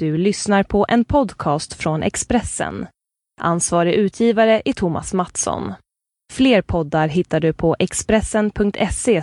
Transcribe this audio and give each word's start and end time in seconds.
Du 0.00 0.18
lyssnar 0.18 0.62
på 0.62 0.86
en 0.88 1.04
podcast 1.04 1.74
från 1.74 2.02
Expressen. 2.02 2.86
Ansvarig 3.40 3.94
utgivare 3.94 4.62
är 4.64 4.72
Thomas 4.72 5.14
Mattsson. 5.14 5.74
Fler 6.32 6.62
poddar 6.62 7.08
hittar 7.08 7.40
du 7.40 7.52
på 7.52 7.76
expressen.se 7.78 9.22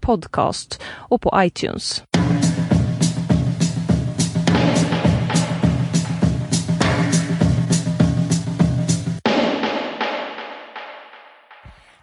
podcast 0.00 0.82
och 0.84 1.22
på 1.22 1.32
iTunes. 1.36 2.04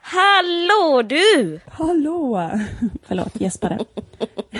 Hallå 0.02 1.02
du! 1.02 1.59
Hallå! 1.66 2.52
Förlåt, 3.04 3.41
gäspade. 3.41 3.79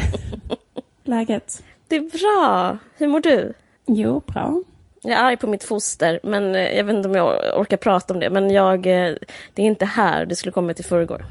Läget? 1.04 1.64
Det 1.88 1.96
är 1.96 2.02
bra. 2.02 2.78
Hur 2.98 3.08
mår 3.08 3.20
du? 3.20 3.54
Jo, 3.88 4.22
bra. 4.28 4.62
Jag 5.02 5.20
är 5.20 5.24
arg 5.24 5.38
på 5.38 5.48
mitt 5.48 5.64
foster, 5.64 6.20
men 6.24 6.56
eh, 6.56 6.78
jag 6.78 6.84
vet 6.84 6.96
inte 6.96 7.10
om 7.10 7.16
jag 7.16 7.60
orkar 7.60 7.78
prata 7.78 8.14
om 8.14 8.20
det. 8.20 8.30
Men 8.30 8.50
jag, 8.52 8.76
eh, 8.78 9.14
det 9.54 9.62
är 9.62 9.66
inte 9.66 9.86
här, 9.86 10.26
det 10.26 10.36
skulle 10.36 10.52
kommit 10.52 10.80
i 10.80 10.84
förrgår. 10.84 11.26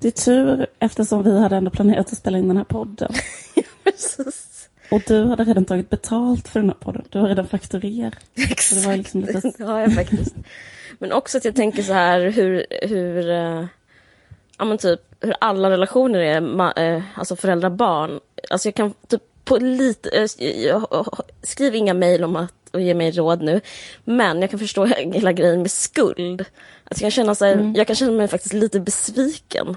Det 0.00 0.08
är 0.08 0.12
tur 0.24 0.66
eftersom 0.78 1.22
vi 1.22 1.40
hade 1.40 1.56
ändå 1.56 1.70
planerat 1.70 2.12
att 2.12 2.18
spela 2.18 2.38
in 2.38 2.48
den 2.48 2.56
här 2.56 2.64
podden. 2.64 3.12
Precis. 3.84 4.68
Och 4.90 5.02
du 5.06 5.24
hade 5.24 5.44
redan 5.44 5.64
tagit 5.64 5.90
betalt 5.90 6.48
för 6.48 6.60
den 6.60 6.68
här 6.68 6.76
podden. 6.80 7.04
Du 7.10 7.18
har 7.18 7.28
redan 7.28 7.46
fakturerat. 7.46 8.14
Exakt, 8.50 8.82
det 8.82 8.88
var 8.88 8.96
liksom 8.96 9.20
lite- 9.20 9.52
det 9.58 9.64
har 9.64 9.80
jag 9.80 9.94
faktiskt. 9.94 10.34
Men 10.98 11.12
också 11.12 11.38
att 11.38 11.44
jag 11.44 11.56
tänker 11.56 11.82
så 11.82 11.92
här 11.92 12.20
hur, 12.20 12.66
hur, 12.82 13.30
eh, 13.30 13.64
ja 14.58 14.64
men 14.64 14.78
typ 14.78 15.00
hur 15.20 15.34
alla 15.40 15.70
relationer 15.70 16.18
är, 16.20 16.40
ma- 16.40 16.78
eh, 16.96 17.02
alltså 17.14 17.36
föräldrar-barn. 17.36 18.20
Alltså 18.50 18.68
jag 18.68 18.74
kan 18.74 18.94
typ 19.08 19.22
på 19.44 19.56
lite, 19.56 20.10
eh, 20.10 20.64
jag- 20.64 21.18
skriv 21.42 21.74
inga 21.74 21.94
mejl 21.94 22.24
om 22.24 22.36
att 22.36 22.52
och 22.72 22.80
ge 22.80 22.94
mig 22.94 23.10
råd 23.10 23.42
nu. 23.42 23.60
Men 24.04 24.40
jag 24.40 24.50
kan 24.50 24.58
förstå 24.58 24.84
hela 25.12 25.32
grejen 25.32 25.62
med 25.62 25.70
skuld. 25.70 26.40
Alltså 26.84 26.90
jag, 26.90 27.00
kan 27.00 27.10
känna 27.10 27.34
så 27.34 27.44
här, 27.44 27.72
jag 27.76 27.86
kan 27.86 27.96
känna 27.96 28.12
mig 28.12 28.28
faktiskt 28.28 28.54
lite 28.54 28.80
besviken. 28.80 29.76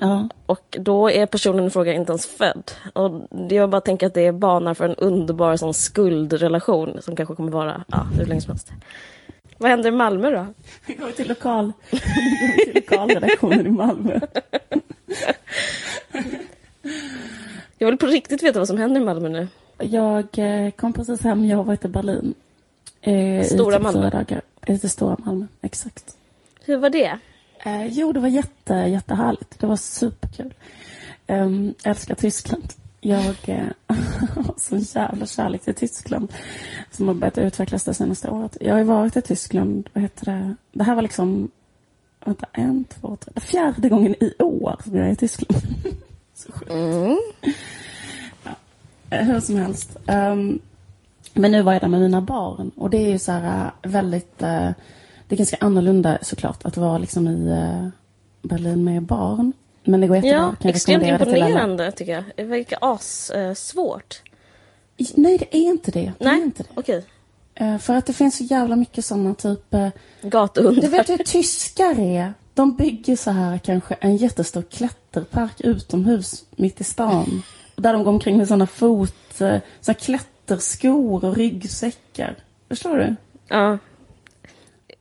Ja. 0.00 0.28
Och 0.46 0.76
då 0.80 1.10
är 1.10 1.26
personen 1.26 1.66
i 1.66 1.70
fråga 1.70 1.92
inte 1.92 2.12
ens 2.12 2.26
född. 2.26 2.70
Och 2.92 3.10
det 3.48 3.54
jag 3.54 3.70
bara 3.70 3.80
tänker 3.80 4.06
att 4.06 4.14
det 4.14 4.32
banar 4.32 4.74
för 4.74 4.84
en 4.84 4.94
underbar 4.94 5.56
sån 5.56 5.74
skuldrelation 5.74 6.98
som 7.02 7.16
kanske 7.16 7.34
kommer 7.34 7.52
vara 7.52 7.84
ja, 7.88 8.06
hur 8.18 8.26
länge 8.26 8.40
som 8.40 8.50
helst. 8.50 8.70
Vad 9.58 9.70
händer 9.70 9.88
i 9.88 9.92
Malmö 9.92 10.30
då? 10.30 10.46
Vi 10.86 10.94
går 10.94 11.10
till 11.10 11.28
lokal, 11.28 11.72
vi 11.90 11.98
går 11.98 12.64
till 12.64 12.74
lokalredaktionen 12.74 13.66
i 13.66 13.70
Malmö. 13.70 14.20
Jag 17.78 17.86
vill 17.86 17.98
på 17.98 18.06
riktigt 18.06 18.42
veta 18.42 18.58
vad 18.58 18.68
som 18.68 18.78
händer 18.78 19.00
i 19.00 19.04
Malmö 19.04 19.28
nu. 19.28 19.48
Jag 19.78 20.26
eh, 20.38 20.70
kom 20.70 20.92
precis 20.92 21.20
hem, 21.20 21.44
jag 21.44 21.56
har 21.56 21.64
varit 21.64 21.84
i 21.84 21.88
Berlin. 21.88 22.34
Eh, 23.00 23.44
Stora 23.44 23.74
i 23.74 23.78
typ 23.78 23.82
Malmö? 23.82 24.10
Dagar. 24.10 24.42
I 24.66 24.78
stora 24.78 25.16
Malmö, 25.18 25.46
exakt. 25.62 26.16
Hur 26.64 26.76
var 26.76 26.90
det? 26.90 27.18
Eh, 27.64 27.86
jo, 27.86 28.12
det 28.12 28.20
var 28.20 28.28
jätte, 28.28 28.74
jättehärligt. 28.74 29.58
Det 29.58 29.66
var 29.66 29.76
superkul. 29.76 30.54
Um, 31.26 31.74
jag 31.82 31.90
älskar 31.90 32.14
Tyskland. 32.14 32.72
Jag 33.00 33.36
eh, 33.44 33.66
har 34.34 34.54
sån 34.56 34.78
jävla 34.78 35.26
kärlek 35.26 35.62
till 35.62 35.74
Tyskland 35.74 36.32
som 36.90 37.08
har 37.08 37.14
börjat 37.14 37.38
utvecklas 37.38 37.84
det 37.84 37.94
senaste 37.94 38.30
året. 38.30 38.56
Jag 38.60 38.72
har 38.72 38.78
ju 38.78 38.84
varit 38.84 39.16
i 39.16 39.22
Tyskland, 39.22 39.88
vad 39.92 40.02
heter 40.02 40.24
det? 40.24 40.54
Det 40.72 40.84
här 40.84 40.94
var 40.94 41.02
liksom, 41.02 41.50
vänta, 42.24 42.46
en, 42.52 42.84
två, 42.84 43.16
tre, 43.16 43.40
fjärde 43.40 43.88
gången 43.88 44.14
i 44.20 44.34
år 44.38 44.76
som 44.84 44.96
jag 44.96 45.06
är 45.06 45.12
i 45.12 45.16
Tyskland. 45.16 45.62
Så 46.46 46.52
sjukt. 46.52 46.70
Mm. 46.70 47.18
Hur 49.10 49.40
som 49.40 49.56
helst. 49.56 49.96
Ehm, 50.06 50.58
men 51.34 51.52
nu 51.52 51.62
var 51.62 51.72
jag 51.72 51.82
där 51.82 51.88
med 51.88 52.00
mina 52.00 52.20
barn 52.20 52.70
och 52.76 52.90
det 52.90 52.96
är 52.98 53.08
ju 53.10 53.18
så 53.18 53.32
här 53.32 53.64
eh, 53.82 53.90
väldigt, 53.90 54.42
eh, 54.42 54.68
det 55.28 55.34
är 55.34 55.36
ganska 55.36 55.56
annorlunda 55.60 56.18
såklart 56.22 56.64
att 56.64 56.76
vara 56.76 56.98
liksom 56.98 57.28
i 57.28 57.48
eh, 57.50 57.88
Berlin 58.48 58.84
med 58.84 59.02
barn. 59.02 59.52
Men 59.84 60.00
det 60.00 60.06
går 60.06 60.16
jättebra. 60.16 60.36
Ja, 60.38 60.54
Kan 60.60 60.68
extremt 60.70 61.04
imponerande 61.06 61.92
tycker 61.92 62.12
jag. 62.12 62.24
Det 62.36 62.44
verkar 62.44 62.78
assvårt. 62.82 64.22
I- 64.96 65.06
Nej, 65.14 65.38
det 65.38 65.56
är 65.56 65.60
inte 65.68 65.90
det. 65.90 66.12
Nej, 66.20 66.42
inte 66.42 66.62
det. 66.62 66.68
okej. 66.74 67.04
Eh, 67.54 67.78
för 67.78 67.94
att 67.94 68.06
det 68.06 68.12
finns 68.12 68.36
så 68.36 68.44
jävla 68.44 68.76
mycket 68.76 69.04
sådana 69.04 69.34
typ... 69.34 69.74
eh, 69.74 69.88
Du 70.22 70.28
Gatuhundar. 70.28 70.88
vet 70.88 71.08
hur 71.10 71.18
tyskar 71.18 72.00
är? 72.00 72.34
De 72.56 72.76
bygger 72.76 73.16
så 73.16 73.30
här 73.30 73.58
kanske 73.58 73.94
en 73.94 74.16
jättestor 74.16 74.62
klätterpark 74.62 75.60
utomhus 75.60 76.44
mitt 76.50 76.80
i 76.80 76.84
stan. 76.84 77.42
Där 77.76 77.92
de 77.92 78.04
går 78.04 78.12
omkring 78.12 78.36
med 78.36 78.48
sådana 78.48 78.66
fot... 78.66 79.40
Eh, 79.40 79.58
sådana 79.80 79.98
klätterskor 79.98 81.24
och 81.24 81.36
ryggsäckar. 81.36 82.36
Förstår 82.68 82.96
du? 82.96 83.16
Ja. 83.48 83.78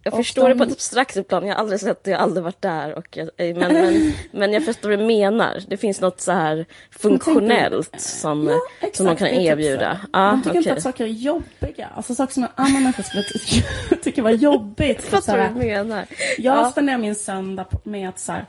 Jag 0.07 0.13
Och 0.13 0.19
förstår 0.19 0.43
det 0.47 0.53
de- 0.53 0.57
på 0.57 0.63
ett 0.63 0.71
abstrakt 0.71 1.27
plan. 1.27 1.47
Jag 1.47 1.53
har 1.55 1.59
aldrig 1.61 1.79
sett 1.79 2.03
det, 2.03 2.11
jag 2.11 2.17
har 2.17 2.23
aldrig 2.23 2.43
varit 2.43 2.61
där. 2.61 2.93
Och 2.97 3.17
jag, 3.17 3.29
eh, 3.37 3.55
men, 3.57 3.73
men, 3.73 4.11
men 4.31 4.53
jag 4.53 4.65
förstår 4.65 4.89
vad 4.89 4.99
du 4.99 5.05
menar. 5.05 5.63
Det 5.67 5.77
finns 5.77 6.01
något 6.01 6.21
så 6.21 6.31
här 6.31 6.65
funktionellt 6.91 7.99
som, 8.01 8.47
Ja, 8.47 8.59
som 8.93 9.05
de 9.05 9.11
exakt, 9.11 9.19
kan 9.19 9.27
det 9.27 9.33
är 9.33 9.55
typ 9.55 9.65
erbjuda. 9.65 9.99
så. 10.03 10.07
Ja, 10.13 10.31
de 10.31 10.43
tycker 10.43 10.57
inte 10.57 10.69
okej. 10.69 10.77
att 10.77 10.83
saker 10.83 11.03
är 11.03 11.07
jobbiga. 11.07 11.89
Alltså 11.95 12.15
saker 12.15 12.33
som 12.33 12.43
en 12.43 12.49
annan 12.55 12.83
människa 12.83 13.03
skulle 13.03 13.23
tycka, 13.23 13.67
tycka 14.03 14.23
var 14.23 14.31
jobbigt. 14.31 15.07
Jag 15.11 15.23
Så 15.23 15.31
fattar 15.31 15.37
här, 15.39 15.51
menar. 15.51 16.05
Jag 16.37 16.57
Ja. 16.57 16.71
spenderar 16.71 16.97
min 16.97 17.15
söndag 17.15 17.65
med 17.83 18.09
att 18.09 18.19
så 18.19 18.31
här, 18.31 18.45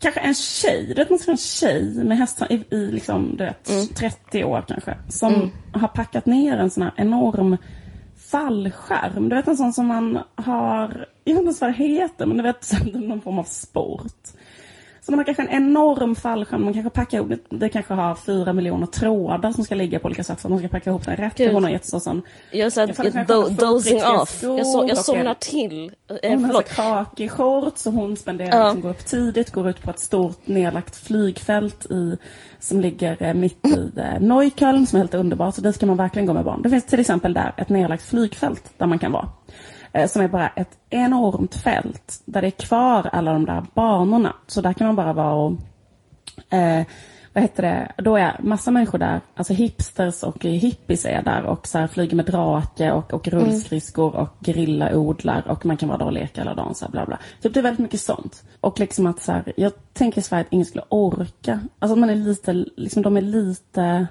kanske 0.00 0.20
en 0.20 0.34
tjej, 0.34 0.84
du 0.86 0.94
vet 0.94 1.10
man 1.10 1.18
ska 1.18 1.30
en 1.30 1.36
tjej 1.36 1.82
med 2.04 2.18
hästar 2.18 2.52
i, 2.52 2.64
i 2.70 2.76
liksom, 2.86 3.36
du 3.36 3.44
vet, 3.44 3.68
Mm. 3.70 3.86
30 3.86 4.44
år 4.44 4.64
kanske. 4.68 4.96
Som 5.08 5.52
har 5.72 5.88
packat 5.88 6.26
ner 6.26 6.56
en 6.56 6.70
sån 6.70 6.82
här 6.82 6.92
enorm 6.96 7.56
fallskärm. 8.30 9.28
Du 9.28 9.36
vet 9.36 9.48
en 9.48 9.56
sån 9.56 9.72
som 9.72 9.86
man 9.86 10.18
har, 10.34 11.06
jag 11.24 11.34
vet 11.34 11.38
inte 11.38 11.42
ens 11.42 11.60
vad 11.60 11.70
det 11.70 11.74
heter, 11.74 12.26
men 12.26 12.36
du 12.36 12.42
vet 12.42 12.72
någon 12.94 13.20
form 13.20 13.38
av 13.38 13.44
sport. 13.44 14.28
Så 15.02 15.12
man 15.12 15.18
har 15.18 15.24
kanske 15.24 15.42
en 15.42 15.48
enorm 15.50 16.14
fallskärm, 16.16 16.64
man 16.64 16.72
kanske 16.74 16.90
packar 16.90 17.18
ihop, 17.18 17.32
det, 17.48 17.68
kanske 17.68 17.94
har 17.94 18.14
fyra 18.14 18.52
miljoner 18.52 18.86
trådar 18.86 19.52
som 19.52 19.64
ska 19.64 19.74
ligga 19.74 19.98
på 19.98 20.06
olika 20.06 20.24
sätt 20.24 20.40
för 20.40 20.48
att 20.48 20.50
man 20.50 20.58
ska 20.58 20.68
packa 20.68 20.90
ihop 20.90 21.04
den 21.04 21.16
rätt. 21.16 21.34
Gud. 21.36 21.48
Det 21.48 21.54
var 21.54 21.60
någon 21.60 21.72
jättestor 21.72 21.98
sån 21.98 22.22
Jag 22.52 22.72
kanske 22.74 23.24
dozing 23.50 24.02
off. 24.04 24.42
Jag, 24.42 24.88
jag 24.88 24.98
somnar 24.98 25.24
en- 25.30 25.34
till. 25.40 25.92
Eh, 26.22 26.30
hon 26.30 26.44
har 26.44 26.62
kakig 26.62 27.30
shorts 27.30 27.86
och 27.86 27.92
hon 27.92 28.16
spenderar 28.16 28.58
Ja. 28.58 28.64
liksom, 28.64 28.80
går 28.80 28.90
upp 28.90 29.06
tidigt, 29.06 29.50
går 29.50 29.68
ut 29.70 29.82
på 29.82 29.90
ett 29.90 29.98
stort 30.00 30.46
nedlagt 30.46 30.96
flygfält 30.96 31.86
i, 31.90 32.16
som 32.58 32.80
ligger 32.80 33.22
eh, 33.22 33.34
mitt 33.34 33.66
i 33.66 33.90
eh, 34.00 34.20
Neukölln 34.20 34.86
som 34.86 34.96
är 34.96 35.00
helt 35.00 35.14
underbart. 35.14 35.54
Så 35.54 35.60
dit 35.60 35.74
ska 35.74 35.86
man 35.86 35.96
verkligen 35.96 36.26
gå 36.26 36.32
med 36.32 36.44
barn. 36.44 36.62
Det 36.62 36.70
finns 36.70 36.84
till 36.86 37.00
exempel 37.00 37.32
där 37.34 37.52
ett 37.56 37.68
nedlagt 37.68 38.02
flygfält 38.02 38.70
där 38.78 38.86
man 38.86 38.98
kan 38.98 39.12
vara. 39.12 39.28
Eh, 39.92 40.06
som 40.06 40.22
är 40.22 40.28
bara 40.28 40.48
ett 40.48 40.78
enormt 40.90 41.54
fält 41.54 42.22
där 42.24 42.40
det 42.40 42.48
är 42.48 42.66
kvar 42.66 43.10
alla 43.12 43.32
de 43.32 43.46
där 43.46 43.64
banorna. 43.74 44.36
Så 44.46 44.60
där 44.60 44.72
kan 44.72 44.86
man 44.86 44.96
bara 44.96 45.12
vara 45.12 45.34
och 45.34 45.52
eh, 46.54 46.86
vad 47.32 47.42
heter 47.42 47.62
det, 47.62 47.92
då 48.02 48.16
är 48.16 48.36
massa 48.42 48.70
människor 48.70 48.98
där, 48.98 49.20
alltså 49.34 49.52
hipsters 49.52 50.22
och 50.22 50.44
hippies 50.44 51.04
är 51.04 51.22
där 51.22 51.44
och 51.44 51.66
så 51.66 51.88
flyger 51.88 52.16
med 52.16 52.26
drake 52.26 52.92
och, 52.92 53.14
och 53.14 53.28
rullskridskor 53.28 54.16
och 54.16 54.36
grillaodlar 54.40 55.48
och 55.48 55.66
man 55.66 55.76
kan 55.76 55.88
vara 55.88 55.98
där 55.98 56.06
och 56.06 56.12
leka 56.12 56.40
hela 56.40 56.54
dagen 56.54 56.74
så 56.74 56.84
här, 56.84 56.92
bla 56.92 57.06
bla. 57.06 57.18
Typ 57.40 57.54
det 57.54 57.60
är 57.60 57.62
väldigt 57.62 57.82
mycket 57.82 58.00
sånt. 58.00 58.44
Och 58.60 58.80
liksom 58.80 59.06
att 59.06 59.22
så 59.22 59.32
här, 59.32 59.52
jag 59.56 59.72
tänker 59.92 60.20
i 60.20 60.22
Sverige 60.22 60.40
att 60.40 60.52
ingen 60.52 60.66
skulle 60.66 60.84
orka, 60.88 61.60
alltså 61.78 61.96
man 61.96 62.10
är 62.10 62.14
lite, 62.14 62.52
liksom 62.76 63.02
de 63.02 63.16
är 63.16 63.20
lite 63.20 64.06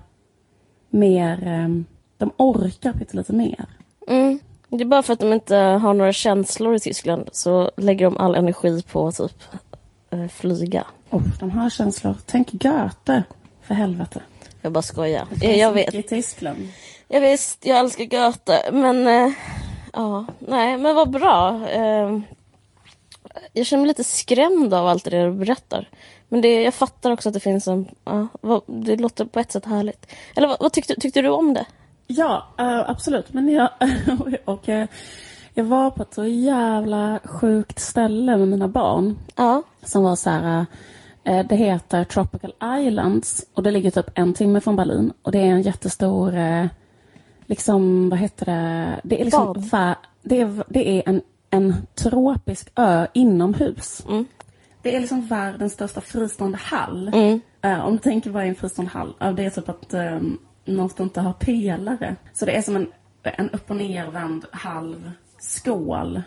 mer, 0.89 1.47
eh, 1.47 1.69
de 2.18 2.31
orkar 2.38 2.94
pyttelite 2.94 3.34
mer. 3.34 3.66
Mm. 4.07 4.39
Det 4.69 4.84
är 4.84 4.85
bara 4.85 5.03
för 5.03 5.13
att 5.13 5.19
de 5.19 5.34
inte 5.34 5.56
har 5.56 5.94
några 5.94 6.13
känslor 6.13 6.75
i 6.75 6.80
Tyskland 6.80 7.30
så 7.31 7.72
lägger 7.78 8.06
de 8.06 8.18
all 8.18 8.35
energi 8.35 8.84
på 8.91 9.12
typ 9.12 9.44
eh, 10.12 10.28
flyga. 10.28 10.85
Oh, 11.09 11.22
de 11.40 11.52
har 11.52 11.69
känslor. 11.69 12.16
Tänk 12.25 12.52
Goethe, 12.52 13.24
för 13.62 13.74
helvete. 13.74 14.22
Jag 14.62 14.72
bara 14.72 14.81
skojar. 14.81 15.28
Det 15.30 15.46
Jag, 15.46 15.52
finns 15.52 15.62
jag 15.62 15.72
vet. 15.72 15.94
I 15.94 16.03
Tyskland. 16.03 16.68
Jag 17.07 17.22
visst, 17.22 17.66
jag 17.66 17.80
älskar 17.80 18.06
Goethe. 18.06 18.71
Men 18.71 19.07
eh, 19.07 19.31
ja, 19.94 20.25
nej, 20.39 20.77
men 20.77 20.95
vad 20.95 21.10
bra. 21.10 21.68
Eh, 21.69 22.19
jag 23.54 23.66
känner 23.66 23.81
mig 23.81 23.88
lite 23.88 24.04
skrämd 24.04 24.74
av 24.74 24.88
allt 24.88 25.04
det 25.04 25.10
du 25.25 25.31
berättar. 25.31 25.89
Men 26.27 26.42
det, 26.42 26.62
jag 26.62 26.74
fattar 26.74 27.12
också 27.12 27.30
att 27.30 27.33
det 27.33 27.39
finns 27.39 27.68
en... 27.68 27.88
Ja, 28.06 28.27
det 28.66 28.95
låter 28.95 29.25
på 29.25 29.39
ett 29.39 29.51
sätt 29.51 29.66
härligt. 29.66 30.06
Eller 30.36 30.48
vad, 30.48 30.57
vad 30.60 30.74
tyckte, 30.74 30.95
tyckte 30.95 31.21
du 31.21 31.30
om 31.30 31.54
det? 31.54 31.66
Ja, 32.11 32.47
eh, 32.57 32.89
absolut. 32.89 33.33
Men 33.33 33.50
jag, 33.50 33.69
och, 34.45 34.69
eh, 34.69 34.88
jag 35.53 35.63
var 35.63 35.91
på 35.91 36.03
ett 36.03 36.13
så 36.13 36.25
jävla 36.25 37.19
sjukt 37.23 37.79
ställe 37.79 38.38
med 38.38 38.47
mina 38.47 38.67
barn. 38.67 39.17
Ja. 39.35 39.63
Som 39.83 40.03
var 40.03 40.15
så 40.15 40.29
här, 40.29 40.65
eh, 41.23 41.45
det 41.47 41.56
heter 41.56 42.03
Tropical 42.03 42.53
Islands 42.79 43.45
och 43.53 43.63
det 43.63 43.71
ligger 43.71 43.91
typ 43.91 44.09
en 44.15 44.33
timme 44.33 44.61
från 44.61 44.75
Berlin. 44.75 45.13
Och 45.21 45.31
det 45.31 45.39
är 45.39 45.45
en 45.45 45.61
jättestor, 45.61 46.33
liksom, 47.45 48.09
vad 48.09 48.19
heter 48.19 48.45
det? 48.45 49.00
Det 49.03 49.21
är 49.21 49.25
liksom, 49.25 49.53
va, 49.71 49.95
det 50.21 50.41
är, 50.41 50.63
det 50.67 50.89
är 50.89 51.03
en, 51.06 51.21
en 51.50 51.75
tropisk 51.95 52.71
ö 52.75 53.07
inomhus. 53.13 54.06
Mm. 54.09 54.25
Det 54.81 54.95
är 54.95 55.00
liksom 55.00 55.27
världens 55.27 55.73
största 55.73 56.01
fristående 56.01 56.57
hall. 56.57 57.07
Mm. 57.07 57.41
Om 57.81 57.91
du 57.91 58.00
tänker 58.00 58.29
vad 58.29 58.44
är 58.44 58.47
en 58.47 58.56
fristående 58.56 58.91
hall? 58.91 59.35
Det 59.35 59.45
är 59.45 59.50
typ 59.50 59.69
att 59.69 59.94
något 60.75 61.00
inte 61.00 61.21
har 61.21 61.33
pelare. 61.33 62.16
Så 62.33 62.45
det 62.45 62.51
är 62.57 62.62
som 62.62 62.75
en, 62.75 62.88
en 63.24 63.50
upp 63.50 63.69
och 63.69 63.75
nervänd 63.75 64.45
halv 64.51 65.12
skål. 65.39 66.21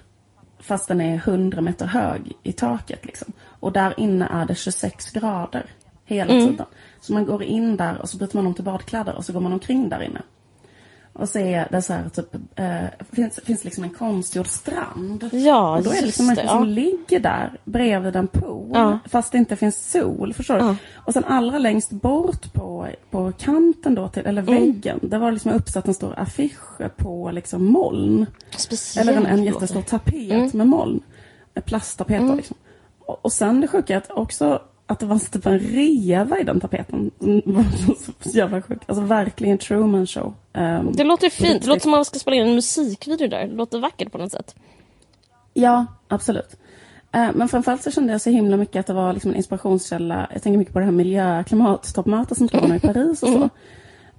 Fast 0.61 0.89
den 0.89 1.01
är 1.01 1.15
100 1.15 1.61
meter 1.61 1.87
hög 1.87 2.33
i 2.43 2.53
taket 2.53 3.05
liksom. 3.07 3.33
Och 3.45 3.73
där 3.73 3.95
inne 4.01 4.27
är 4.27 4.47
det 4.47 4.55
26 4.55 5.11
grader 5.11 5.65
hela 6.05 6.33
Mm. 6.35 6.49
tiden. 6.49 6.67
Så 7.01 7.13
man 7.13 7.27
går 7.27 7.43
in 7.43 7.77
där 7.77 8.03
och 8.03 8.09
så 8.09 8.17
byter 8.17 8.37
man 8.37 8.47
om 8.47 8.55
till 8.55 8.65
badkläder 8.65 9.15
och 9.15 9.25
så 9.25 9.33
går 9.33 9.41
man 9.41 9.53
omkring 9.53 9.89
där 9.89 10.03
inne. 10.03 10.23
Och 11.13 11.29
så 11.29 11.39
är 11.39 11.69
det 11.71 11.83
så 11.83 11.93
här 11.93 12.09
typ, 12.09 12.35
eh, 12.55 13.05
finns, 13.13 13.41
finns 13.45 13.65
liksom 13.65 13.85
en 13.85 13.91
konstgjord 13.91 14.47
strand. 14.47 15.29
Ja, 15.33 15.77
och 15.77 15.83
då 15.83 15.91
är 15.91 15.95
det 15.95 16.07
liksom 16.07 16.27
människor 16.27 16.43
det, 16.43 16.49
som 16.49 16.59
ja. 16.59 16.65
ligger 16.65 17.21
där 17.21 17.53
bredvid 17.65 18.17
en 18.17 18.27
pool. 18.29 18.71
Ja. 18.75 18.99
Fast 19.09 19.33
det 19.33 19.39
inte 19.39 19.57
finns 19.57 19.91
sol, 19.91 20.33
förstår 20.35 20.55
du? 20.55 20.61
Ja. 20.65 20.77
Och 20.95 21.13
sen 21.13 21.25
allra 21.25 21.59
längst 21.59 21.91
bort 21.91 22.53
på, 22.53 22.89
på 23.11 23.33
kanten 23.39 23.95
då, 23.95 24.09
till, 24.09 24.27
eller 24.27 24.43
Mm. 24.43 24.55
väggen, 24.55 24.99
där 25.03 25.19
var 25.19 25.33
liksom 25.33 25.53
uppsatt 25.53 25.89
en 25.89 25.95
stor 25.95 26.15
affisch 26.19 26.79
på 26.97 27.31
liksom 27.31 27.65
moln. 27.65 28.27
Speciellt 28.57 29.09
Eller 29.09 29.19
en, 29.21 29.27
en 29.27 29.45
jättestor 29.45 29.81
det. 29.81 29.87
tapet 29.87 30.15
Mm. 30.31 30.51
med 30.55 30.67
moln. 30.67 31.01
Plasttapet 31.65 32.21
då 32.29 32.35
liksom. 32.35 32.57
Och, 33.07 33.25
och 33.25 33.33
sen 33.33 33.61
det 33.61 33.69
sjuka 33.69 33.95
är 33.95 33.99
att 33.99 34.11
också 34.11 34.63
att 34.87 34.99
det 34.99 35.07
var 35.07 35.19
typ 35.19 35.47
en 35.47 35.59
reva 35.59 36.39
i 36.39 36.45
den 36.45 36.61
tapeten. 36.61 37.11
Mm, 37.21 37.43
var 37.47 37.65
så 38.31 38.39
jävla 38.39 38.63
sjukt. 38.63 38.85
Alltså 38.87 39.05
verkligen 39.05 39.59
Truman 39.59 40.07
show. 40.07 40.35
Ehm, 40.53 40.93
Det 40.93 41.05
låter 41.05 41.31
fint. 41.31 41.63
Det 41.63 41.69
låter 41.69 41.81
som 41.81 41.95
att 41.95 41.99
man 41.99 42.05
ska 42.05 42.19
spela 42.19 42.37
in 42.37 42.47
en 42.47 42.55
musikvideo 42.55 43.29
där. 43.29 43.47
Det 43.47 43.55
låter 43.55 43.79
vackert 43.79 44.13
på 44.13 44.19
något 44.19 44.33
sätt. 44.33 44.55
Ja, 45.55 45.87
absolut. 46.09 46.57
Eh, 47.13 47.29
Men 47.35 47.49
framförallt 47.49 47.83
så 47.83 47.91
kände 47.91 48.13
jag 48.13 48.21
så 48.21 48.31
himla 48.31 48.57
mycket 48.57 48.81
att 48.81 48.87
det 48.87 48.93
var 48.93 49.13
liksom 49.13 49.31
en 49.31 49.37
inspirationskälla. 49.37 50.29
Jag 50.33 50.43
tänker 50.43 50.59
mycket 50.59 50.73
på 50.73 50.79
det 50.79 50.85
här 50.85 50.93
miljö 50.93 51.45
klimattoppmötet 51.45 52.39
som 52.39 52.49
nu 52.69 52.77
i 52.77 52.81
Paris 52.81 53.23
och 53.23 53.29
så. 53.29 53.49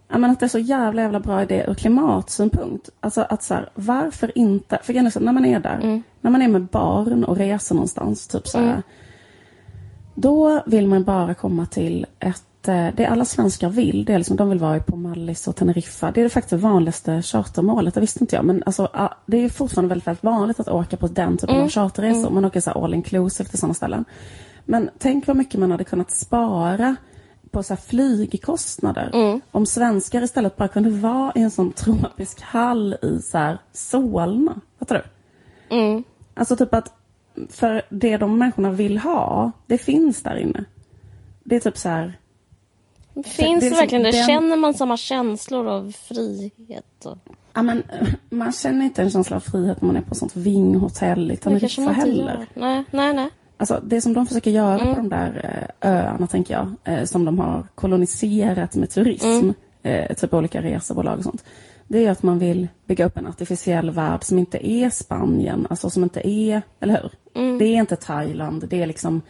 Ja, 0.08 0.18
men 0.18 0.32
att 0.32 0.40
det 0.40 0.46
är 0.46 0.48
så 0.48 0.60
jävla 0.60 1.02
jävla 1.02 1.20
bra 1.20 1.42
idé 1.42 1.66
ur 1.68 1.74
klimatsynpunkt. 1.74 2.90
Alltså 3.00 3.22
att 3.30 3.44
så 3.44 3.54
här, 3.54 3.70
varför 3.76 4.38
inte? 4.38 4.80
För 4.84 4.94
grejen 4.94 5.12
när 5.20 5.32
man 5.32 5.46
är 5.46 5.60
där, 5.60 6.02
när 6.22 6.32
man 6.32 6.42
är 6.42 6.48
med 6.48 6.66
barn 6.66 7.24
och 7.24 7.38
reser 7.38 7.76
någonstans, 7.76 8.28
typ 8.28 8.48
så 8.48 8.60
här. 8.60 8.84
Då 10.14 10.64
vill 10.66 10.88
man 10.88 11.04
bara 11.04 11.34
komma 11.34 11.66
till 11.66 12.06
ett, 12.20 12.68
eh, 12.68 12.88
det 12.96 13.06
alla 13.06 13.26
svenskar 13.26 13.70
vill, 13.70 14.06
det 14.06 14.14
är 14.14 14.18
liksom, 14.18 14.38
de 14.38 14.50
vill 14.50 14.60
vara 14.60 14.80
på 14.80 14.96
Mallis 14.96 15.48
och 15.48 15.56
Teneriffa. 15.56 16.12
Det 16.12 16.22
är 16.22 16.30
faktiskt 16.30 16.50
det 16.50 16.58
vanligaste 16.58 17.22
chartermålet, 17.22 17.94
det 17.94 18.02
visste 18.02 18.24
inte 18.24 18.36
jag. 18.36 18.46
Men 18.46 18.64
alltså, 18.66 18.90
det 19.26 19.38
är 19.38 19.50
fortfarande 19.50 19.90
väldigt, 19.90 20.08
väldigt 20.08 20.24
vanligt 20.24 20.60
att 20.60 20.68
åka 20.68 20.98
på 20.98 21.08
den 21.08 21.38
typen 21.38 21.62
av 21.62 21.70
charterresor. 21.70 22.30
Man 22.30 22.46
åker 22.46 22.62
så 22.62 22.72
all 22.72 22.94
inclusive 22.94 23.50
till 23.50 23.60
sådana 23.60 23.74
ställen. 23.74 24.06
Men 24.66 24.90
tänk 25.00 25.28
vad 25.28 25.38
mycket 25.38 25.60
man 25.60 25.72
hade 25.72 25.84
kunnat 25.84 26.12
spara 26.12 26.96
på 27.52 27.64
så 27.64 27.76
flygkostnader. 27.76 29.10
Om 29.52 29.66
svenskar 29.66 30.22
istället 30.22 30.56
bara 30.58 30.68
kunde 30.68 30.90
vara 30.90 31.32
i 31.36 31.42
en 31.42 31.52
sån 31.52 31.72
tropisk 31.72 32.42
hall 32.42 32.96
i 33.02 33.22
så 33.22 33.38
här 33.38 33.58
Solna. 33.74 34.56
Fattar 34.80 34.96
du? 34.96 35.04
Mm. 35.76 36.04
Alltså 36.34 36.56
typ 36.56 36.74
att 36.74 36.94
för 37.50 37.82
det 37.90 38.18
de 38.18 38.38
människorna 38.38 38.72
vill 38.72 38.98
ha, 38.98 39.52
det 39.68 39.78
finns 39.78 40.24
där 40.24 40.36
inne. 40.36 40.66
Det 41.44 41.56
är 41.56 41.60
typ 41.60 41.78
så 41.78 41.90
här, 41.90 42.20
Finns 43.26 43.64
det 43.64 43.70
det, 43.70 43.76
verkligen 43.76 44.04
det? 44.04 44.12
den- 44.12 44.28
Känner 44.28 44.56
man 44.58 44.74
samma 44.74 44.98
känslor 44.98 45.68
av 45.68 45.92
frihet? 45.92 47.06
Och... 47.06 47.18
ja 47.54 47.62
men 47.62 47.84
man 48.30 48.52
känner 48.52 48.86
inte 48.86 49.02
en 49.02 49.10
känsla 49.10 49.36
av 49.36 49.40
frihet 49.40 49.82
när 49.82 49.88
man 49.88 49.96
är 49.98 50.02
på 50.02 50.16
sånt 50.16 50.36
vinghotell 50.36 51.32
i 51.32 51.38
Teneriffa 51.38 51.82
heller. 51.92 52.46
Nej, 52.54 52.84
nej, 52.92 53.14
nej. 53.14 53.30
Alltså 53.58 53.82
det 53.86 54.02
som 54.02 54.14
de 54.14 54.26
försöker 54.28 54.52
göra 54.52 54.80
Mm. 54.80 54.96
på 54.96 55.02
de 55.02 55.10
där 55.10 55.68
eh, 55.82 55.90
öarna, 55.92 56.28
tänker 56.28 56.54
jag, 56.54 56.72
eh, 56.84 57.04
som 57.06 57.26
de 57.26 57.40
har 57.40 57.68
koloniserat 57.76 58.76
med 58.76 58.90
turism, 58.90 59.26
Mm. 59.28 59.54
eh, 59.84 60.14
typ 60.16 60.34
olika 60.34 60.62
resebolag 60.62 61.18
och 61.18 61.24
sånt. 61.24 61.44
Det 61.94 62.06
är 62.06 62.12
att 62.12 62.24
man 62.24 62.40
vill 62.40 62.68
bygga 62.86 63.06
upp 63.06 63.18
en 63.18 63.28
artificiell 63.28 63.92
värld 63.92 64.24
som 64.24 64.40
inte 64.40 64.68
är 64.70 64.90
Spanien, 64.90 65.68
alltså 65.70 65.90
som 65.90 66.04
inte 66.04 66.28
är, 66.30 66.62
eller 66.80 67.02
hur? 67.02 67.12
Mm. 67.44 67.58
Det 67.58 67.66
är 67.66 67.76
inte 67.80 67.96
Thailand, 67.96 68.68
det 68.70 68.82
är 68.82 68.88
liksom 68.88 69.22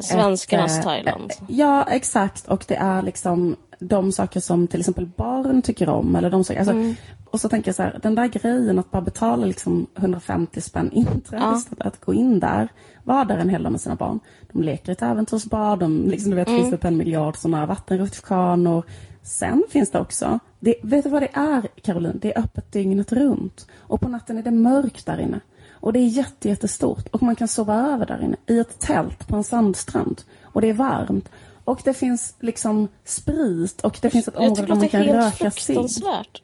Svenskarnas 0.00 0.72
ett, 0.78 0.78
eh, 0.78 0.82
Thailand. 0.84 1.30
eh, 1.30 1.44
Ja, 1.48 1.84
exakt. 1.90 2.48
Och 2.48 2.64
det 2.68 2.74
är 2.76 3.02
liksom 3.02 3.56
de 3.78 4.12
saker 4.12 4.40
som 4.40 4.66
till 4.66 4.80
exempel 4.80 5.06
barn 5.06 5.62
tycker 5.62 5.88
om. 5.88 6.16
Eller 6.16 6.30
de 6.30 6.44
saker, 6.44 6.60
alltså, 6.60 6.74
Mm. 6.74 6.94
Och 7.30 7.40
så 7.40 7.48
tänker 7.48 7.68
jag 7.68 7.74
så 7.76 7.82
här, 7.82 7.98
den 8.02 8.14
där 8.14 8.26
grejen 8.26 8.78
att 8.78 8.90
bara 8.90 9.02
betala 9.02 9.46
liksom 9.46 9.86
150 9.96 10.60
spänn 10.60 10.90
inträde 10.92 11.42
Ja. 11.42 11.62
att 11.78 12.00
gå 12.00 12.14
in 12.14 12.40
där, 12.40 12.68
vara 13.04 13.24
där 13.24 13.38
en 13.38 13.48
hel 13.48 13.62
dag 13.62 13.72
med 13.72 13.80
sina 13.80 13.94
barn. 13.94 14.20
De 14.52 14.62
leker 14.62 14.92
ett 14.92 15.02
äventyrsbad, 15.02 15.78
de 15.78 16.06
liksom, 16.10 16.30
du 16.30 16.36
vet, 16.36 16.48
Mm. 16.48 16.60
finns 16.60 16.74
upp 16.74 16.84
en 16.84 16.96
miljard 16.96 17.36
sådana 17.36 17.66
vattenrutschkanor. 17.66 18.84
Sen 19.22 19.64
finns 19.70 19.90
det 19.90 20.00
också, 20.00 20.38
det, 20.60 20.74
vet 20.82 21.04
du 21.04 21.10
vad 21.10 21.22
det 21.22 21.30
är 21.32 21.68
Caroline? 21.82 22.18
Det 22.22 22.34
är 22.36 22.38
öppet 22.38 22.72
dygnet 22.72 23.12
runt. 23.12 23.66
Och 23.78 24.00
på 24.00 24.08
natten 24.08 24.38
är 24.38 24.42
det 24.42 24.50
mörkt 24.50 25.06
där 25.06 25.20
inne. 25.20 25.40
Och 25.72 25.92
det 25.92 25.98
är 25.98 26.06
jätte, 26.06 26.48
jättestort. 26.48 27.08
Och 27.10 27.22
man 27.22 27.36
kan 27.36 27.48
sova 27.48 27.74
över 27.74 28.06
där 28.06 28.22
inne 28.24 28.36
i 28.46 28.58
ett 28.58 28.78
tält 28.78 29.28
på 29.28 29.36
en 29.36 29.44
sandstrand. 29.44 30.22
Och 30.42 30.60
det 30.60 30.68
är 30.68 30.72
varmt. 30.72 31.28
Och 31.64 31.80
det 31.84 31.94
finns 31.94 32.34
liksom 32.40 32.88
sprit 33.04 33.80
och 33.80 33.98
det 34.02 34.10
finns 34.10 34.28
ett 34.28 34.36
område 34.36 34.60
där 34.62 34.68
man 34.68 34.78
det 34.78 34.86
är 34.86 34.88
kan 34.88 35.02
helt 35.02 35.40
röka 35.40 35.50
cigg. 35.50 35.76
fruktansvärt. 35.76 36.42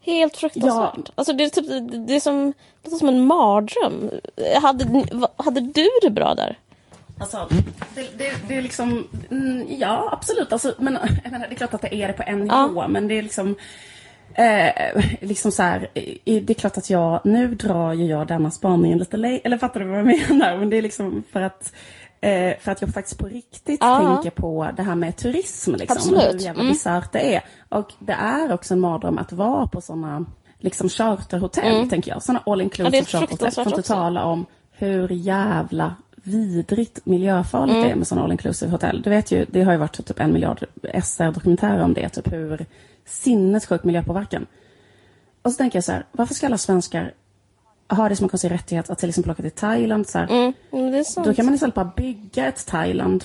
Helt 0.00 0.36
fruktansvärt. 0.36 0.92
Ja. 0.96 1.12
Alltså 1.14 1.32
det 1.32 1.44
är, 1.44 1.48
typ, 1.48 1.66
det 2.08 2.16
är 2.16 2.20
som, 2.20 2.52
det 2.82 2.90
är 2.90 2.96
som 2.96 3.08
en 3.08 3.26
mardröm. 3.26 4.10
Hade, 4.62 5.04
hade 5.36 5.60
du 5.60 5.88
det 6.02 6.10
bra 6.10 6.34
där? 6.34 6.58
Alltså, 7.20 7.48
det, 7.94 8.18
det, 8.18 8.32
det 8.48 8.56
är 8.56 8.62
liksom, 8.62 9.08
mm, 9.30 9.66
ja 9.78 10.08
absolut. 10.12 10.52
Alltså, 10.52 10.74
men, 10.78 10.98
menar, 11.24 11.38
det 11.48 11.54
är 11.54 11.56
klart 11.56 11.74
att 11.74 11.82
det 11.82 11.94
är 11.94 12.06
det 12.08 12.12
på 12.14 12.22
en 12.26 12.46
Ja. 12.46 12.66
nivå, 12.66 12.88
men 12.88 13.08
det 13.08 13.18
är 13.18 13.22
liksom 13.22 13.56
Eh, 14.34 15.02
liksom 15.20 15.52
så 15.52 15.62
här, 15.62 15.88
det 16.24 16.50
är 16.50 16.54
klart 16.54 16.78
att 16.78 16.90
jag, 16.90 17.20
nu 17.24 17.54
drar 17.54 17.92
ju 17.92 18.06
jag 18.06 18.26
denna 18.26 18.50
spaningen 18.50 18.98
lite 18.98 19.16
längre, 19.16 19.38
eller 19.44 19.58
fattar 19.58 19.80
du 19.80 19.86
vad 19.86 19.98
jag 19.98 20.06
menar? 20.06 20.56
Men 20.56 20.70
det 20.70 20.76
är 20.76 20.82
liksom 20.82 21.22
för 21.32 21.40
att, 21.40 21.72
eh, 22.20 22.52
för 22.60 22.72
att 22.72 22.80
jag 22.80 22.90
faktiskt 22.94 23.18
på 23.18 23.26
riktigt 23.26 23.80
Ja. 23.80 23.98
tänker 24.22 24.30
på 24.42 24.68
det 24.76 24.82
här 24.82 24.94
med 24.94 25.16
turism 25.16 25.74
liksom. 25.74 25.96
Absolut. 25.96 26.34
Hur 26.34 26.38
jävla 26.40 26.60
Mm. 26.62 26.72
bisarrt 26.72 27.12
det 27.12 27.34
är. 27.34 27.42
Och 27.68 27.92
det 27.98 28.12
är 28.12 28.52
också 28.52 28.74
en 28.74 28.80
mardröm 28.80 29.18
att 29.18 29.32
vara 29.32 29.66
på 29.66 29.80
sådana 29.80 30.24
liksom 30.58 30.88
charterhotell, 30.88 31.90
tänker 31.90 32.10
jag. 32.10 32.22
Sådana 32.22 32.42
all 32.46 32.60
Mm. 32.60 32.70
Ja, 32.78 32.86
inclusive 32.86 33.04
charterhotell. 33.04 33.50
För 33.52 33.62
att 33.62 33.66
inte 33.68 33.82
tala 33.82 34.24
om 34.24 34.46
hur 34.72 35.08
jävla 35.08 35.94
vidrigt 36.22 37.06
miljöfarligt 37.06 37.74
Mm. 37.76 37.86
det 37.86 37.92
är 37.92 37.96
med 37.96 38.06
sådana 38.06 38.24
all 38.24 38.32
inclusive 38.32 38.70
hotell. 38.70 39.02
Du 39.02 39.10
vet 39.10 39.30
ju, 39.30 39.46
det 39.48 39.62
har 39.62 39.72
ju 39.72 39.78
varit 39.78 40.06
typ 40.06 40.20
en 40.20 40.32
miljard 40.32 40.64
SR-dokumentärer 41.02 41.80
om 41.82 41.94
det, 41.94 42.08
typ 42.08 42.32
hur 42.32 42.66
sinnessjuk 43.06 43.84
miljöpåverkan. 43.84 44.46
Och 45.42 45.52
så 45.52 45.56
tänker 45.56 45.76
jag 45.76 45.84
så 45.84 45.92
här, 45.92 46.04
varför 46.12 46.34
ska 46.34 46.46
alla 46.46 46.58
svenskar 46.58 47.12
ha 47.88 48.08
det 48.08 48.16
som 48.16 48.24
en 48.24 48.28
konstig 48.28 48.50
rättighet 48.50 48.90
att 48.90 48.98
till 48.98 49.08
exempel 49.08 49.30
åka 49.32 49.42
till 49.42 49.50
Thailand? 49.50 50.08
Så 50.08 50.18
här, 50.18 50.26
Mm. 50.30 51.04
Då 51.24 51.34
kan 51.34 51.44
man 51.44 51.54
istället 51.54 51.74
bara 51.74 51.92
bygga 51.96 52.46
ett 52.46 52.66
Thailand 52.66 53.24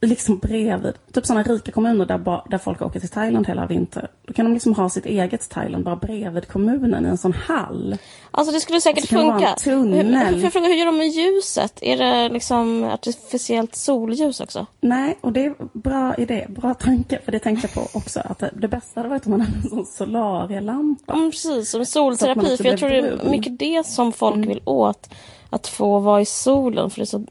liksom 0.00 0.38
bredvid. 0.38 0.94
Typ 1.12 1.26
sådana 1.26 1.42
rika 1.42 1.72
kommuner 1.72 2.06
där, 2.06 2.18
ba, 2.18 2.44
där 2.50 2.58
folk 2.58 2.82
åker 2.82 3.00
till 3.00 3.08
Thailand 3.08 3.46
hela 3.46 3.66
vintern. 3.66 4.06
Då 4.26 4.32
kan 4.32 4.44
de 4.44 4.52
liksom 4.52 4.74
ha 4.74 4.90
sitt 4.90 5.06
eget 5.06 5.50
Thailand 5.50 5.84
bara 5.84 5.96
bredvid 5.96 6.48
kommunen 6.48 7.06
i 7.06 7.08
en 7.08 7.18
sån 7.18 7.32
hall. 7.32 7.96
Alltså 8.30 8.52
det 8.52 8.60
skulle 8.60 8.80
säkert 8.80 9.08
funka. 9.08 9.54
tunnel. 9.54 10.34
Hur, 10.34 10.42
jag 10.42 10.52
fråga, 10.52 10.66
hur 10.66 10.74
gör 10.74 10.86
de 10.86 10.96
med 10.96 11.08
ljuset? 11.08 11.78
Är 11.82 11.96
det 11.96 12.28
liksom 12.28 12.84
artificiellt 12.84 13.74
solljus 13.74 14.40
också? 14.40 14.66
Nej, 14.80 15.18
och 15.20 15.32
det 15.32 15.44
är 15.44 15.54
bra 15.72 16.14
idé, 16.14 16.46
bra 16.48 16.74
tanke. 16.74 17.20
För 17.24 17.32
det 17.32 17.38
tänkte 17.38 17.68
jag 17.74 17.74
på 17.92 17.98
också. 17.98 18.20
Att 18.24 18.38
det, 18.38 18.50
det 18.54 18.68
bästa 18.68 19.00
hade 19.00 19.08
varit 19.08 19.26
om 19.26 19.30
man 19.30 19.40
hade 19.40 19.56
en 19.56 19.68
sån 19.68 19.86
solarialampa. 19.86 21.12
Mm, 21.12 21.30
precis, 21.30 21.70
som 21.70 21.86
solterapi. 21.86 22.56
För 22.56 22.64
jag 22.64 22.78
tror 22.78 22.88
det 22.88 22.98
är 22.98 23.16
brun. 23.16 23.30
mycket 23.30 23.58
det 23.58 23.86
som 23.86 24.12
folk 24.12 24.46
vill 24.46 24.60
åt. 24.64 25.08
Att 25.50 25.66
få 25.66 25.98
vara 25.98 26.20
i 26.20 26.26
solen. 26.26 26.90
För 26.90 27.00
det 27.00 27.04
är 27.04 27.06
så 27.06 27.24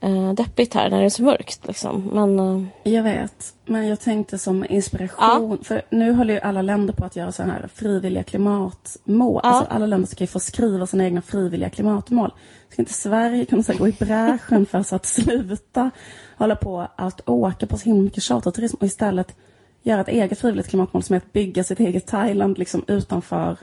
eh, 0.00 0.32
deppigt 0.32 0.74
här 0.74 0.90
när 0.90 0.98
det 0.98 1.04
är 1.04 1.10
så 1.10 1.22
mörkt. 1.22 1.66
Liksom. 1.66 2.10
Men 2.12 2.38
eh, 2.38 2.92
Jag 2.92 3.02
vet, 3.02 3.54
men 3.66 3.88
jag 3.88 4.00
tänkte 4.00 4.38
som 4.38 4.66
inspiration. 4.68 5.58
För 5.64 5.82
nu 5.90 6.12
håller 6.12 6.34
ju 6.34 6.40
alla 6.40 6.62
länder 6.62 6.94
på 6.94 7.04
att 7.04 7.16
göra 7.16 7.32
så 7.32 7.42
här 7.42 7.68
frivilliga 7.74 8.22
klimatmål. 8.22 9.40
Ja. 9.44 9.50
Alltså 9.50 9.72
alla 9.74 9.86
länder 9.86 10.08
ska 10.08 10.24
ju 10.24 10.28
få 10.28 10.40
skriva 10.40 10.86
sina 10.86 11.04
egna 11.04 11.22
frivilliga 11.22 11.70
klimatmål. 11.70 12.32
Ska 12.68 12.82
inte 12.82 12.94
Sverige 12.94 13.44
kunna 13.44 13.62
så 13.62 13.72
här, 13.72 13.78
gå 13.78 13.88
i 13.88 13.92
bräschen 13.92 14.66
för 14.66 14.78
att 14.78 15.06
sluta 15.06 15.90
hålla 16.38 16.56
på 16.56 16.88
att 16.96 17.28
åka 17.28 17.66
på 17.66 17.78
så 17.78 17.84
himla 17.84 18.02
mycket 18.02 18.22
charterturism 18.22 18.76
och 18.80 18.86
istället 18.86 19.36
göra 19.82 20.00
ett 20.00 20.08
eget 20.08 20.38
frivilligt 20.38 20.68
klimatmål 20.68 21.02
som 21.02 21.14
är 21.14 21.16
att 21.16 21.32
bygga 21.32 21.64
sitt 21.64 21.80
eget 21.80 22.06
Thailand 22.06 22.58
liksom 22.58 22.84
utanför. 22.86 23.56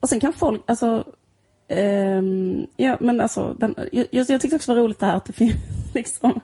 Och 0.00 0.08
sen 0.08 0.20
kan 0.20 0.32
folk, 0.32 0.62
alltså 0.66 1.04
ehm, 1.68 2.66
ja 2.76 2.96
men 3.00 3.20
alltså, 3.20 3.54
den, 3.58 3.74
jag, 3.92 4.06
jag 4.10 4.40
tyckte 4.40 4.56
också 4.56 4.72
det 4.74 4.76
var 4.80 4.84
roligt 4.84 4.98
det 5.00 5.06
här 5.06 5.16
att 5.16 5.24
det 5.24 5.32
finns 5.32 5.54
liksom 5.94 6.40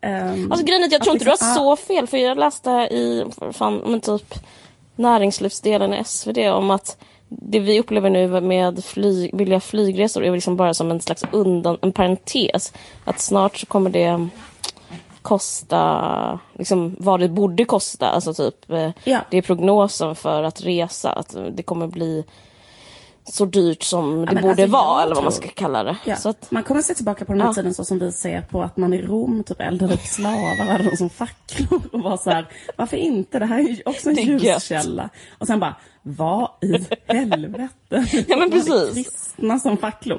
ehm, 0.00 0.52
Alltså 0.52 0.66
grejen 0.66 0.82
är 0.82 0.86
att 0.86 0.92
jag 0.92 1.02
tror 1.02 1.14
inte 1.14 1.24
du 1.24 1.30
har 1.30 1.34
liksom- 1.36 1.54
så 1.54 1.76
fel. 1.76 2.06
För 2.06 2.16
jag 2.18 2.38
läste 2.38 2.70
i 2.70 3.24
fan, 3.52 3.76
men 3.86 4.00
typ 4.00 4.34
näringslivsdelen 4.96 5.94
i 5.94 6.04
SvD 6.04 6.38
om 6.38 6.70
att 6.70 6.96
det 7.28 7.60
vi 7.60 7.80
upplever 7.80 8.10
nu 8.10 8.40
med 8.40 8.84
flyg, 8.84 9.36
billiga 9.36 9.60
flygresor 9.60 10.24
är 10.24 10.32
liksom 10.32 10.56
bara 10.56 10.74
som 10.74 10.90
en 10.90 11.00
slags 11.00 11.24
undan, 11.32 11.78
en 11.82 11.92
parentes. 11.92 12.72
Att 13.04 13.20
snart 13.20 13.56
så 13.58 13.66
kommer 13.66 13.90
det 13.90 14.28
kosta 15.22 16.38
liksom, 16.58 16.96
vad 16.98 17.20
det 17.20 17.28
borde 17.28 17.64
kosta. 17.64 18.08
Alltså 18.08 18.34
typ, 18.34 18.70
eh, 18.70 18.90
Ja. 19.04 19.18
det 19.30 19.36
är 19.38 19.42
prognosen 19.42 20.14
för 20.14 20.42
att 20.42 20.62
resa. 20.62 21.12
Att 21.12 21.36
det 21.52 21.62
kommer 21.62 21.86
bli 21.86 22.24
så 23.24 23.44
dyrt 23.44 23.82
som 23.82 24.26
det 24.26 24.32
men 24.32 24.42
borde 24.42 24.48
alltså, 24.62 24.66
vara, 24.66 25.02
eller 25.02 25.14
vad 25.14 25.24
man 25.24 25.32
ska 25.32 25.48
kalla 25.48 25.84
det. 25.84 25.96
Ja. 26.04 26.16
Så 26.16 26.28
att, 26.28 26.50
Man 26.50 26.62
kommer 26.62 26.82
se 26.82 26.94
tillbaka 26.94 27.24
på 27.24 27.32
den 27.32 27.40
här 27.40 27.48
Ja. 27.48 27.54
tiden 27.54 27.74
så 27.74 27.84
som 27.84 27.98
vi 27.98 28.12
ser 28.12 28.40
på 28.40 28.62
att 28.62 28.76
man 28.76 28.94
i 28.94 29.02
Rom 29.02 29.44
typ 29.44 29.60
eldade 29.60 29.94
upp 29.94 30.00
slavar 30.00 30.78
dem 30.84 30.96
som 30.96 31.10
facklor 31.10 31.80
och 31.92 32.00
var 32.00 32.16
så 32.16 32.30
här, 32.30 32.46
varför 32.76 32.96
inte? 32.96 33.38
Det 33.38 33.46
här 33.46 33.58
är 33.58 33.62
ju 33.62 33.82
också 33.84 34.10
en 34.10 34.16
ljuskälla. 34.16 35.08
Och 35.38 35.46
sen 35.46 35.60
bara, 35.60 35.76
vad 36.02 36.48
i 36.60 36.86
helvete? 37.06 37.68
Ja, 38.28 38.36
men 38.36 38.50
precis. 38.50 38.94
Kristna 38.94 39.58
som 39.58 39.76
facklor. 39.76 40.18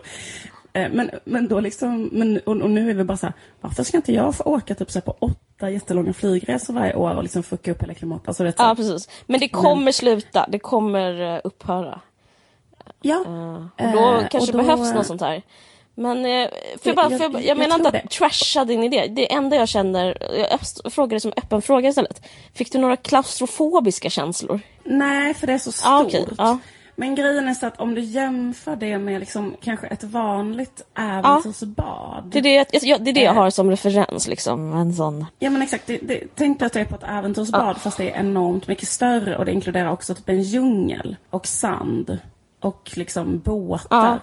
Eh, 0.74 0.91
Men, 0.91 1.10
men 1.25 1.48
då 1.48 1.60
liksom, 1.60 2.10
men, 2.12 2.38
och, 2.45 2.55
och 2.62 2.69
nu 2.69 2.89
är 2.89 2.93
vi 2.93 3.03
bara 3.03 3.17
så 3.17 3.25
här, 3.25 3.33
varför 3.62 3.83
ska 3.83 3.98
inte 3.98 4.13
jag 4.13 4.36
få 4.36 4.43
åka 4.43 4.75
typ 4.75 4.91
så 4.91 5.01
på 5.01 5.15
åtta 5.19 5.69
jättelånga 5.69 6.13
flygresor 6.13 6.74
varje 6.74 6.95
år 6.95 7.15
och 7.15 7.24
liksom 7.24 7.43
fucka 7.43 7.72
upp 7.72 7.81
hela 7.83 7.93
klimatet? 7.93 8.27
Alltså, 8.27 8.45
ja, 8.57 8.74
precis. 8.75 9.10
Men 9.25 9.39
det 9.39 9.50
kommer 9.50 9.91
sluta. 9.91 10.45
Det 10.50 10.60
kommer 10.60 11.36
eh, 11.36 11.41
upphöra. 11.43 12.01
Ja. 13.01 13.19
Och 13.77 13.91
då 13.93 13.99
Eh, 14.13 14.27
kanske 14.27 14.37
och 14.39 14.47
då- 14.47 14.57
behövs 14.57 14.93
något 14.93 15.05
sånt 15.05 15.21
här. 15.21 15.41
Men 15.95 16.17
eh, 16.25 16.49
för 16.81 16.89
jag, 16.89 16.95
bara, 16.95 17.09
för 17.09 17.19
jag, 17.19 17.33
jag, 17.33 17.45
jag 17.45 17.57
menar 17.57 17.75
inte 17.75 17.89
att 17.89 18.09
trasha 18.09 18.65
din 18.65 18.83
idé. 18.83 19.07
Det 19.09 19.33
enda 19.33 19.55
jag 19.55 19.67
känner, 19.67 20.17
jag 20.83 20.93
frågar 20.93 21.15
det 21.15 21.19
som 21.19 21.33
öppen 21.37 21.61
fråga 21.61 21.89
istället. 21.89 22.21
Fick 22.53 22.71
du 22.71 22.77
några 22.77 22.95
klaustrofobiska 22.95 24.09
känslor? 24.09 24.59
Nej, 24.83 25.33
för 25.33 25.47
det 25.47 25.53
är 25.53 25.57
så 25.57 25.71
stort. 25.71 25.87
Ah, 25.91 26.01
okej, 26.01 26.25
ja. 26.37 26.57
Men 26.95 27.15
grejen 27.15 27.47
är 27.47 27.53
så 27.53 27.65
att 27.65 27.79
om 27.79 27.95
du 27.95 28.01
jämför 28.01 28.75
det 28.75 28.97
med 28.97 29.19
liksom 29.19 29.55
kanske 29.61 29.87
ett 29.87 30.03
vanligt 30.03 30.81
äventyrsbad. 30.97 32.23
Det 32.31 32.37
är 32.39 32.41
det, 32.41 32.83
jag, 32.83 33.03
det, 33.03 33.11
är 33.11 33.13
det 33.13 33.21
jag 33.21 33.35
Eh. 33.35 33.41
har 33.41 33.49
som 33.49 33.69
referens. 33.69 34.27
Liksom. 34.27 34.73
En 34.73 34.93
sån. 34.93 35.25
Ja 35.39 35.49
men 35.49 35.61
exakt, 35.61 35.87
det, 35.87 35.97
det, 35.97 36.23
tänk 36.35 36.59
dig 36.59 36.65
att 36.65 36.73
du 36.73 36.79
är 36.79 36.85
på 36.85 36.95
ett 36.95 37.03
äventyrsbad 37.03 37.77
fast 37.81 37.97
det 37.97 38.09
är 38.11 38.19
enormt 38.19 38.67
mycket 38.67 38.87
större 38.87 39.37
och 39.37 39.45
det 39.45 39.51
inkluderar 39.51 39.91
också 39.91 40.15
typ 40.15 40.29
en 40.29 40.41
djungel 40.41 41.15
och 41.29 41.47
sand 41.47 42.17
och 42.65 42.91
liksom 42.96 43.39
båtar. 43.39 43.86
Ja. 43.89 44.20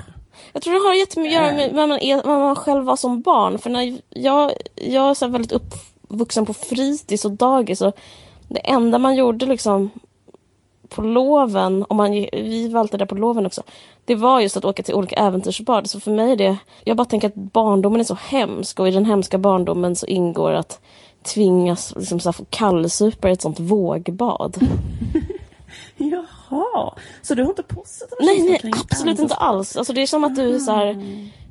Jag 0.52 0.62
tror 0.62 0.74
det 0.74 0.88
har 0.88 0.94
jättemycket 0.94 1.40
att 1.40 1.44
göra 1.44 1.50
Eh. 1.50 1.56
med 1.56 1.74
vad 1.74 1.88
man, 1.88 1.98
är, 1.98 2.16
vad 2.16 2.38
man 2.38 2.56
själv 2.56 2.84
var 2.84 2.96
som 2.96 3.20
barn. 3.20 3.58
För 3.58 3.70
när 3.70 3.98
jag, 4.08 4.52
jag 4.74 5.10
är 5.10 5.14
så 5.14 5.26
väldigt 5.28 5.52
uppvuxen 5.52 6.46
på 6.46 6.54
fritids 6.54 7.24
och 7.24 7.30
dagis. 7.32 7.80
Och 7.80 7.96
det 8.48 8.70
enda 8.70 8.98
man 8.98 9.16
gjorde 9.16 9.46
liksom 9.46 9.90
på 10.88 11.02
loven, 11.02 11.82
och 11.82 11.96
man, 11.96 12.10
vi 12.32 12.68
var 12.68 12.80
alltid 12.80 13.00
där 13.00 13.06
på 13.06 13.14
loven 13.14 13.46
också, 13.46 13.62
det 14.04 14.14
var 14.14 14.40
just 14.40 14.56
att 14.56 14.64
åka 14.64 14.82
till 14.82 14.94
olika 14.94 15.16
äventyrsbad. 15.16 15.90
Så 15.90 16.00
för 16.00 16.10
mig 16.10 16.32
är 16.32 16.36
det, 16.36 16.56
jag 16.84 16.96
bara 16.96 17.04
tänker 17.04 17.28
att 17.28 17.34
barndomen 17.34 18.00
är 18.00 18.04
så 18.04 18.14
hemsk 18.14 18.80
och 18.80 18.88
i 18.88 18.90
den 18.90 19.04
hemska 19.04 19.38
barndomen 19.38 19.96
så 19.96 20.06
ingår 20.06 20.52
att 20.52 20.80
tvingas 21.22 21.94
liksom 21.96 22.20
så 22.20 22.28
här, 22.28 22.32
få 22.32 22.44
kallsupa 22.50 23.28
i 23.28 23.32
ett 23.32 23.42
sånt 23.42 23.60
vågbad. 23.60 24.56
Jaha, 26.00 26.94
så 27.22 27.34
du 27.34 27.42
har 27.42 27.50
inte 27.50 27.62
positiva 27.62 28.16
Nej, 28.20 28.42
nej, 28.42 28.72
absolut 28.74 28.90
inte 28.90 29.22
äventyrsbad? 29.22 29.48
alls. 29.48 29.76
Alltså, 29.76 29.92
det 29.92 30.02
är 30.02 30.06
som 30.06 30.24
att 30.24 30.36
du 30.36 30.54
är 30.54 30.58
så 30.58 30.72
här, 30.72 30.88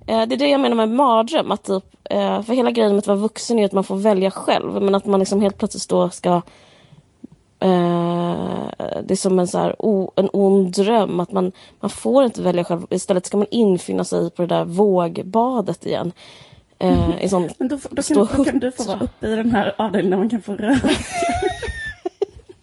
eh, 0.07 0.27
Det 0.27 0.35
är 0.35 0.37
det 0.37 0.47
jag 0.49 0.61
menar 0.61 0.75
med 0.75 0.89
mardröm. 0.89 1.51
Att 1.51 1.63
typ, 1.63 1.83
eh, 2.03 2.41
för 2.41 2.53
hela 2.53 2.71
grejen 2.71 2.91
med 2.91 2.99
att 2.99 3.07
vara 3.07 3.17
vuxen 3.17 3.59
är 3.59 3.65
att 3.65 3.71
man 3.71 3.83
får 3.83 3.95
välja 3.95 4.31
själv. 4.31 4.81
Men 4.81 4.95
att 4.95 5.05
man 5.05 5.19
liksom 5.19 5.41
helt 5.41 5.57
plötsligt 5.57 5.89
då 5.89 6.09
ska... 6.09 6.41
Eh, 7.59 8.67
det 9.03 9.13
är 9.13 9.15
som 9.15 9.39
en, 9.39 9.47
så 9.47 9.57
här, 9.57 9.75
o, 9.79 10.11
en 10.15 10.29
ond 10.33 10.71
dröm. 10.71 11.19
Att 11.19 11.31
man, 11.31 11.51
man 11.79 11.89
får 11.89 12.23
inte 12.23 12.41
välja 12.41 12.63
själv. 12.63 12.85
Istället 12.89 13.25
ska 13.25 13.37
man 13.37 13.47
infinna 13.51 14.03
sig 14.03 14.31
på 14.31 14.41
det 14.41 14.47
där 14.47 14.65
vågbadet 14.65 15.85
igen. 15.85 16.11
Eh, 16.79 17.23
i 17.23 17.29
sån, 17.29 17.49
Men 17.57 17.67
då, 17.67 17.79
då, 17.89 18.03
kan, 18.03 18.27
då 18.37 18.45
kan 18.45 18.59
du 18.59 18.71
få 18.71 18.83
vara 18.83 18.99
uppe 18.99 19.27
i 19.27 19.35
den 19.35 19.51
här 19.51 19.75
avdelningen 19.77 20.11
där 20.11 20.17
man 20.17 20.29
kan 20.29 20.41
få 20.41 20.55
röra. 20.55 20.89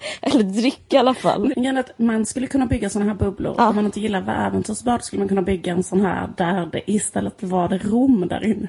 eller 0.23 0.43
dricka 0.43 0.97
i 0.97 0.99
alla 0.99 1.15
fall. 1.15 1.53
Att 1.79 1.99
man 1.99 2.27
skulle 2.27 2.47
kunna 2.47 2.67
bygga 2.67 2.91
sådana 2.91 3.11
här 3.11 3.19
bubblor. 3.19 3.55
Ja. 3.59 3.69
Om 3.69 3.77
man 3.77 3.87
inte 3.87 4.01
gillar 4.01 4.47
äventyrsbad 4.47 5.05
skulle 5.05 5.21
man 5.21 5.29
kunna 5.29 5.43
bygga 5.43 5.73
en 5.73 5.83
sån 5.83 6.01
här 6.01 6.29
där 6.37 6.69
det 6.73 6.91
istället 6.91 7.43
var 7.43 7.69
det 7.69 7.79
Rom 7.79 8.29
där 8.29 8.45
inne. 8.45 8.69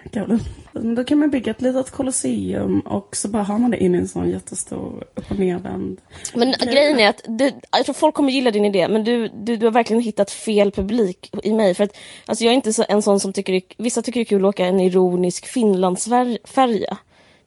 Då 0.95 1.03
kan 1.03 1.19
man 1.19 1.29
bygga 1.29 1.51
ett 1.51 1.61
litet 1.61 1.91
kolosseum 1.91 2.79
och 2.79 3.15
så 3.15 3.27
bara 3.27 3.43
har 3.43 3.59
man 3.59 3.71
det 3.71 3.83
inne 3.83 3.97
i 3.97 4.01
en 4.01 4.07
sån 4.07 4.29
jättestor 4.29 5.03
upp 5.15 5.31
och 5.31 5.39
nervänd. 5.39 6.01
Men 6.33 6.53
grejen 6.61 6.99
är 6.99 7.09
att 7.09 7.21
du, 7.27 7.51
jag 7.71 7.85
tror 7.85 7.93
folk 7.93 8.15
kommer 8.15 8.31
gilla 8.31 8.51
din 8.51 8.65
idé 8.65 8.87
men 8.87 9.03
du, 9.03 9.27
du, 9.27 9.57
du 9.57 9.65
har 9.65 9.73
verkligen 9.73 10.01
hittat 10.01 10.31
fel 10.31 10.71
publik 10.71 11.31
i 11.43 11.53
mig. 11.53 11.73
För 11.73 11.83
att, 11.83 11.97
alltså 12.25 12.43
jag 12.43 12.51
är 12.51 12.55
inte 12.55 12.73
så, 12.73 12.85
en 12.89 13.01
sån 13.01 13.19
som 13.19 13.33
tycker 13.33 13.61
vissa 13.77 14.01
tycker 14.01 14.19
det 14.19 14.23
är 14.23 14.25
kul 14.25 14.45
att 14.45 14.49
åka 14.49 14.65
en 14.65 14.79
ironisk 14.79 15.45
Finlandsfärja. 15.45 16.97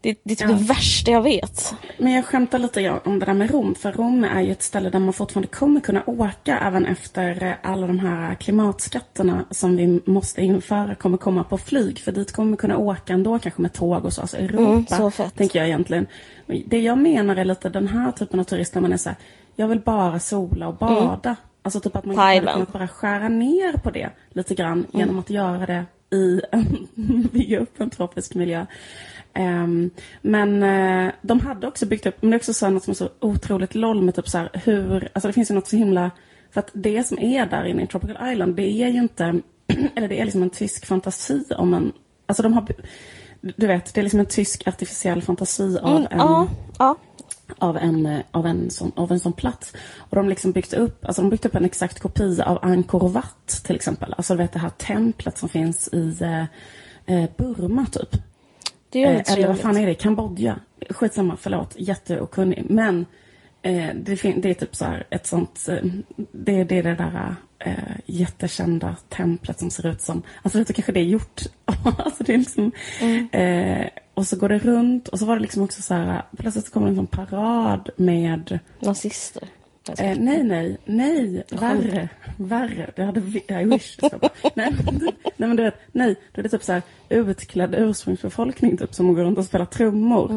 Det, 0.03 0.15
det 0.25 0.33
är 0.33 0.37
typ 0.37 0.49
Ja. 0.51 0.55
det 0.57 0.63
värsta 0.65 1.11
jag 1.11 1.23
vet. 1.23 1.75
Men 1.99 2.13
jag 2.13 2.25
skämtar 2.25 2.59
lite 2.59 2.91
om 3.05 3.19
det 3.19 3.27
där 3.27 3.35
med 3.35 3.51
Rom. 3.51 3.75
För 3.75 3.93
Rom 3.93 4.25
är 4.25 4.41
ju 4.41 4.53
ett 4.53 4.63
ställe 4.63 4.91
där 4.91 4.99
man 4.99 5.13
fortfarande 5.13 5.49
kommer 5.49 5.81
kunna 5.81 6.03
åka 6.07 6.59
även 6.59 6.87
efter 6.87 7.43
eh, 7.45 7.53
alla 7.63 7.87
de 7.87 7.99
här 7.99 8.35
klimatskatterna 8.35 9.45
som 9.51 9.77
vi 9.77 10.01
måste 10.05 10.43
införa 10.43 10.95
kommer 10.95 11.17
komma 11.19 11.45
på 11.45 11.59
flyg. 11.59 11.99
För 11.99 12.13
dit 12.13 12.33
kommer 12.33 12.51
vi 12.51 12.57
kunna 12.57 12.77
åka 12.77 13.13
ändå 13.13 13.39
kanske 13.39 13.63
med 13.63 13.73
tåg 13.73 14.05
och 14.05 14.13
så. 14.13 14.21
Alltså 14.21 14.37
Europa, 14.37 14.63
Mm, 14.73 14.87
så 14.87 15.11
fett. 15.11 15.35
tänker 15.37 15.59
jag 15.59 15.69
egentligen. 15.69 16.07
Det 16.67 16.81
jag 16.81 16.99
menar 16.99 17.37
är 17.37 17.45
lite 17.45 17.69
den 17.69 17.89
här 17.89 18.13
typen 18.13 18.41
av 18.41 18.45
turister. 18.45 18.81
Man 18.81 18.93
är 18.93 18.97
så 18.97 19.09
här, 19.09 19.19
jag 19.57 19.69
vill 19.69 19.81
bara 19.81 20.21
sola 20.21 20.69
och 20.69 20.75
bada. 20.77 21.37
Alltså 21.63 21.81
typ 21.81 21.97
att 21.97 22.05
man 22.05 22.19
Mm. 22.19 22.47
Kunnat 22.53 22.73
bara 22.73 22.89
skära 22.89 23.29
ner 23.29 23.79
på 23.79 23.91
det 23.91 24.11
lite 24.31 24.55
grann 24.55 24.87
genom 24.93 25.19
att 25.19 25.31
göra 25.31 25.67
det 25.67 25.85
i 26.17 26.41
en, 26.53 26.89
bygga 27.33 27.59
upp 27.59 27.81
en 27.81 27.91
tropisk 27.91 28.35
miljö. 28.35 28.67
Ehm, 29.35 29.91
men 30.23 30.63
eh, 30.63 31.13
de 31.23 31.41
hade 31.41 31.67
också 31.67 31.87
byggt 31.87 32.07
upp, 32.07 32.23
men 32.23 32.31
det 32.31 32.37
är 32.37 32.39
också 32.39 32.53
så 32.53 32.71
något 32.71 32.85
som 32.85 32.91
är 32.91 32.95
så 32.95 33.09
otroligt 33.21 33.75
loll 33.75 34.03
med 34.03 34.15
typ 34.15 34.29
så 34.29 34.39
här 34.39 34.51
hur, 34.65 35.09
alltså 35.13 35.29
det 35.29 35.33
finns 35.33 35.51
ju 35.51 35.55
något 35.55 35.69
så 35.69 35.77
himla, 35.77 36.11
för 36.51 36.61
att 36.61 36.71
det 36.73 37.07
som 37.07 37.19
är 37.19 37.47
där 37.47 37.65
inne 37.65 37.83
i 37.83 37.87
Tropical 37.87 38.33
Island, 38.33 38.57
det 38.57 38.83
är 38.83 38.89
ju 38.89 38.99
inte, 38.99 39.41
eller 39.97 40.09
det 40.09 40.21
är 40.21 40.25
liksom 40.25 40.43
en 40.43 40.51
tysk 40.51 40.87
fantasi 40.87 41.45
om 41.57 41.75
en, 41.75 41.93
alltså 42.27 42.43
de 42.43 42.53
har, 42.53 42.67
du 43.41 43.67
vet, 43.67 43.95
det 43.95 44.01
är 44.01 44.03
liksom 44.03 44.21
en 44.21 44.27
tysk 44.27 44.67
artificiell 44.67 45.23
fantasi 45.23 45.79
av 45.79 45.97
Mm, 45.97 46.07
en 46.11 46.19
ja, 46.19 46.49
ja. 46.79 46.97
av 47.59 47.77
en, 47.77 48.07
eh, 48.07 48.21
av 48.31 48.47
en, 48.47 48.71
sån, 48.71 48.93
av 48.97 49.13
en 49.13 49.21
sån 49.21 49.33
plats. 49.33 49.73
Och 49.97 50.17
de 50.17 50.29
liksom 50.29 50.53
byggt 50.53 50.73
upp, 50.73 51.05
alltså 51.05 51.23
de 51.23 51.31
byggt 51.31 51.47
upp 51.47 51.55
en 51.55 51.65
exakt 51.65 52.01
kopia 52.01 52.45
av 52.45 52.59
Angkor 52.63 53.09
Wat 53.09 53.63
till 53.65 53.77
exempel. 53.77 54.15
Alltså 54.17 54.35
du 54.35 54.39
vet 54.39 54.53
det 54.53 54.59
här 54.59 54.71
templet 54.71 55.39
som 55.39 55.49
finns 55.49 55.89
i 55.93 56.17
eh, 56.21 56.45
eh, 57.17 57.31
Burma 57.37 57.87
typ. 57.87 58.30
Det 58.91 59.05
är 59.05 59.15
Eh, 59.15 59.33
eller 59.33 59.49
vad 59.49 59.59
fan 59.59 59.77
är 59.77 59.87
det? 59.87 59.95
Kambodja? 59.95 60.57
Skitsamma, 60.91 61.37
förlåt. 61.41 61.75
Jätteokunnig. 61.79 62.65
Men 62.69 63.07
eh, 63.63 63.89
det, 63.95 64.17
fin- 64.17 64.41
det 64.41 64.51
är 64.51 64.55
typ 64.55 64.77
så 64.77 64.85
här 64.85 65.07
ett 65.11 65.27
sånt, 65.27 65.67
eh, 65.69 65.77
det, 66.33 66.65
det 66.65 66.79
är 66.79 66.83
det 66.83 66.95
där 66.95 67.35
eh, 67.59 67.75
jättekända 68.07 68.97
templet 69.09 69.59
som 69.59 69.71
ser 69.71 69.87
ut 69.87 70.01
som, 70.01 70.23
alltså 70.43 70.59
du 70.59 70.65
kanske 70.65 70.93
det 70.93 71.01
är 71.01 71.05
gjort, 71.05 71.41
alltså 71.99 72.25
det 72.25 72.35
är 72.35 72.39
liksom, 72.39 72.73
Mm. 73.01 73.29
eh, 73.33 73.87
och 74.15 74.27
så 74.27 74.37
går 74.37 74.49
det 74.49 74.59
runt 74.59 75.09
och 75.09 75.19
så 75.19 75.25
var 75.27 75.37
det 75.37 75.43
liksom 75.43 75.63
också 75.63 75.83
så 75.83 75.95
här, 75.95 76.23
plötsligt 76.39 76.67
så 76.67 76.73
kommer 76.73 76.87
det 76.87 76.93
en 76.93 76.97
sån 76.97 77.07
parad 77.07 77.91
med 77.97 78.59
Nazister. 78.81 79.43
Jag 79.87 79.97
ska- 79.97 80.07
Eh, 80.07 80.17
nej, 80.19 80.45
nej, 80.45 80.77
nej, 80.85 81.43
värre, 81.51 82.09
värre. 82.37 82.91
Det 82.97 83.03
hade 83.05 83.21
I 83.61 83.65
wish. 83.65 83.99
Nej, 84.55 84.75
nej, 84.95 85.13
men 85.37 85.57
du 85.57 85.63
vet, 85.63 85.75
nej, 85.93 86.15
då 86.33 86.39
är 86.39 86.43
det 86.43 86.49
typ 86.49 86.63
så 86.63 86.73
här 86.73 86.83
utklädd 87.09 87.75
ursprungsbefolkning 87.79 88.77
typ 88.77 88.95
som 88.95 89.15
går 89.15 89.23
runt 89.23 89.39
och 89.39 89.45
spelar 89.45 89.65
trummor. 89.67 90.31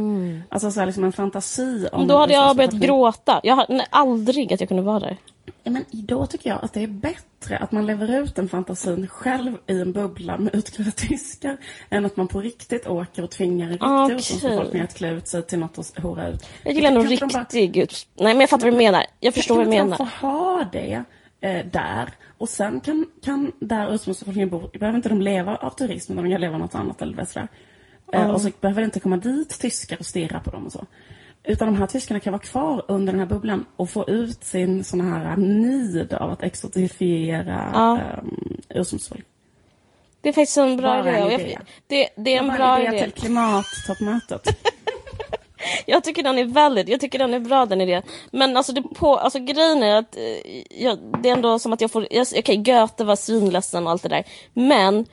Alltså 0.50 0.72
så 0.72 0.80
här 0.80 0.88
liksom 0.88 1.04
en 1.04 1.12
fantasi 1.12 1.88
om 1.92 2.00
Men 2.00 2.08
då 2.08 2.18
hade 2.18 2.34
jag 2.34 2.56
börjat 2.56 2.74
ursprungsbefolkning. 2.74 2.88
gråta. 2.88 3.40
Jag 3.44 3.56
har, 3.56 3.66
nej, 3.70 3.86
aldrig 3.90 4.54
att 4.54 4.60
jag 4.60 4.68
kunde 4.68 4.84
vara 4.84 5.00
där. 5.00 5.18
Ja, 5.64 5.72
men 5.72 5.86
då 5.92 6.26
tycker 6.26 6.50
jag 6.50 6.64
att 6.64 6.74
det 6.74 6.84
är 6.84 6.88
bättre 6.88 7.58
att 7.58 7.72
man 7.72 7.86
lever 7.86 8.22
ut 8.22 8.36
den 8.36 8.50
fantasin 8.50 9.08
själv 9.08 9.58
i 9.68 9.82
en 9.82 9.92
bubbla 9.92 10.38
med 10.38 10.56
utklädda 10.56 10.92
tyskar 10.92 11.58
än 11.90 12.06
att 12.06 12.18
man 12.18 12.28
på 12.28 12.42
riktigt 12.42 12.88
åker 12.88 13.24
och 13.24 13.32
tvingar 13.32 13.66
en 13.66 13.72
riktig 13.72 13.88
Okej. 13.90 14.16
ursprungsbefolkning 14.16 14.82
att 14.82 14.96
klä 14.96 15.12
ut 15.12 15.28
sig 15.28 15.44
till 15.44 15.60
något 15.60 15.78
och 15.78 15.86
hora 16.02 16.28
ut. 16.28 16.46
Jag 16.64 16.74
gillar 16.74 16.92
nog 16.92 17.08
de 17.10 17.18
bara- 17.18 17.40
riktig 17.40 17.78
ut... 17.78 18.08
Nej 18.16 18.34
men 18.34 18.40
jag 18.40 18.50
fattar 18.50 18.66
vad 18.66 18.74
du 18.74 18.78
menar. 18.78 19.06
Jag 19.20 19.34
förstår 19.34 19.56
vad 19.56 19.66
du 19.66 19.70
menar. 19.70 19.84
inte 19.86 19.98
de 20.04 20.10
få 20.10 20.28
ha 20.28 20.66
det 20.72 21.04
eh, 21.42 21.66
där? 21.66 22.10
Och 22.38 22.50
sen 22.50 22.80
kan, 22.80 23.06
kan 23.24 23.52
där 23.60 23.94
ursprungsbefolkningen 23.94 24.50
bo, 24.50 24.68
behöver 24.80 24.96
inte 24.96 25.10
de 25.10 25.22
leva 25.22 25.56
av 25.56 25.70
turism, 25.70 26.12
utan 26.12 26.24
de 26.24 26.32
kan 26.32 26.42
leva 26.42 26.54
av 26.54 26.60
något 26.60 26.76
annat 26.76 27.02
eller 27.02 27.26
sådär. 27.26 27.48
Eh, 28.14 28.30
och 28.30 28.42
så 28.42 28.52
behöver 28.62 28.82
det 28.82 28.86
inte 28.86 29.00
komma 29.00 29.18
dit 29.18 29.60
tyskar 29.60 29.98
och 30.00 30.06
stirra 30.06 30.40
på 30.40 30.52
dem 30.52 30.66
och 30.66 30.72
så. 30.72 30.86
Utan 31.44 31.68
de 31.68 31.76
här 31.80 31.88
tyskarna 31.88 32.20
kan 32.20 32.34
vara 32.34 32.42
kvar 32.42 32.86
under 32.88 33.14
den 33.14 33.20
här 33.20 33.28
bubblan 33.28 33.66
och 33.76 33.90
få 33.90 34.10
ut 34.10 34.44
sin 34.44 34.84
sån 34.84 35.02
här 35.02 35.38
nid 35.38 36.14
av 36.14 36.32
att 36.32 36.44
exotifiera 36.44 37.72
Ja. 37.74 38.00
um, 38.24 38.62
ursprungsbefolkningen. 38.70 39.30
Det 40.22 40.30
är 40.30 40.34
faktiskt 40.34 40.58
en 40.58 40.78
bra 40.78 41.04
Bara 41.04 41.18
en 41.18 41.32
idé. 41.32 41.44
Idé. 41.44 41.60
det, 41.88 42.10
det 42.16 42.34
är 42.36 42.40
en 42.40 42.48
bra 42.48 42.80
idé 42.82 42.98
idé. 42.98 43.04
till 43.04 43.12
klimattoppmötet. 43.22 44.48
Jag 45.86 46.04
tycker 46.04 46.24
den 46.24 46.38
är 46.38 46.46
valid. 46.46 46.90
Jag 46.90 47.00
tycker 47.00 47.20
den 47.20 47.34
är 47.34 47.40
bra 47.40 47.66
den 47.66 47.82
idén. 47.82 48.04
Men 48.32 48.58
alltså, 48.58 48.74
det 48.74 48.82
på, 48.82 49.18
alltså 49.18 49.40
grejen 49.40 49.84
är 49.84 49.96
att 49.96 50.18
eh, 50.18 50.84
jag, 50.84 51.00
det 51.24 51.30
är 51.30 51.34
ändå 51.34 51.60
som 51.60 51.74
att 51.74 51.82
jag 51.82 51.92
får... 51.92 52.08
Okej, 52.38 52.58
Goethe 52.58 53.04
var 53.04 53.16
svinledsen 53.16 53.86
och 53.86 53.92
allt 53.92 54.04
det 54.04 54.10
där. 54.10 54.24
Men 54.54 55.06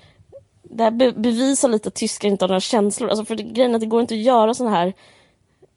det 0.62 0.84
här 0.84 0.90
be 0.90 1.12
bevisar 1.12 1.68
lite 1.68 1.88
att 1.88 1.94
tyskar 1.94 2.28
inte 2.28 2.44
har 2.44 2.48
några 2.48 2.60
känslor. 2.60 3.08
Alltså 3.08 3.24
för 3.24 3.36
det, 3.36 3.42
grejen 3.42 3.70
är 3.70 3.74
att 3.74 3.80
det 3.80 3.86
går 3.86 4.00
inte 4.00 4.14
att 4.14 4.20
göra 4.20 4.54
såna 4.54 4.70
här 4.70 4.92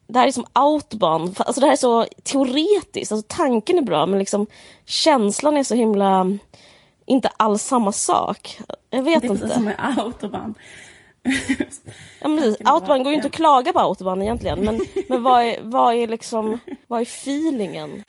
det 0.06 0.18
här 0.18 0.26
är 0.28 0.32
som 0.32 0.46
autobahn, 0.52 1.34
alltså 1.38 1.60
det 1.60 1.66
här 1.66 1.72
är 1.72 1.76
så 1.76 2.06
teoretiskt, 2.22 3.12
alltså 3.12 3.26
tanken 3.28 3.78
är 3.78 3.82
bra 3.82 4.06
men 4.06 4.18
liksom 4.18 4.46
känslan 4.84 5.56
är 5.56 5.64
så 5.64 5.74
himla 5.74 6.38
inte 7.06 7.28
alls 7.36 7.62
samma 7.62 7.92
sak. 7.92 8.58
Jag 8.90 9.02
vet 9.02 9.22
Det 9.22 9.28
är 9.28 9.30
inte. 9.30 9.48
som 9.48 9.64
med 9.64 9.96
autobahn. 9.98 10.54
Ja, 12.20 12.28
men 12.28 12.38
precis. 12.38 12.56
Autobahn 12.64 13.02
går 13.02 13.10
ju 13.12 13.16
inte 13.16 13.26
att 13.26 13.32
klaga 13.34 13.72
på 13.72 13.80
autobahn 13.80 14.22
egentligen 14.22 14.60
men, 14.60 14.80
men 15.08 15.22
vad, 15.22 15.42
är, 15.42 15.56
vad 15.62 15.94
är 15.94 16.06
liksom, 16.06 16.58
vad 16.86 17.00
är 17.00 17.04
feelingen? 17.04 18.04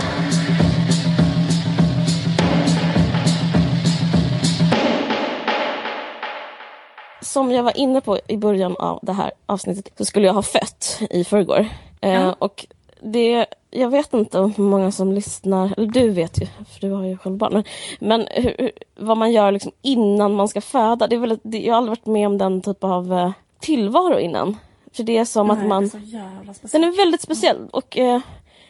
Som 7.21 7.51
jag 7.51 7.63
var 7.63 7.77
inne 7.77 8.01
på 8.01 8.19
i 8.27 8.37
början 8.37 8.75
av 8.77 8.99
det 9.01 9.13
här 9.13 9.31
avsnittet 9.45 9.93
så 9.97 10.05
skulle 10.05 10.27
jag 10.27 10.33
ha 10.33 10.41
fött 10.41 11.01
i 11.09 11.23
förrgår. 11.23 11.67
Eh, 12.01 12.29
och 12.39 12.65
det, 13.01 13.45
jag 13.71 13.89
vet 13.89 14.13
inte 14.13 14.39
hur 14.39 14.63
många 14.63 14.91
som 14.91 15.11
lyssnar, 15.13 15.73
eller 15.77 15.87
du 15.87 16.09
vet 16.09 16.41
ju, 16.41 16.45
för 16.45 16.81
du 16.81 16.91
har 16.91 17.03
ju 17.03 17.17
själv 17.17 17.37
barn. 17.37 17.63
Men, 17.99 18.27
hur, 18.31 18.71
vad 18.95 19.17
man 19.17 19.31
gör 19.31 19.51
liksom 19.51 19.71
innan 19.81 20.33
man 20.35 20.47
ska 20.47 20.61
föda, 20.61 21.07
det 21.07 21.15
är 21.15 21.19
väl, 21.19 21.39
det, 21.43 21.59
jag 21.59 21.73
har 21.73 21.77
aldrig 21.77 21.91
varit 21.91 22.05
med 22.05 22.27
om 22.27 22.37
den 22.37 22.61
typ 22.61 22.83
av 22.83 23.13
eh, 23.13 23.31
tillvaro 23.59 24.19
innan. 24.19 24.57
För 24.93 25.03
det 25.03 25.17
är 25.17 25.25
som 25.25 25.47
Nej, 25.47 25.57
att 25.57 25.65
man... 25.65 25.83
är. 25.83 26.71
Den 26.71 26.83
är 26.83 26.97
väldigt 26.97 27.21
speciell 27.21 27.69
och 27.71 27.97
eh, 27.97 28.21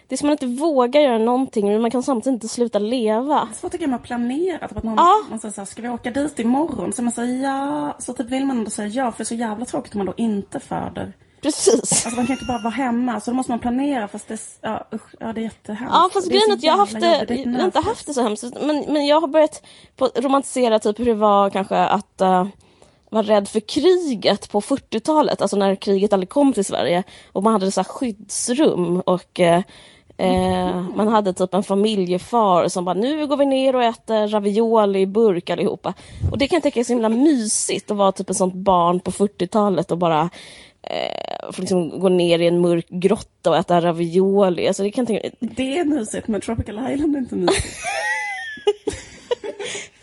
det 0.08 0.15
är 0.15 0.17
som 0.17 0.27
man 0.27 0.32
inte 0.32 0.46
vågar 0.46 1.01
göra 1.01 1.17
någonting 1.17 1.67
men 1.67 1.82
man 1.82 1.91
kan 1.91 2.03
samtidigt 2.03 2.34
inte 2.34 2.48
sluta 2.48 2.79
leva. 2.79 3.48
Så 3.62 3.70
tycker 3.70 3.84
jag 3.84 3.89
man 3.89 4.00
planerar. 4.00 4.67
Typ 4.67 4.77
att 4.77 4.84
någon, 4.84 4.96
Ja. 4.96 5.24
man 5.29 5.39
säger 5.39 5.53
så 5.53 5.62
här, 5.62 5.65
ska 5.65 5.82
vi 5.82 5.89
åka 5.89 6.12
dit 6.12 6.39
imorgon? 6.39 6.94
Så 6.94 7.01
man 7.03 7.12
säger 7.12 7.44
ja. 7.44 7.96
Så 8.00 8.13
typ 8.13 8.29
vill 8.29 8.46
man 8.46 8.58
ändå 8.58 8.70
säga 8.70 8.88
ja. 8.88 9.12
För 9.12 9.17
det 9.17 9.24
är 9.24 9.25
så 9.25 9.36
jävla 9.36 9.65
tråkigt 9.65 9.94
om 9.96 9.98
man 9.98 10.05
då 10.05 10.13
inte 10.17 10.60
föder. 10.60 11.13
Precis. 11.46 12.06
Alltså 12.06 12.10
man 12.10 12.28
kan 12.28 12.34
inte 12.34 12.46
bara 12.46 12.62
vara 12.62 12.74
hemma. 12.74 13.20
Så 13.20 13.32
då 13.32 13.36
måste 13.36 13.52
man 13.52 13.60
planera. 13.60 14.08
Fast 14.08 14.28
det, 14.28 14.40
ja, 14.62 14.88
usch, 14.94 15.16
ja, 15.20 15.34
det 15.34 15.42
är 15.42 15.44
jättehemskt. 15.44 15.94
Ja 15.94 16.10
fast 16.14 16.30
grejen 16.30 16.50
är 16.50 16.54
att 16.54 16.64
jag 16.64 16.74
har 16.74 16.78
haft 16.78 17.00
det, 17.00 17.25
jag 17.30 17.60
har 17.60 17.66
inte 17.66 17.80
haft 17.80 18.08
det 18.08 18.14
så 18.14 18.22
hemskt 18.22 18.44
men, 18.62 18.86
men 18.88 19.06
jag 19.06 19.22
har 19.22 19.28
börjat 19.28 19.66
på, 19.96 20.10
romantisera 20.16 20.80
typ 20.80 21.00
hur 21.00 21.06
det 21.06 21.14
var 21.14 21.50
kanske 21.50 21.78
att 21.78 22.22
uh, 22.22 22.48
vara 23.10 23.24
rädd 23.24 23.48
för 23.48 23.60
kriget 23.60 24.52
på 24.52 24.62
40-talet, 24.62 25.42
alltså 25.42 25.58
när 25.58 25.75
kriget 25.75 26.14
aldrig 26.14 26.30
kom 26.30 26.54
till 26.54 26.66
Sverige 26.66 27.04
och 27.32 27.44
man 27.44 27.54
hade 27.54 27.72
så 27.72 27.84
skyddsrum 27.84 29.00
och 29.00 29.40
eh, 29.40 29.62
Eh, 30.18 30.82
man 30.96 31.08
hade 31.08 31.34
typ 31.34 31.54
en 31.54 31.64
familjefar 31.64 32.68
som 32.68 32.86
bara 32.86 32.94
nu 32.94 33.28
går 33.28 33.38
vi 33.38 33.46
ner 33.46 33.75
och 33.75 33.84
äter 33.84 34.28
ravioli 34.28 35.00
i 35.00 35.06
burk 35.06 35.50
allihopa. 35.50 35.94
Och 36.32 36.38
det 36.38 36.48
kan 36.48 36.56
jag 36.56 36.64
tycka 36.64 36.80
är 36.80 36.84
så 36.84 36.94
himla 36.94 37.10
mysigt 37.10 37.92
att 37.92 37.98
vara 37.98 38.12
typ 38.12 38.30
ett 38.30 38.38
sånt 38.38 38.54
barn 38.54 39.00
på 39.00 39.12
40-talet 39.12 39.92
och 39.92 39.98
bara 39.98 40.30
eh, 40.89 41.50
liksom 41.58 42.00
gå 42.00 42.10
ner 42.10 42.39
i 42.39 42.48
en 42.48 42.62
mörk 42.62 42.86
grotta 42.89 43.50
och 43.50 43.58
äta 43.58 43.82
ravioli. 43.82 44.68
Alltså 44.68 44.84
det 44.84 44.92
kan 44.92 45.06
tänka, 45.06 45.30
Det 45.39 45.77
är 45.80 45.86
mysigt 45.86 46.27
men 46.27 46.42
Tropical 46.42 46.92
Island 46.94 47.15
är 47.15 47.20
inte 47.20 47.36
mysigt. 47.36 47.68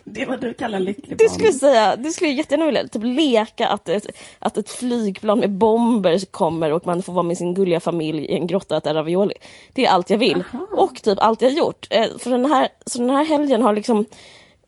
det 0.05 0.23
är 0.23 0.27
vad 0.27 0.41
du 0.41 0.55
kallar 0.55 0.81
lycklig 0.81 1.19
Det 1.19 1.25
barn. 1.25 1.29
skulle 1.35 1.49
jag 1.49 1.55
säga, 1.55 1.97
det 1.97 2.11
skulle 2.11 2.31
jag 2.31 2.37
jättegärna 2.39 2.67
vilja. 2.67 2.89
Typ 2.89 3.03
leka 3.05 3.69
att 3.69 3.89
ett, 3.89 4.07
att 4.39 4.59
ett 4.59 4.71
flygplan 4.71 5.39
med 5.39 5.51
bomber 5.51 6.19
kommer 6.31 6.73
och 6.73 6.87
man 6.87 7.03
får 7.03 7.13
vara 7.13 7.23
med 7.23 7.39
sin 7.39 7.55
gulliga 7.55 7.81
familj 7.81 8.25
i 8.25 8.35
en 8.35 8.47
grotta 8.47 8.75
och 8.77 8.83
äta 8.83 8.95
ravioli. 8.95 9.35
Det 9.73 9.87
är 9.87 9.91
allt 9.91 10.11
jag 10.11 10.19
vill. 10.19 10.45
Aha. 10.55 10.67
Och 10.73 11.03
typ 11.03 11.19
allt 11.21 11.43
jag 11.43 11.53
gjort. 11.53 11.87
Eh, 11.91 12.07
För 12.19 12.31
den 12.31 12.45
här, 12.45 12.69
så 12.87 12.99
den 12.99 13.11
här 13.11 13.25
helgen 13.25 13.63
har 13.63 13.73
liksom 13.73 14.05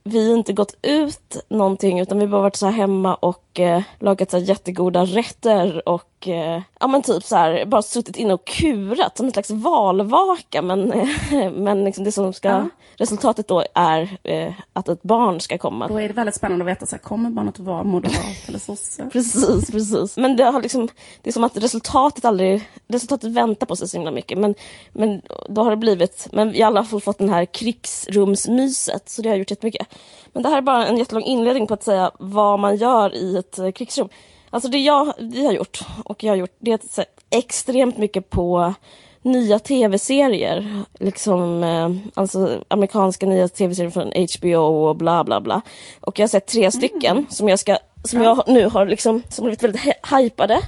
vi 0.04 0.33
inte 0.33 0.52
gått 0.52 0.76
ut 0.83 1.37
någonting 1.49 2.00
utan 2.00 2.18
vi 2.18 2.26
bara 2.26 2.42
varit 2.42 2.56
så 2.56 2.66
här 2.66 2.73
hemma 2.73 3.14
och 3.14 3.44
eh, 3.61 3.82
lagat 4.00 4.30
så 4.30 4.38
jättegoda 4.38 5.04
rätter 5.04 5.88
och 5.88 6.28
eh, 6.28 6.62
ja 6.80 6.87
men 6.87 7.02
typ 7.02 7.25
så 7.25 7.37
här 7.37 7.64
bara 7.64 7.82
suttit 7.82 8.16
inne 8.16 8.34
och 8.34 8.44
kurat 8.46 9.16
som 9.16 9.26
en 9.26 9.32
slags 9.32 9.50
valvaka 9.50 10.62
men, 10.62 10.92
men 11.54 11.84
liksom 11.84 12.04
det 12.04 12.12
som 12.12 12.32
ska, 12.32 12.49
Ja. 12.49 12.68
resultatet 12.96 13.49
då 13.49 13.64
är 13.75 14.18
eh, 14.23 14.52
att 14.73 14.88
ett 14.88 15.02
barn 15.02 15.40
ska 15.40 15.58
komma. 15.58 15.88
Då 15.88 16.00
är 16.00 16.08
det 16.08 16.14
väldigt 16.14 16.34
spännande 16.34 16.64
att 16.64 16.70
veta, 16.70 16.87
så 16.87 16.96
här, 16.96 17.02
kommer 17.02 17.30
barnet 17.30 17.58
vara 17.58 17.82
moderat 17.84 18.49
eller 18.49 18.58
sosse? 18.58 19.08
Precis, 19.12 19.71
precis. 19.71 20.17
Men 20.17 20.36
det 20.36 20.45
har 20.45 20.62
liksom, 20.62 20.88
det 21.23 21.30
är 21.30 21.32
som 21.32 21.45
att 21.45 21.56
resultatet 21.56 22.25
aldrig, 22.25 22.69
resultatet 22.88 23.30
väntar 23.30 23.67
på 23.67 23.76
sig 23.76 23.88
så 23.88 23.97
himla 23.97 24.10
mycket. 24.10 24.38
Men, 24.38 24.54
men 24.93 25.23
då 25.49 25.62
har 25.62 25.71
det 25.71 25.76
blivit, 25.76 26.28
men 26.32 26.52
vi 26.52 26.62
alla 26.62 26.82
har 26.82 27.00
fått 27.00 27.19
den 27.19 27.28
här 27.30 27.45
krigsrumsmyset, 27.45 29.08
så 29.08 29.23
det 29.23 29.28
har 29.28 29.36
gjort 29.36 29.50
jättemycket. 29.50 29.86
Men 30.34 30.42
det 30.42 30.49
här 30.49 30.56
är 30.56 30.62
bara 30.62 30.86
en 30.86 30.97
jättelång 30.97 31.23
inledning 31.23 31.66
på 31.66 31.75
att 31.75 31.82
säga 31.82 32.10
vad 32.18 32.58
man 32.58 32.76
gör 32.76 33.14
i 33.14 33.36
ett 33.36 33.58
eh, 33.58 33.70
krigsrum. 33.70 34.08
Alltså 34.50 34.68
det 34.68 34.78
jag, 34.78 35.12
vi 35.18 35.47
har 35.47 35.52
gjort, 35.52 35.80
och 36.04 36.25
jag 36.25 36.32
har 36.32 36.36
gjort, 36.36 36.56
det 36.58 36.70
är 36.70 36.75
att 36.75 36.84
se 36.84 37.04
extremt 37.30 37.99
mycket 37.99 38.30
på 38.30 38.75
nya 39.23 39.58
tv-serier. 39.58 40.82
Liksom, 41.00 41.64
eh, 41.64 41.90
alltså 42.14 42.50
amerikanska 42.68 43.26
nya 43.26 43.49
tv-serier 43.49 43.90
från 43.90 44.12
HBO 44.38 44.88
och 44.88 44.97
bla 44.97 45.25
bla 45.25 45.40
bla. 45.40 45.60
Och 46.00 46.18
jag 46.18 46.23
har 46.23 46.28
sett 46.28 46.47
tre 46.47 46.70
stycken 46.70 47.26
som 47.30 47.49
jag 47.49 47.58
ska 47.58 47.78
som 48.04 48.23
jag 48.23 48.44
nu 48.47 48.66
har 48.66 48.86
liksom, 48.86 49.23
som 49.28 49.44
blivit 49.44 49.62
väldigt 49.62 49.97
hypade. 50.12 50.60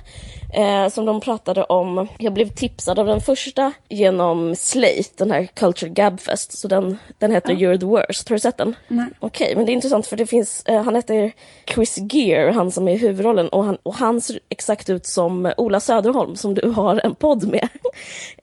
Eh, 0.56 0.88
som 0.88 1.04
de 1.04 1.20
pratade 1.20 1.64
om. 1.64 2.08
Jag 2.18 2.32
blev 2.32 2.48
tipsad 2.48 2.98
av 2.98 3.06
den 3.06 3.20
första 3.20 3.72
genom 3.88 4.56
Slate, 4.56 5.02
den 5.16 5.30
här 5.30 5.46
Culture 5.54 5.90
Gabfest. 5.90 6.58
Så 6.58 6.68
den, 6.68 6.98
den 7.18 7.32
heter 7.32 7.52
You're 7.52 7.78
the 7.80 7.86
worst. 7.86 8.28
Har 8.28 8.36
du 8.36 8.40
sett 8.40 8.56
den? 8.56 8.74
Nej. 8.88 9.06
Okej, 9.20 9.56
men 9.56 9.66
det 9.66 9.72
är 9.72 9.74
intressant 9.74 10.06
för 10.06 10.16
det 10.16 10.26
finns, 10.26 10.62
eh, 10.66 10.82
han 10.82 10.94
heter 10.94 11.32
Chris 11.74 11.98
Gere, 12.12 12.50
han 12.52 12.70
som 12.70 12.88
är 12.88 12.92
i 12.92 12.96
huvudrollen 12.96 13.48
och 13.48 13.64
han, 13.64 13.78
och 13.82 13.94
han 13.94 14.20
ser 14.20 14.38
exakt 14.48 14.90
ut 14.90 15.06
som 15.06 15.52
Ola 15.56 15.80
Söderholm 15.80 16.36
som 16.36 16.54
du 16.54 16.68
har 16.70 17.00
en 17.04 17.14
podd 17.14 17.48
med. 17.48 17.68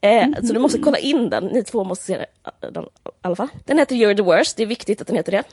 eh, 0.01 0.27
Så 0.43 0.53
du 0.53 0.59
måste 0.59 0.79
kolla 0.79 0.97
in 0.97 1.29
den, 1.29 1.45
ni 1.45 1.63
två 1.63 1.83
måste 1.83 2.05
se 2.05 2.25
den, 2.73 2.83
i 2.83 2.87
alla 3.21 3.35
fall. 3.35 3.47
Den 3.65 3.79
heter 3.79 3.95
You're 3.95 4.15
the 4.15 4.21
worst, 4.23 4.57
det 4.57 4.63
är 4.63 4.67
viktigt 4.67 5.01
att 5.01 5.07
den 5.07 5.15
heter 5.15 5.31
det. 5.31 5.43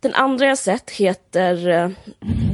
Den 0.00 0.14
andra 0.14 0.46
jag 0.46 0.58
sett 0.58 0.90
heter 0.90 1.68
eh, 1.68 1.88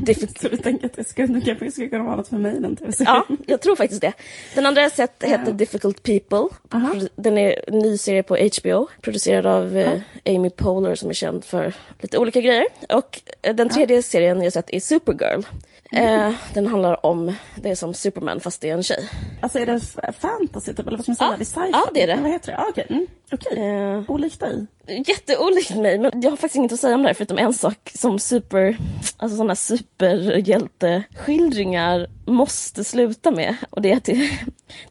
Difficult 0.02 0.38
Så 0.40 0.48
du 0.48 0.56
tänker 0.56 0.86
att 0.86 0.96
det 0.96 1.04
skulle, 1.08 1.34
det 1.34 1.40
kanske 1.40 1.70
skulle 1.70 1.88
kunna 1.88 2.04
vara 2.04 2.16
något 2.16 2.28
för 2.28 2.36
mig 2.36 2.60
den 2.60 2.76
tv 2.76 2.92
Ja, 2.98 3.24
jag 3.46 3.60
tror 3.60 3.76
faktiskt 3.76 4.00
det. 4.00 4.12
Den 4.54 4.66
andra 4.66 4.82
jag 4.82 4.92
sett 4.92 5.22
heter 5.22 5.52
Difficult 5.52 6.02
People. 6.02 6.56
Aha. 6.72 6.94
Den 7.16 7.38
är 7.38 7.64
en 7.66 7.78
ny 7.78 7.98
serie 7.98 8.22
på 8.22 8.36
HBO, 8.36 8.88
producerad 9.00 9.46
av 9.46 9.76
eh, 9.76 10.00
Amy 10.24 10.50
Poehler 10.50 10.94
som 10.94 11.10
är 11.10 11.14
känd 11.14 11.44
för 11.44 11.74
lite 12.00 12.18
olika 12.18 12.40
grejer. 12.40 12.66
Och 12.88 13.20
eh, 13.42 13.54
den 13.54 13.68
tredje 13.68 14.02
serien 14.02 14.42
jag 14.42 14.52
sett 14.52 14.70
är 14.70 14.80
Supergirl. 14.80 15.42
Eh, 15.96 16.32
den 16.54 16.66
handlar 16.66 17.06
om, 17.06 17.32
det 17.56 17.70
är 17.70 17.74
som 17.74 17.94
Superman 17.94 18.40
fast 18.40 18.60
det 18.60 18.70
är 18.70 18.74
en 18.74 18.82
tjej. 18.82 19.08
Alltså 19.40 19.58
är 19.58 19.66
det 19.66 19.80
fantasy 20.12 20.72
typ, 20.74 20.86
eller 20.86 20.96
vad 20.96 21.04
ska 21.04 21.10
man 21.10 21.16
säga? 21.16 21.30
Ja. 21.30 21.36
Det 21.36 21.42
är 21.42 21.46
sci-fi? 21.46 21.70
Ja, 21.72 21.88
det 21.94 22.02
är 22.02 22.06
det. 22.06 22.18
Vad 22.22 22.30
heter 22.30 22.52
det? 22.52 22.58
Ah, 22.58 22.66
Okej, 22.68 22.86
mm. 22.90 23.06
Okej. 23.32 23.58
Eh, 23.58 24.02
Olikt 24.10 24.40
dig. 24.40 24.66
Jätteolikt 25.06 25.76
mig, 25.76 25.98
men 25.98 26.22
jag 26.22 26.30
har 26.30 26.36
faktiskt 26.36 26.56
inget 26.56 26.72
att 26.72 26.80
säga 26.80 26.94
om 26.94 27.02
det 27.02 27.08
här 27.08 27.14
förutom 27.14 27.38
en 27.38 27.52
sak 27.52 27.90
som 27.94 28.18
super, 28.18 28.76
alltså 29.16 29.36
sådana 29.36 29.54
superhjälteskildringar 29.54 32.06
måste 32.26 32.84
sluta 32.84 33.30
med. 33.30 33.56
Och 33.70 33.82
det 33.82 33.92
är 33.92 33.96
att 33.96 34.04
det 34.04 34.12
är 34.12 34.30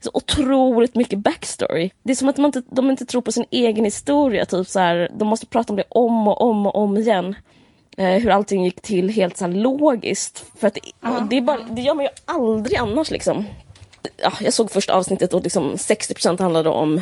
så 0.01 0.09
otroligt 0.13 0.95
mycket 0.95 1.19
backstory. 1.19 1.89
Det 2.03 2.11
är 2.11 2.15
som 2.15 2.29
att 2.29 2.35
de 2.35 2.45
inte, 2.45 2.61
de 2.71 2.91
inte 2.91 3.05
tror 3.05 3.21
på 3.21 3.31
sin 3.31 3.45
egen 3.51 3.85
historia, 3.85 4.45
typ 4.45 4.67
så 4.67 4.79
här, 4.79 5.11
de 5.15 5.27
måste 5.27 5.45
prata 5.45 5.73
om 5.73 5.77
det 5.77 5.83
om 5.89 6.27
och 6.27 6.41
om 6.41 6.65
och 6.65 6.75
om 6.75 6.97
igen. 6.97 7.35
Eh, 7.97 8.05
hur 8.21 8.29
allting 8.29 8.63
gick 8.65 8.81
till 8.81 9.09
helt 9.09 9.37
så 9.37 9.47
logiskt. 9.47 10.45
För 10.59 10.67
att 10.67 10.73
det, 10.73 10.81
och 11.09 11.23
det, 11.23 11.37
är 11.37 11.41
bara, 11.41 11.59
det 11.71 11.81
gör 11.81 11.93
man 11.93 12.05
ju 12.05 12.11
aldrig 12.25 12.77
annars 12.77 13.11
liksom. 13.11 13.45
Ja, 14.17 14.31
jag 14.41 14.53
såg 14.53 14.71
första 14.71 14.93
avsnittet 14.93 15.33
och 15.33 15.43
liksom 15.43 15.75
60% 15.75 16.41
handlade 16.41 16.69
om 16.69 17.01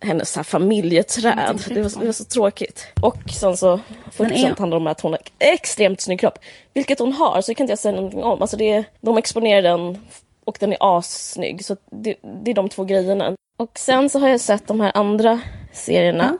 hennes 0.00 0.36
här 0.36 0.42
familjeträd. 0.42 1.62
Det 1.68 1.82
var, 1.82 2.00
det 2.00 2.06
var 2.06 2.12
så 2.12 2.24
tråkigt. 2.24 2.86
Och 3.02 3.16
sen 3.32 3.56
så 3.56 3.80
40% 4.16 4.32
är- 4.32 4.56
handlar 4.58 4.76
om 4.76 4.86
att 4.86 5.00
hon 5.00 5.12
har 5.12 5.20
extremt 5.38 6.00
snygg 6.00 6.20
kropp. 6.20 6.38
Vilket 6.74 6.98
hon 6.98 7.12
har, 7.12 7.40
så 7.40 7.50
det 7.50 7.54
kan 7.54 7.64
inte 7.64 7.72
jag 7.72 7.78
säga 7.78 7.94
någonting 7.96 8.22
om. 8.24 8.42
Alltså 8.42 8.56
det, 8.56 8.84
de 9.00 9.18
exponerar 9.18 9.62
den 9.62 9.98
och 10.44 10.56
den 10.60 10.72
är 10.72 10.78
assnygg. 10.98 11.64
Så 11.64 11.76
det, 11.90 12.14
det 12.44 12.50
är 12.50 12.54
de 12.54 12.68
två 12.68 12.84
grejerna. 12.84 13.32
Och 13.56 13.78
sen 13.78 14.10
så 14.10 14.18
har 14.18 14.28
jag 14.28 14.40
sett 14.40 14.66
de 14.66 14.80
här 14.80 14.92
andra 14.94 15.40
serierna. 15.72 16.38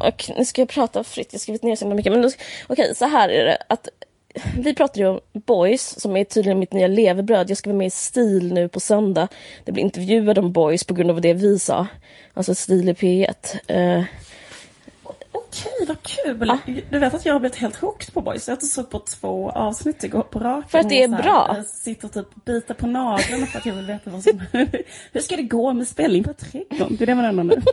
Och 0.00 0.30
nu 0.36 0.44
ska 0.44 0.60
jag 0.60 0.68
prata 0.68 1.04
fritt, 1.04 1.28
jag 1.32 1.38
har 1.38 1.40
skrivit 1.40 1.62
ner 1.62 1.76
så 1.76 1.86
mycket. 1.86 2.12
Men 2.12 2.30
okej, 2.66 2.94
så 2.94 3.04
här 3.06 3.28
är 3.28 3.44
det. 3.44 3.58
Att 3.68 3.88
vi 4.58 4.74
pratade 4.74 5.00
ju 5.00 5.06
om 5.08 5.20
Boys, 5.32 6.00
som 6.00 6.16
är 6.16 6.24
tydligen 6.24 6.58
mitt 6.58 6.72
nya 6.72 6.86
levebröd. 6.86 7.50
Jag 7.50 7.56
ska 7.58 7.70
vara 7.70 7.78
med 7.78 7.86
i 7.86 7.90
STIL 7.90 8.52
nu 8.52 8.68
på 8.68 8.80
söndag. 8.80 9.28
Det 9.64 9.72
blir 9.72 9.82
intervjuad 9.84 10.38
om 10.38 10.52
Boys 10.52 10.84
på 10.84 10.94
grund 10.94 11.10
av 11.10 11.20
det 11.20 11.32
vi 11.34 11.58
sa. 11.58 11.86
Alltså 12.34 12.54
STIL 12.54 12.88
i 12.88 12.92
P1. 12.92 13.56
Eh, 13.66 14.04
Okej, 15.32 15.86
vad 15.88 16.02
kul. 16.02 16.52
Du 16.90 16.98
vet 16.98 17.14
att 17.14 17.26
jag 17.26 17.32
har 17.34 17.40
blivit 17.40 17.56
helt 17.56 17.76
hooked 17.76 18.12
på 18.14 18.20
Boys. 18.20 18.48
Jag 18.48 18.56
har 18.56 18.60
sett 18.60 18.90
på 18.90 18.98
två 18.98 19.50
avsnitt 19.50 20.04
igår 20.04 20.22
på 20.22 20.38
raken. 20.38 20.68
För 20.68 20.78
att 20.78 20.88
det 20.88 21.02
är 21.02 21.08
Och 21.08 21.14
här, 21.14 21.22
bra. 21.22 21.54
eh, 21.58 21.64
Sitter 21.64 22.06
och 22.06 22.12
typ 22.14 22.44
biter 22.44 22.74
på 22.74 22.86
naglarna 22.86 23.46
för 23.46 23.58
att 23.58 23.66
jag 23.66 23.74
vill 23.74 23.86
veta 23.86 24.10
vad 24.10 24.22
som... 24.22 24.42
Hur 25.12 25.20
ska 25.20 25.36
det 25.36 25.42
gå 25.42 25.72
med 25.72 25.88
spelning 25.88 26.24
på 26.24 26.32
Trädgården? 26.34 26.96
Det 26.98 27.04
är 27.04 27.06
det 27.06 27.14
man 27.14 27.24
undrar 27.38 27.44
nu. 27.56 27.62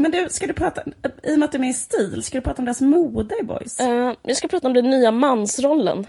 Men 0.00 0.10
du, 0.10 0.26
ska 0.30 0.46
du 0.46 0.52
prata, 0.52 0.82
i 1.22 1.34
och 1.34 1.38
med 1.38 1.46
att 1.46 1.52
du 1.52 1.56
är 1.58 1.60
med 1.60 1.70
i 1.70 1.74
STIL, 1.74 2.22
ska 2.22 2.38
du 2.38 2.42
prata 2.42 2.62
om 2.62 2.64
deras 2.64 2.80
mode 2.80 3.34
i 3.40 3.44
Boys? 3.44 3.80
eh, 3.80 4.12
jag 4.22 4.36
ska 4.36 4.48
prata 4.48 4.66
om 4.66 4.74
den 4.74 4.90
nya 4.90 5.10
mansrollen. 5.10 6.06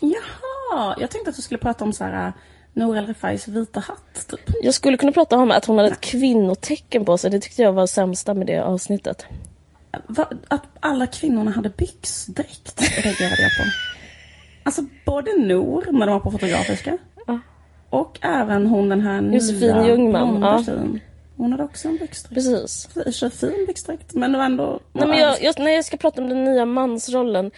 Jaha, 0.00 0.96
jag 1.00 1.10
tänkte 1.10 1.30
att 1.30 1.36
du 1.36 1.42
skulle 1.42 1.58
prata 1.58 1.84
om 1.84 1.92
så 1.92 2.04
här 2.04 2.32
Nour 2.72 2.96
El 2.96 3.06
Refais 3.06 3.48
vita 3.48 3.80
hatt. 3.80 4.26
Typ. 4.28 4.40
Jag 4.62 4.74
skulle 4.74 4.96
kunna 4.96 5.12
prata 5.12 5.36
om 5.36 5.50
att 5.50 5.64
hon 5.64 5.78
hade 5.78 5.90
ett 5.90 6.00
kvinnotecken 6.00 7.04
på 7.04 7.18
sig. 7.18 7.30
Det 7.30 7.40
tyckte 7.40 7.62
jag 7.62 7.72
var 7.72 7.86
sämsta 7.86 8.34
med 8.34 8.46
det 8.46 8.58
avsnittet. 8.58 9.26
Va, 10.06 10.28
att 10.48 10.62
alla 10.80 11.06
kvinnorna 11.06 11.50
hade 11.50 11.68
byxdräkt 11.68 12.80
reagerade 12.80 13.42
jag 13.42 13.50
på. 13.58 13.70
Alltså 14.62 14.82
både 15.06 15.30
Nor 15.38 15.84
när 15.92 16.06
de 16.06 16.12
var 16.12 16.20
på 16.20 16.30
Fotografiska. 16.30 16.98
Ja. 17.26 17.40
Och 17.90 18.18
även 18.20 18.66
hon 18.66 18.88
den 18.88 19.00
här 19.00 19.22
Josefin 19.22 19.60
nya 19.60 19.86
Ljungman, 19.86 20.40
ja. 20.42 20.64
Hon 21.38 21.52
hade 21.52 21.64
också 21.64 21.88
en 21.88 21.96
byxdräkt. 21.96 22.34
Precis. 22.34 22.88
I 23.06 23.12
för 23.12 23.28
fin 23.30 23.64
byxdräkt 23.66 24.14
men 24.14 24.32
det 24.32 24.38
var 24.38 24.44
ändå... 24.44 24.80
Nej, 24.92 25.08
men 25.08 25.18
jag, 25.18 25.42
jag, 25.42 25.54
nej, 25.58 25.74
jag 25.74 25.84
ska 25.84 25.96
prata 25.96 26.22
om 26.22 26.28
den 26.28 26.44
nya 26.44 26.64
mansrollen. 26.64 27.50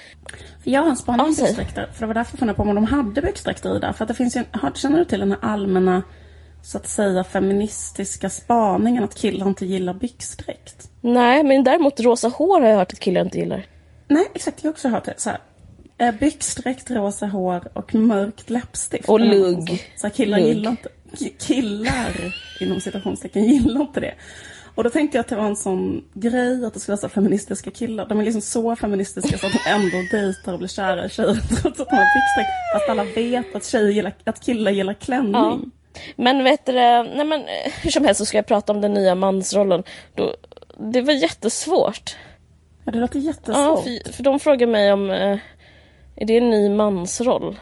Jag 0.65 0.83
har 0.83 0.91
en 0.91 0.97
spaning 0.97 1.21
om 1.27 1.35
byxdräkter. 1.35 1.89
För 1.93 2.01
det 2.01 2.07
var 2.07 2.15
därför 2.15 2.33
jag 2.33 2.39
funderade 2.39 2.57
på 2.57 2.63
om 2.63 2.75
de 2.75 2.85
hade 2.85 3.23
byxdräkter 3.23 3.77
i 3.77 3.79
där. 3.79 3.93
För 3.93 4.05
att 4.05 4.09
det 4.09 4.15
finns 4.15 4.37
ju 4.37 4.45
en, 4.53 4.75
Känner 4.75 4.99
du 4.99 5.05
till 5.05 5.21
den 5.21 5.31
här 5.31 5.39
allmänna, 5.43 6.03
så 6.63 6.79
att 6.79 6.89
säga 6.89 7.25
feministiska 7.25 8.31
spaningen 8.31 9.05
att 9.05 9.15
killar 9.15 9.47
inte 9.49 9.67
gillar 9.67 9.95
byxdräkt? 9.95 10.91
Nej, 11.01 11.45
men 11.45 11.65
däremot 11.65 12.01
rosa 12.01 12.29
hår 12.29 12.61
har 12.61 12.69
jag 12.69 12.77
hört 12.77 12.93
att 12.93 13.01
killar 13.01 13.21
inte 13.21 13.39
gillar. 13.39 13.67
Nej, 14.09 14.27
exakt. 14.35 14.59
Jag 14.63 14.69
har 14.69 14.73
också 14.73 14.89
hört 14.89 15.05
det. 15.05 15.15
Så 15.17 15.31
här, 15.31 15.39
eh, 15.99 16.15
byxdräkt, 16.15 16.91
rosa 16.91 17.27
hår 17.27 17.69
och 17.73 17.95
mörkt 17.95 18.51
läppstift. 18.51 19.09
Och 19.09 19.21
Det 19.21 19.27
lugg. 19.27 19.93
Så 19.97 20.11
killar 20.11 20.39
Lugg. 20.39 20.49
gillar 20.49 20.71
inte... 20.71 20.89
ki- 21.13 21.33
Killar, 21.47 22.35
inom 22.61 22.81
citationstecken, 22.81 23.45
gillar 23.45 23.81
inte 23.81 24.01
det. 24.01 24.15
Och 24.75 24.85
då 24.85 24.91
tänkte 24.91 25.19
jag 25.19 25.21
att 25.21 25.29
det 25.29 25.37
var 25.37 25.45
en 25.45 25.57
sån 25.57 26.05
grej 26.15 26.65
att 26.65 26.75
det 26.75 26.81
skulle 26.81 26.93
vara 26.97 27.01
så 27.01 27.09
feministiska 27.09 27.71
killar. 27.71 28.07
De 28.09 28.21
är 28.21 28.25
liksom 28.25 28.41
så 28.43 28.77
feministiska 28.77 29.39
så 29.39 29.47
att 29.47 29.53
de 29.53 29.71
ändå 29.71 29.97
dejtar 30.11 30.53
och 30.53 30.59
blir 30.59 30.69
kära 30.69 31.07
i 31.07 31.09
tjejer 31.09 31.35
trots 31.63 31.81
att 31.81 31.89
de 31.91 31.97
har 31.97 32.05
byxdräkt. 32.15 32.51
Fast 32.75 32.89
alla 32.89 33.05
vet 33.05 33.55
att, 33.55 33.65
tjejer 33.65 33.91
gillar, 33.91 34.13
att 34.25 34.41
killar 34.45 34.71
gillar 34.71 34.95
klänning. 34.95 35.33
Ja. 35.35 35.59
Men 36.17 36.45
vet 36.45 36.67
du, 36.67 36.73
nej 36.73 37.25
men 37.25 37.41
eh, 37.41 37.73
hur 37.83 37.91
som 37.91 38.05
helst 38.05 38.19
så 38.19 38.27
ska 38.27 38.39
jag 38.39 38.47
prata 38.47 38.73
om 38.73 38.81
den 38.81 38.95
nya 38.95 39.15
mansrollen. 39.15 39.83
Då, 40.15 40.35
det 40.93 41.01
var 41.03 41.13
jättesvårt. 41.13 42.17
Ja, 42.85 42.93
det 42.93 42.99
låter 42.99 43.19
Ja, 43.19 43.25
jättesvårt. 43.27 43.83
för, 44.07 44.13
för 44.13 44.23
de 44.23 44.41
frågade 44.41 44.73
mig 44.73 44.93
om, 44.93 45.11
eh, 45.11 45.39
är 46.17 46.27
det 46.27 46.37
en 46.37 46.51
ny 46.51 46.69
mansroll? 46.69 47.57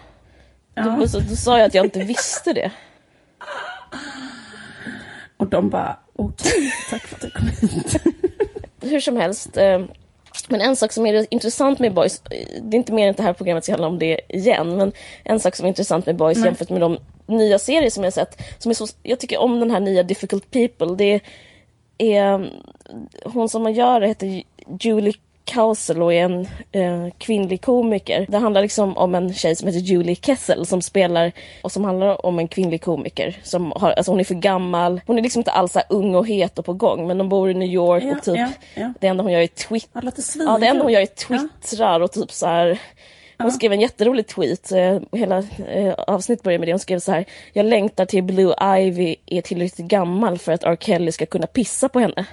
Ja. 0.75 0.97
Då, 1.01 1.09
så, 1.09 1.21
då 1.21 1.37
sa 1.37 1.59
jag 1.59 1.67
att 1.67 1.75
jag 1.75 1.87
inte 1.87 1.99
visste 2.01 2.53
det. 2.53 2.71
Och 5.49 5.53
de 5.53 5.71
bara, 5.71 5.97
okej, 6.17 6.73
tack 6.91 7.07
för 7.07 7.17
att 7.17 7.23
du 7.23 7.31
kom 7.31 7.49
hit. 7.49 8.03
Hur 8.81 9.01
som 9.01 9.17
helst. 9.17 9.57
Eh, 9.57 9.81
men 10.49 10.61
en 10.61 10.77
sak 10.77 10.93
som 10.93 11.07
är 11.07 11.27
intressant 11.31 11.79
med 11.79 11.95
Boys, 11.95 12.23
eh, 12.31 12.63
det 12.63 12.77
är 12.77 12.79
inte 12.79 12.93
mer 12.93 13.05
än 13.05 13.11
att 13.11 13.17
det 13.17 13.23
här 13.23 13.33
programmet 13.33 13.65
ska 13.65 13.73
handla 13.73 13.89
om 13.89 13.99
det 13.99 14.21
igen, 14.29 14.77
men 14.77 14.93
en 15.25 15.41
sak 15.41 15.57
som 15.57 15.65
är 15.65 15.69
intressant 15.69 16.07
med 16.07 16.17
Boys 16.17 16.39
Nej. 16.39 16.47
jämfört 16.47 16.71
med 16.71 16.81
de 16.81 16.99
nya 17.27 17.59
serier 17.59 17.91
som 17.91 18.05
jag 18.05 18.13
sett, 18.13 18.43
som 18.59 18.71
är 18.71 18.75
så, 18.75 18.87
jag 19.03 19.21
tycker 19.21 19.39
om 19.39 19.61
den 19.61 19.71
här 19.71 19.81
nya 19.81 20.03
Difficult 20.03 20.51
People, 20.51 20.95
det 20.97 21.21
är, 21.99 22.51
hon 23.25 23.49
som 23.49 23.63
man 23.63 23.75
gör 23.75 24.01
det 24.01 24.07
heter 24.07 24.43
Julie 24.81 25.15
Kausel 25.49 26.03
och 26.03 26.13
är 26.15 26.25
en 26.25 26.41
eh, 26.73 27.13
kvinnlig 27.19 27.63
komiker. 27.63 28.27
Det 28.29 28.39
handlar 28.39 28.63
liksom 28.63 28.97
om 28.97 29.15
en 29.15 29.35
tjej 29.35 29.57
som 29.57 29.67
heter 29.69 29.81
Julie 29.81 30.15
Kessel 30.15 30.67
som 30.67 30.83
spelar 30.83 31.33
och 31.63 31.73
som 31.73 31.85
handlar 31.85 32.27
om 32.27 32.39
en 32.39 32.49
kvinnlig 32.49 32.83
komiker. 32.83 33.37
Som 33.43 33.73
har, 33.77 33.91
alltså 33.93 34.13
hon 34.13 34.21
är 34.21 34.25
för 34.25 34.35
gammal, 34.35 35.01
hon 35.07 35.19
är 35.19 35.23
liksom 35.23 35.41
inte 35.41 35.51
alls 35.51 35.73
så 35.73 35.81
ung 35.89 36.15
och 36.15 36.27
het 36.29 36.59
och 36.59 36.65
på 36.65 36.73
gång 36.73 37.07
men 37.07 37.19
de 37.19 37.29
bor 37.29 37.51
i 37.51 37.55
New 37.55 37.69
York 37.69 38.03
Ja, 38.05 38.17
och 38.17 38.23
typ 38.23 38.37
ja, 38.37 38.49
ja. 38.75 38.93
det 39.01 39.07
enda 39.07 39.23
hon 39.23 39.33
gör 39.33 39.41
är 39.41 39.47
twitt 39.47 39.89
Ja, 40.53 40.59
det 40.59 40.67
enda 40.67 40.83
hon 40.85 40.93
gör 40.93 41.01
är 41.01 41.07
twittrar 41.07 42.01
och 42.01 42.13
typ 42.13 42.33
så 42.33 42.47
här. 42.47 42.79
Hon 43.43 43.53
skrev 43.53 43.73
en 43.73 43.81
jätterolig 43.81 44.27
tweet. 44.27 44.73
eh, 44.73 44.99
Hela 45.13 45.39
eh, 45.69 45.95
avsnittet 45.95 46.43
börjar 46.43 46.59
med 46.59 46.69
det. 46.69 46.73
Hon 46.73 46.79
skrev 46.79 46.99
så 46.99 47.13
här. 47.13 47.25
Jag 47.53 47.67
längtar 47.67 48.07
till 48.07 48.23
Blue 48.23 48.55
Ivy 48.79 49.17
är 49.27 49.43
tillräckligt 49.43 49.89
gammal 49.89 50.39
för 50.39 50.53
att 50.53 50.65
R. 50.65 50.77
Kelly 50.81 51.13
ska 51.13 51.27
kunna 51.27 51.47
pissa 51.47 51.89
på 51.89 52.01
henne. 52.01 52.27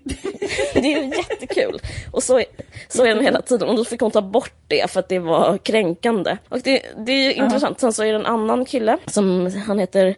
det 0.74 0.78
är 0.78 1.02
ju 1.02 1.16
jättekul. 1.16 1.80
Och 2.10 2.22
så, 2.22 2.42
så 2.88 3.04
är 3.04 3.14
den 3.14 3.24
hela 3.24 3.42
tiden. 3.42 3.68
Och 3.68 3.76
då 3.76 3.84
fick 3.84 4.00
hon 4.00 4.10
ta 4.10 4.22
bort 4.22 4.54
det 4.68 4.90
för 4.90 5.00
att 5.00 5.08
det 5.08 5.18
var 5.18 5.58
kränkande. 5.58 6.36
Och 6.48 6.60
det, 6.60 6.82
det 7.06 7.12
är 7.12 7.24
ju 7.24 7.32
intressant. 7.32 7.80
Sen 7.80 7.92
så 7.92 8.02
är 8.02 8.12
det 8.12 8.18
en 8.18 8.26
annan 8.26 8.64
kille 8.64 8.98
som 9.06 9.52
han 9.66 9.78
heter 9.78 10.14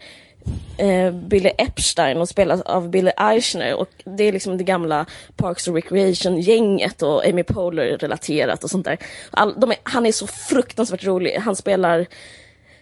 eh, 0.78 1.10
Billy 1.10 1.50
Epstein 1.58 2.20
och 2.20 2.28
spelas 2.28 2.60
av 2.60 2.90
Billy 2.90 3.10
Eichner 3.16 3.74
och 3.74 3.88
det 4.04 4.24
är 4.24 4.32
liksom 4.32 4.58
det 4.58 4.64
gamla 4.64 5.06
Parks 5.36 5.68
and 5.68 5.76
Recreation-gänget 5.76 7.02
och 7.02 7.26
Amy 7.26 7.42
Poehler 7.42 7.98
relaterat 7.98 8.64
och 8.64 8.70
sånt 8.70 8.84
där. 8.84 8.98
All, 9.30 9.62
är, 9.62 9.76
han 9.82 10.06
är 10.06 10.12
så 10.12 10.26
fruktansvärt 10.26 11.04
rolig. 11.04 11.36
Han 11.36 11.56
spelar 11.56 12.06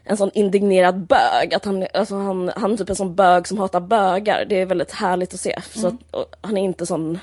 en 0.04 0.16
sån 0.16 0.30
indignerad 0.34 1.06
bög. 1.06 1.54
Att 1.54 1.64
han, 1.64 1.86
alltså 1.94 2.14
han, 2.14 2.52
han 2.56 2.72
är 2.72 2.76
typ 2.76 2.90
en 2.90 2.96
sån 2.96 3.14
bög 3.14 3.48
som 3.48 3.58
hatar 3.58 3.80
bögar. 3.80 4.44
Det 4.48 4.60
är 4.60 4.66
väldigt 4.66 4.92
härligt 4.92 5.34
att 5.34 5.40
se. 5.40 5.60
Så 5.74 5.86
att, 5.86 5.94
han 6.40 6.56
är 6.56 6.62
inte 6.62 6.86
sån... 6.86 7.18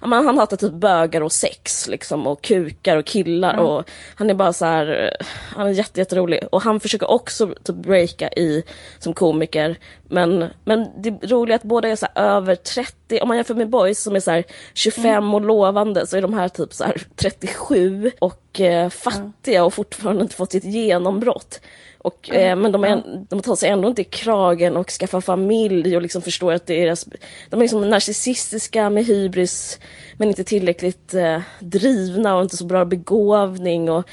Men 0.00 0.26
han 0.26 0.38
hatar 0.38 0.56
typ 0.56 0.72
bögar 0.72 1.20
och 1.20 1.32
sex 1.32 1.88
liksom 1.88 2.26
och 2.26 2.42
kukar 2.42 2.96
och 2.96 3.06
killar 3.06 3.56
och 3.56 3.90
han 4.14 4.30
är 4.30 4.34
bara 4.34 4.52
så 4.52 4.64
här... 4.64 5.16
Han 5.56 5.66
är 5.66 5.70
jätte, 5.70 6.00
jätterolig. 6.00 6.40
Och 6.52 6.62
han 6.62 6.80
försöker 6.80 7.10
också 7.10 7.54
typ 7.64 7.76
breaka 7.76 8.28
i 8.28 8.62
som 8.98 9.14
komiker. 9.14 9.78
Men, 10.02 10.44
men 10.64 10.88
det 11.02 11.10
roliga 11.10 11.54
är 11.54 11.58
att 11.58 11.62
båda 11.62 11.88
är 11.88 11.96
så 11.96 12.06
över 12.14 12.54
30. 12.54 13.20
Om 13.20 13.28
man 13.28 13.36
jämför 13.36 13.54
med 13.54 13.68
boys 13.68 14.02
som 14.02 14.16
är 14.16 14.20
så 14.20 14.30
här 14.30 14.44
25 14.74 15.34
och 15.34 15.40
lovande 15.40 16.06
så 16.06 16.16
är 16.16 16.22
de 16.22 16.34
här 16.34 16.48
typ 16.48 16.72
så 16.72 16.84
här 16.84 17.02
37 17.16 18.10
och 18.18 18.60
eh, 18.60 18.88
fattiga 18.88 19.64
och 19.64 19.74
fortfarande 19.74 20.22
inte 20.22 20.34
fått 20.34 20.52
sitt 20.52 20.64
genombrott. 20.64 21.60
Och, 22.02 22.34
eh, 22.34 22.56
men 22.56 22.72
de, 22.72 22.84
är, 22.84 23.02
de 23.28 23.42
tar 23.42 23.56
sig 23.56 23.70
ändå 23.70 23.88
inte 23.88 24.02
i 24.02 24.04
kragen 24.04 24.76
och 24.76 24.90
skaffar 24.90 25.20
familj 25.20 25.96
och 25.96 26.02
liksom 26.02 26.22
förstår 26.22 26.52
att 26.52 26.66
det 26.66 26.74
är 26.74 26.84
deras... 26.84 27.04
De 27.50 27.56
är 27.56 27.60
liksom 27.60 27.90
narcissistiska 27.90 28.90
med 28.90 29.04
hybris 29.04 29.78
men 30.16 30.28
inte 30.28 30.44
tillräckligt 30.44 31.14
eh, 31.14 31.40
drivna 31.60 32.36
och 32.36 32.42
inte 32.42 32.56
så 32.56 32.64
bra 32.64 32.84
begåvning. 32.84 33.90
Och, 33.90 34.08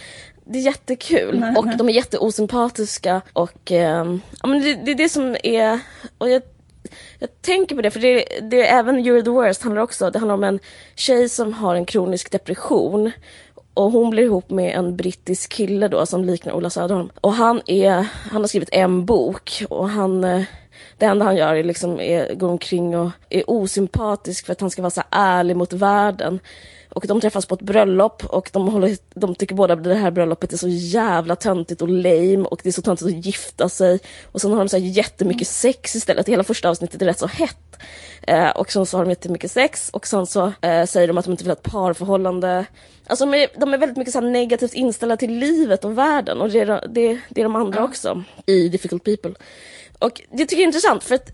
det 0.49 0.59
är 0.59 0.63
jättekul. 0.63 1.39
Nej, 1.39 1.55
och 1.57 1.77
de 1.77 1.89
är 1.89 1.93
jätteosympatiska 1.93 3.21
och 3.33 3.71
eh, 3.71 4.17
ja, 4.41 4.47
men 4.47 4.61
det, 4.61 4.73
det 4.73 4.91
är 4.91 4.95
det 4.95 5.09
som 5.09 5.37
är... 5.43 5.79
Och 6.17 6.29
jag, 6.29 6.41
jag 7.19 7.41
tänker 7.41 7.75
på 7.75 7.81
det, 7.81 7.91
för 7.91 7.99
det, 7.99 8.25
det 8.41 8.67
är 8.67 8.79
även 8.79 8.99
You're 8.99 9.23
the 9.23 9.29
worst 9.29 9.63
handlar 9.63 9.81
också, 9.81 10.09
det 10.09 10.19
handlar 10.19 10.35
om 10.35 10.43
en 10.43 10.59
tjej 10.95 11.29
som 11.29 11.53
har 11.53 11.75
en 11.75 11.85
kronisk 11.85 12.31
depression. 12.31 13.11
Och 13.77 13.91
hon 13.91 14.09
blir 14.09 14.23
ihop 14.23 14.49
med 14.49 14.75
en 14.75 14.95
brittisk 14.95 15.51
kille 15.51 15.87
då 15.87 16.05
som 16.05 16.23
liknar 16.23 16.53
Ola 16.53 16.69
Söderholm. 16.69 17.09
Och 17.21 17.33
han 17.33 17.61
är, 17.65 17.91
han 18.31 18.41
har 18.41 18.47
skrivit 18.47 18.69
en 18.71 19.05
bok 19.05 19.63
och 19.69 19.89
han, 19.89 20.23
eh, 20.23 20.43
det 20.97 21.05
enda 21.05 21.25
han 21.25 21.35
gör 21.35 21.55
är 21.55 21.63
liksom 21.63 21.99
är, 21.99 22.35
går 22.35 22.49
omkring 22.49 22.97
och 22.97 23.11
är 23.29 23.49
osympatisk 23.49 24.45
för 24.45 24.51
att 24.51 24.61
han 24.61 24.69
ska 24.69 24.81
vara 24.81 24.89
så 24.89 25.03
ärlig 25.11 25.55
mot 25.55 25.73
världen. 25.73 26.39
Och 26.89 27.07
de 27.07 27.21
träffas 27.21 27.45
på 27.45 27.55
ett 27.55 27.61
bröllop 27.61 28.25
och 28.25 28.49
de, 28.53 28.67
håller, 28.67 28.97
de 29.13 29.35
tycker 29.35 29.55
båda 29.55 29.73
att 29.73 29.83
det 29.83 29.95
här 29.95 30.11
bröllopet 30.11 30.53
är 30.53 30.57
så 30.57 30.67
jävla 30.67 31.35
töntigt 31.35 31.81
och 31.81 31.89
lame 31.89 32.47
och 32.51 32.59
det 32.63 32.69
är 32.69 32.73
så 32.73 32.81
töntigt 32.81 33.07
att 33.07 33.25
gifta 33.25 33.69
sig. 33.69 33.99
Och 34.31 34.41
sen 34.41 34.51
har 34.51 34.57
de 34.57 34.69
så 34.69 34.77
här 34.77 34.83
jättemycket 34.83 35.47
sex 35.47 35.95
istället. 35.95 36.29
Hela 36.29 36.43
första 36.43 36.69
avsnittet 36.69 37.01
är 37.01 37.05
rätt 37.05 37.19
så 37.19 37.27
hett. 37.27 37.79
Eh, 38.21 38.49
och 38.49 38.71
sen 38.71 38.85
så 38.85 38.97
har 38.97 39.05
de 39.05 39.09
jättemycket 39.09 39.51
sex 39.51 39.89
och 39.89 40.07
sen 40.07 40.25
så 40.25 40.53
eh, 40.61 40.85
säger 40.85 41.07
de 41.07 41.17
att 41.17 41.25
de 41.25 41.31
inte 41.31 41.43
vill 41.43 41.51
ha 41.51 41.55
ett 41.55 41.71
parförhållande. 41.71 42.65
Alltså 43.07 43.25
de 43.25 43.33
är, 43.33 43.47
de 43.59 43.73
är 43.73 43.77
väldigt 43.77 43.97
mycket 43.97 44.13
så 44.13 44.21
negativt 44.21 44.73
inställda 44.73 45.17
till 45.17 45.39
livet 45.39 45.85
och 45.85 45.97
världen 45.97 46.41
och 46.41 46.49
det 46.49 46.59
är, 46.59 46.87
det, 46.89 47.19
det 47.29 47.41
är 47.41 47.43
de 47.43 47.55
andra 47.55 47.83
också 47.83 48.23
i 48.45 48.69
Difficult 48.69 49.03
People. 49.03 49.33
Och 49.99 50.21
det 50.31 50.45
tycker 50.45 50.55
jag 50.55 50.61
är 50.61 50.67
intressant 50.67 51.03
för 51.03 51.15
att 51.15 51.31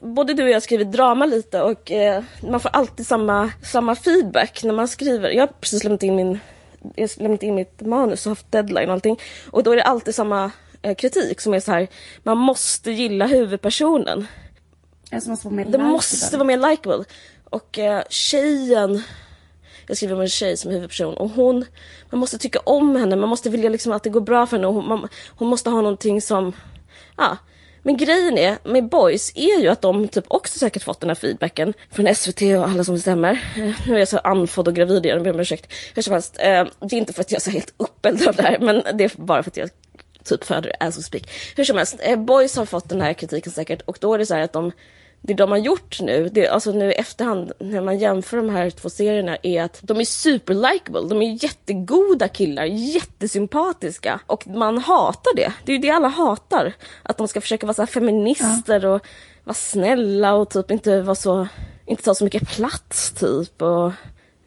både 0.00 0.34
du 0.34 0.42
och 0.42 0.50
jag 0.50 0.62
skriver 0.62 0.84
drama 0.84 1.26
lite 1.26 1.62
och 1.62 1.90
eh, 1.90 2.22
man 2.42 2.60
får 2.60 2.68
alltid 2.68 3.06
samma, 3.06 3.50
samma 3.62 3.94
feedback 3.94 4.62
när 4.64 4.74
man 4.74 4.88
skriver. 4.88 5.30
Jag 5.30 5.42
har 5.42 5.52
precis 5.60 5.84
lämnat 5.84 6.02
in, 6.02 6.16
min, 6.16 6.38
jag 6.94 7.10
lämnat 7.16 7.42
in 7.42 7.54
mitt 7.54 7.80
manus 7.80 8.26
och 8.26 8.30
haft 8.30 8.52
deadline 8.52 8.88
och 8.88 8.94
allting. 8.94 9.20
Och 9.50 9.62
då 9.62 9.72
är 9.72 9.76
det 9.76 9.82
alltid 9.82 10.14
samma 10.14 10.50
eh, 10.82 10.94
kritik 10.94 11.40
som 11.40 11.54
är 11.54 11.60
så 11.60 11.72
här, 11.72 11.88
man 12.22 12.38
måste 12.38 12.90
gilla 12.90 13.26
huvudpersonen. 13.26 14.26
Jag 15.10 15.26
måste 15.28 15.48
vara 15.48 15.56
mer 15.56 15.64
Det 15.64 15.78
måste 15.78 16.36
vara 16.36 16.46
mer 16.46 16.70
likeable. 16.70 17.04
Och 17.44 17.78
eh, 17.78 18.02
tjejen, 18.08 19.02
jag 19.92 19.96
skriver 19.96 20.14
om 20.14 20.20
en 20.20 20.28
tjej 20.28 20.56
som 20.56 20.70
huvudperson 20.70 21.14
och 21.14 21.30
hon, 21.30 21.64
man 22.10 22.20
måste 22.20 22.38
tycka 22.38 22.58
om 22.58 22.96
henne, 22.96 23.16
man 23.16 23.28
måste 23.28 23.50
vilja 23.50 23.70
liksom 23.70 23.92
att 23.92 24.02
det 24.02 24.10
går 24.10 24.20
bra 24.20 24.46
för 24.46 24.56
henne 24.56 24.66
och 24.66 24.74
hon, 24.74 24.88
man, 24.88 25.08
hon 25.28 25.48
måste 25.48 25.70
ha 25.70 25.80
någonting 25.80 26.20
som, 26.22 26.52
ja. 27.16 27.36
Men 27.82 27.96
grejen 27.96 28.38
är, 28.38 28.58
med 28.64 28.88
boys, 28.88 29.32
är 29.34 29.60
ju 29.60 29.68
att 29.68 29.82
de 29.82 30.08
typ 30.08 30.24
också 30.28 30.58
säkert 30.58 30.82
fått 30.82 31.00
den 31.00 31.10
här 31.10 31.14
feedbacken 31.14 31.74
från 31.90 32.14
SVT 32.14 32.42
och 32.42 32.68
alla 32.68 32.84
som 32.84 32.94
bestämmer. 32.94 33.44
Nu 33.86 33.94
är 33.94 33.98
jag 33.98 34.08
så 34.08 34.18
andfådd 34.18 34.68
och 34.68 34.74
gravid 34.74 35.06
igen, 35.06 35.16
jag 35.16 35.24
ber 35.24 35.34
om 35.34 35.40
ursäkt. 35.40 35.72
Hur 35.94 36.02
som 36.02 36.12
helst, 36.12 36.36
eh, 36.38 36.64
det 36.80 36.96
är 36.96 36.98
inte 36.98 37.12
för 37.12 37.20
att 37.20 37.30
jag 37.30 37.38
är 37.38 37.42
så 37.42 37.50
helt 37.50 37.74
uppeldad 37.76 38.28
av 38.28 38.36
det 38.36 38.42
här, 38.42 38.58
men 38.58 38.82
det 38.94 39.04
är 39.04 39.12
bara 39.16 39.42
för 39.42 39.50
att 39.50 39.56
jag 39.56 39.70
typ 40.24 40.44
föder 40.44 40.72
as 40.80 40.98
we 40.98 41.02
speak. 41.02 41.30
Hur 41.56 41.64
som 41.64 41.76
helst, 41.76 41.96
eh, 42.00 42.18
boys 42.18 42.56
har 42.56 42.66
fått 42.66 42.88
den 42.88 43.00
här 43.00 43.12
kritiken 43.12 43.52
säkert 43.52 43.82
och 43.82 43.98
då 44.00 44.14
är 44.14 44.18
det 44.18 44.26
så 44.26 44.34
här 44.34 44.42
att 44.42 44.52
de 44.52 44.72
det 45.24 45.34
de 45.34 45.50
har 45.50 45.58
gjort 45.58 46.00
nu, 46.00 46.28
det, 46.32 46.48
alltså 46.48 46.72
nu 46.72 46.90
i 46.90 46.94
efterhand 46.94 47.52
när 47.58 47.80
man 47.80 47.98
jämför 47.98 48.36
de 48.36 48.48
här 48.48 48.70
två 48.70 48.90
serierna 48.90 49.36
är 49.42 49.62
att 49.62 49.80
de 49.82 50.00
är 50.00 50.04
super 50.04 50.54
likeable. 50.54 51.08
De 51.08 51.22
är 51.22 51.44
jättegoda 51.44 52.28
killar, 52.28 52.64
jättesympatiska 52.64 54.20
och 54.26 54.46
man 54.46 54.78
hatar 54.78 55.36
det. 55.36 55.52
Det 55.64 55.72
är 55.72 55.76
ju 55.76 55.82
det 55.82 55.90
alla 55.90 56.08
hatar. 56.08 56.72
Att 57.02 57.18
de 57.18 57.28
ska 57.28 57.40
försöka 57.40 57.66
vara 57.66 57.74
så 57.74 57.86
feminister 57.86 58.80
ja. 58.80 58.88
och 58.88 59.06
vara 59.44 59.54
snälla 59.54 60.34
och 60.34 60.50
typ 60.50 60.70
inte 60.70 61.02
vara 61.02 61.14
så, 61.14 61.48
inte 61.86 62.02
ta 62.02 62.14
så 62.14 62.24
mycket 62.24 62.48
plats 62.48 63.12
typ 63.12 63.62
och 63.62 63.92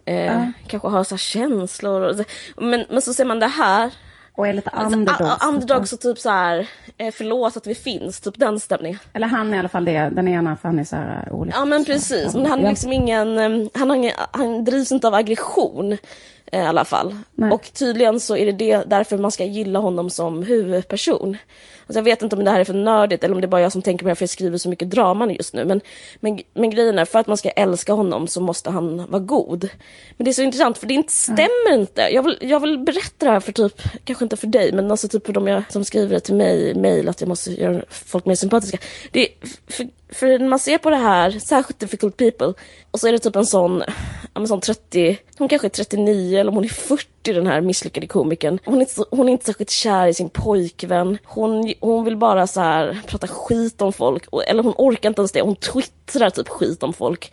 eh, 0.05 0.25
ja. 0.25 0.51
kanske 0.67 0.87
ha 0.87 1.03
så 1.03 1.17
känslor. 1.17 2.01
Och, 2.01 2.15
men, 2.63 2.85
men 2.89 3.01
så 3.01 3.13
ser 3.13 3.25
man 3.25 3.39
det 3.39 3.47
här 3.47 3.91
och 4.35 4.47
är 4.47 4.53
lite 4.53 4.71
underdogs. 4.85 5.45
Underdogs 5.45 5.93
och 5.93 5.99
typ 5.99 6.19
så 6.19 6.29
här, 6.29 6.69
eh, 6.97 7.13
förlåt 7.13 7.57
att 7.57 7.67
vi 7.67 7.75
finns, 7.75 8.21
typ 8.21 8.39
den 8.39 8.59
stämningen. 8.59 8.99
Eller 9.13 9.27
han 9.27 9.53
är 9.53 9.55
i 9.55 9.59
alla 9.59 9.69
fall 9.69 9.85
det, 9.85 10.09
den 10.09 10.27
ena 10.27 10.57
för 10.57 10.69
han 10.69 10.79
är 10.79 10.83
så 10.83 10.95
här 10.95 11.23
eh, 11.27 11.33
olycklig. 11.33 11.59
Ja 11.61 11.65
men 11.65 11.85
precis, 11.85 12.33
men 12.33 12.45
han 12.45 12.65
är 12.65 12.69
liksom 12.69 12.93
ingen, 12.93 13.37
eh, 13.37 13.67
han, 13.73 13.95
ingen, 13.95 14.13
han 14.31 14.63
drivs 14.63 14.91
inte 14.91 15.07
av 15.07 15.13
aggression 15.13 15.97
i 16.51 16.57
alla 16.57 16.85
fall. 16.85 17.15
Nej. 17.35 17.51
Och 17.51 17.73
tydligen 17.73 18.19
så 18.19 18.37
är 18.37 18.45
det, 18.45 18.51
det 18.51 18.83
därför 18.87 19.17
man 19.17 19.31
ska 19.31 19.45
gilla 19.45 19.79
honom 19.79 20.09
som 20.09 20.43
huvudperson. 20.43 21.37
Alltså 21.87 21.99
jag 21.99 22.03
vet 22.03 22.21
inte 22.21 22.35
om 22.35 22.43
det 22.43 22.51
här 22.51 22.59
är 22.59 22.63
för 22.63 22.73
nördigt 22.73 23.23
eller 23.23 23.35
om 23.35 23.41
det 23.41 23.45
är 23.45 23.49
bara 23.49 23.61
jag 23.61 23.71
som 23.71 23.81
tänker 23.81 24.05
på 24.05 24.09
det 24.09 24.15
för 24.15 24.23
jag 24.23 24.29
skriver 24.29 24.57
så 24.57 24.69
mycket 24.69 24.89
drama 24.89 25.31
just 25.31 25.53
nu. 25.53 25.65
Men, 25.65 25.81
men, 26.19 26.39
men 26.53 26.69
grejen 26.69 26.99
är, 26.99 27.05
för 27.05 27.19
att 27.19 27.27
man 27.27 27.37
ska 27.37 27.49
älska 27.49 27.93
honom 27.93 28.27
så 28.27 28.41
måste 28.41 28.69
han 28.69 28.97
vara 29.11 29.21
god. 29.21 29.69
Men 30.17 30.25
det 30.25 30.31
är 30.31 30.33
så 30.33 30.41
intressant 30.41 30.77
för 30.77 30.87
det 30.87 30.93
inte 30.93 31.13
stämmer 31.13 31.69
mm. 31.69 31.79
inte. 31.79 32.01
Jag 32.11 32.23
vill, 32.23 32.37
jag 32.41 32.59
vill 32.59 32.79
berätta 32.79 33.25
det 33.25 33.31
här 33.31 33.39
för 33.39 33.51
typ, 33.51 33.81
kanske 34.03 34.25
inte 34.25 34.37
för 34.37 34.47
dig, 34.47 34.71
men 34.71 34.91
alltså 34.91 35.07
typ 35.07 35.25
för 35.25 35.33
de 35.33 35.47
jag, 35.47 35.63
som 35.69 35.85
skriver 35.85 36.19
till 36.19 36.35
mig 36.35 36.75
mejl 36.75 37.09
att 37.09 37.21
jag 37.21 37.27
måste 37.27 37.51
göra 37.51 37.81
folk 37.89 38.25
mer 38.25 38.35
sympatiska. 38.35 38.77
Det, 39.11 39.27
för, 39.67 39.87
för 40.15 40.39
när 40.39 40.47
man 40.47 40.59
ser 40.59 40.77
på 40.77 40.89
det 40.89 40.95
här, 40.95 41.31
särskilt 41.31 41.79
Difficult 41.79 42.17
People, 42.17 42.53
och 42.91 42.99
så 42.99 43.07
är 43.07 43.11
det 43.11 43.19
typ 43.19 43.35
en 43.35 43.45
sån, 43.45 43.83
en 44.33 44.47
sån 44.47 44.61
30, 44.61 45.17
hon 45.37 45.47
kanske 45.47 45.67
är 45.67 45.69
39 45.69 46.39
eller 46.39 46.49
om 46.49 46.55
hon 46.55 46.63
är 46.63 46.69
40 46.69 47.33
den 47.33 47.47
här 47.47 47.61
misslyckade 47.61 48.07
komikern. 48.07 48.59
Hon 48.65 48.75
är 48.75 48.79
inte, 48.79 49.03
hon 49.11 49.27
är 49.27 49.31
inte 49.31 49.45
särskilt 49.45 49.69
kär 49.69 50.07
i 50.07 50.13
sin 50.13 50.29
pojkvän. 50.29 51.17
Hon, 51.23 51.73
hon 51.79 52.05
vill 52.05 52.17
bara 52.17 52.47
så 52.47 52.61
här 52.61 53.01
prata 53.07 53.27
skit 53.27 53.81
om 53.81 53.93
folk, 53.93 54.25
eller 54.47 54.63
hon 54.63 54.73
orkar 54.77 55.09
inte 55.09 55.21
ens 55.21 55.31
det. 55.31 55.41
Hon 55.41 55.55
twittrar 55.55 56.29
typ 56.29 56.47
skit 56.47 56.83
om 56.83 56.93
folk. 56.93 57.31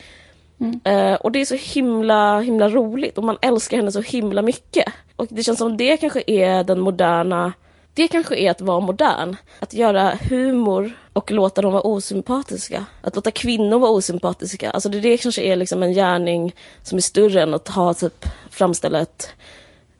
Mm. 0.61 0.81
Uh, 0.87 1.15
och 1.15 1.33
det 1.33 1.41
är 1.41 1.45
så 1.45 1.55
himla, 1.55 2.41
himla 2.41 2.69
roligt 2.69 3.19
och 3.19 3.25
man 3.25 3.39
älskar 3.43 3.77
henne 3.77 3.93
så 3.93 4.01
himla 4.01 4.43
mycket. 4.43 4.93
Och 5.17 5.27
det 5.31 5.43
känns 5.43 5.59
som 5.59 5.77
det 5.77 5.97
kanske 5.97 6.23
är 6.27 6.65
den 6.65 6.81
moderna 6.81 7.53
det 7.95 8.09
kanske 8.09 8.37
är 8.37 8.51
att 8.51 8.61
vara 8.61 8.81
modern. 8.81 9.37
Att 9.61 9.75
göra 9.75 10.19
humor 10.29 10.93
och 11.13 11.31
låta 11.31 11.63
dem 11.63 11.73
vara 11.73 11.83
osympatiska. 11.83 12.85
Att 13.03 13.17
låta 13.17 13.31
kvinnor 13.31 13.79
vara 13.79 13.91
osympatiska. 13.91 14.71
Alltså 14.71 14.89
det, 14.89 15.01
det 15.01 15.17
kanske 15.17 15.43
är 15.43 15.57
liksom 15.57 15.83
en 15.83 15.93
gärning 15.93 16.55
som 16.83 16.99
är 16.99 17.03
större 17.03 17.43
än 17.43 17.55
att 17.55 17.69
ha, 17.69 17.95
typ, 17.95 18.27
framställa 18.51 19.01
ett 19.01 19.29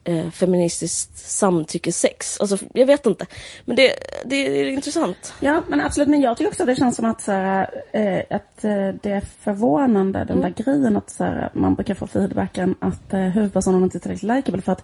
eh, 0.03 0.29
feministiskt 0.29 1.17
samtyckesex. 1.17 2.39
Alltså, 2.39 2.57
jag 2.73 2.85
vet 2.85 3.05
inte. 3.05 3.25
Men 3.65 3.75
det, 3.75 3.93
det, 4.25 4.35
är 4.35 4.65
intressant. 4.65 5.33
Ja, 5.39 5.63
men 5.67 5.81
absolut. 5.81 6.09
Men 6.09 6.21
jag 6.21 6.37
tycker 6.37 6.49
också 6.49 6.63
att 6.63 6.67
det 6.67 6.75
känns 6.75 6.95
som 6.95 7.05
att, 7.05 7.21
så 7.21 7.31
här, 7.31 7.81
eh, 7.91 8.35
att 8.35 8.63
eh, 8.63 8.89
det 9.01 9.11
är 9.11 9.21
förvånande, 9.39 10.19
den 10.19 10.37
mm. 10.37 10.41
där 10.41 10.63
grejen 10.63 10.97
att 10.97 11.09
så 11.09 11.23
här, 11.23 11.49
man 11.53 11.75
brukar 11.75 11.93
få 11.93 12.07
feedbacken 12.07 12.75
att 12.79 13.13
eh, 13.13 13.19
huvudpersonen 13.19 13.83
inte 13.83 13.97
är 13.97 13.99
tillräckligt 13.99 14.35
likeable. 14.35 14.61
För 14.61 14.71
att 14.71 14.83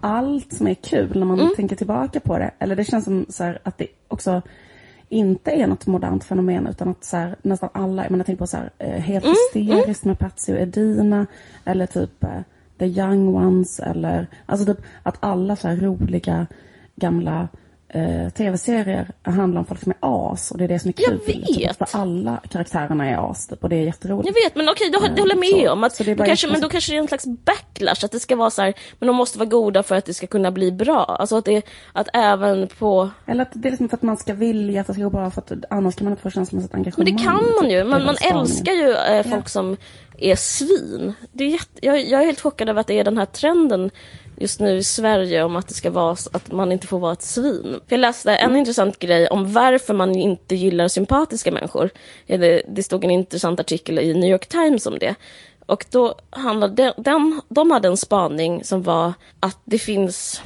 allt 0.00 0.52
som 0.52 0.66
är 0.66 0.74
kul 0.74 1.18
när 1.18 1.26
man 1.26 1.40
mm. 1.40 1.52
tänker 1.56 1.76
tillbaka 1.76 2.20
på 2.20 2.38
det, 2.38 2.50
eller 2.58 2.76
det 2.76 2.84
känns 2.84 3.04
som 3.04 3.26
så 3.28 3.44
här, 3.44 3.58
att 3.62 3.78
det 3.78 3.86
också 4.08 4.42
inte 5.08 5.50
är 5.50 5.66
något 5.66 5.86
modernt 5.86 6.24
fenomen 6.24 6.66
utan 6.66 6.88
att 6.88 7.04
så 7.04 7.16
här, 7.16 7.36
nästan 7.42 7.68
alla, 7.72 8.02
jag, 8.02 8.10
menar, 8.10 8.24
tänker 8.24 8.38
på 8.38 8.46
så 8.46 8.56
här, 8.56 8.70
eh, 8.78 9.00
helt 9.00 9.24
mm. 9.24 9.36
hysteriskt 9.54 10.04
med 10.04 10.18
Patsy 10.18 10.52
och 10.52 10.58
Edina 10.58 11.26
eller 11.64 11.86
typ 11.86 12.24
eh, 12.24 12.40
The 12.78 12.86
Young 12.86 13.34
Ones 13.34 13.80
eller 13.80 14.26
alltså 14.46 14.66
typ 14.66 14.84
att 15.02 15.16
alla 15.20 15.56
så 15.56 15.68
här 15.68 15.76
roliga 15.76 16.46
gamla 16.96 17.48
eh, 17.88 18.28
tv-serier 18.28 19.10
handlar 19.22 19.60
om 19.60 19.66
folk 19.66 19.82
som 19.82 19.92
är 19.92 20.32
as 20.32 20.50
och 20.50 20.58
det 20.58 20.64
är 20.64 20.68
det 20.68 20.78
som 20.78 20.88
är 20.88 20.92
kul. 20.92 21.20
Jag 21.26 21.34
vet! 21.34 21.78
Typ, 21.78 21.88
för 21.88 21.98
alla 21.98 22.40
karaktärerna 22.50 23.06
är 23.06 23.30
as 23.30 23.46
typ, 23.46 23.62
och 23.62 23.68
det 23.68 23.76
är 23.76 23.84
jätteroligt. 23.84 24.28
Jag 24.28 24.44
vet 24.44 24.56
men 24.56 24.68
okej, 24.68 24.90
då, 24.90 25.00
det 25.00 25.20
håller 25.20 25.34
jag 25.34 25.54
med 25.54 25.70
om. 25.70 25.84
Att 25.84 25.98
då 25.98 26.24
kanske, 26.24 26.48
men 26.48 26.60
då 26.60 26.68
kanske 26.68 26.92
det 26.92 26.96
är 26.96 27.00
en 27.00 27.08
slags 27.08 27.26
backlash, 27.26 28.04
att 28.04 28.12
det 28.12 28.20
ska 28.20 28.36
vara 28.36 28.50
så 28.50 28.62
här, 28.62 28.74
men 28.98 29.06
de 29.06 29.16
måste 29.16 29.38
vara 29.38 29.48
goda 29.48 29.82
för 29.82 29.94
att 29.94 30.04
det 30.04 30.14
ska 30.14 30.26
kunna 30.26 30.50
bli 30.50 30.72
bra. 30.72 31.04
Alltså 31.04 31.36
att 31.36 31.44
det, 31.44 31.62
att 31.92 32.08
även 32.12 32.68
på... 32.78 33.10
Eller 33.26 33.42
att 33.42 33.50
det 33.54 33.68
är 33.68 33.70
liksom 33.70 33.88
för 33.88 33.96
att 33.96 34.02
man 34.02 34.16
ska 34.16 34.34
vilja 34.34 34.80
att 34.80 34.86
det 34.86 34.92
ska 34.92 35.02
gå 35.02 35.10
bra 35.10 35.30
för 35.30 35.40
att 35.40 35.52
annars 35.70 35.94
kan 35.94 36.04
man 36.04 36.12
inte 36.12 36.22
få 36.22 36.30
känslomässigt 36.30 36.74
engagemang. 36.74 37.04
Men 37.04 37.16
det 37.16 37.22
kan 37.22 37.42
man 37.60 37.70
ju, 37.70 37.84
man, 37.84 38.04
man 38.04 38.16
älskar 38.34 38.72
ju 38.72 38.90
eh, 38.90 39.22
folk 39.22 39.44
ja. 39.44 39.48
som 39.48 39.76
är 40.18 40.36
svin. 40.36 41.14
Det 41.32 41.44
är 41.44 41.48
jätte, 41.48 41.86
jag, 41.86 42.08
jag 42.08 42.20
är 42.20 42.26
helt 42.26 42.40
chockad 42.40 42.68
över 42.68 42.80
att 42.80 42.86
det 42.86 42.98
är 42.98 43.04
den 43.04 43.18
här 43.18 43.26
trenden 43.26 43.90
just 44.36 44.60
nu 44.60 44.76
i 44.76 44.84
Sverige 44.84 45.44
om 45.44 45.56
att 45.56 45.68
det 45.68 45.74
ska 45.74 45.90
vara 45.90 46.16
att 46.32 46.52
man 46.52 46.72
inte 46.72 46.86
får 46.86 46.98
vara 46.98 47.12
ett 47.12 47.22
svin. 47.22 47.80
Jag 47.88 48.00
läste 48.00 48.34
en 48.36 48.44
mm. 48.44 48.56
intressant 48.56 48.98
grej 48.98 49.28
om 49.28 49.52
varför 49.52 49.94
man 49.94 50.16
inte 50.16 50.54
gillar 50.54 50.88
sympatiska 50.88 51.52
människor. 51.52 51.90
Det, 52.26 52.62
det 52.68 52.82
stod 52.82 53.04
en 53.04 53.10
intressant 53.10 53.60
artikel 53.60 53.98
i 53.98 54.14
New 54.14 54.30
York 54.30 54.46
Times 54.46 54.86
om 54.86 54.98
det. 54.98 55.14
Och 55.66 55.86
då 55.90 56.14
handlade 56.30 56.94
den, 56.96 57.40
de 57.48 57.70
hade 57.70 57.88
en 57.88 57.96
spaning 57.96 58.64
som 58.64 58.82
var 58.82 59.12
att 59.40 59.58
det 59.64 59.78
finns 59.78 60.42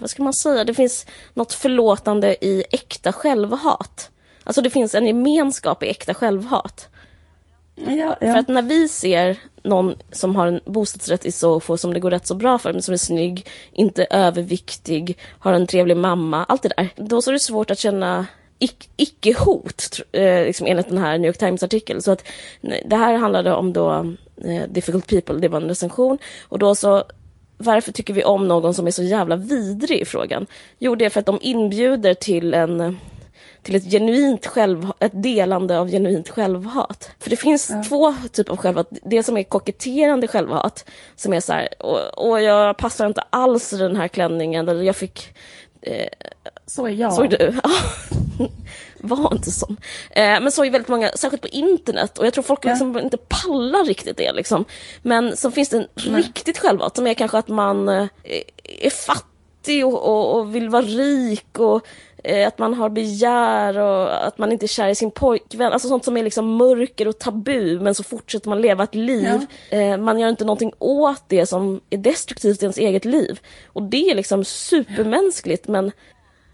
vad 0.00 0.10
ska 0.10 0.22
man 0.22 0.34
säga, 0.34 0.64
det 0.64 0.74
finns 0.74 1.06
något 1.34 1.52
förlåtande 1.52 2.44
i 2.44 2.64
äkta 2.70 3.12
självhat. 3.12 4.10
Alltså 4.44 4.62
det 4.62 4.70
finns 4.70 4.94
en 4.94 5.06
gemenskap 5.06 5.82
i 5.82 5.88
äkta 5.88 6.14
självhat. 6.14 6.88
Ja, 7.76 7.92
ja. 7.92 8.16
För 8.20 8.36
att 8.36 8.48
när 8.48 8.62
vi 8.62 8.88
ser 8.88 9.38
någon 9.62 9.94
som 10.12 10.36
har 10.36 10.46
en 10.46 10.60
bostadsrätt 10.64 11.26
i 11.26 11.32
Sofo 11.32 11.76
som 11.76 11.94
det 11.94 12.00
går 12.00 12.10
rätt 12.10 12.26
så 12.26 12.34
bra 12.34 12.58
för, 12.58 12.72
men 12.72 12.82
som 12.82 12.94
är 12.94 12.98
snygg, 12.98 13.46
inte 13.72 14.06
överviktig, 14.10 15.18
har 15.38 15.52
en 15.52 15.66
trevlig 15.66 15.96
mamma, 15.96 16.44
allt 16.44 16.62
det 16.62 16.72
där. 16.76 16.88
Då 16.96 17.22
så 17.22 17.30
är 17.30 17.32
det 17.32 17.40
svårt 17.40 17.70
att 17.70 17.78
känna 17.78 18.26
icke-hot, 18.96 20.00
eh, 20.12 20.44
liksom 20.44 20.66
enligt 20.66 20.88
den 20.88 20.98
här 20.98 21.18
New 21.18 21.26
York 21.26 21.38
Times-artikeln. 21.38 22.02
Så 22.02 22.12
att 22.12 22.24
det 22.84 22.96
här 22.96 23.14
handlade 23.14 23.54
om 23.54 23.72
då 23.72 24.14
eh, 24.44 24.62
Difficult 24.68 25.06
People, 25.06 25.38
det 25.38 25.48
var 25.48 25.60
en 25.60 25.68
recension. 25.68 26.18
Och 26.48 26.58
då 26.58 26.74
så 26.74 27.04
varför 27.58 27.92
tycker 27.92 28.14
vi 28.14 28.24
om 28.24 28.48
någon 28.48 28.74
som 28.74 28.86
är 28.86 28.90
så 28.90 29.02
jävla 29.02 29.36
vidrig 29.36 30.00
i 30.00 30.04
frågan? 30.04 30.46
Jo, 30.78 30.94
det 30.94 31.04
är 31.04 31.10
för 31.10 31.20
att 31.20 31.26
de 31.26 31.38
inbjuder 31.42 32.14
till 32.14 32.54
en 32.54 32.98
till 33.66 33.74
ett 33.74 33.90
genuint 33.90 34.46
själv, 34.46 34.90
ett 34.98 35.22
delande 35.22 35.78
av 35.78 35.90
genuint 35.90 36.28
självhat. 36.28 37.10
För 37.18 37.30
det 37.30 37.36
finns 37.36 37.70
ja. 37.70 37.84
två 37.88 38.14
typer 38.32 38.52
av 38.52 38.56
självhat. 38.56 38.88
Det 39.02 39.22
som 39.22 39.36
är 39.36 39.42
koketterande 39.42 40.28
självhat, 40.28 40.84
som 41.16 41.32
är 41.32 41.40
så 41.40 41.52
här, 41.52 41.82
och, 42.18 42.42
jag 42.42 42.76
passar 42.76 43.06
inte 43.06 43.20
alls 43.30 43.72
i 43.72 43.76
den 43.76 43.96
här 43.96 44.08
klänningen, 44.08 44.68
eller 44.68 44.82
jag 44.82 44.96
fick... 44.96 45.36
Eh, 45.82 46.08
så 46.66 46.86
är 46.86 46.90
jag. 46.90 47.12
Så 47.12 47.22
är 47.22 47.28
du. 47.28 47.54
Var 49.00 49.34
inte 49.34 49.50
sån. 49.50 49.76
Eh, 50.10 50.40
men 50.40 50.52
så 50.52 50.64
är 50.64 50.70
väldigt 50.70 50.88
många, 50.88 51.10
särskilt 51.14 51.42
på 51.42 51.48
internet, 51.48 52.18
och 52.18 52.26
jag 52.26 52.34
tror 52.34 52.44
folk 52.44 52.64
ja. 52.64 52.70
liksom 52.70 52.98
inte 52.98 53.16
pallar 53.16 53.84
riktigt 53.84 54.16
det. 54.16 54.32
Liksom. 54.32 54.64
Men 55.02 55.36
så 55.36 55.50
finns 55.50 55.68
det 55.68 55.76
en 55.76 55.86
Nej. 56.06 56.22
riktigt 56.22 56.58
självhat, 56.58 56.96
som 56.96 57.06
är 57.06 57.14
kanske 57.14 57.38
att 57.38 57.48
man 57.48 57.88
eh, 57.88 58.06
är 58.64 58.90
fattig 58.90 59.86
och, 59.86 60.02
och, 60.02 60.36
och 60.36 60.54
vill 60.54 60.68
vara 60.68 60.82
rik 60.82 61.58
och 61.58 61.86
att 62.46 62.58
man 62.58 62.74
har 62.74 62.88
begär 62.88 63.78
och 63.78 64.26
att 64.26 64.38
man 64.38 64.52
inte 64.52 64.66
är 64.66 64.68
kär 64.68 64.88
i 64.88 64.94
sin 64.94 65.10
pojkvän. 65.10 65.72
Alltså 65.72 65.88
sånt 65.88 66.04
som 66.04 66.16
är 66.16 66.22
liksom 66.22 66.56
mörker 66.56 67.08
och 67.08 67.18
tabu 67.18 67.80
men 67.80 67.94
så 67.94 68.02
fortsätter 68.02 68.48
man 68.48 68.60
leva 68.60 68.84
ett 68.84 68.94
liv. 68.94 69.46
Ja. 69.70 69.78
Eh, 69.78 69.96
man 69.96 70.18
gör 70.18 70.28
inte 70.28 70.44
någonting 70.44 70.72
åt 70.78 71.22
det 71.28 71.46
som 71.46 71.80
är 71.90 71.98
destruktivt 71.98 72.62
i 72.62 72.64
ens 72.64 72.78
eget 72.78 73.04
liv. 73.04 73.40
Och 73.66 73.82
det 73.82 74.10
är 74.10 74.14
liksom 74.14 74.44
supermänskligt 74.44 75.68
men 75.68 75.92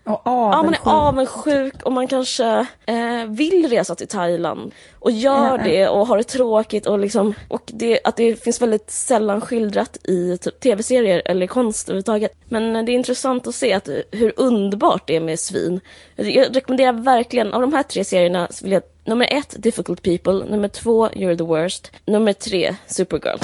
och 0.04 0.26
avundsjuk. 0.26 0.54
Ja, 0.54 0.62
man 0.62 0.74
är 0.74 1.08
avundsjuk 1.08 1.82
och 1.82 1.92
man 1.92 2.08
kanske 2.08 2.66
eh, 2.86 3.24
vill 3.28 3.68
resa 3.70 3.94
till 3.94 4.08
Thailand 4.08 4.72
och 4.98 5.10
gör 5.10 5.58
ja, 5.58 5.64
det 5.64 5.88
och 5.88 6.06
har 6.06 6.16
det 6.16 6.24
tråkigt 6.24 6.86
och 6.86 6.98
liksom 6.98 7.34
och 7.48 7.62
det, 7.66 8.00
att 8.04 8.16
det 8.16 8.42
finns 8.42 8.62
väldigt 8.62 8.90
sällan 8.90 9.40
skildrat 9.40 9.96
i 10.04 10.38
typ, 10.38 10.60
tv-serier 10.60 11.22
eller 11.24 11.46
konst 11.46 11.88
överhuvudtaget. 11.88 12.32
Men 12.48 12.86
det 12.86 12.92
är 12.92 12.94
intressant 12.94 13.46
att 13.46 13.54
se 13.54 13.72
att, 13.72 13.88
hur 14.10 14.32
underbart 14.36 15.06
det 15.06 15.16
är 15.16 15.20
med 15.20 15.40
svin. 15.40 15.80
Jag 16.16 16.56
rekommenderar 16.56 16.92
verkligen, 16.92 17.54
av 17.54 17.60
de 17.60 17.72
här 17.72 17.82
tre 17.82 18.04
serierna 18.04 18.48
vill 18.62 18.72
jag 18.72 18.82
nummer 19.04 19.28
ett, 19.30 19.62
Difficult 19.62 20.02
People, 20.02 20.44
nummer 20.50 20.68
två, 20.68 21.08
You're 21.08 21.36
the 21.36 21.44
Worst, 21.44 21.92
nummer 22.06 22.32
tre, 22.32 22.76
Supergirl. 22.86 23.38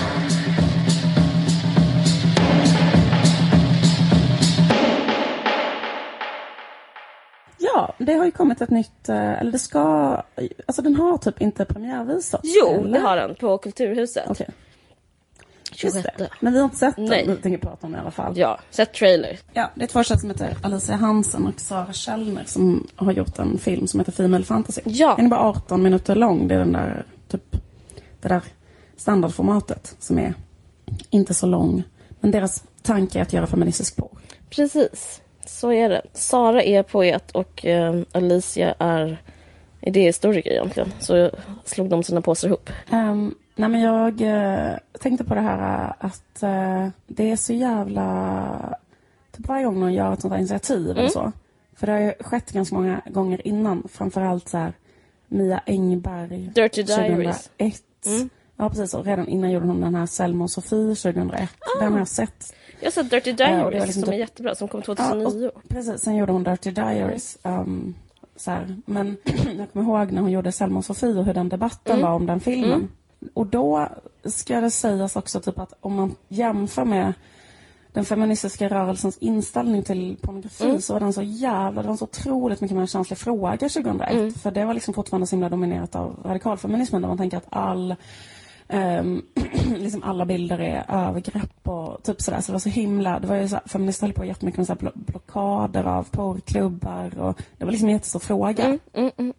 Ja, 7.74 7.94
det 7.98 8.12
har 8.12 8.24
ju 8.24 8.30
kommit 8.30 8.60
ett 8.60 8.70
nytt, 8.70 9.08
eh, 9.08 9.40
eller 9.40 9.52
det 9.52 9.58
ska, 9.58 9.80
alltså 10.66 10.82
den 10.82 10.96
har 10.96 11.18
typ 11.18 11.40
inte 11.40 11.64
premiärvisats? 11.64 12.42
Jo, 12.62 12.68
eller? 12.68 12.92
det 12.92 12.98
har 12.98 13.16
den 13.16 13.34
på 13.34 13.58
Kulturhuset. 13.58 14.30
Okay. 14.30 14.46
Just 15.70 15.96
26. 15.96 16.18
det. 16.18 16.28
Men 16.40 16.52
vi 16.52 16.58
har 16.58 16.64
inte 16.64 16.76
sett 16.76 16.96
den. 16.96 17.04
Nej. 17.04 17.24
Vi 17.28 17.36
tänker 17.36 17.58
prata 17.58 17.86
om 17.86 17.94
i 17.94 17.98
alla 17.98 18.10
fall. 18.10 18.38
Ja, 18.38 18.60
sett 18.70 18.92
trailer. 18.92 19.38
Ja, 19.52 19.70
det 19.74 19.82
är 19.84 19.86
två 19.86 20.02
tjejer 20.02 20.18
som 20.18 20.30
heter 20.30 20.56
Alicia 20.62 20.96
Hansen 20.96 21.46
och 21.46 21.60
Sara 21.60 21.92
Källner 21.92 22.44
som 22.44 22.86
har 22.96 23.12
gjort 23.12 23.38
en 23.38 23.58
film 23.58 23.86
som 23.86 24.00
heter 24.00 24.12
Female 24.12 24.44
Fantasy. 24.44 24.80
Ja. 24.84 25.14
Den 25.16 25.24
är 25.24 25.30
bara 25.30 25.40
18 25.40 25.82
minuter 25.82 26.14
lång. 26.14 26.48
Det 26.48 26.54
är 26.54 26.58
den 26.58 26.72
där, 26.72 27.04
typ, 27.28 27.56
det 28.20 28.28
där 28.28 28.42
standardformatet 28.96 29.96
som 29.98 30.18
är 30.18 30.34
inte 31.10 31.34
så 31.34 31.46
lång. 31.46 31.82
Men 32.20 32.30
deras 32.30 32.64
tanke 32.82 33.18
är 33.18 33.22
att 33.22 33.32
göra 33.32 33.46
feministisk 33.46 33.96
porr. 33.96 34.18
Precis, 34.50 35.20
så 35.48 35.72
är 35.72 35.88
det. 35.88 36.02
Sara 36.12 36.62
är 36.62 36.82
poet 36.82 37.30
och 37.30 37.66
eh, 37.66 38.00
Alicia 38.12 38.74
är 38.78 39.22
idéhistoriker 39.80 40.50
egentligen. 40.50 40.92
Så 41.00 41.30
slog 41.64 41.88
de 41.88 42.02
sina 42.02 42.20
påsar 42.20 42.48
ihop. 42.48 42.70
Um, 42.92 43.34
nej 43.54 43.68
men 43.68 43.80
jag 43.80 44.20
eh, 44.20 44.76
tänkte 45.00 45.24
på 45.24 45.34
det 45.34 45.40
här 45.40 45.84
eh, 45.84 45.92
att 45.98 46.42
eh, 46.42 46.88
det 47.06 47.30
är 47.30 47.36
så 47.36 47.52
jävla... 47.52 48.78
Typ 49.36 49.48
varje 49.48 49.64
gång 49.64 49.80
någon 49.80 49.94
gör 49.94 50.12
ett 50.12 50.20
sånt 50.20 50.32
här 50.32 50.38
initiativ 50.38 50.90
eller 50.90 51.08
så. 51.08 51.32
För 51.76 51.86
det 51.86 51.92
har 51.92 52.00
ju 52.00 52.12
skett 52.20 52.52
ganska 52.52 52.74
många 52.74 53.00
gånger 53.06 53.46
innan. 53.46 53.88
Framförallt 53.92 54.48
så 54.48 54.58
här 54.58 54.72
Mia 55.28 55.60
Engberg 55.66 56.50
Dirty 56.54 56.82
Diaries. 56.82 57.50
2001. 57.58 57.82
Ja 58.56 58.68
precis, 58.68 58.94
och 58.94 59.04
redan 59.04 59.28
innan 59.28 59.50
gjorde 59.50 59.66
hon 59.66 59.80
den 59.80 59.94
här 59.94 60.06
Selma 60.06 60.44
och 60.44 60.50
Sofie 60.50 60.94
2001. 60.94 61.50
Den 61.80 61.92
har 61.92 61.98
jag 61.98 62.08
sett. 62.08 62.54
Jag 62.80 62.92
sett 62.92 63.10
Dirty 63.10 63.30
Ja, 63.30 63.36
Diaries 63.46 63.86
liksom 63.86 64.02
som 64.02 64.08
är 64.12 64.16
typ- 64.16 64.20
jättebra, 64.20 64.54
som 64.54 64.68
kom 64.68 64.82
Ja, 64.86 64.94
2009. 64.94 65.50
och, 65.54 65.68
precis, 65.68 66.00
sen 66.00 66.16
gjorde 66.16 66.32
hon 66.32 66.44
Dirty 66.44 66.70
Diaries. 66.70 67.38
Um, 67.42 67.94
så 68.36 68.50
här. 68.50 68.76
Men 68.86 69.16
jag 69.58 69.72
kommer 69.72 69.86
ihåg 70.00 70.12
när 70.12 70.22
hon 70.22 70.30
gjorde 70.30 70.52
Selma 70.52 70.78
och 70.78 70.84
Sofie 70.84 71.18
och 71.18 71.24
hur 71.24 71.34
den 71.34 71.48
debatten 71.48 72.02
var 72.02 72.10
om 72.10 72.26
den 72.26 72.40
filmen. 72.40 72.88
Och 73.34 73.46
då 73.46 73.88
ska 74.24 74.60
det 74.60 74.70
sägas 74.70 75.16
också 75.16 75.40
typ 75.40 75.58
att 75.58 75.72
om 75.80 75.94
man 75.94 76.14
jämför 76.28 76.84
med 76.84 77.12
den 77.92 78.04
feministiska 78.04 78.68
rörelsens 78.68 79.18
inställning 79.18 79.82
till 79.82 80.16
pornografi 80.22 80.80
så 80.82 80.92
var 80.92 81.00
den 81.00 81.12
så 81.12 81.22
jävla, 81.22 81.82
det 81.82 81.88
var 81.88 81.96
så 81.96 82.04
otroligt 82.04 82.60
mycket 82.60 82.76
mer 82.76 82.86
känslig 82.86 83.18
fråga 83.18 83.56
2001. 83.68 84.36
För 84.42 84.50
det 84.50 84.64
var 84.64 84.74
liksom 84.74 84.94
fortfarande 84.94 85.26
så 85.26 85.36
himla 85.36 85.48
dominerat 85.48 85.96
av 85.96 86.20
radikalfeminismen 86.24 87.02
där 87.02 87.08
man 87.08 87.18
tänker 87.18 87.36
att 87.36 87.46
all 87.50 87.94
Ehm, 88.68 89.22
liksom 89.76 90.02
alla 90.02 90.24
bilder 90.26 90.58
är 90.60 90.84
övergrepp 90.88 91.68
och 91.68 92.02
typ 92.02 92.20
sådär. 92.22 92.40
Så 92.40 92.46
det 92.46 92.54
var 92.54 92.58
så 92.60 92.68
himla, 92.68 93.18
det 93.20 93.26
var 93.26 93.36
ju 93.36 93.48
så 93.48 93.54
här, 93.56 93.68
feminister 93.68 94.06
höll 94.06 94.14
på 94.14 94.24
jättemycket 94.24 94.58
med 94.58 94.66
så 94.66 94.72
här 94.72 94.80
blo- 94.80 94.92
blockader 94.94 95.84
av 95.84 96.02
porrklubbar 96.10 97.18
och 97.18 97.38
det 97.58 97.64
var 97.64 97.72
liksom 97.72 97.88
en 97.88 97.94
jättestor 97.94 98.20
fråga. 98.20 98.78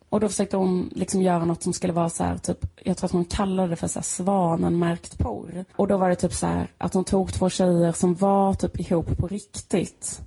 Och 0.10 0.20
då 0.20 0.28
försökte 0.28 0.58
hon 0.58 0.90
liksom 0.96 1.22
göra 1.22 1.46
något 1.46 1.64
som 1.64 1.74
skulle 1.74 1.94
vara 1.94 2.10
så 2.10 2.24
här, 2.24 2.38
typ, 2.38 2.66
jag 2.84 2.98
tror 2.98 3.06
att 3.06 3.12
hon 3.12 3.26
kallade 3.26 3.68
det 3.70 3.76
för 3.76 3.88
så 3.88 4.00
här 4.00 4.04
svanenmärkt 4.04 5.18
porr. 5.18 5.66
Och 5.76 5.88
då 5.88 5.98
var 5.98 6.10
det 6.10 6.16
typ 6.16 6.34
så 6.34 6.48
här 6.48 6.68
att 6.78 6.94
hon 6.94 7.04
tog 7.04 7.34
två 7.34 7.50
tjejer 7.50 7.92
som 7.92 8.16
var 8.16 8.54
typ 8.54 8.80
ihop 8.80 9.18
på 9.18 9.28
riktigt. 9.28 10.22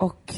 Och 0.00 0.34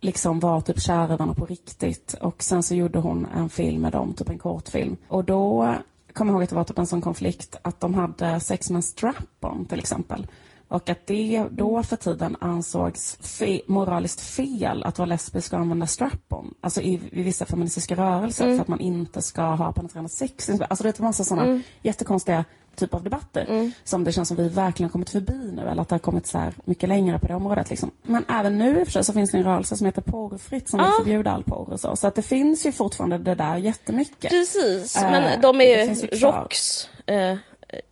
liksom 0.00 0.40
var 0.40 0.60
typ 0.60 0.80
kära 0.80 1.04
i 1.04 1.16
varandra 1.16 1.34
på 1.34 1.46
riktigt. 1.46 2.14
Och 2.20 2.42
sen 2.42 2.62
så 2.62 2.74
gjorde 2.74 2.98
hon 2.98 3.26
en 3.36 3.48
film 3.48 3.82
med 3.82 3.92
dem, 3.92 4.14
typ 4.14 4.28
en 4.30 4.38
kortfilm. 4.38 4.96
Och 5.08 5.24
då 5.24 5.74
kom 6.14 6.26
jag 6.28 6.34
ihåg 6.34 6.42
att 6.42 6.48
det 6.50 6.56
var 6.56 6.64
typ 6.64 6.78
en 6.78 6.86
sån 6.86 7.00
konflikt 7.00 7.56
att 7.62 7.80
de 7.80 7.94
hade 7.94 8.40
sex 8.40 8.70
med 8.70 8.76
en 8.76 8.82
strap-on 8.82 9.66
till 9.66 9.78
exempel. 9.78 10.26
Och 10.68 10.88
att 10.88 11.06
det 11.06 11.46
då 11.50 11.82
för 11.82 11.96
tiden 11.96 12.36
ansågs 12.40 13.18
fe- 13.20 13.60
moraliskt 13.66 14.20
fel 14.20 14.82
att 14.84 14.98
vara 14.98 15.06
lesbisk 15.06 15.52
och 15.52 15.58
använda 15.58 15.86
strap-on. 15.86 16.54
Alltså 16.60 16.80
i, 16.80 17.00
i 17.12 17.22
vissa 17.22 17.44
feministiska 17.46 17.96
rörelser 17.96 18.56
för 18.56 18.62
att 18.62 18.68
man 18.68 18.80
inte 18.80 19.22
ska 19.22 19.42
ha 19.42 19.72
penetrerande 19.72 20.08
sex. 20.10 20.50
Alltså 20.50 20.82
det 20.82 20.88
är 20.88 21.00
en 21.00 21.04
massa 21.04 21.24
sådana 21.24 21.60
jättekonstiga 21.82 22.44
typ 22.76 22.94
av 22.94 23.02
debatter 23.02 23.70
som 23.84 24.04
det 24.04 24.12
känns 24.12 24.28
som 24.28 24.36
vi 24.36 24.48
verkligen 24.48 24.88
har 24.88 24.92
kommit 24.92 25.10
förbi 25.10 25.52
nu 25.52 25.62
eller 25.62 25.82
att 25.82 25.88
det 25.88 25.94
har 25.94 26.00
kommit 26.00 26.26
så 26.26 26.38
här 26.38 26.52
mycket 26.64 26.88
längre 26.88 27.18
på 27.18 27.26
det 27.26 27.34
området. 27.34 27.70
Liksom. 27.70 27.90
Men 28.02 28.24
även 28.28 28.58
nu 28.58 28.84
så 28.86 29.12
finns 29.12 29.30
det 29.30 29.38
en 29.38 29.44
rörelse 29.44 29.76
som 29.76 29.86
heter 29.86 30.02
porrfritt 30.02 30.68
som 30.68 30.78
vill 30.78 30.88
förbjuda 30.98 31.30
all 31.30 31.42
porr 31.42 31.72
och 31.72 31.80
så. 31.80 31.96
Så 31.96 32.06
att 32.06 32.14
det 32.14 32.22
finns 32.22 32.66
ju 32.66 32.72
fortfarande 32.72 33.18
det 33.18 33.34
där 33.34 33.56
jättemycket. 33.56 34.30
Precis, 34.30 34.96
Eh, 34.96 35.10
men 35.10 35.40
de 35.40 35.60
är 35.60 35.86
ju. 35.86 35.94
ROX 36.06 36.88
eh, 37.06 37.36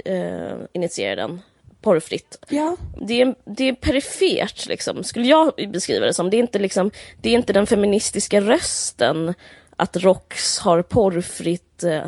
eh, 0.04 0.56
initierar 0.72 1.16
den. 1.16 1.40
Porrfritt. 1.80 2.44
Ja, 2.48 2.76
Det 3.06 3.20
är, 3.20 3.34
det 3.44 3.68
är 3.68 3.72
perifert, 3.72 4.66
liksom, 4.66 5.04
skulle 5.04 5.26
jag 5.26 5.52
beskriva 5.72 6.06
det 6.06 6.14
som. 6.14 6.30
Det 6.30 6.36
är, 6.36 6.40
inte 6.40 6.58
liksom, 6.58 6.90
det 7.20 7.30
är 7.30 7.34
inte 7.34 7.52
den 7.52 7.66
feministiska 7.66 8.40
rösten 8.40 9.34
att 9.76 9.96
ROX 9.96 10.58
har 10.58 10.82
porrfritt 10.82 11.82
eh, 11.82 12.06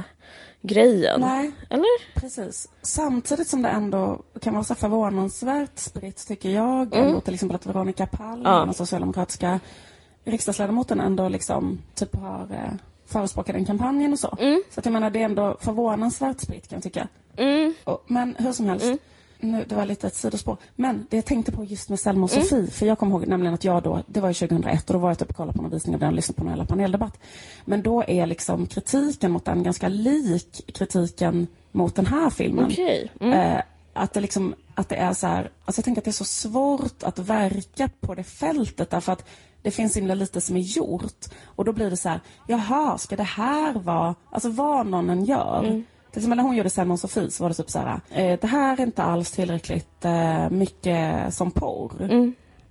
grejen. 0.63 1.21
nej. 1.21 1.53
Eller? 1.71 2.21
Precis. 2.21 2.69
Samtidigt 2.83 3.49
som 3.49 3.63
det 3.63 3.69
ändå 3.69 4.23
kan 4.41 4.53
vara 4.55 4.65
så 4.65 4.75
förvånansvärt 4.75 5.79
spritt, 5.79 6.27
tycker 6.29 6.51
jag, 6.51 6.95
Mm. 6.95 7.07
ändå 7.09 7.21
till 7.21 7.35
exempel 7.35 7.55
att 7.57 7.67
Veronica 7.67 8.07
Palm, 8.07 8.43
Ja. 8.45 8.65
den 8.65 8.75
socialdemokratiska 8.75 9.61
riksdagsledamoten, 10.25 11.01
ändå 11.01 11.29
liksom 11.29 11.79
typ 11.95 12.17
har 12.17 12.49
eh, 12.53 12.73
förespråkat 13.07 13.55
den 13.55 13.65
kampanjen 13.65 14.13
och 14.13 14.19
så. 14.19 14.37
Så 14.75 14.81
att 14.81 14.85
jag 14.87 14.93
menar, 14.93 15.11
det 15.11 15.21
är 15.21 15.25
ändå 15.25 15.57
förvånansvärt 15.61 16.41
spritt 16.41 16.69
kan 16.69 16.77
jag 16.77 16.83
tycka. 16.83 17.09
Mm. 17.37 17.75
Och, 17.85 18.05
men 18.07 18.35
hur 18.39 18.53
som 18.53 18.67
helst, 18.67 18.87
nu, 19.43 19.65
det 19.69 19.75
var 19.75 19.87
lite 19.87 20.07
ett 20.07 20.15
sidospår. 20.15 20.57
Men 20.77 21.07
det 21.11 21.17
jag 21.17 21.25
tänkte 21.25 21.53
på 21.53 21.65
just 21.65 21.89
med 21.89 22.01
Selma 22.01 22.25
och 22.25 22.31
Sofie, 22.31 22.67
för 22.67 22.87
jag 22.87 22.99
kommer 22.99 23.17
ihåg 23.17 23.27
nämligen 23.27 23.55
att 23.55 23.65
jag 23.65 23.83
då, 23.83 24.03
det 24.07 24.21
var 24.21 24.29
ju 24.29 24.35
2001 24.35 24.91
och 24.91 24.93
då 24.93 24.99
var 24.99 25.11
jag 25.11 25.19
typ 25.19 25.31
och 25.31 25.37
kollade 25.37 25.57
på 25.57 25.63
någon 25.63 25.71
visning 25.71 25.95
av 25.95 26.01
den 26.01 26.09
och 26.09 26.15
lyssnade 26.15 26.43
på 26.43 26.49
hela 26.49 26.65
paneldebatt. 26.65 27.19
Men 27.65 27.83
då 27.83 28.05
är 28.07 28.27
liksom 28.27 28.67
kritiken 28.67 29.33
mot 29.33 29.45
den 29.45 29.63
ganska 29.63 29.89
lik 29.89 30.73
kritiken 30.75 31.47
mot 31.73 31.95
den 31.95 32.07
här 32.07 32.31
filmen. 32.31 32.65
Okej. 32.65 33.11
Mm. 33.21 33.33
Eh, 33.33 33.63
att 33.93 34.13
det 34.13 34.21
liksom, 34.21 34.55
att 34.75 34.89
det 34.89 34.97
är 34.97 35.13
så 35.13 35.27
här, 35.27 35.51
alltså 35.65 35.79
jag 35.79 35.85
tänker 35.85 36.01
att 36.01 36.05
det 36.05 36.11
är 36.11 36.13
så 36.13 36.25
svårt 36.25 37.03
att 37.03 37.19
verka 37.19 37.91
på 38.01 38.15
det 38.15 38.25
fältet 38.25 38.91
därför 38.91 39.13
att 39.13 39.25
det 39.63 39.71
finns 39.71 39.97
himla 39.97 40.15
lite 40.15 40.41
som 40.41 40.57
är 40.57 40.61
gjort. 40.61 41.27
Och 41.45 41.65
då 41.65 41.73
blir 41.73 41.91
det 41.91 41.97
så 41.97 42.09
här, 42.09 42.21
jaha, 42.47 42.99
ska 42.99 43.17
det 43.17 43.23
här 43.23 43.75
vara, 43.75 44.15
alltså 44.31 44.49
vad 44.49 44.87
någon 44.87 45.11
än 45.11 45.25
gör. 45.25 45.83
Till 46.13 46.19
exempel 46.19 46.37
när 46.37 46.45
hon 46.45 46.57
gjorde 46.57 46.71
Selma 46.71 46.95
och 46.95 47.01
Sofie 47.01 47.31
så 47.31 47.45
var 47.45 47.49
det 47.49 47.55
typ 47.55 47.71
så 47.71 47.79
här, 47.79 48.01
eh, 48.11 48.39
det 48.41 48.47
här 48.47 48.81
är 48.81 48.83
inte 48.83 49.03
alls 49.03 49.31
tillräckligt 49.31 50.05
eh, 50.05 50.51
mycket 50.51 51.35
som 51.35 51.51
porr. 51.51 51.93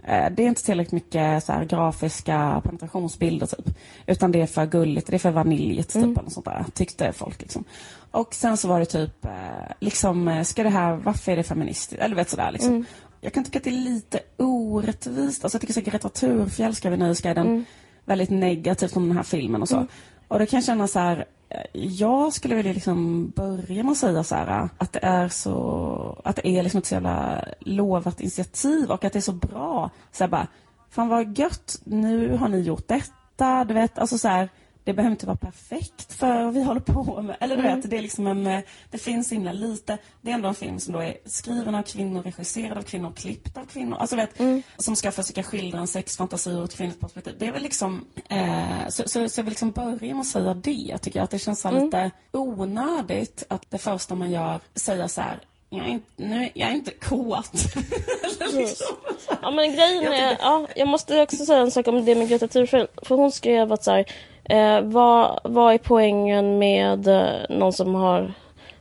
Eh, 0.04 0.32
Det 0.32 0.43
är 0.43 0.47
inte 0.47 0.63
tillräckligt 0.63 0.91
mycket 0.91 1.43
så 1.43 1.51
här, 1.54 1.65
grafiska 1.65 2.62
penetrationsbilder 2.65 3.45
typ. 3.47 3.77
Utan 4.08 4.32
det 4.32 4.41
är 4.41 4.45
för 4.47 4.65
gulligt, 4.65 5.08
det 5.08 5.15
är 5.15 5.19
för 5.19 5.32
vaniljigt 5.32 5.93
typ. 5.93 6.04
Eller 6.04 6.23
något 6.23 6.34
sånt 6.34 6.45
där, 6.45 6.65
tyckte 6.73 7.12
folk 7.13 7.41
liksom. 7.41 7.63
Och 8.12 8.34
sen 8.34 8.58
så 8.58 8.67
var 8.67 8.80
det 8.80 8.86
typ, 8.86 9.25
eh, 9.25 9.32
liksom, 9.80 10.27
eh, 10.27 10.43
ska 10.43 10.63
det 10.63 10.69
här, 10.69 10.93
varför 10.95 11.32
är 11.32 11.36
det 11.36 11.43
feministiskt? 11.43 12.01
Eller 12.01 12.15
vet 12.15 12.30
sådär 12.30 12.51
liksom. 12.51 12.86
Jag 13.21 13.34
kan 13.34 13.43
tycka 13.43 13.58
att 13.58 13.63
det 13.63 13.69
är 13.69 13.84
lite 13.93 14.19
orättvist. 14.38 15.43
Alltså 15.43 15.56
jag 15.56 15.62
tycker 15.62 15.73
så 15.73 15.82
Greta 15.82 16.10
Thurfjell 16.10 16.75
skrev 16.75 16.93
i 16.93 16.97
Nöjesguiden 16.97 17.65
väldigt 18.06 18.30
negativt 18.30 18.95
om 18.97 19.08
den 19.08 19.17
här 19.17 19.23
filmen 19.23 19.62
och 19.62 19.69
så. 19.69 19.88
Och 20.27 20.39
då 20.39 20.45
kan 20.45 20.58
jag 20.58 20.63
känna 20.65 20.88
så 20.88 20.99
här, 20.99 21.25
jag 21.74 22.34
skulle 22.34 22.56
vilja 22.56 22.74
liksom 22.74 23.30
börja 23.30 23.84
med 23.84 23.92
att 23.92 23.98
säga 23.98 24.24
så 24.24 24.36
här 24.36 24.70
att 24.78 24.94
det 24.94 25.00
är 25.04 25.30
så, 25.30 26.22
att 26.24 26.36
det 26.36 26.48
är 26.48 26.64
liksom 26.64 26.78
ett 26.78 26.86
så 26.86 26.94
jävla 26.94 27.46
lovat 27.60 28.22
initiativ 28.22 28.92
och 28.92 29.06
att 29.06 29.14
det 29.14 29.20
är 29.20 29.22
så 29.22 29.32
bra. 29.32 29.90
Så 30.12 30.24
här 30.24 30.30
bara, 30.30 30.48
fan 30.90 31.08
vad 31.08 31.38
gött, 31.38 31.82
nu 31.84 32.38
har 32.38 32.48
ni 32.48 32.60
gjort 32.60 32.88
detta, 32.88 33.64
du 33.64 33.74
vet, 33.74 33.98
alltså 33.98 34.18
så 34.18 34.28
här, 34.28 34.50
det 34.84 34.94
behöver 34.94 35.12
inte 35.12 35.26
vara 35.26 35.38
perfekt 35.38 36.13
för 36.13 36.44
vad 36.44 36.54
vi 36.54 36.63
håller 36.63 36.82
på 36.82 37.22
med. 37.22 37.38
Eller 37.39 37.58
du 37.58 37.62
vet, 37.62 37.89
det 37.89 37.98
är 37.98 38.02
liksom 38.02 38.28
en, 38.28 38.48
eh, 38.48 38.62
det 38.89 38.98
finns 38.98 39.32
himla 39.32 39.52
lite. 39.52 39.98
Det 40.22 40.32
är 40.32 40.36
ändå 40.36 40.48
en 40.48 40.56
film 40.56 40.80
som 40.80 40.94
då 40.94 41.00
är 41.00 41.17
skriven 41.26 41.76
av 41.76 41.84
kvinnor, 41.84 42.22
regisserad 42.22 42.78
av 42.78 42.82
kvinnor, 42.82 43.12
klippt 43.15 43.58
av 43.58 43.65
kvinnor. 43.65 43.98
Alltså 43.98 44.15
vet, 44.15 44.41
som 44.78 44.96
ska 44.96 45.12
försöka 45.12 45.44
skildra 45.44 45.80
en 45.80 45.88
sexfantasi 45.88 46.50
ur 46.50 46.63
ett 46.63 46.76
kvinnligt 46.76 47.00
perspektiv. 47.00 47.36
Det 47.39 47.48
är 47.48 47.52
väl 47.52 47.63
liksom, 47.63 48.06
eh, 48.30 48.88
så, 48.89 49.04
så, 49.06 49.30
så 49.30 49.39
jag 49.39 49.44
vill 49.44 49.52
liksom 49.52 49.72
börja 49.72 50.13
med 50.15 50.20
att 50.20 50.28
säga 50.28 50.54
det. 50.54 50.72
Jag 50.72 51.02
tycker 51.02 51.22
att 51.22 51.32
det 51.32 51.39
känns 51.39 51.62
så 51.62 51.67
här 51.67 51.82
lite 51.82 52.12
onödigt 52.32 53.44
att 53.50 53.72
det 53.72 53.78
första 53.78 54.15
man 54.15 54.32
gör, 54.32 54.60
säga 54.76 55.08
så 55.08 55.22
här, 55.22 55.39
jag 55.73 55.86
är 55.86 55.89
inte, 55.89 56.05
nu, 56.15 56.49
jag 56.53 56.69
är 56.69 56.73
inte 56.73 56.91
kåt. 56.91 57.51
Liksom. 58.53 58.95
Ja 59.41 59.51
men 59.51 59.75
grejen 59.75 60.03
Jag 60.03 60.15
är, 60.17 60.29
tycker- 60.31 60.43
ja, 60.45 60.67
jag 60.75 60.88
måste 60.88 61.21
också 61.21 61.45
säga 61.45 61.60
en 61.60 61.71
sak 61.71 61.88
om 61.88 62.05
det 62.05 62.15
med 62.15 62.29
Greta 62.29 62.47
Thurfjell. 62.47 62.88
För 63.01 63.15
hon 63.15 63.31
skrev 63.31 63.71
att 63.73 63.84
så 63.84 63.91
här, 63.91 64.05
eh, 64.43 64.81
vad, 64.81 65.39
vad 65.43 65.73
är 65.73 65.77
poängen 65.77 66.60
med 66.60 67.07
eh, 67.07 67.27
någon 67.49 67.73
som 67.73 67.95
har 67.95 68.34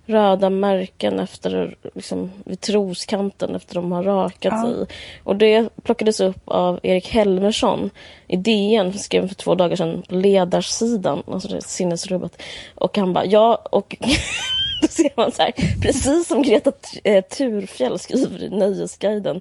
röda 0.07 0.51
märken 0.51 1.21
efter, 1.21 1.77
liksom, 1.95 2.31
vid 2.45 2.61
troskanten 2.61 3.55
efter 3.55 3.75
de 3.75 3.93
har 3.93 4.03
rakat 4.03 4.53
Ja. 4.53 4.63
sig. 4.63 4.87
Och 5.25 5.37
det 5.37 5.69
plockades 5.83 6.21
upp 6.21 6.43
av 6.49 6.81
Erik 6.83 7.09
Helmersson 7.09 7.91
i 8.29 8.37
DN, 8.37 8.99
skrev 8.99 9.29
för 9.29 9.35
två 9.35 9.55
dagar 9.55 9.77
sedan 9.77 10.03
på 10.09 10.15
ledarsidan, 10.15 11.23
alltså 11.33 11.49
det 11.49 11.57
är 11.57 11.61
sinnesrubbat. 11.61 12.43
Och 12.75 12.99
han 12.99 13.13
bara, 13.13 13.25
ja, 13.25 13.55
och 13.73 13.97
då 14.83 14.89
ser 14.89 15.11
man 15.17 15.33
så 15.33 15.43
här, 15.43 15.53
precis 15.83 16.29
som 16.29 16.43
Greta 16.43 16.73
eh, 17.05 17.25
Thurfjell 17.25 17.99
skriver 17.99 18.43
i 18.43 18.51
Nöjesguiden, 18.51 19.41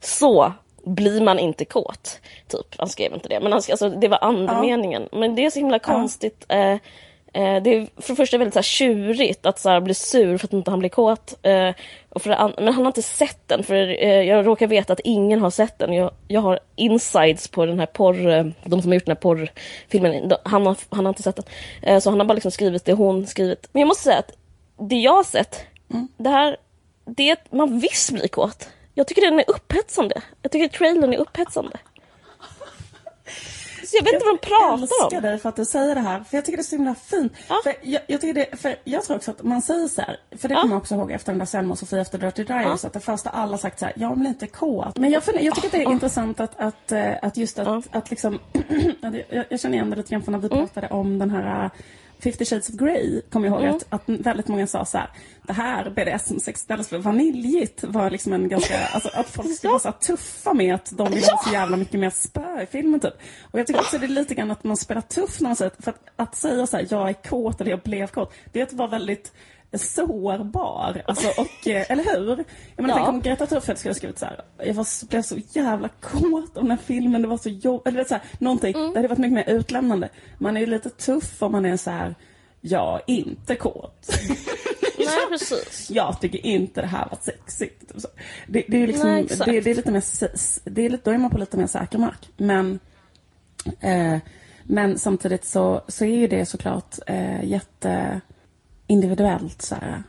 så 0.00 0.52
blir 0.84 1.20
man 1.20 1.38
inte 1.38 1.64
kåt. 1.64 2.20
Typ. 2.48 2.74
Han 2.76 2.88
skrev 2.88 3.14
inte 3.14 3.28
det, 3.28 3.40
men 3.40 3.52
han, 3.52 3.62
alltså, 3.70 3.88
det 3.88 4.08
var 4.08 4.18
andemeningen. 4.24 5.08
Men 5.12 5.34
det 5.34 5.44
är 5.44 5.50
så 5.50 5.58
himla 5.58 5.78
konstigt. 5.78 6.44
Eh, 6.48 6.76
Eh, 7.34 7.62
det 7.62 7.74
är 7.74 8.02
för 8.02 8.12
det 8.12 8.16
första 8.16 8.38
väldigt 8.38 8.54
så 8.54 8.58
här, 8.58 8.62
tjurigt 8.62 9.46
att 9.46 9.58
så 9.58 9.68
här, 9.68 9.80
bli 9.80 9.94
sur 9.94 10.38
för 10.38 10.46
att 10.46 10.52
inte 10.52 10.70
han 10.70 10.78
blir 10.78 10.90
kåt. 10.90 11.38
Eh, 11.42 11.70
och 12.08 12.22
för 12.22 12.30
an- 12.30 12.54
men 12.56 12.74
han 12.74 12.84
har 12.84 12.86
inte 12.86 13.02
sett 13.02 13.48
den, 13.48 13.62
för 13.62 14.04
eh, 14.04 14.22
jag 14.22 14.46
råkar 14.46 14.66
veta 14.66 14.92
att 14.92 15.00
ingen 15.04 15.40
har 15.40 15.50
sett 15.50 15.78
den. 15.78 15.92
Jag, 15.92 16.10
jag 16.28 16.40
har 16.40 16.58
insides 16.76 17.48
på 17.48 17.66
den 17.66 17.78
här 17.78 17.86
porr... 17.86 18.28
Eh, 18.28 18.44
de 18.64 18.82
som 18.82 18.90
har 18.90 18.94
gjort 18.94 19.06
den 19.06 19.16
här 19.16 19.20
porrfilmen. 19.20 20.32
Han 20.44 20.66
har, 20.66 20.76
han 20.88 21.04
har 21.04 21.10
inte 21.10 21.22
sett 21.22 21.36
den. 21.82 22.00
Så 22.00 22.10
han 22.10 22.20
har 22.20 22.26
bara 22.26 22.34
liksom 22.34 22.50
skrivit 22.50 22.84
det 22.84 22.92
hon 22.92 23.26
skrivit. 23.26 23.68
Men 23.72 23.80
jag 23.80 23.88
måste 23.88 24.04
säga 24.04 24.18
att 24.18 24.32
det 24.76 24.96
jag 24.96 25.12
har 25.16 25.24
sett, 25.24 25.60
det 26.16 26.28
här... 26.30 26.56
Det 27.06 27.28
är 27.28 27.32
att 27.32 27.52
man 27.52 27.78
visst 27.78 28.10
blir 28.10 28.28
kåt. 28.28 28.68
Jag 28.94 29.06
tycker 29.06 29.22
den 29.30 29.38
är 29.40 29.50
upphetsande. 29.50 30.22
Jag 30.42 30.52
tycker 30.52 30.78
trailern 30.78 31.12
är 31.12 31.18
upphetsande. 31.18 31.76
Så 33.86 33.96
jag 33.96 34.04
vet 34.04 34.14
inte 34.14 34.24
vad 34.26 34.34
de 34.34 34.46
pratar 34.46 34.82
älskar 34.82 35.16
om. 35.16 35.22
dig 35.22 35.38
för 35.38 35.48
att 35.48 35.56
du 35.56 35.64
säger 35.64 35.94
det 35.94 36.00
här, 36.00 36.24
för 36.24 36.36
jag 36.36 36.44
tycker 36.44 36.56
det 36.56 36.60
är 36.60 36.64
så 36.64 36.76
himla 36.76 36.94
fint. 36.94 37.32
Ja. 37.48 37.60
För 37.64 37.74
jag, 37.82 38.02
jag, 38.06 38.20
tycker 38.20 38.34
det, 38.34 38.56
för 38.60 38.76
jag 38.84 39.04
tror 39.04 39.16
också 39.16 39.30
att 39.30 39.42
man 39.42 39.62
säger 39.62 39.88
så 39.88 40.00
här, 40.02 40.16
för 40.38 40.48
det 40.48 40.54
Ja. 40.54 40.60
kommer 40.60 40.74
jag 40.74 40.80
också 40.82 40.94
ihåg 40.94 41.12
efter 41.12 41.32
den 41.32 41.38
där 41.38 41.46
Selma 41.46 41.72
och 41.72 41.78
Sofia 41.78 42.00
efter 42.00 42.18
Dirty 42.18 42.44
Diaries, 42.44 42.84
att 42.84 42.92
det 42.92 43.00
första 43.00 43.30
alla 43.30 43.58
sagt 43.58 43.78
så 43.78 43.84
här, 43.84 43.94
jag 43.96 44.18
blir 44.18 44.28
inte 44.28 44.46
kåt. 44.46 44.98
Men 44.98 45.10
jag, 45.10 45.22
jag 45.40 45.54
tycker 45.54 45.68
att 45.68 45.72
det 45.72 45.82
är 45.82 45.90
intressant 45.92 46.40
att, 46.40 46.60
att, 46.60 46.92
eh, 46.92 47.12
att 47.22 47.36
just 47.36 47.58
att, 47.58 47.66
Ja. 47.66 47.82
att 47.98 48.10
liksom, 48.10 48.38
jag, 49.28 49.44
jag 49.48 49.60
känner 49.60 49.74
igen 49.76 49.90
det 49.90 49.96
lite 49.96 50.10
grann 50.10 50.22
från 50.22 50.32
när 50.32 50.38
vi 50.38 50.46
Mm. 50.46 50.58
pratade 50.68 50.88
om 50.94 51.18
den 51.18 51.30
här 51.30 51.70
50 52.20 52.44
shades 52.44 52.68
of 52.68 52.74
Grey, 52.74 53.20
kommer 53.30 53.46
jag 53.46 53.54
ihåg 53.54 53.64
Mm. 53.64 53.76
att, 53.76 53.86
att 53.88 54.02
väldigt 54.26 54.48
många 54.48 54.66
sa 54.66 54.84
så 54.84 54.98
här, 54.98 55.10
det 55.42 55.52
här 55.52 55.90
BDSM-sex 55.90 56.60
istället 56.60 56.86
för 56.86 56.98
vaniljigt 56.98 57.84
var 57.84 58.10
liksom 58.10 58.32
en 58.32 58.48
ganska, 58.48 58.86
alltså 58.92 59.10
att 59.14 59.28
folk 59.28 59.56
skulle 59.56 59.70
vara 59.70 59.80
så 59.80 59.92
tuffa 59.92 60.52
med 60.54 60.74
att 60.74 60.92
de 60.96 61.10
vill 61.12 61.24
ha 61.24 61.42
så 61.44 61.52
jävla 61.52 61.76
mycket 61.76 62.00
mer 62.00 62.10
spö 62.10 62.62
i 62.62 62.66
filmen 62.66 63.00
typ. 63.00 63.14
Och 63.50 63.58
jag 63.58 63.66
tycker 63.66 63.80
också 63.80 63.98
det 63.98 64.06
är 64.06 64.08
lite 64.08 64.34
grann 64.34 64.50
att 64.50 64.64
man 64.64 64.76
spelar 64.76 65.00
tuff 65.00 65.40
när 65.40 65.48
man 65.48 65.56
säger, 65.56 65.72
för 65.78 65.90
att, 65.90 66.00
att 66.16 66.36
säga 66.36 66.66
så 66.66 66.76
här, 66.76 66.86
jag 66.90 67.08
är 67.08 67.12
kåt 67.12 67.60
eller 67.60 67.70
jag 67.70 67.80
blev 67.80 68.06
kåt, 68.06 68.34
det 68.52 68.60
är 68.60 68.62
att 68.62 68.72
vara 68.72 68.88
väldigt 68.88 69.32
sårbar. 69.72 71.02
Alltså, 71.06 71.28
och, 71.28 71.68
eh, 71.68 71.90
eller 71.90 72.04
hur? 72.04 72.44
Jag 72.76 72.82
menar, 72.82 72.88
Ja. 72.88 72.94
tänk 72.94 73.08
om 73.08 73.20
Greta 73.20 73.46
Thunberg 73.46 73.76
skulle 73.76 73.90
ha 73.90 73.94
skrivit 73.94 74.18
så 74.18 74.26
här, 74.26 74.40
jag 74.58 74.74
var, 74.74 75.08
blev 75.08 75.22
så 75.22 75.36
jävla 75.52 75.88
kåt 75.88 76.56
om 76.56 76.68
den 76.68 76.70
här 76.70 76.84
filmen, 76.84 77.22
det 77.22 77.28
var 77.28 77.38
så 77.38 77.48
jobbigt, 77.48 77.86
eller 77.86 77.98
vet, 77.98 78.08
så 78.08 78.14
här, 78.14 78.22
någonting. 78.38 78.74
Mm. 78.76 78.92
Det 78.92 78.98
hade 78.98 79.08
varit 79.08 79.18
mycket 79.18 79.32
mer 79.32 79.48
utlämnande. 79.56 80.08
Man 80.38 80.56
är 80.56 80.60
ju 80.60 80.66
lite 80.66 80.90
tuff 80.90 81.42
om 81.42 81.52
man 81.52 81.66
är 81.66 81.76
så 81.76 81.90
här, 81.90 82.14
är 82.62 83.00
inte 83.06 83.54
kåt. 83.54 84.08
Nej, 84.98 85.26
precis. 85.28 85.90
jag 85.94 86.20
tycker 86.20 86.46
inte 86.46 86.80
det 86.80 86.86
här 86.86 87.08
var 87.10 87.18
sexigt. 87.22 87.80
Typ. 87.80 88.02
Det, 88.46 88.64
det 88.68 88.82
är 88.82 88.86
liksom, 88.86 89.08
Nej, 89.10 89.26
det, 89.46 89.60
det 89.60 89.70
är 89.70 89.74
lite 89.74 89.90
mer, 89.90 90.02
det 90.64 90.82
är 90.82 90.90
lite, 90.90 91.10
då 91.10 91.14
är 91.14 91.18
man 91.18 91.30
på 91.30 91.38
lite 91.38 91.56
mer 91.56 91.66
säker 91.66 91.98
mark. 91.98 92.30
Men, 92.36 92.78
eh, 93.80 94.18
men 94.64 94.98
samtidigt 94.98 95.44
så, 95.44 95.82
så 95.88 96.04
är 96.04 96.16
ju 96.16 96.26
det 96.26 96.46
såklart 96.46 96.98
eh, 97.06 97.44
jätte 97.44 98.20
individuellt. 98.86 99.62
Så 99.62 99.74
här. 99.74 100.02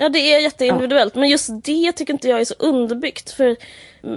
Ja, 0.00 0.08
det 0.08 0.18
är 0.18 0.40
jätteindividuellt, 0.40 1.14
men 1.14 1.28
just 1.28 1.50
det 1.64 1.92
tycker 1.92 2.12
inte 2.12 2.28
jag 2.28 2.40
är 2.40 2.44
så 2.44 2.54
underbyggt. 2.58 3.30
För, 3.30 3.56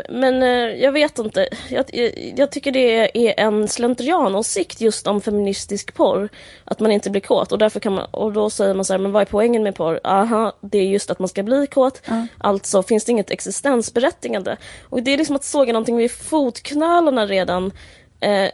men 0.09 0.43
eh, 0.43 0.83
jag 0.83 0.91
vet 0.91 1.19
inte, 1.19 1.49
jag, 1.69 1.85
jag, 1.93 2.33
jag 2.37 2.51
tycker 2.51 2.71
det 2.71 3.17
är 3.27 3.39
en 3.45 3.67
slentrianåsikt 3.67 4.81
just 4.81 5.07
om 5.07 5.21
feministisk 5.21 5.93
porr. 5.93 6.29
Att 6.65 6.79
man 6.79 6.91
inte 6.91 7.09
blir 7.09 7.21
kåt 7.21 7.51
och 7.51 7.57
därför 7.57 7.79
kan 7.79 7.93
man, 7.93 8.05
och 8.11 8.33
då 8.33 8.49
säger 8.49 8.73
man 8.73 8.85
så 8.85 8.93
här, 8.93 8.99
men 8.99 9.11
vad 9.11 9.21
är 9.21 9.25
poängen 9.25 9.63
med 9.63 9.75
porr? 9.75 9.99
Aha, 10.03 10.53
det 10.61 10.77
är 10.77 10.87
just 10.87 11.11
att 11.11 11.19
man 11.19 11.27
ska 11.27 11.43
bli 11.43 11.67
kåt. 11.67 12.01
Alltså 12.37 12.83
finns 12.83 13.05
det 13.05 13.11
inget 13.11 13.31
existensberättigande. 13.31 14.57
Och 14.89 15.03
det 15.03 15.13
är 15.13 15.17
liksom 15.17 15.35
att 15.35 15.43
såga 15.43 15.73
någonting 15.73 15.97
vid 15.97 16.11
fotknölarna 16.11 17.25
redan. 17.25 17.71
Eh, 18.19 18.49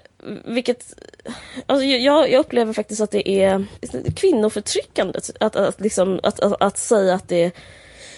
vilket, 0.45 0.93
alltså 1.65 1.85
jag, 1.85 2.31
jag 2.31 2.39
upplever 2.39 2.73
faktiskt 2.73 3.01
att 3.01 3.11
det 3.11 3.29
är 3.29 3.65
kvinnoförtryckande 4.15 5.19
att, 5.39 5.55
att, 5.55 5.81
liksom, 5.81 6.19
att, 6.23 6.39
att, 6.39 6.61
att 6.61 6.77
säga 6.77 7.13
att 7.13 7.27
det 7.27 7.51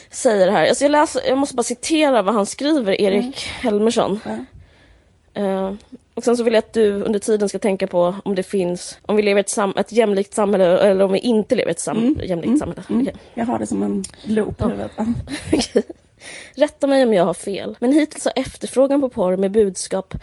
säger 0.09 0.45
det 0.45 0.51
här. 0.51 0.67
Alltså 0.67 0.83
jag, 0.83 0.91
läser, 0.91 1.21
jag 1.27 1.37
måste 1.37 1.55
bara 1.55 1.63
citera 1.63 2.21
vad 2.21 2.33
han 2.33 2.45
skriver, 2.45 3.01
Erik 3.01 3.37
Helmersson. 3.37 4.19
Ja. 4.25 4.37
Eh, 5.41 5.73
och 6.13 6.23
sen 6.23 6.37
så 6.37 6.43
vill 6.43 6.53
jag 6.53 6.59
att 6.59 6.73
du 6.73 7.03
under 7.03 7.19
tiden 7.19 7.49
ska 7.49 7.59
tänka 7.59 7.87
på 7.87 8.15
om 8.23 8.35
det 8.35 8.43
finns, 8.43 8.97
om 9.01 9.15
vi 9.15 9.21
lever 9.21 9.39
i 9.39 9.41
ett, 9.41 9.49
sam, 9.49 9.73
ett 9.77 9.91
jämlikt 9.91 10.33
samhälle 10.33 10.79
eller 10.79 11.05
om 11.05 11.11
vi 11.11 11.19
inte 11.19 11.55
lever 11.55 11.69
i 11.69 11.71
ett 11.71 11.79
sam, 11.79 12.19
jämlikt 12.23 12.59
samhälle. 12.59 12.83
Okej. 12.89 13.15
Jag 13.33 13.45
har 13.45 13.59
det 13.59 13.67
som 13.67 13.83
en 13.83 14.03
loop 14.23 14.61
i 14.61 14.63
huvudet. 14.63 14.91
Rätta 16.55 16.87
mig 16.87 17.03
om 17.03 17.13
jag 17.13 17.25
har 17.25 17.33
fel, 17.33 17.77
men 17.79 17.93
hittills 17.93 18.25
har 18.25 18.33
efterfrågan 18.35 19.01
på 19.01 19.09
porr 19.09 19.37
med 19.37 19.51
budskap 19.51 20.13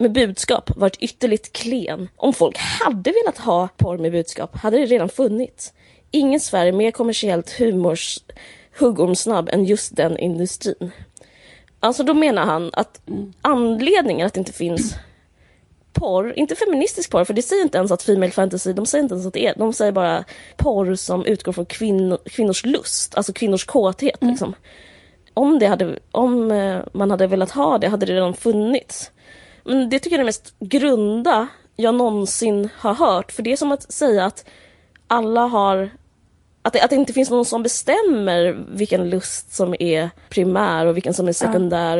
med 0.00 0.12
budskap 0.12 0.70
varit 0.76 0.96
ytterligt 0.96 1.52
klen. 1.52 2.08
Om 2.16 2.32
folk 2.32 2.58
hade 2.58 3.12
velat 3.12 3.38
ha 3.38 3.68
porr 3.76 3.98
med 3.98 4.12
budskap 4.12 4.56
hade 4.56 4.78
det 4.78 4.86
redan 4.86 5.08
funnits. 5.08 5.72
Ingen 6.10 6.40
Sverige 6.40 6.68
är 6.68 6.72
mer 6.72 6.90
kommersiellt 6.90 7.50
humors 7.50 8.18
huggormsnabb 8.78 9.48
än 9.52 9.64
just 9.64 9.96
den 9.96 10.18
industrin. 10.18 10.90
Alltså 11.80 12.02
då 12.02 12.14
menar 12.14 12.44
han 12.46 12.70
att 12.72 13.00
anledningen 13.42 14.26
att 14.26 14.34
det 14.34 14.40
inte 14.40 14.52
finns 14.52 14.94
porr, 15.92 16.38
inte 16.38 16.54
feministisk 16.54 17.10
porr, 17.10 17.24
för 17.24 17.34
det 17.34 17.42
säger 17.42 17.62
inte 17.62 17.78
ens 17.78 17.90
att 17.90 18.02
female 18.02 18.30
fantasy, 18.30 18.72
de 18.72 18.86
säger 18.86 19.02
inte 19.02 19.14
ens 19.14 19.26
att 19.26 19.34
det 19.34 19.46
är, 19.46 19.54
de 19.56 19.72
säger 19.72 19.92
bara 19.92 20.24
porr 20.56 20.94
som 20.94 21.24
utgår 21.24 21.52
från 21.52 21.66
kvinno, 21.66 22.18
kvinnors 22.24 22.66
lust, 22.66 23.14
alltså 23.16 23.32
kvinnors 23.32 23.64
kåthet 23.64 24.18
liksom. 24.20 24.54
Om, 25.34 25.58
det 25.58 25.66
hade, 25.66 25.98
om 26.10 26.50
eh, 26.50 26.78
man 26.92 27.10
hade 27.10 27.26
velat 27.26 27.50
ha 27.50 27.78
det 27.78 27.88
hade 27.88 28.06
det 28.06 28.14
redan 28.14 28.34
funnits. 28.34 29.10
Men 29.64 29.90
det 29.90 29.98
tycker 29.98 30.16
jag 30.16 30.20
är 30.20 30.24
det 30.24 30.28
mest 30.28 30.54
grunda 30.60 31.48
jag 31.76 31.94
någonsin 31.94 32.68
har 32.76 32.94
hört, 32.94 33.32
för 33.32 33.42
det 33.42 33.52
är 33.52 33.56
som 33.56 33.72
att 33.72 33.92
säga 33.92 34.24
att 34.24 34.44
alla 35.06 35.40
har 35.40 35.90
att 36.62 36.72
det, 36.72 36.82
att 36.82 36.90
det 36.90 36.96
inte 36.96 37.12
finns 37.12 37.30
någon 37.30 37.44
som 37.44 37.62
bestämmer 37.62 38.66
vilken 38.68 39.10
lust 39.10 39.54
som 39.54 39.74
är 39.78 40.10
primär 40.28 40.86
och 40.86 40.96
vilken 40.96 41.14
som 41.14 41.28
är 41.28 41.32
sekundär. 41.32 41.96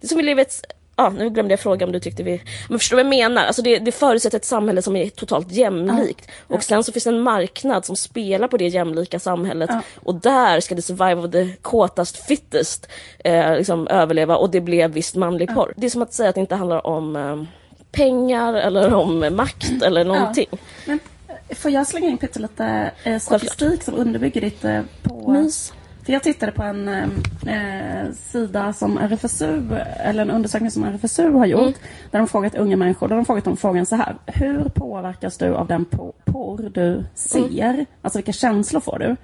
Det 0.00 0.06
är 0.06 0.08
som 0.08 0.16
vi 0.16 0.22
lever 0.22 0.42
ett... 0.42 0.64
Ja, 0.96 1.10
nu 1.10 1.30
glömde 1.30 1.52
jag 1.52 1.60
fråga 1.60 1.86
om 1.86 1.92
du 1.92 2.00
tyckte 2.00 2.22
vi... 2.22 2.42
Men 2.68 2.78
förstår 2.78 2.96
du 2.96 3.02
vad 3.02 3.12
jag 3.12 3.18
menar? 3.18 3.44
Alltså 3.44 3.62
det, 3.62 3.78
det 3.78 3.92
förutsätter 3.92 4.38
ett 4.38 4.44
samhälle 4.44 4.82
som 4.82 4.96
är 4.96 5.08
totalt 5.08 5.52
jämlikt. 5.52 6.30
Och 6.46 6.62
sen 6.62 6.84
så 6.84 6.92
finns 6.92 7.04
det 7.04 7.10
en 7.10 7.20
marknad 7.20 7.84
som 7.84 7.96
spelar 7.96 8.48
på 8.48 8.56
det 8.56 8.66
jämlika 8.66 9.18
samhället. 9.18 9.70
Och 9.96 10.14
där 10.14 10.60
ska 10.60 10.74
the 10.74 10.82
survive 10.82 11.14
of 11.14 11.32
the 11.32 11.48
kåtast 11.62 12.16
fittest 12.16 12.88
eh, 13.24 13.56
liksom 13.56 13.88
överleva. 13.88 14.36
Och 14.36 14.50
det 14.50 14.60
blev 14.60 14.90
visst 14.90 15.16
manlig 15.16 15.54
porr. 15.54 15.72
Det 15.76 15.86
är 15.86 15.90
som 15.90 16.02
att 16.02 16.12
säga 16.12 16.28
att 16.28 16.34
det 16.34 16.40
inte 16.40 16.54
handlar 16.54 16.86
om 16.86 17.16
eh, 17.16 17.42
pengar 17.92 18.54
eller 18.54 18.94
om 18.94 19.36
makt 19.36 19.82
eller 19.82 20.04
någonting. 20.04 20.48
Men 20.86 20.98
eh, 21.48 21.56
får 21.56 21.70
jag 21.70 21.86
slänga 21.86 22.08
in 22.08 22.18
pyttelite 22.18 22.90
eh, 23.04 23.18
statistik 23.18 23.82
som 23.82 23.94
underbygger 23.94 24.40
ditt 24.40 24.64
eh, 24.64 24.80
på... 25.02 25.32
Mys. 25.32 25.72
För 26.04 26.12
jag 26.12 26.22
tittade 26.22 26.52
på 26.52 26.62
en 26.62 26.88
eh, 26.88 28.12
sida 28.32 28.72
som 28.72 28.98
RFSU, 28.98 29.62
eller 29.96 30.22
en 30.22 30.30
undersökning 30.30 30.70
som 30.70 30.84
RFSU 30.84 31.30
har 31.30 31.46
gjort, 31.46 31.60
Mm. 31.60 31.72
där 32.10 32.18
de 32.18 32.28
frågat 32.28 32.54
unga 32.54 32.76
människor, 32.76 33.08
där 33.08 33.16
de 33.16 33.24
frågat 33.24 33.44
dem 33.44 33.56
frågan 33.56 33.86
så 33.86 33.96
här, 33.96 34.16
hur 34.26 34.64
påverkas 34.74 35.38
du 35.38 35.54
av 35.54 35.66
den 35.66 35.86
po- 35.86 36.12
porr 36.24 36.70
du 36.74 37.04
ser? 37.14 37.70
Mm. 37.74 37.86
Alltså 38.02 38.18
vilka 38.18 38.32
känslor 38.32 38.80
får 38.80 38.98
du? 38.98 39.16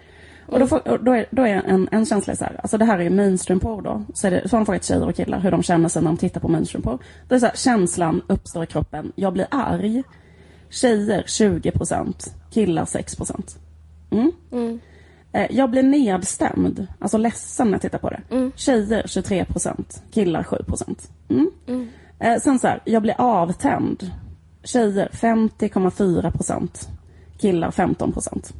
Och 0.46 0.58
då, 0.58 0.66
får, 0.66 0.88
och 0.88 1.04
då 1.04 1.12
är, 1.12 1.26
då 1.30 1.42
är 1.42 1.54
en, 1.66 1.88
en 1.92 2.06
känsla 2.06 2.36
så 2.36 2.44
här, 2.44 2.60
alltså 2.62 2.78
det 2.78 2.84
här 2.84 2.98
är 2.98 3.10
mainstream-porr 3.10 3.82
då, 3.82 4.04
så, 4.14 4.26
är 4.26 4.30
det, 4.30 4.48
så 4.48 4.56
har 4.56 4.60
de 4.60 4.66
frågat 4.66 4.84
tjejer 4.84 5.08
och 5.08 5.14
killar 5.16 5.40
hur 5.40 5.50
de 5.50 5.62
känner 5.62 5.88
sig 5.88 6.02
när 6.02 6.10
de 6.10 6.16
tittar 6.16 6.40
på 6.40 6.48
mainstream-porr. 6.48 6.98
Det 7.28 7.34
är 7.34 7.38
så 7.38 7.46
här, 7.46 7.56
känslan 7.56 8.22
uppstår 8.26 8.62
i 8.64 8.66
kroppen, 8.66 9.12
jag 9.14 9.32
blir 9.32 9.46
arg. 9.50 10.02
Tjejer 10.70 11.22
20%, 11.22 12.28
killar 12.50 12.84
6%. 12.84 13.56
Mm. 14.10 14.32
Eh, 14.52 14.76
Jag 15.50 15.70
blir 15.70 15.82
nedstämd, 15.82 16.86
alltså 16.98 17.18
ledsen 17.18 17.66
när 17.66 17.74
jag 17.74 17.82
tittar 17.82 17.98
på 17.98 18.10
det. 18.10 18.50
Tjejer 18.54 19.02
23%, 19.02 20.02
killar 20.10 20.42
7%. 20.42 21.10
Mm. 21.28 21.88
Eh, 22.18 22.38
Sen 22.38 22.58
så 22.58 22.66
här, 22.66 22.80
jag 22.84 23.02
blir 23.02 23.14
avtänd. 23.18 24.10
Tjejer 24.62 25.08
50,4%, 25.12 26.88
killar 27.38 27.70
15%. 27.70 28.52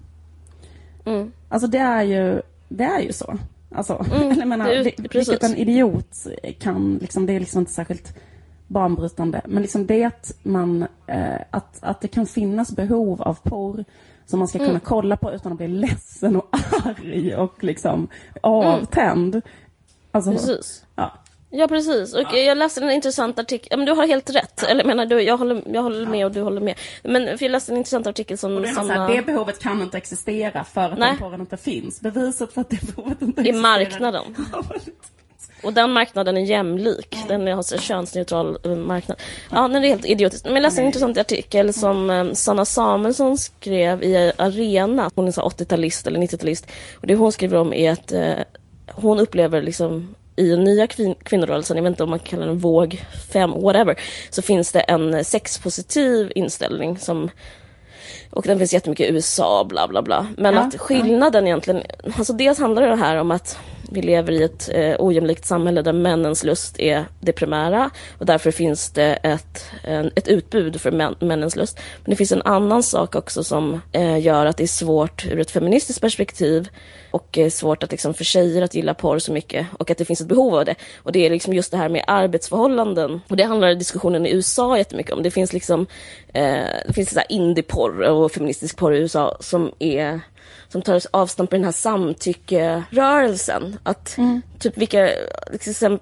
Mm. 1.05 1.33
Alltså 1.49 1.69
det 1.69 1.79
är 1.79 2.03
ju, 2.03 2.43
det 2.69 2.85
är 2.85 3.01
ju 3.01 3.13
så. 3.13 3.39
Alltså, 3.75 4.05
eller 4.13 4.35
jag 4.39 4.49
menar, 4.49 4.69
det 4.69 4.83
det, 4.83 5.15
vilket 5.15 5.45
en 5.45 5.57
idiot 5.57 6.27
kan, 6.59 6.99
liksom, 7.01 7.27
det 7.27 7.33
är 7.33 7.41
liksom 7.41 7.61
inte 7.61 7.73
särskilt 7.73 8.19
banbrytande. 8.67 9.41
Men 9.45 9.63
liksom 9.63 9.87
det 9.87 10.05
att, 10.05 10.33
man, 10.43 10.87
eh, 11.07 11.41
att, 11.51 11.79
att 11.83 12.01
det 12.01 12.09
kan 12.09 12.27
finnas 12.27 12.77
behov 12.77 13.23
av 13.23 13.35
porr 13.43 13.85
som 14.31 14.39
man 14.39 14.49
ska 14.49 14.59
Mm. 14.59 14.69
kunna 14.69 14.81
kolla 14.81 15.17
på 15.17 15.33
utan 15.33 15.53
att 15.53 15.59
bli 15.59 15.69
ledsen 15.69 16.37
och 16.37 16.49
arg 16.85 17.37
och 17.37 17.65
liksom 17.65 18.09
avtänd. 18.41 19.41
Alltså, 20.13 20.31
Precis. 20.33 20.85
ja. 20.97 21.13
Ja 21.53 21.69
precis, 21.69 22.15
och 22.15 22.23
jag 22.39 22.59
läste 22.59 22.81
en 22.85 22.91
intressant 22.91 23.39
artikel, 23.39 23.69
ja, 23.71 23.77
men 23.77 23.87
du 23.87 23.93
har 23.93 24.07
helt 24.07 24.31
rätt, 24.31 24.63
eller 24.63 24.85
menar 24.85 25.07
du, 25.07 25.21
jag 25.23 25.37
håller, 25.37 25.63
jag 25.67 25.83
håller 25.83 26.07
med 26.07 26.27
och 26.27 26.33
du 26.33 26.41
håller 26.43 26.61
med. 26.61 26.79
Men 27.05 27.39
för 27.39 27.45
jag 27.45 27.53
läste 27.53 27.73
en 27.73 27.79
intressant 27.79 28.07
artikel 28.07 28.39
som 28.39 28.57
Och 28.57 28.63
det, 28.63 28.69
Sanna... 28.69 28.95
här, 29.07 29.15
det 29.15 29.23
behovet 29.27 29.59
kan 29.59 29.83
inte 29.83 29.97
existera 29.97 30.65
för 30.65 30.81
att 30.91 30.99
Nej. 30.99 31.11
den 31.11 31.19
porren 31.19 31.41
inte 31.41 31.57
finns. 31.57 32.01
Beviset 32.01 32.53
för 32.53 32.61
att 32.61 32.71
det 32.71 32.97
behovet 32.97 33.23
inte 33.23 33.41
I 33.41 33.49
existerar 33.49 33.63
marknaden. 33.63 34.25
Och 35.63 35.73
den 35.73 35.93
marknaden 35.93 36.37
är 36.37 36.41
jämlik. 36.41 37.17
Den 37.29 37.49
är 37.49 37.53
en 37.53 37.81
könsneutral 37.81 38.59
eh, 38.65 38.77
marknad. 38.77 39.21
Ja, 39.51 39.69
den 39.69 39.85
är 39.85 39.89
helt 39.89 40.07
idiotisk. 40.07 40.45
Men 40.45 40.55
jag 40.55 40.63
läste 40.63 40.81
en 40.81 40.87
intressant 40.87 41.19
artikel 41.19 41.73
som 41.73 42.11
eh, 42.11 42.33
Sanna 42.33 42.65
Samuelsson 42.65 43.39
skrev 43.39 44.03
i 44.03 44.33
Arena. 44.37 45.11
Hon 45.15 45.29
är 45.29 45.33
så 45.33 45.43
80-talist 45.43 46.07
eller 46.07 46.21
90-talist. 46.21 46.67
Och 46.95 47.07
det 47.07 47.15
hon 47.15 47.33
skriver 47.33 47.59
om 47.59 47.73
är 47.73 47.93
att 47.93 48.13
eh, 48.13 48.35
hon 48.95 49.21
upplever 49.21 49.63
liksom 49.63 50.15
i 50.37 50.51
den 50.51 50.65
nya 50.65 50.87
kvin 50.87 51.15
kvinnorörelsen, 51.23 51.77
jag 51.77 51.85
vet 51.85 51.91
inte 51.91 52.03
om 52.03 52.11
man 52.11 52.19
kallar 52.19 52.47
den 52.47 52.59
våg 52.59 53.05
5, 53.33 53.51
whatever, 53.51 54.01
så 54.31 54.43
finns 54.43 54.73
det 54.73 54.81
en 54.81 55.25
sexpositiv 55.25 56.33
inställning 56.35 56.99
som 56.99 57.31
och 58.31 58.45
den 58.47 58.59
finns 58.59 58.73
jättemycket 58.73 59.11
i 59.11 59.13
USA, 59.13 59.65
bla 59.65 59.89
bla 59.89 60.03
bla. 60.03 60.27
Men 60.37 60.55
Ja, 60.55 60.61
att 60.61 60.81
skillnaden 60.81 61.47
egentligen, 61.47 61.83
alltså 62.17 62.33
dels 62.33 62.59
handlar 62.59 62.87
det 62.87 62.97
här 62.97 63.17
om 63.17 63.31
att 63.31 63.59
vi 63.91 64.03
lever 64.03 64.33
i 64.33 64.43
ett 64.43 64.71
eh, 64.73 64.97
ojämlikt 64.99 65.45
samhälle 65.45 65.83
där 65.83 65.93
männens 65.93 66.45
lust 66.45 66.81
är 66.81 67.05
det 67.21 67.33
primära 67.33 67.91
och 68.19 68.27
därför 68.27 68.51
finns 68.51 68.91
det 68.91 69.15
ett, 69.15 69.65
en, 69.85 70.11
ett 70.17 70.29
utbud 70.29 70.81
för 70.81 70.91
män, 70.91 71.15
männens 71.21 71.57
lust. 71.57 71.81
Men 72.05 72.11
det 72.11 72.17
finns 72.17 72.33
en 72.33 72.43
annan 72.43 72.83
sak 72.83 73.15
också 73.15 73.45
som 73.45 73.81
eh, 73.93 74.19
gör 74.19 74.47
att 74.47 74.57
det 74.57 74.63
är 74.63 74.69
svårt 74.69 75.27
ur 75.27 75.41
ett 75.41 75.51
feministiskt 75.51 76.01
perspektiv 76.01 76.69
och 77.11 77.39
eh, 77.39 77.51
svårt 77.51 77.83
att 77.83 77.91
liksom 77.91 78.15
för 78.15 78.25
tjejer 78.25 78.63
att 78.63 78.75
gilla 78.75 78.95
porr 78.95 79.19
så 79.19 79.33
mycket 79.33 79.67
och 79.79 79.91
att 79.91 79.99
det 79.99 80.05
finns 80.05 80.21
ett 80.21 80.29
behov 80.29 80.55
av 80.55 80.65
det. 80.65 80.75
Och 80.97 81.13
det 81.13 81.27
är 81.27 81.31
liksom 81.31 81.55
just 81.55 81.71
det 81.71 81.77
här 81.77 81.89
med 81.89 82.05
arbetsförhållanden 82.07 83.21
och 83.29 83.37
det 83.37 83.45
handlar 83.45 83.75
diskussionen 83.75 84.27
i 84.27 84.31
USA 84.31 84.79
jättemycket 84.79 85.13
om. 85.13 85.23
Det 85.23 85.31
finns 85.31 85.53
liksom 85.53 85.87
eh, 86.33 86.65
det 86.87 86.93
finns 86.95 87.11
så 87.11 87.21
här 87.29 88.11
och 88.11 88.33
feministisk 88.33 88.77
porr 88.77 88.95
i 88.95 88.99
USA 88.99 89.37
som 89.41 89.73
är 89.79 90.21
som 90.73 90.83
tar 90.83 91.01
avstamp 91.11 91.53
i 91.53 91.57
den 91.57 91.65
här 91.65 91.73
samtyckerörelsen. 91.73 93.77
Att 93.83 94.19
typ 94.59 94.79
vilka, 94.79 95.11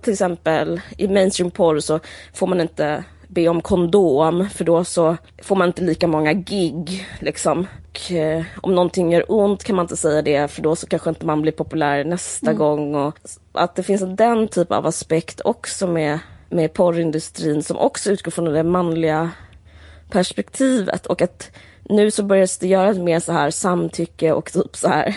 till 0.02 0.12
exempel 0.12 0.80
i 0.96 1.08
mainstream 1.08 1.50
porr 1.50 1.80
så 1.80 2.00
får 2.34 2.46
man 2.46 2.60
inte 2.60 3.04
be 3.28 3.48
om 3.48 3.60
kondom 3.60 4.48
för 4.50 4.64
då 4.64 4.84
så 4.84 5.16
får 5.42 5.56
man 5.56 5.68
inte 5.68 5.82
lika 5.82 6.06
många 6.06 6.32
gig 6.32 7.06
liksom. 7.20 7.66
Och, 7.90 8.12
eh, 8.12 8.44
om 8.62 8.74
någonting 8.74 9.12
gör 9.12 9.24
ont 9.28 9.64
kan 9.64 9.76
man 9.76 9.84
inte 9.84 9.96
säga 9.96 10.22
det 10.22 10.50
för 10.50 10.62
då 10.62 10.76
så 10.76 10.86
kanske 10.86 11.10
inte 11.10 11.26
man 11.26 11.42
blir 11.42 11.52
populär 11.52 12.04
nästa 12.04 12.52
gång. 12.52 12.94
Och 12.94 13.18
att 13.52 13.76
det 13.76 13.82
finns 13.82 14.16
den 14.16 14.48
typ 14.48 14.72
av 14.72 14.86
aspekt 14.86 15.40
också 15.44 15.86
med, 15.86 16.18
med 16.48 16.72
porrindustrin 16.72 17.62
som 17.62 17.76
också 17.76 18.10
utgår 18.10 18.30
från 18.30 18.44
det 18.44 18.62
manliga 18.62 19.30
perspektivet 20.10 21.06
och 21.06 21.22
att 21.22 21.50
nu 21.88 22.10
så 22.10 22.22
börjar 22.22 22.48
det 22.60 22.66
göras 22.66 22.98
mer 22.98 23.20
så 23.20 23.32
här 23.32 23.50
samtycke 23.50 24.32
och 24.32 24.52
typ 24.52 24.76
så 24.76 24.88
här, 24.88 25.16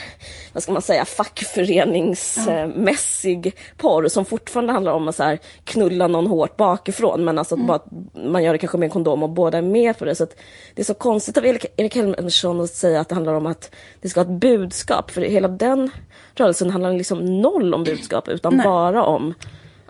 vad 0.53 0.63
ska 0.63 0.71
man 0.71 0.81
säga, 0.81 1.05
fackföreningsmässig 1.05 3.55
porr 3.77 4.07
som 4.07 4.25
fortfarande 4.25 4.73
handlar 4.73 4.91
om 4.91 5.07
att 5.07 5.15
så 5.15 5.23
här 5.23 5.39
knulla 5.63 6.07
någon 6.07 6.27
hårt 6.27 6.57
bakifrån 6.57 7.23
men 7.23 7.37
alltså 7.37 7.55
att 7.55 7.67
bara, 7.67 7.79
man 8.13 8.43
gör 8.43 8.53
det 8.53 8.57
kanske 8.57 8.77
med 8.77 8.87
en 8.87 8.91
kondom 8.91 9.23
och 9.23 9.29
båda 9.29 9.57
är 9.57 9.61
med 9.61 9.97
på 9.97 10.05
det. 10.05 10.15
Så 10.15 10.23
att 10.23 10.35
det 10.75 10.81
är 10.81 10.85
så 10.85 10.93
konstigt 10.93 11.37
av 11.37 11.45
Erik 11.45 11.95
Helmersson 11.95 12.61
att 12.61 12.69
säga 12.69 12.99
att 12.99 13.09
det 13.09 13.15
handlar 13.15 13.33
om 13.33 13.45
att 13.45 13.71
det 14.01 14.09
ska 14.09 14.19
ha 14.19 14.25
ett 14.25 14.41
budskap 14.41 15.11
för 15.11 15.21
hela 15.21 15.47
den 15.47 15.91
rörelsen 16.35 16.69
handlar 16.69 16.93
liksom 16.93 17.41
noll 17.41 17.73
om 17.73 17.83
budskap 17.83 18.27
utan 18.27 18.55
Nej. 18.55 18.65
bara 18.65 19.03
om 19.03 19.33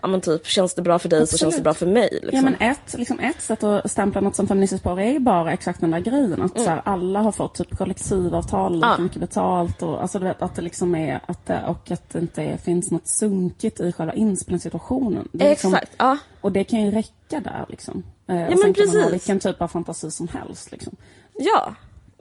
Ja 0.02 0.08
men 0.08 0.20
typ, 0.20 0.46
känns 0.46 0.74
det 0.74 0.82
bra 0.82 0.98
för 0.98 1.08
dig 1.08 1.26
så 1.26 1.38
känns 1.38 1.40
det 1.40 1.46
Absolut. 1.46 1.64
bra 1.64 1.74
för 1.74 1.86
mig. 1.86 2.08
Liksom. 2.22 2.30
Ja 2.36 2.42
men 2.42 2.54
ett, 2.70 2.94
liksom 2.98 3.18
ett 3.18 3.42
sätt 3.42 3.62
att 3.62 3.90
stämpla 3.90 4.20
något 4.20 4.36
som 4.36 4.46
feministiskt 4.46 4.84
porr 4.84 5.00
är 5.00 5.12
ju 5.12 5.18
bara 5.18 5.52
exakt 5.52 5.80
den 5.80 5.90
där 5.90 6.00
grejen. 6.00 6.42
Att 6.42 6.60
så 6.60 6.70
här, 6.70 6.82
alla 6.84 7.20
har 7.22 7.32
fått 7.32 7.54
typ 7.54 7.76
kollektivavtal, 7.78 8.74
lika 8.74 8.86
Mm. 8.86 8.96
Ja. 8.98 9.02
mycket 9.04 9.20
betalt 9.20 9.82
och 9.82 10.02
alltså 10.02 10.18
du 10.18 10.24
vet 10.24 10.42
att 10.42 10.54
det 10.54 10.62
liksom 10.62 10.94
är 10.94 11.20
att 11.26 11.46
det, 11.46 11.62
och 11.66 11.90
att 11.90 12.10
det 12.10 12.18
inte 12.18 12.58
finns 12.64 12.90
något 12.90 13.06
sunkigt 13.06 13.80
i 13.80 13.92
själva 13.92 14.14
inspelningssituationen. 14.14 15.28
Liksom- 15.32 15.74
Exakt, 15.74 15.92
ja. 15.98 16.18
Och 16.40 16.52
det 16.52 16.64
kan 16.64 16.80
ju 16.84 16.90
räcka 16.90 17.40
där 17.40 17.64
liksom. 17.68 18.02
Eh, 18.26 18.34
och 18.42 18.48
men 18.48 18.58
sen 18.58 18.74
kan 18.74 18.86
man 18.86 19.02
ha 19.02 19.08
vilken 19.10 19.40
typ 19.40 19.62
av 19.62 19.68
fantasi 19.68 20.10
som 20.10 20.28
helst 20.28 20.72
liksom. 20.72 20.96
Ja. 21.38 21.74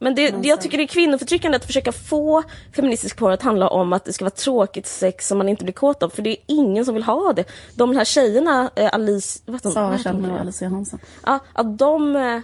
Men 0.04 0.16
det, 0.16 0.32
Men 0.32 0.44
jag 0.44 0.62
tycker 0.62 0.78
det 0.78 0.84
är 0.84 0.88
kvinnoförtryckande 0.88 1.56
att 1.56 1.66
försöka 1.66 1.92
få 1.92 2.44
feministisk 2.76 3.18
porr 3.18 3.32
att 3.32 3.42
handla 3.42 3.68
om 3.68 3.94
att 3.94 4.06
det 4.06 4.14
ska 4.14 4.26
vara 4.26 4.30
tråkigt 4.36 4.88
sex 4.88 5.28
som 5.28 5.38
man 5.38 5.50
inte 5.50 5.64
blir 5.64 5.74
kåt 5.74 6.04
av. 6.04 6.10
För 6.10 6.22
det 6.22 6.30
är 6.30 6.38
ingen 6.48 6.86
som 6.86 6.94
vill 6.94 7.04
ha 7.04 7.34
det. 7.34 7.44
De 7.76 7.96
här 7.96 8.06
tjejerna, 8.06 8.72
eh, 8.76 8.90
Alice... 8.94 9.40
Sara? 9.64 9.98
Kjellner 9.98 10.34
och 10.34 10.40
Alicia 10.40 10.70
Hansen. 10.70 11.00
Ja, 11.26 11.40
att 11.54 11.78
de... 11.78 12.16
eh, 12.16 12.40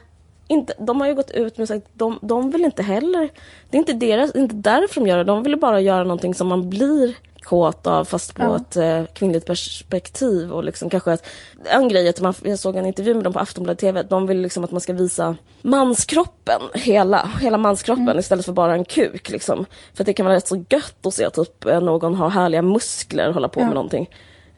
Inte, 0.50 0.74
de 0.80 1.02
har 1.02 1.08
ju 1.08 1.16
gått 1.16 1.32
ut 1.32 1.58
med 1.58 1.68
sagt 1.68 1.88
de, 1.94 2.20
de 2.22 2.52
vill 2.52 2.66
inte 2.66 2.84
heller... 2.84 3.30
Det 3.70 3.78
är 3.78 3.80
inte, 3.80 3.94
deras, 3.94 4.32
det 4.32 4.40
inte 4.40 4.56
därför 4.56 5.02
de 5.02 5.08
gör 5.08 5.18
det. 5.18 5.24
De 5.24 5.44
vill 5.44 5.58
bara 5.60 5.82
göra 5.82 6.04
någonting 6.04 6.36
som 6.36 6.48
man 6.48 6.70
blir 6.70 7.16
kåt 7.48 7.88
av 7.88 8.06
fast 8.06 8.36
på 8.36 8.44
Ja. 8.44 8.56
ett 8.56 8.76
eh, 8.76 9.14
kvinnligt 9.14 9.46
perspektiv. 9.46 10.52
Och 10.52 10.64
liksom 10.64 10.90
kanske 10.90 11.12
att, 11.14 11.26
en 11.66 11.88
grej 11.90 12.10
att 12.10 12.22
man, 12.22 12.34
jag 12.44 12.60
såg 12.60 12.76
en 12.76 12.86
intervju 12.86 13.14
med 13.14 13.24
dem 13.24 13.34
på 13.34 13.40
Aftonbladet 13.40 13.80
TV. 13.80 14.04
De 14.04 14.28
vill 14.28 14.42
liksom 14.42 14.64
att 14.64 14.72
man 14.72 14.82
ska 14.82 14.94
visa 14.94 15.36
manskroppen, 15.62 16.62
hela, 16.74 17.30
hela 17.42 17.58
manskroppen 17.58 18.20
istället 18.20 18.46
för 18.46 18.54
bara 18.54 18.74
en 18.74 18.86
kuk. 18.86 19.30
Liksom. 19.30 19.66
För 19.94 20.04
det 20.04 20.14
kan 20.14 20.26
vara 20.26 20.36
rätt 20.36 20.48
så 20.48 20.66
gött 20.70 21.06
att 21.06 21.14
se 21.14 21.30
typ 21.30 21.66
eh, 21.66 21.82
någon 21.82 22.16
ha 22.16 22.28
härliga 22.30 22.62
muskler 22.62 23.28
och 23.28 23.34
hålla 23.34 23.48
på 23.50 23.60
Ja. 23.60 23.66
med 23.66 23.74
någonting. 23.76 24.10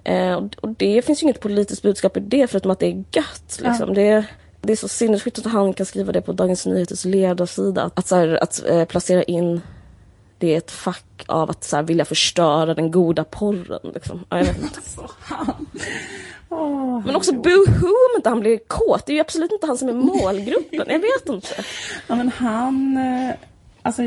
Eh, 0.03 0.35
och, 0.61 0.69
det 0.77 1.01
finns 1.01 1.21
ju 1.21 1.23
inget 1.23 1.39
politiskt 1.39 1.81
budskap 1.81 2.17
i 2.17 2.19
det 2.19 2.47
förutom 2.47 2.71
att 2.71 2.79
det 2.79 2.85
är 2.87 3.03
gött. 3.11 3.59
Liksom. 3.61 3.93
Det, 3.93 4.01
är- 4.07 4.25
det 4.61 4.71
är 4.71 4.77
så 4.77 4.87
sinnessjukt 4.87 5.37
att 5.39 5.45
han 5.45 5.73
kan 5.73 5.85
skriva 5.85 6.11
det 6.11 6.21
på 6.21 6.31
Dagens 6.31 6.65
Nyheters 6.65 7.05
ledarsida. 7.05 7.89
Att, 7.93 8.07
så 8.07 8.15
här, 8.15 8.43
att 8.43 8.63
eh, 8.69 8.85
placera 8.85 9.23
in 9.23 9.61
det 10.39 10.47
i 10.47 10.55
ett 10.55 10.71
fack 10.71 11.23
av 11.27 11.49
att 11.49 11.63
så 11.63 11.75
här, 11.75 11.83
vilja 11.83 12.05
förstöra 12.05 12.73
den 12.73 12.91
goda 12.91 13.23
porren. 13.23 13.91
Liksom. 13.93 14.25
Ja, 14.29 14.37
jag 14.37 14.45
vet 14.45 14.61
inte. 14.61 14.79
Åh, 16.49 17.05
Men 17.05 17.15
också 17.15 17.33
boohoo 17.33 17.87
om 17.87 18.15
inte 18.15 18.29
han 18.29 18.39
blir 18.39 18.59
kåt. 18.67 19.05
Det 19.05 19.11
är 19.11 19.15
ju 19.15 19.21
absolut 19.21 19.51
inte 19.51 19.67
han 19.67 19.77
som 19.77 19.89
är 19.89 19.93
målgruppen. 19.93 20.85
Jag 20.87 20.99
vet 20.99 21.29
inte. 21.29 21.47
Ja 22.07 22.15
men 22.15 22.29
han, 22.29 22.97
eh, 22.97 23.35
alltså 23.81 24.03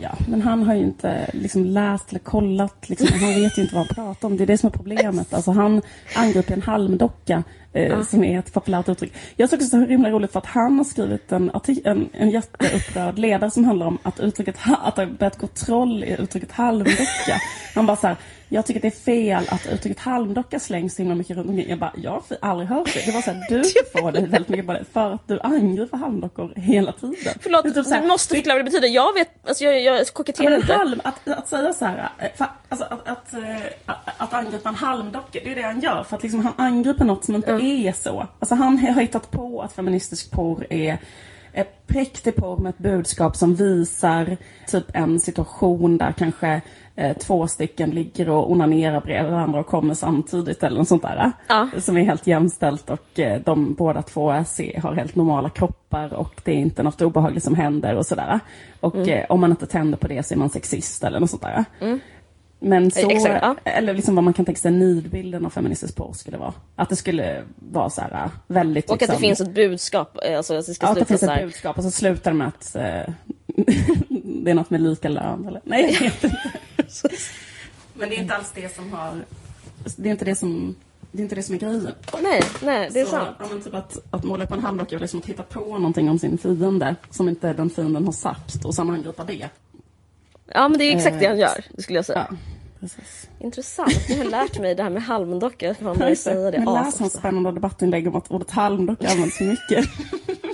ja, 0.00 0.10
men 0.28 0.42
han 0.42 0.62
har 0.62 0.74
ju 0.74 0.80
inte 0.80 1.30
liksom 1.32 1.64
läst 1.64 2.10
eller 2.10 2.20
kollat, 2.20 2.88
liksom, 2.88 3.08
han 3.20 3.42
vet 3.42 3.58
ju 3.58 3.62
inte 3.62 3.74
vad 3.74 3.86
han 3.86 3.94
pratar 3.94 4.28
om. 4.28 4.36
Det 4.36 4.44
är 4.44 4.46
det 4.46 4.58
som 4.58 4.66
är 4.66 4.70
problemet. 4.70 5.34
Alltså 5.34 5.50
han 5.50 5.82
angriper 6.16 6.54
en 6.54 6.62
halmdocka 6.62 7.42
eh, 7.72 8.02
som 8.02 8.24
är 8.24 8.38
ett 8.38 8.52
populärt 8.52 8.88
uttryck. 8.88 9.12
Jag 9.36 9.50
tycker 9.50 9.78
det 9.78 9.84
är 9.84 9.88
himla 9.88 10.10
roligt 10.10 10.32
för 10.32 10.38
att 10.38 10.46
han 10.46 10.76
har 10.78 10.84
skrivit 10.84 11.32
en, 11.32 11.50
en, 11.84 12.08
en 12.12 12.30
jätteupprörd 12.30 13.18
ledare 13.18 13.50
som 13.50 13.64
handlar 13.64 13.86
om 13.86 13.98
att 14.02 14.20
uttrycket, 14.20 14.58
ha- 14.58 14.76
att 14.76 14.96
det 14.96 15.02
har 15.02 15.10
börjat 15.10 15.38
gå 15.38 15.46
troll 15.46 16.04
i 16.04 16.16
uttrycket 16.18 16.52
halmdocka. 16.52 17.40
Han 17.74 17.86
bara 17.86 17.96
så 17.96 18.06
här, 18.06 18.16
jag 18.52 18.66
tycker 18.66 18.80
det 18.80 18.88
är 18.88 18.90
fel 18.90 19.44
att 19.50 19.66
uttrycket 19.66 19.98
halmdocka 19.98 20.60
slängs 20.60 20.94
så 20.94 21.02
himla 21.02 21.14
mycket 21.14 21.36
runt 21.36 21.48
omkring. 21.48 21.68
Jag 21.68 21.78
bara, 21.78 21.92
jag 21.96 22.10
har 22.10 22.22
aldrig 22.40 22.68
hört 22.68 22.94
det. 22.94 23.06
Det 23.06 23.12
var 23.12 23.22
så 23.22 23.30
här, 23.30 23.46
du 23.48 23.62
får 24.00 24.12
det 24.12 24.20
väldigt 24.20 24.48
mycket 24.48 24.66
på 24.66 24.72
det 24.72 24.84
för 24.92 25.12
att 25.12 25.28
du 25.28 25.40
angriper 25.40 25.96
halmdockor 25.96 26.52
hela 26.56 26.92
tiden. 26.92 27.34
Förlåt, 27.40 27.62
Det 27.62 27.68
är 27.68 27.72
typ 27.72 27.86
så 27.86 27.94
här, 27.94 28.02
du 28.02 28.08
måste 28.08 28.34
förklara 28.34 28.56
vad 28.56 28.64
det 28.64 28.70
betyder. 28.70 28.88
Jag 28.88 29.14
vet, 29.14 29.48
alltså 29.48 29.64
jag, 29.64 29.80
jag 29.82 30.00
Ja, 30.00 30.04
koketterar 30.12 30.56
inte. 30.56 30.72
halm, 30.72 31.00
att, 31.04 31.28
att 31.28 31.48
säga 31.48 31.72
så 31.72 31.84
här, 31.84 32.10
eh, 32.18 32.28
fa, 32.36 32.46
alltså 32.68 32.86
att, 32.90 33.08
att, 33.08 33.34
eh, 33.34 33.56
att, 33.86 33.98
att 34.16 34.34
angripa 34.34 34.68
en 34.68 34.74
halmdocka, 34.74 35.38
det 35.44 35.52
är 35.52 35.54
det 35.54 35.62
han 35.62 35.80
gör. 35.80 36.04
För 36.04 36.16
att 36.16 36.22
liksom 36.22 36.40
han 36.40 36.52
angriper 36.56 37.04
något 37.04 37.24
som 37.24 37.34
inte 37.34 37.50
är 37.52 37.92
så. 37.92 38.26
Alltså 38.38 38.54
han 38.54 38.78
har 38.78 39.00
hittat 39.00 39.30
på 39.30 39.62
att 39.62 39.72
feministisk 39.72 40.30
porr 40.30 40.66
är 40.70 40.98
är 41.52 41.66
präktig 41.86 42.36
porr 42.36 42.56
med 42.56 42.70
ett 42.70 42.78
budskap 42.78 43.36
som 43.36 43.54
visar 43.54 44.36
typ 44.66 44.84
en 44.94 45.20
situation 45.20 45.98
där 45.98 46.12
kanske 46.12 46.60
eh, 47.00 47.16
två 47.16 47.46
stycken 47.46 47.90
ligger 47.90 48.28
och 48.30 48.50
onanerar 48.52 49.00
bredvid 49.00 49.32
varandra 49.32 49.60
och 49.60 49.66
kommer 49.66 49.94
samtidigt 49.94 50.62
eller 50.62 50.78
något 50.78 50.88
sånt 50.88 51.02
där. 51.02 51.32
Ja. 51.48 51.68
Som 51.78 51.96
är 51.96 52.02
helt 52.04 52.26
jämställt 52.26 52.90
och 52.90 53.18
eh, 53.18 53.40
de 53.44 53.74
båda 53.74 54.02
två 54.02 54.30
är, 54.30 54.44
se- 54.44 54.80
har 54.82 54.94
helt 54.94 55.16
normala 55.16 55.48
kroppar 55.50 56.14
och 56.14 56.40
det 56.44 56.50
är 56.52 56.56
inte 56.56 56.82
något 56.82 57.02
obehagligt 57.02 57.44
som 57.44 57.54
händer 57.54 57.94
och 57.96 58.06
sådär. 58.06 58.40
Och 58.80 58.94
Mm. 58.96 59.08
eh, 59.08 59.24
om 59.28 59.40
man 59.40 59.50
inte 59.50 59.66
tänder 59.66 59.98
på 59.98 60.08
det 60.08 60.22
så 60.26 60.34
är 60.34 60.38
man 60.38 60.50
sexist 60.50 61.04
eller 61.04 61.20
något 61.20 61.30
sånt 61.30 61.42
där. 61.42 61.64
Men 62.62 62.90
så, 62.90 63.00
Eh, 63.10 63.16
exakt, 63.16 63.38
ja. 63.42 63.56
eller 63.64 63.94
liksom 63.94 64.14
vad 64.14 64.24
man 64.24 64.32
kan 64.34 64.44
tänka 64.44 64.60
sig 64.60 64.70
nidbilden 64.72 65.46
av 65.46 65.50
feministisk 65.50 65.96
porr 65.96 66.12
skulle 66.12 66.36
vara. 66.36 66.52
Att 66.76 66.88
det 66.88 66.96
skulle 66.96 67.42
vara 67.72 67.90
så 67.90 68.00
här 68.00 68.30
väldigt 68.46 68.88
Och 68.90 68.94
att 68.94 69.00
det 69.00 69.06
liksom, 69.06 69.20
finns 69.20 69.40
ett 69.40 69.54
budskap. 69.54 70.18
eh, 70.24 70.36
Alltså 70.36 70.54
att 70.58 70.66
det 70.66 70.74
ska 70.74 70.86
Ja, 70.86 70.92
att 70.92 70.98
det 70.98 71.04
finns 71.04 71.22
ett 71.22 71.30
här. 71.30 71.42
budskap 71.44 71.78
och 71.78 71.84
så 71.84 71.90
slutar 71.90 72.30
det 72.30 72.36
med 72.36 72.48
att 72.48 72.76
eh, 72.76 72.82
det 74.44 74.50
är 74.50 74.54
något 74.54 74.70
med 74.70 74.80
lika 74.80 75.08
lön 75.08 75.46
eller? 75.48 75.60
Nej, 75.64 75.82
jag 75.94 76.00
vet 76.00 76.24
inte. 76.24 76.36
Men 77.94 78.08
det 78.08 78.16
är 78.16 78.22
inte 78.22 78.34
alls 78.34 78.52
det 78.54 78.74
som 78.74 78.92
har... 78.92 79.24
Det 79.96 80.08
är 80.08 80.12
inte 80.12 80.24
det 80.24 80.34
som, 80.34 80.74
det 81.12 81.18
är, 81.18 81.22
inte 81.22 81.34
det 81.34 81.42
som 81.42 81.54
är 81.54 81.58
grejen. 81.58 81.88
Nej, 82.22 82.42
nej, 82.62 82.90
det 82.92 83.00
är 83.00 83.04
så, 83.04 83.10
sant. 83.10 83.36
Ja, 83.38 83.46
men 83.50 83.62
typ 83.62 83.74
att, 83.74 83.98
att 84.10 84.24
måla 84.24 84.44
upp 84.44 84.52
en 84.52 84.60
halmdocka 84.60 84.96
är 84.96 85.00
liksom 85.00 85.20
att 85.20 85.26
hitta 85.26 85.42
på 85.42 85.60
någonting 85.60 86.10
om 86.10 86.18
sin 86.18 86.38
fiende 86.38 86.96
som 87.10 87.28
inte 87.28 87.52
den 87.52 87.70
fienden 87.70 88.04
har 88.04 88.12
sagt 88.12 88.64
och 88.64 88.74
sen 88.74 88.90
angripa 88.90 89.24
det. 89.24 89.48
Ja, 90.46 90.68
men 90.68 90.78
det 90.78 90.84
är 90.84 90.96
exakt 90.96 91.20
det 91.20 91.26
han 91.26 91.34
Eh, 91.34 91.40
gör, 91.40 91.64
det 91.76 91.82
skulle 91.82 91.98
jag 91.98 92.04
säga. 92.04 92.26
Ja, 92.30 92.36
precis. 92.80 93.28
Intressant. 93.38 94.08
Nu 94.08 94.16
har 94.16 94.24
jag 94.24 94.30
lärt 94.30 94.58
mig 94.58 94.74
det 94.74 94.82
här 94.82 94.90
med 94.90 95.02
halmdocka. 95.02 95.66
Jag 95.66 95.76
ska 95.76 96.16
säga 96.16 96.50
det. 96.50 96.58
Men 96.58 96.74
läs 96.74 97.00
något 97.00 97.12
spännande 97.12 97.52
debattinlägg 97.52 98.08
om 98.08 98.16
att 98.16 98.30
ordet 98.30 98.50
halmdocka 98.50 99.08
används 99.08 99.36
så 99.36 99.44
mycket. 99.44 99.88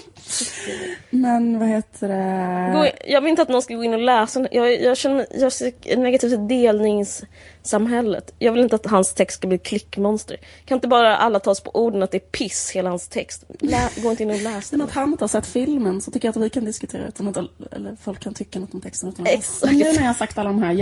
Men 1.11 1.59
vad 1.59 1.69
heter 1.69 2.09
det? 2.09 2.93
Jag 3.07 3.21
vill 3.21 3.31
inte 3.31 3.43
att 3.43 3.49
någon 3.49 3.63
ska 3.63 3.75
gå 3.75 3.85
in 3.85 3.95
och 3.95 4.01
läsa 4.01 4.47
jag, 4.51 4.83
jag 4.83 4.97
känner 4.97 5.27
jag 5.31 5.53
är 5.85 5.97
negativ 5.97 6.29
till 6.29 6.49
delningssamhället. 6.49 8.35
Jag 8.39 8.53
vill 8.53 8.63
inte 8.63 8.77
att 8.77 8.87
hans 8.87 9.15
text 9.15 9.37
ska 9.37 9.49
bli 9.49 9.59
klickmonster. 9.59 10.37
Kan 10.65 10.77
inte 10.77 10.89
bara 10.89 11.17
alla 11.17 11.41
tas 11.41 11.61
på 11.61 11.71
orden 11.75 12.03
att 12.03 12.11
det 12.11 12.17
är 12.17 12.21
piss 12.21 12.71
hela 12.71 12.89
hans 12.91 13.09
text? 13.09 13.45
Lä, 13.61 13.89
gå 13.97 14.11
inte 14.11 14.23
in 14.23 14.31
och 14.31 14.41
läs 14.43 14.73
Men 14.73 14.79
den. 14.79 14.89
att 14.89 14.95
han 14.95 15.11
inte 15.11 15.23
har 15.25 15.29
sett 15.29 15.47
filmen 15.47 16.01
så 16.01 16.11
tycker 16.11 16.29
jag 16.29 16.37
att 16.37 16.43
vi 16.43 16.51
kan 16.51 16.65
diskutera 16.65 17.07
utan 17.07 17.29
att, 17.29 17.37
eller 17.73 17.97
folk 18.03 18.21
kan 18.21 18.35
tycka 18.35 18.59
något 18.59 18.75
om 18.75 18.81
texten 18.81 19.09
utan 19.09 19.27
att 19.27 19.33
Exakt. 19.33 19.65
Men 19.73 19.79
nu 19.79 19.85
när 19.85 20.01
jag 20.01 20.07
har 20.07 20.15
sagt 20.15 20.39
alla 20.39 20.49
de 20.49 20.63
här 20.63 20.73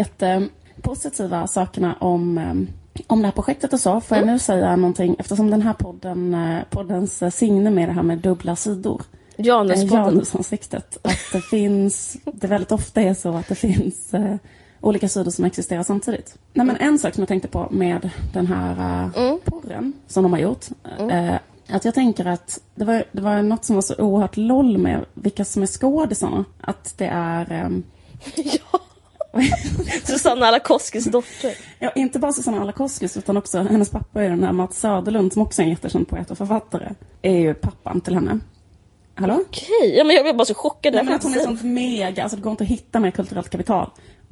jättepositiva 0.77 1.47
sakerna 1.47 1.97
om, 2.01 2.39
em, 2.39 2.69
om 3.07 3.21
det 3.21 3.27
här 3.27 3.33
projektet 3.33 3.73
och 3.73 3.81
så, 3.81 4.01
får 4.01 4.17
jag 4.17 4.27
nu 4.27 4.39
säga 4.39 4.77
någonting 4.77 5.17
eftersom 5.19 5.51
den 5.51 5.63
här 5.63 5.73
podden, 5.73 6.35
eh, 6.35 6.63
poddens 6.71 7.23
eh, 7.23 7.31
signum 7.31 7.79
är 7.79 7.87
det 7.87 7.93
här 7.93 8.03
med 8.03 8.19
dubbla 8.19 8.57
sidor. 8.57 9.03
Eh, 9.37 9.47
Januspodden. 9.47 10.05
Janusansiktet. 10.05 10.99
Att 11.03 11.33
det 11.33 11.41
finns, 11.41 12.17
det 12.33 12.47
väldigt 12.47 12.73
ofta 12.73 13.03
är 13.03 13.15
så 13.15 13.35
att 13.37 13.49
det 13.49 13.55
finns 13.55 14.15
eh, 14.15 14.37
olika 14.81 15.09
sidor 15.09 15.31
som 15.31 15.45
existerar 15.45 15.83
samtidigt. 15.83 16.39
Nej, 16.53 16.67
men 16.67 16.77
en 16.77 16.99
sak 16.99 17.15
som 17.15 17.23
jag 17.23 17.29
tänkte 17.29 17.49
på 17.49 17.69
med 17.71 18.11
den 18.33 18.47
här 18.47 19.05
uh, 19.17 19.37
porren 19.45 19.93
som 20.07 20.23
de 20.23 20.33
har 20.33 20.41
gjort. 20.41 20.67
eh, 21.11 21.35
att 21.69 21.85
jag 21.85 21.95
tänker 21.95 22.27
att 22.27 22.61
det 22.75 22.85
var, 22.85 23.05
det 23.13 23.23
var 23.23 23.43
något 23.43 23.65
som 23.65 23.75
var 23.75 23.83
så 23.83 23.95
oerhört 23.99 24.37
loll 24.37 24.79
med 24.79 25.05
vilka 25.15 25.45
som 25.45 25.63
är 25.63 25.67
skådisarna. 25.67 26.45
Att 26.61 26.95
det 26.99 27.07
är... 27.07 27.53
ehm, 27.53 27.83
ja. 28.37 28.81
Susanna 30.05 30.47
Alakoskis 30.47 31.05
dotter. 31.05 31.55
Ja, 31.79 31.91
inte 31.95 32.19
bara 32.19 32.33
Susanna 32.33 32.61
Alakoskis 32.61 33.17
utan 33.17 33.37
också 33.37 33.59
hennes 33.59 33.91
pappa 33.91 34.23
är 34.23 34.29
den 34.31 34.45
här 34.45 34.53
Mats 34.53 34.81
Söderlund 34.81 35.33
som 35.33 35.43
också 35.43 35.63
är 35.63 35.65
en 35.65 35.71
jättekänd 35.71 36.09
poet 36.09 36.31
och 36.31 36.39
författare. 36.39 36.89
Är 37.23 37.39
ju 37.39 37.55
pappan 37.55 38.01
till 38.01 38.15
henne. 38.15 38.39
Hallå? 39.15 39.41
Okej, 39.49 39.95
ja, 39.97 40.05
men 40.05 40.17
jag 40.17 40.25
blev 40.25 40.37
bara 40.37 40.45
så 40.45 40.55
chockad. 40.55 40.95
Nej, 40.95 41.05
men 41.05 41.15
att 41.15 41.23
hon 41.23 41.35
är 41.35 41.39
sånt 41.41 41.63
mega, 41.63 42.23
alltså 42.23 42.37
det 42.37 42.43
går 42.43 42.51
inte 42.51 42.65
att 42.65 42.71
hitta 42.71 43.01
mer 43.01 43.11
kulturellt 43.11 43.51
kapital. 43.51 43.91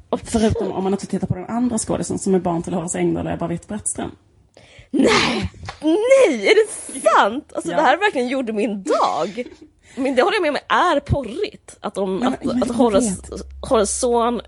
Och 0.08 0.20
förutom 0.24 0.72
om 0.72 0.84
man 0.84 0.94
också 0.94 1.06
tittar 1.06 1.26
på 1.26 1.34
den 1.34 1.46
andra 1.46 1.78
skådisen 1.78 2.18
som 2.18 2.34
är 2.34 2.38
barn 2.38 2.62
till 2.62 2.74
Horace 2.74 2.98
Engdahl 2.98 3.26
och 3.26 3.32
Ebba 3.32 3.46
Witt-Brattström. 3.46 4.10
Nej! 4.90 5.50
Nej! 5.80 6.46
Är 6.48 6.54
det 6.54 7.00
sant? 7.00 7.52
Alltså 7.54 7.70
Ja. 7.70 7.76
det 7.76 7.82
här 7.82 7.96
verkligen 7.96 8.28
gjorde 8.28 8.52
min 8.52 8.82
dag. 8.82 9.44
Men 9.96 10.14
det 10.14 10.22
håller 10.22 10.34
jag 10.36 10.42
med 10.42 10.50
om 10.50 10.58
är 10.68 11.00
porrigt. 11.00 11.76
Att, 11.80 11.94
de, 11.94 12.16
Men- 12.18 12.32
att, 12.32 12.44
men 12.44 12.62
att 12.62 12.70
Horace. 12.76 13.16
Horace 13.68 13.92
son... 14.00 14.40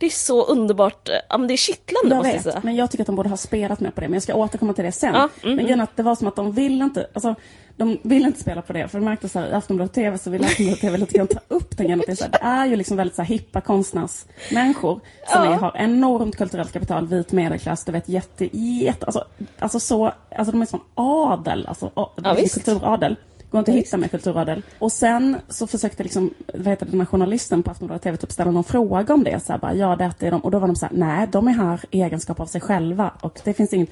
Det 0.00 0.06
är 0.06 0.10
så 0.10 0.44
underbart. 0.44 1.08
Ja, 1.28 1.38
men 1.38 1.48
det 1.48 1.54
är 1.54 1.56
kittlande 1.56 2.08
Jag 2.08 2.16
måste 2.16 2.28
jag 2.28 2.34
vet, 2.34 2.42
säga. 2.42 2.60
men 2.64 2.76
jag 2.76 2.90
tycker 2.90 3.02
att 3.02 3.06
de 3.06 3.16
borde 3.16 3.28
ha 3.28 3.36
spelat 3.36 3.80
mer 3.80 3.90
på 3.90 4.00
det. 4.00 4.08
Men 4.08 4.14
jag 4.14 4.22
ska 4.22 4.34
återkomma 4.34 4.72
till 4.72 4.84
det 4.84 4.92
sen. 4.92 5.14
Ja, 5.14 5.28
mm, 5.42 5.56
men 5.56 5.64
grejen 5.64 5.80
är 5.80 5.84
att 5.84 5.96
det 5.96 6.02
var 6.02 6.14
som 6.14 6.28
att 6.28 6.36
de 6.36 6.52
ville 6.52 6.84
inte, 6.84 7.06
alltså, 7.14 7.34
de 7.76 7.98
ville 8.02 8.26
inte 8.26 8.40
spela 8.40 8.62
på 8.62 8.72
det. 8.72 8.88
För 8.88 8.98
de 8.98 9.04
märkte 9.04 9.28
så 9.28 9.38
här, 9.38 9.48
i 9.48 9.52
Aftonbladet 9.52 9.94
TV 9.94 10.18
så 10.18 10.30
ville 10.30 10.46
Aftonbladet 10.46 10.80
TV 10.80 10.96
lite 10.98 11.12
grann 11.18 11.26
ta 11.26 11.40
upp 11.48 11.76
den 11.76 11.86
grejen. 11.86 12.00
att 12.00 12.06
Det 12.06 12.12
är, 12.12 12.16
så 12.16 12.24
här, 12.24 12.30
det 12.32 12.38
är 12.42 12.66
ju 12.66 12.76
liksom 12.76 12.96
väldigt 12.96 13.16
så 13.16 13.22
här, 13.22 13.28
hippa 13.28 13.60
konstnärsmänniskor 13.60 15.00
som 15.28 15.44
Ja. 15.44 15.52
är, 15.52 15.56
har 15.56 15.76
enormt 15.76 16.36
kulturellt 16.36 16.72
kapital, 16.72 17.06
vit 17.06 17.32
medelklass, 17.32 17.84
du 17.84 17.92
vet 17.92 18.08
jätte, 18.08 18.48
jätte, 18.58 19.06
alltså, 19.06 19.24
alltså 19.58 19.80
så, 19.80 20.12
alltså 20.36 20.52
de 20.52 20.62
är 20.62 20.66
som 20.66 20.80
adel, 20.94 21.66
alltså 21.66 21.90
Ja, 21.94 22.34
visst. 22.36 22.54
kulturadel. 22.54 23.16
Går 23.50 23.58
inte 23.58 23.70
att 23.70 23.76
hitta 23.76 23.96
med 23.96 24.10
kulturadel. 24.10 24.62
Och 24.78 24.92
sen 24.92 25.36
så 25.48 25.66
försökte 25.66 26.02
liksom, 26.02 26.34
vad 26.54 26.66
heter 26.66 26.86
det, 26.86 26.90
den 26.90 27.00
här 27.00 27.06
journalisten 27.06 27.62
på 27.62 27.70
Aftonbladet 27.70 28.02
TV 28.02 28.16
typ 28.16 28.32
ställa 28.32 28.50
någon 28.50 28.64
fråga 28.64 29.14
om 29.14 29.24
det. 29.24 29.40
Så 29.44 29.52
här, 29.52 29.58
bara, 29.60 29.74
ja, 29.74 29.96
det 29.96 30.26
är 30.26 30.30
de. 30.30 30.40
Och 30.40 30.50
då 30.50 30.58
var 30.58 30.66
de 30.66 30.76
så 30.76 30.86
här, 30.86 30.94
nej, 30.96 31.28
de 31.32 31.48
är 31.48 31.52
här 31.52 31.80
i 31.90 32.02
egenskap 32.02 32.40
av 32.40 32.46
sig 32.46 32.60
själva. 32.60 33.12
Och 33.20 33.40
det 33.44 33.54
finns 33.54 33.72
inget. 33.72 33.88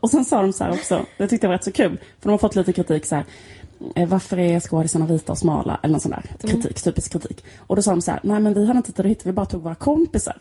Och 0.00 0.10
sen 0.10 0.24
sa 0.24 0.42
de 0.42 0.52
så 0.52 0.64
här 0.64 0.70
också, 0.72 1.06
det 1.18 1.28
tyckte 1.28 1.44
jag 1.46 1.48
var 1.48 1.56
rätt 1.56 1.64
så 1.64 1.72
kul. 1.72 1.98
För 2.20 2.28
de 2.28 2.30
har 2.30 2.38
fått 2.38 2.56
lite 2.56 2.72
kritik 2.72 3.06
så 3.06 3.14
här. 3.14 3.24
eh, 3.94 4.08
Varför 4.08 4.38
är 4.38 4.60
skådisarna 4.60 5.06
vita 5.06 5.32
och 5.32 5.38
smala? 5.38 5.80
Eller 5.82 5.92
någon 5.92 6.00
sån 6.00 6.10
där 6.10 6.22
kritik, 6.40 6.82
typisk 6.82 7.12
kritik. 7.12 7.44
Och 7.66 7.76
då 7.76 7.82
sa 7.82 7.90
de 7.90 8.00
så 8.02 8.10
här, 8.10 8.20
nej 8.22 8.40
men 8.40 8.54
vi 8.54 8.66
hade 8.66 8.76
inte 8.76 8.92
tittat 8.92 9.06
hit, 9.06 9.26
vi 9.26 9.32
bara 9.32 9.46
tog 9.46 9.62
våra 9.62 9.74
kompisar. 9.74 10.36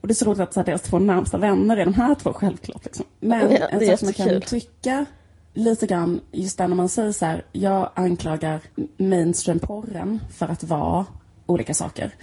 Och 0.00 0.08
det 0.08 0.12
är 0.12 0.14
så 0.14 0.24
roligt 0.24 0.40
att 0.40 0.54
så 0.54 0.60
här, 0.60 0.64
deras 0.66 0.82
två 0.82 0.98
närmsta 0.98 1.38
vänner 1.38 1.76
är 1.76 1.84
de 1.84 1.94
här 1.94 2.14
två, 2.14 2.32
självklart. 2.32 2.84
Liksom. 2.84 3.04
Men 3.20 3.52
Ja, 3.52 3.66
en 3.66 3.86
sak 3.86 3.98
som 3.98 4.08
jag 4.08 4.16
kan 4.16 4.40
tycka 4.40 5.06
lite 5.54 5.86
grann 5.86 6.20
just 6.32 6.58
där 6.58 6.68
när 6.68 6.76
man 6.76 6.88
säger 6.88 7.12
så 7.12 7.26
här, 7.26 7.44
jag 7.52 7.90
anklagar 7.94 8.60
mainstream-porren 8.96 10.20
för 10.32 10.48
att 10.48 10.64
vara 10.64 11.06
olika 11.46 11.74
saker. 11.74 12.14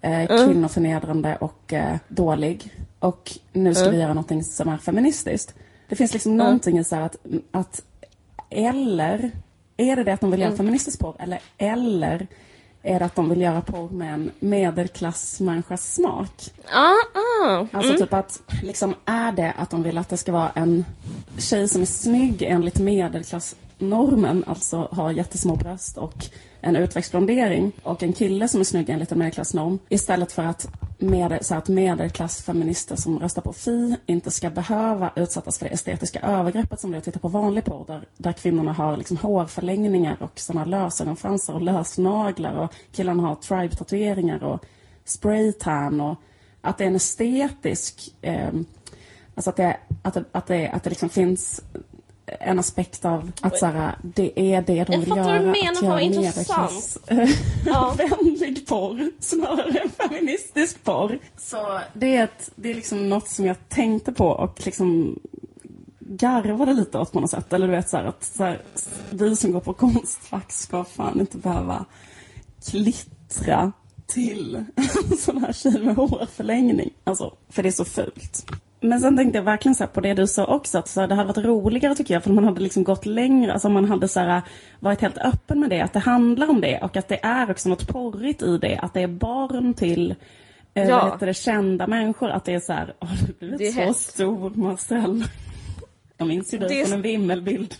Eh, 0.00 0.26
Kvinnoförnedrande 0.26 1.36
och 1.36 1.72
eh, 1.72 1.96
dålig. 2.08 2.72
Och 2.98 3.32
nu 3.52 3.74
ska 3.74 3.90
vi 3.90 3.96
göra 3.96 4.14
någonting 4.14 4.44
som 4.44 4.68
är 4.68 4.76
feministiskt. 4.76 5.54
Det 5.88 5.96
finns 5.96 6.12
liksom 6.12 6.36
någonting 6.36 6.78
i 6.78 6.84
så 6.84 6.96
här 6.96 7.02
att, 7.02 7.16
att 7.50 7.82
eller 8.50 9.30
är 9.76 9.96
det 9.96 10.04
det 10.04 10.12
att 10.12 10.20
de 10.20 10.30
vill 10.30 10.40
göra 10.40 10.56
feministisk 10.56 10.98
porr 10.98 11.16
eller 11.18 11.40
eller 11.58 12.26
är 12.86 12.98
det 12.98 13.04
att 13.04 13.14
de 13.14 13.28
vill 13.28 13.40
göra 13.40 13.60
porr 13.60 13.88
med 13.90 14.14
en 14.14 14.30
medelklassmänniskas 14.40 15.94
smak? 15.94 16.50
Ah, 16.72 17.18
ah. 17.44 17.66
Alltså 17.72 17.96
typ 17.96 18.12
att, 18.12 18.40
liksom 18.62 18.94
är 19.04 19.32
det 19.32 19.52
att 19.58 19.70
de 19.70 19.82
vill 19.82 19.98
att 19.98 20.08
det 20.08 20.16
ska 20.16 20.32
vara 20.32 20.50
en 20.54 20.84
tjej 21.38 21.68
som 21.68 21.82
är 21.82 21.86
snygg 21.86 22.42
enligt 22.42 22.78
medelklassnormen, 22.78 24.44
alltså 24.46 24.88
har 24.92 25.10
jättesmå 25.10 25.56
bröst 25.56 25.98
och 25.98 26.26
en 26.66 26.76
utväxtblondering 26.76 27.72
och 27.82 28.02
en 28.02 28.12
kille 28.12 28.48
som 28.48 28.60
är 28.60 28.64
snygg 28.64 28.90
enligt 28.90 29.12
en 29.12 29.18
medelklassnorm 29.18 29.78
istället 29.88 30.32
för 30.32 30.42
att, 30.42 30.68
med, 30.98 31.38
så 31.40 31.54
att 31.54 31.68
medelklassfeminister 31.68 32.96
som 32.96 33.18
röstar 33.18 33.42
på 33.42 33.52
Fi 33.52 33.96
inte 34.06 34.30
ska 34.30 34.50
behöva 34.50 35.10
utsättas 35.16 35.58
för 35.58 35.66
det 35.66 35.72
estetiska 35.74 36.20
övergreppet 36.20 36.80
som 36.80 36.90
det 36.90 36.96
är 36.96 36.98
att 36.98 37.04
titta 37.04 37.18
på 37.18 37.28
vanlig 37.28 37.64
porr 37.64 37.84
där, 37.86 38.04
där 38.16 38.32
kvinnorna 38.32 38.72
har 38.72 38.96
liksom 38.96 39.16
hårförlängningar 39.16 40.16
och 40.20 40.40
sådana 40.40 40.64
lösögonfransar 40.64 41.54
och 41.54 41.62
lösnaglar 41.62 42.54
och 42.54 42.72
killarna 42.92 43.22
har 43.22 43.34
tribe-tatueringar 43.34 44.44
och 44.44 44.64
spraytan 45.04 46.00
och 46.00 46.16
att 46.60 46.78
det 46.78 46.84
är 46.84 46.88
en 46.88 46.96
estetisk, 46.96 48.14
eh, 48.22 48.50
alltså 49.34 49.50
att 49.50 49.56
det, 49.56 49.76
att 50.02 50.14
det, 50.14 50.24
att 50.32 50.46
det, 50.46 50.68
att 50.68 50.84
det 50.84 50.90
liksom 50.90 51.08
finns 51.08 51.62
en 52.26 52.58
aspekt 52.58 53.04
av 53.04 53.32
att 53.40 53.58
så 53.58 53.66
det 54.02 54.54
är 54.54 54.62
det 54.62 54.84
de 54.84 54.92
Jag 54.92 54.98
vill 54.98 55.08
fattar 55.08 55.22
vad 55.22 55.34
göra. 55.34 55.38
du 55.38 55.46
menar, 55.46 55.82
vad 55.82 56.02
göra 56.02 56.26
intressant. 56.26 56.98
Ja. 57.66 57.96
vänlig 58.20 58.66
porr 58.66 59.10
snarare 59.20 59.78
än 59.78 59.90
feministisk 59.90 60.84
porr. 60.84 61.18
Så 61.36 61.80
det 61.94 62.16
är, 62.16 62.24
ett, 62.24 62.50
det 62.54 62.70
är 62.70 62.74
liksom 62.74 63.08
något 63.08 63.28
som 63.28 63.46
jag 63.46 63.68
tänkte 63.68 64.12
på 64.12 64.26
och 64.26 64.66
liksom 64.66 65.18
garvade 65.98 66.72
lite 66.72 66.98
åt 66.98 67.12
på 67.12 67.20
något 67.20 67.30
sätt. 67.30 67.52
Eller 67.52 67.66
du 67.66 67.72
vet 67.72 67.88
så 67.88 67.96
att 67.96 68.24
så 68.24 68.54
vi 69.10 69.36
som 69.36 69.52
går 69.52 69.60
på 69.60 69.72
Konstfack 69.72 70.52
ska 70.52 70.84
fan 70.84 71.20
inte 71.20 71.38
behöva 71.38 71.84
klittra 72.70 73.72
till 74.06 74.64
en 75.10 75.16
sån 75.18 75.44
här 75.44 75.52
tjej 75.52 75.78
med 75.78 75.96
hårförlängning. 75.96 76.90
Alltså, 77.04 77.34
för 77.48 77.62
det 77.62 77.68
är 77.68 77.72
så 77.72 77.84
fult. 77.84 78.46
Men 78.80 79.00
sen 79.00 79.16
tänkte 79.16 79.38
jag 79.38 79.42
verkligen 79.44 79.74
så 79.74 79.86
på 79.86 80.00
det 80.00 80.14
du 80.14 80.26
sa 80.26 80.44
också, 80.44 80.78
att 80.78 80.88
så 80.88 81.00
här, 81.00 81.08
det 81.08 81.14
hade 81.14 81.26
varit 81.28 81.44
roligare 81.46 81.94
tycker 81.94 82.14
jag, 82.14 82.22
för 82.24 82.30
man 82.30 82.44
hade 82.44 82.60
liksom 82.60 82.84
gått 82.84 83.06
längre, 83.06 83.52
alltså 83.52 83.68
man 83.68 83.84
hade 83.84 84.08
så 84.08 84.20
här, 84.20 84.42
varit 84.80 85.00
helt 85.00 85.18
öppen 85.18 85.60
med 85.60 85.70
det, 85.70 85.80
att 85.80 85.92
det 85.92 85.98
handlar 85.98 86.50
om 86.50 86.60
det 86.60 86.78
och 86.82 86.96
att 86.96 87.08
det 87.08 87.24
är 87.24 87.50
också 87.50 87.68
något 87.68 87.88
porrigt 87.88 88.42
i 88.42 88.58
det, 88.58 88.78
att 88.82 88.94
det 88.94 89.00
är 89.02 89.06
barn 89.06 89.74
till 89.74 90.14
eh, 90.74 90.88
Ja. 90.88 90.98
vad 91.02 91.12
heter 91.12 91.26
det, 91.26 91.34
kända 91.34 91.86
människor, 91.86 92.30
att 92.30 92.44
det 92.44 92.54
är 92.54 92.60
så 92.60 92.72
här, 92.72 92.94
har 92.98 93.16
du 93.26 93.32
blivit 93.38 93.58
Det 93.58 93.66
är 93.66 93.72
så 93.72 93.80
hett. 93.80 93.96
stor 93.96 94.50
Marcel? 94.54 95.24
Jag 96.18 96.28
minns 96.28 96.54
ju 96.54 96.58
dig 96.58 96.68
Det 96.68 96.84
från 96.84 96.94
en 96.94 97.02
vimmelbild. 97.02 97.74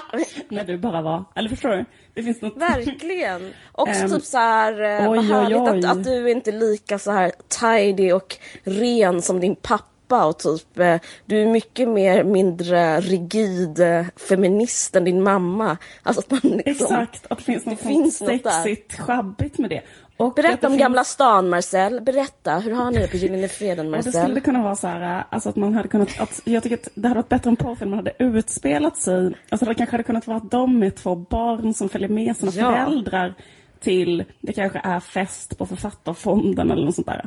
När 0.48 0.64
du 0.64 0.78
bara 0.78 1.02
var, 1.02 1.24
eller 1.34 1.48
förstår 1.48 1.68
du? 1.70 1.84
Det 2.14 2.22
finns 2.22 2.42
något... 2.42 2.56
Verkligen. 2.56 3.50
Också 3.72 4.02
Ehm, 4.04 4.10
typ 4.10 4.22
så 4.24 4.38
här, 4.38 4.82
eh, 4.82 5.08
vad 5.08 5.18
oj, 5.18 5.18
oj, 5.18 5.26
härligt 5.32 5.58
oj. 5.58 5.78
Att, 5.78 5.96
att 5.98 6.04
du 6.04 6.30
inte 6.30 6.50
är 6.50 6.58
lika 6.58 6.98
så 6.98 7.10
här 7.10 7.32
tidy 7.60 8.12
och 8.12 8.36
ren 8.64 9.22
som 9.22 9.40
din 9.40 9.56
pappa 9.56 9.84
och 10.26 10.38
typ 10.38 10.78
eh, 10.78 10.96
du 11.26 11.42
är 11.42 11.46
mycket 11.46 11.88
mer 11.88 12.24
mindre 12.24 13.00
rigid 13.00 13.80
eh, 13.80 14.04
feminist 14.28 14.96
än 14.96 15.04
din 15.04 15.22
mamma. 15.22 15.76
Alltså 16.02 16.20
att 16.20 16.30
man 16.30 16.40
liksom, 16.66 16.86
Exakt, 16.86 17.26
att 17.30 17.38
det 17.38 17.44
finns 17.44 17.66
något 17.66 17.78
Det 17.78 17.84
finns 17.88 18.20
något 18.20 18.30
sexigt, 18.42 18.98
schabbigt 19.00 19.58
med 19.58 19.70
det. 19.70 19.80
Och 20.16 20.34
Berätta 20.34 20.66
om 20.66 20.72
finns- 20.72 20.80
Gamla 20.80 21.04
stan 21.04 21.48
Marcel, 21.48 22.00
berätta, 22.00 22.58
hur 22.58 22.72
har 22.72 22.90
ni 22.90 22.98
det 22.98 23.08
på 23.08 23.16
Gyllene 23.16 23.48
Freden 23.48 23.86
Och 23.86 23.92
det 23.92 23.98
Marcel? 23.98 24.12
skulle 24.22 24.40
kunna 24.40 24.62
vara 24.62 24.76
så 24.76 24.86
här, 24.86 25.18
äh, 25.18 25.24
alltså 25.30 25.48
att 25.48 25.56
man 25.56 25.74
hade 25.74 25.88
kunnat, 25.88 26.20
att, 26.20 26.40
jag 26.44 26.62
tycker 26.62 26.76
att 26.76 26.88
det 26.94 27.08
hade 27.08 27.18
varit 27.20 27.28
bättre 27.28 27.50
om 27.50 27.56
porrfilmen 27.56 27.96
hade 27.98 28.12
utspelat 28.18 28.96
sig, 28.96 29.34
alltså 29.48 29.66
det 29.66 29.74
kanske 29.74 29.94
hade 29.94 30.02
kunnat 30.04 30.26
vara 30.26 30.36
att 30.36 30.50
de 30.50 30.82
är 30.82 30.90
två 30.90 31.14
barn 31.14 31.74
som 31.74 31.88
följer 31.88 32.08
med 32.08 32.36
sina 32.36 32.52
Ja. 32.54 32.70
föräldrar 32.72 33.34
till, 33.80 34.24
det 34.40 34.52
kanske 34.52 34.80
är 34.84 35.00
fest 35.00 35.58
på 35.58 35.66
författarfonden 35.66 36.70
eller 36.70 36.84
något 36.84 36.94
sånt 36.94 37.06
där. 37.06 37.26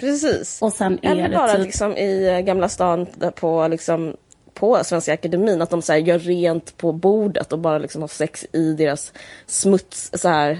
Precis. 0.00 0.62
Och 0.62 0.72
sen 0.72 0.98
är 1.02 1.10
Eller 1.10 1.28
det 1.28 1.36
bara 1.36 1.52
typ, 1.52 1.64
liksom 1.64 1.96
i 1.96 2.28
eh, 2.28 2.40
Gamla 2.40 2.68
stan 2.68 3.06
på 3.34 3.68
liksom 3.68 4.16
på 4.54 4.78
Svenska 4.84 5.12
Akademin, 5.14 5.62
att 5.62 5.70
de 5.70 5.82
så 5.82 5.92
här 5.92 5.98
gör 6.00 6.18
rent 6.18 6.76
på 6.76 6.92
bordet 6.92 7.52
och 7.52 7.58
bara 7.58 7.78
liksom 7.78 8.00
har 8.00 8.08
sex 8.08 8.46
i 8.52 8.72
deras 8.72 9.12
smuts, 9.46 10.10
så 10.14 10.28
här, 10.28 10.58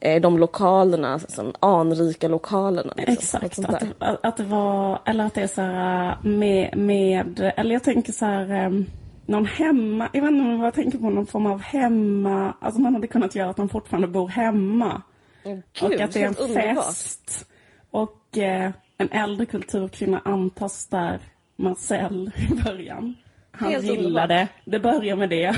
eh, 0.00 0.20
de 0.20 0.38
lokalerna, 0.38 1.18
som 1.18 1.52
anrika 1.60 2.28
lokalerna. 2.28 2.92
Liksom, 2.96 3.40
Exakt, 3.42 3.58
att, 3.68 3.80
det- 3.80 4.18
att 4.22 4.36
det 4.36 4.42
var, 4.44 4.98
eller 5.06 5.24
att 5.26 5.34
det 5.34 5.42
är 5.42 5.46
så 5.46 5.60
här 5.62 6.18
med, 6.22 6.76
med 6.76 7.52
eller 7.56 7.72
jag 7.72 7.84
tänker 7.84 8.12
så 8.12 8.24
här, 8.24 8.50
ehm, 8.50 8.86
någon 9.26 9.46
hemma, 9.46 10.08
jag 10.12 10.22
vet 10.22 10.30
inte 10.30 10.42
om 10.44 10.60
jag 10.60 10.74
tänker 10.74 10.98
på 10.98 11.10
någon 11.10 11.26
form 11.26 11.46
av 11.46 11.60
hemma, 11.60 12.54
alltså 12.60 12.80
man 12.80 12.94
hade 12.94 13.06
kunnat 13.06 13.34
göra 13.34 13.50
att 13.50 13.56
de 13.56 13.68
fortfarande 13.68 14.08
bor 14.08 14.28
hemma. 14.28 15.02
Gud, 15.44 15.62
och 15.82 16.00
att 16.00 16.12
det 16.12 16.20
är 16.20 16.22
en 16.22 16.28
helt 16.28 16.40
underbart. 16.40 16.86
fest. 16.86 17.46
Och 17.90 18.10
eh, 18.38 18.70
en 18.98 19.10
äldre 19.12 19.46
kulturkvinna 19.46 20.20
antas 20.24 20.86
där, 20.86 21.18
Marcel, 21.56 22.30
i 22.50 22.54
början. 22.64 23.14
Han 23.52 23.70
Helt 23.70 23.84
gillar 23.84 24.26
det. 24.28 24.48
Det 24.64 24.78
börjar 24.78 25.16
med 25.16 25.30
det. 25.30 25.54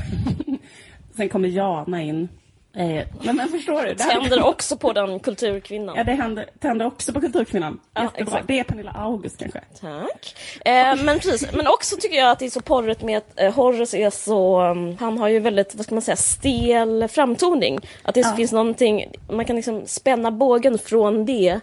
Sen 1.17 1.29
kommer 1.29 1.49
Jana 1.49 2.03
in. 2.03 2.29
Eh, 2.77 3.05
men, 3.23 3.37
men 3.37 3.49
förstår 3.49 3.83
du? 3.83 3.89
Det 3.89 3.95
Tänder 3.95 4.43
också 4.43 4.77
på 4.77 4.93
den 4.93 5.21
kulturkvinnan. 5.21 5.97
Ja, 5.97 6.05
det 6.05 6.13
händer, 6.13 6.47
tänder 6.59 6.87
också 6.87 7.13
på 7.13 7.21
Kulturkvinnan. 7.21 7.81
Ja, 7.95 8.03
Jättebra. 8.03 8.23
exakt. 8.25 8.47
Det 8.49 8.59
är 8.59 8.65
Pernilla 8.65 8.91
August 8.91 9.39
kanske. 9.39 9.61
Tack. 9.81 10.35
Eh, 10.65 11.05
men 11.05 11.19
precis, 11.19 11.53
men 11.53 11.67
också 11.67 11.97
tycker 12.01 12.17
jag 12.17 12.31
att 12.31 12.39
det 12.39 12.47
är 12.47 12.51
så 12.51 12.61
porrigt 12.61 13.03
med 13.03 13.19
att 13.19 13.41
eh, 13.41 13.55
Horace 13.55 13.99
är 13.99 14.11
så, 14.11 14.63
um, 14.63 14.97
han 15.01 15.19
har 15.19 15.29
ju 15.29 15.39
väldigt, 15.41 15.75
vad 15.75 15.85
ska 15.85 15.95
man 15.95 16.03
säga, 16.03 16.17
stel 16.17 17.09
framtoning. 17.09 17.79
Att 18.03 18.15
det 18.15 18.21
Ja. 18.21 18.37
finns 18.37 18.53
någonting, 18.53 19.05
man 19.31 19.45
kan 19.45 19.57
liksom 19.57 19.87
spänna 19.87 20.31
bågen 20.31 20.79
från 20.79 21.25
det 21.25 21.61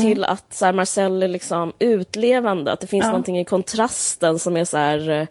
till 0.00 0.24
att 0.24 0.54
så 0.54 0.64
här, 0.64 0.72
Marcel 0.72 1.22
är 1.22 1.28
liksom 1.28 1.72
utlevande, 1.78 2.72
att 2.72 2.80
det 2.80 2.86
finns 2.86 3.04
Ja. 3.04 3.08
någonting 3.08 3.38
i 3.38 3.44
kontrasten 3.44 4.38
som 4.38 4.56
är 4.56 4.64
så 4.64 4.76
här 4.76 5.28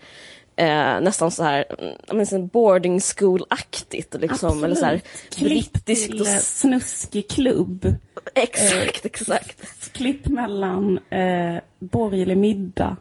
Eh, 0.56 1.02
nästan 1.02 1.32
så 1.32 1.44
här 1.44 1.66
mm, 2.10 2.48
boarding 2.48 3.00
school-aktigt. 3.00 4.16
Liksom, 4.22 4.64
eller 4.64 4.76
så 4.76 4.86
här, 4.86 5.02
brittiskt. 5.40 6.12
till 6.12 6.22
Och, 6.22 6.28
eh, 6.28 6.38
snuskig 6.38 7.30
klubb. 7.30 7.96
exakt, 8.36 9.06
exakt. 9.06 9.94
Klipp 9.94 10.28
mellan 10.28 11.00
eh, 11.10 11.56
borgerlig 11.80 12.38
middag. 12.38 12.98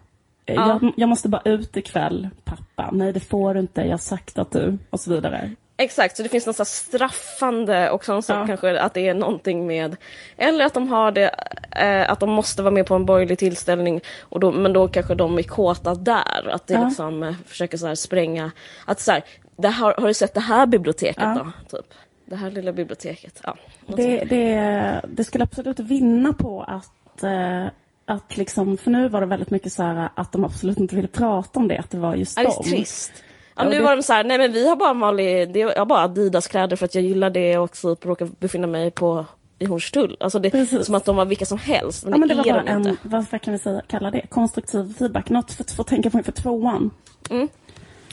Eh, 0.47 0.55
Ja. 0.55 0.79
Jag, 0.83 0.93
jag 0.97 1.09
måste 1.09 1.29
bara 1.29 1.43
ut 1.45 1.77
ikväll, 1.77 2.29
pappa. 2.45 2.91
Nej, 2.93 3.13
det 3.13 3.21
får 3.21 3.55
du 3.55 3.61
inte. 3.61 3.81
Jag 3.81 3.91
har 3.91 3.99
sagt 3.99 4.39
att 4.39 4.51
du... 4.51 4.79
Och 4.91 5.01
så 5.01 5.11
vidare. 5.15 5.51
Exakt, 5.83 6.17
så 6.17 6.23
det 6.23 6.29
finns 6.29 6.47
något 6.47 6.57
så 6.57 6.65
straffande 6.65 7.91
och 7.91 8.05
sånt 8.05 8.29
Ja. 8.29 8.47
kanske 8.47 8.81
att 8.81 8.95
det 8.95 9.09
är 9.09 9.15
någonting 9.15 9.67
med 9.67 9.97
Eller 10.37 10.65
att 10.65 10.75
de 10.75 10.89
har 10.89 11.13
det, 11.13 11.31
eh, 11.77 12.11
att 12.11 12.21
de 12.21 12.31
måste 12.31 12.63
vara 12.63 12.75
med 12.75 12.87
på 12.87 12.95
en 12.95 13.05
borgerlig 13.07 13.39
tillställning 13.39 14.01
och 14.21 14.41
då, 14.41 14.53
men 14.53 14.73
då 14.73 14.89
kanske 14.89 15.15
de 15.15 15.39
är 15.39 15.43
kåta 15.43 15.95
där. 15.95 16.49
Att 16.51 16.67
det 16.67 16.75
Ja. 16.75 16.85
liksom 16.85 17.23
eh, 17.23 17.35
försöker 17.47 17.79
så 17.79 17.97
spränga 17.97 18.51
Att 18.87 19.01
så 19.01 19.13
här, 19.13 19.23
det 19.57 19.69
här, 19.69 19.95
har 19.99 20.09
du 20.09 20.15
sett 20.15 20.35
det 20.35 20.41
här 20.41 20.67
biblioteket 20.67 21.23
Ja. 21.23 21.47
då? 21.69 21.77
Typ. 21.79 21.87
Det 22.25 22.37
här 22.37 22.51
lilla 22.51 22.73
biblioteket. 22.73 23.41
Ja. 23.45 23.57
Det, 23.87 24.25
det, 24.25 25.01
det 25.09 25.25
skulle 25.25 25.45
absolut 25.45 25.81
vinna 25.81 26.33
på 26.33 26.63
att, 26.63 27.23
eh, 27.23 27.67
att 28.07 28.37
liksom, 28.37 28.77
för 28.77 28.91
nu 28.91 29.09
var 29.09 29.21
det 29.21 29.27
väldigt 29.27 29.51
mycket 29.51 29.73
så 29.73 29.83
här 29.83 30.09
att 30.17 30.33
de 30.33 30.45
absolut 30.45 30.79
inte 30.79 30.97
ville 30.97 31.09
prata 31.09 31.61
om 31.61 31.69
det, 31.69 31.79
att 31.79 31.91
det 31.91 31.99
var 31.99 32.15
just 32.15 32.39
Ja, 32.39 32.45
dem. 32.45 32.65
trist. 32.65 33.13
Ja, 33.57 33.65
nu 33.65 33.71
det- 33.71 33.83
var 33.83 33.97
de 33.97 34.03
så 34.03 34.13
här, 34.13 34.25
nej 34.25 34.39
men 34.39 34.53
vi 34.53 34.69
har 34.69 34.77
bara 34.77 34.91
en 34.91 35.01
vanlig, 35.01 35.53
det, 35.53 35.59
jag 35.59 35.77
har 35.79 35.87
bara 35.87 36.01
Adidas-kläder 36.05 36.77
för 36.77 36.85
att 36.85 36.95
jag 36.95 37.05
gillar 37.05 37.31
det 37.31 37.59
och 37.59 37.77
så 37.77 37.97
råkar 38.03 38.29
befinna 38.39 38.67
mig 38.67 38.91
på 38.91 39.27
i 39.59 39.65
Hornstull. 39.65 40.17
Alltså 40.21 40.39
det 40.39 40.49
är 40.49 40.51
Precis. 40.51 40.87
som 40.87 40.95
att 40.95 41.05
de 41.05 41.17
var 41.17 41.25
vilka 41.25 41.47
som 41.47 41.59
helst. 41.59 42.05
Men, 42.05 42.13
Ja, 42.13 42.19
men 42.19 42.29
det 42.29 42.35
var 42.35 42.47
är 42.47 42.53
bara 42.53 42.63
en, 42.63 42.87
inte. 42.89 42.97
vad, 43.09 43.43
kan 43.43 43.53
vi 43.53 43.59
säga, 43.59 43.83
kalla 43.89 44.11
det? 44.11 44.27
Konstruktiv 44.29 44.95
feedback. 44.99 45.31
Något 45.31 45.53
för, 45.53 45.65
för 45.65 45.81
att 45.83 45.87
tänka 45.87 46.11
på 46.11 46.19
inför 46.19 46.33
tvåan. 46.33 46.91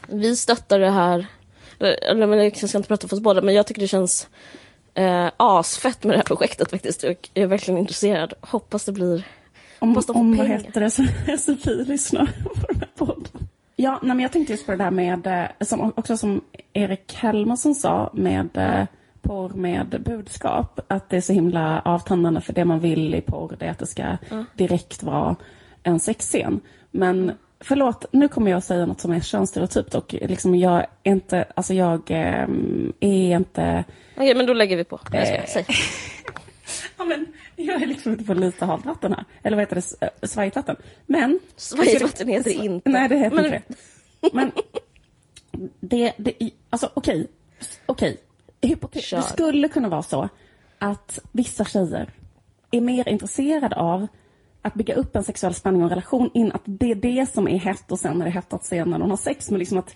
Vi 0.07 0.35
stöttar 0.35 0.79
det 0.79 0.89
här, 0.89 1.25
eller, 1.79 2.27
men 2.27 2.39
jag 2.43 2.69
ska 2.69 2.77
inte 2.77 2.87
prata 2.87 3.07
för 3.07 3.15
oss 3.15 3.21
båda, 3.21 3.41
men 3.41 3.55
jag 3.55 3.67
tycker 3.67 3.81
det 3.81 3.87
känns 3.87 4.27
eh, 4.93 5.27
asfett 5.37 6.03
med 6.03 6.13
det 6.13 6.17
här 6.17 6.23
projektet 6.25 6.69
faktiskt. 6.71 7.03
Jag 7.03 7.15
är 7.33 7.47
verkligen 7.47 7.77
intresserad. 7.77 8.33
Hoppas 8.41 8.85
det 8.85 8.91
blir... 8.91 9.23
Om, 9.79 9.89
Hoppas 9.89 10.05
de 10.05 10.13
får 10.13 10.19
om 10.19 10.37
vad 10.37 10.47
heter 10.47 10.81
det, 10.81 10.89
så 10.91 11.03
SFI 11.37 11.83
lyssnar 11.83 12.25
på 12.25 12.67
den 12.67 12.79
här 12.79 12.89
podden. 12.97 13.38
Ja, 13.81 13.99
nej, 14.01 14.15
men 14.15 14.19
jag 14.19 14.31
tänkte 14.31 14.53
just 14.53 14.65
på 14.65 14.71
det 14.71 14.77
där 14.77 14.91
med, 14.91 15.27
eh, 15.27 15.65
som, 15.65 15.93
också 15.95 16.17
som 16.17 16.41
Erik 16.73 17.13
Helmersson 17.13 17.75
sa, 17.75 18.09
med 18.13 18.49
eh, 18.57 18.85
porr 19.21 19.49
med 19.49 20.01
budskap. 20.05 20.79
Att 20.87 21.09
det 21.09 21.17
är 21.17 21.21
så 21.21 21.33
himla 21.33 21.81
avtändande 21.85 22.41
för 22.41 22.53
det 22.53 22.65
man 22.65 22.79
vill 22.79 23.15
i 23.15 23.21
porr, 23.21 23.55
det 23.59 23.65
är 23.65 23.71
att 23.71 23.79
det 23.79 23.85
ska 23.87 24.17
direkt 24.53 25.03
vara 25.03 25.35
en 25.83 25.99
sexscen. 25.99 26.59
Men 26.91 27.31
förlåt, 27.59 28.05
nu 28.11 28.27
kommer 28.27 28.51
jag 28.51 28.57
att 28.57 28.63
säga 28.63 28.85
något 28.85 29.01
som 29.01 29.11
är 29.11 29.19
könsstereotypt 29.19 29.95
och 29.95 30.13
liksom 30.21 30.55
jag 30.55 30.85
är 31.03 31.11
inte, 31.11 31.45
alltså 31.55 31.73
jag 31.73 32.11
eh, 32.11 32.47
är 32.99 33.35
inte 33.35 33.83
Okej, 34.17 34.35
men 34.35 34.45
då 34.45 34.53
lägger 34.53 34.77
vi 34.77 34.83
på. 34.83 34.99
Jag 35.11 35.27
ska, 35.27 35.35
Eh. 35.35 35.45
säg. 35.45 35.65
Ja, 36.97 37.03
men 37.05 37.25
jag 37.55 37.81
är 37.81 37.87
liksom 37.87 38.13
ute 38.13 38.23
på 38.23 38.33
lite 38.33 38.65
halt 38.65 38.85
vatten 38.85 39.13
här. 39.13 39.25
Eller 39.43 39.57
vad 39.57 39.61
heter 39.61 39.75
det? 39.75 40.05
Äh, 40.05 40.27
Svajigt 40.27 40.55
vatten. 40.55 40.75
Men... 41.05 41.39
Svajigt 41.55 42.01
vatten 42.01 42.27
heter 42.27 42.49
det 42.49 42.55
inte. 42.65 42.89
Nej, 42.89 43.09
det 43.09 43.17
heter 43.17 43.35
Men- 43.35 43.45
inte 43.45 43.61
det. 44.21 44.33
Men 44.33 44.51
det, 45.79 46.13
det, 46.17 46.33
alltså 46.69 46.91
okej. 46.93 47.27
Okej. 47.85 48.17
Kör. 48.93 49.17
Det 49.17 49.23
skulle 49.23 49.67
kunna 49.67 49.89
vara 49.89 50.03
så 50.03 50.29
att 50.79 51.19
vissa 51.31 51.65
tjejer 51.65 52.09
är 52.71 52.81
mer 52.81 53.09
intresserade 53.09 53.75
av 53.75 54.07
att 54.61 54.73
bygga 54.73 54.93
upp 54.95 55.15
en 55.15 55.23
sexuell 55.23 55.53
spänning 55.53 55.81
och 55.81 55.85
en 55.85 55.89
relation 55.89 56.29
in 56.33 56.51
att 56.51 56.61
det 56.65 56.91
är 56.91 56.95
det 56.95 57.29
som 57.33 57.47
är 57.47 57.57
hett 57.57 57.91
och 57.91 57.99
sen 57.99 58.21
är 58.21 58.25
det 58.25 58.31
hett 58.31 58.53
att 58.53 58.65
se 58.65 58.85
när 58.85 58.99
de 58.99 59.09
har 59.09 59.17
sex. 59.17 59.49
Men 59.49 59.59
liksom 59.59 59.77
att 59.77 59.95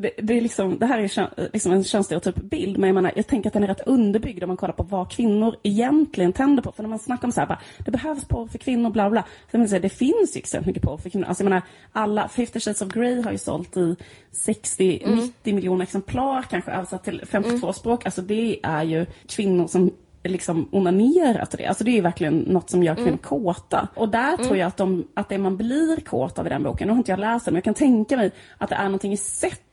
det, 0.00 0.36
är 0.36 0.40
liksom, 0.40 0.78
det 0.78 0.86
här 0.86 0.98
är 0.98 1.50
liksom 1.52 1.72
en 1.72 1.84
könsstereotyp 1.84 2.36
bild, 2.36 2.78
men 2.78 2.88
jag, 2.88 2.94
menar, 2.94 3.12
jag 3.16 3.26
tänker 3.26 3.48
att 3.48 3.54
den 3.54 3.62
är 3.62 3.68
rätt 3.68 3.86
underbyggd 3.86 4.42
om 4.42 4.48
man 4.48 4.56
kollar 4.56 4.74
på 4.74 4.82
vad 4.82 5.10
kvinnor 5.10 5.56
egentligen 5.62 6.32
tänder 6.32 6.62
på. 6.62 6.72
För 6.72 6.82
när 6.82 6.90
man 6.90 6.98
snackar 6.98 7.28
om 7.28 7.32
så 7.32 7.40
här, 7.40 7.48
bara, 7.48 7.60
det 7.78 7.90
behövs 7.90 8.24
porr 8.24 8.46
för 8.46 8.58
kvinnor, 8.58 8.90
bla 8.90 9.10
bla. 9.10 9.24
Så 9.50 9.66
så 9.66 9.74
här, 9.74 9.80
det 9.80 9.88
finns 9.88 10.36
ju 10.36 10.38
extremt 10.38 10.66
mycket 10.66 10.82
porr 10.82 10.96
för 10.98 11.10
kvinnor. 11.10 11.26
Alltså, 11.26 11.42
jag 11.42 11.50
menar, 11.50 11.62
alla 11.92 12.28
50 12.28 12.60
Shades 12.60 12.82
of 12.82 12.88
Grey 12.88 13.22
har 13.22 13.32
ju 13.32 13.38
sålt 13.38 13.76
i 13.76 13.96
60-90 14.32 15.32
miljoner 15.42 15.82
exemplar, 15.82 16.42
kanske 16.42 16.70
översatt 16.70 17.04
till 17.04 17.22
52 17.26 17.72
språk. 17.72 18.04
Alltså 18.04 18.22
det 18.22 18.60
är 18.62 18.82
ju 18.82 19.06
kvinnor 19.26 19.66
som 19.66 19.90
liksom 20.24 20.68
onanerar 20.72 21.44
till 21.44 21.58
det. 21.58 21.66
Alltså 21.66 21.84
det 21.84 21.90
är 21.90 21.94
ju 21.94 22.00
verkligen 22.00 22.38
något 22.38 22.70
som 22.70 22.82
gör 22.82 22.94
kvinnor 22.94 23.16
kåta. 23.16 23.88
Och 23.94 24.08
där 24.08 24.36
tror 24.36 24.56
jag 24.56 24.66
att, 24.66 24.76
de, 24.76 25.08
att 25.14 25.28
det 25.28 25.38
man 25.38 25.56
blir 25.56 26.00
kåt 26.00 26.38
av 26.38 26.46
i 26.46 26.48
den 26.48 26.62
boken, 26.62 26.88
nu 26.88 26.92
har 26.92 26.98
inte 26.98 27.12
jag 27.12 27.20
läst 27.20 27.44
den, 27.44 27.54
men 27.54 27.56
jag 27.56 27.64
kan 27.64 27.74
tänka 27.74 28.16
mig 28.16 28.30
att 28.58 28.70
det 28.70 28.76
är 28.76 28.84
någonting 28.84 29.12
i 29.12 29.16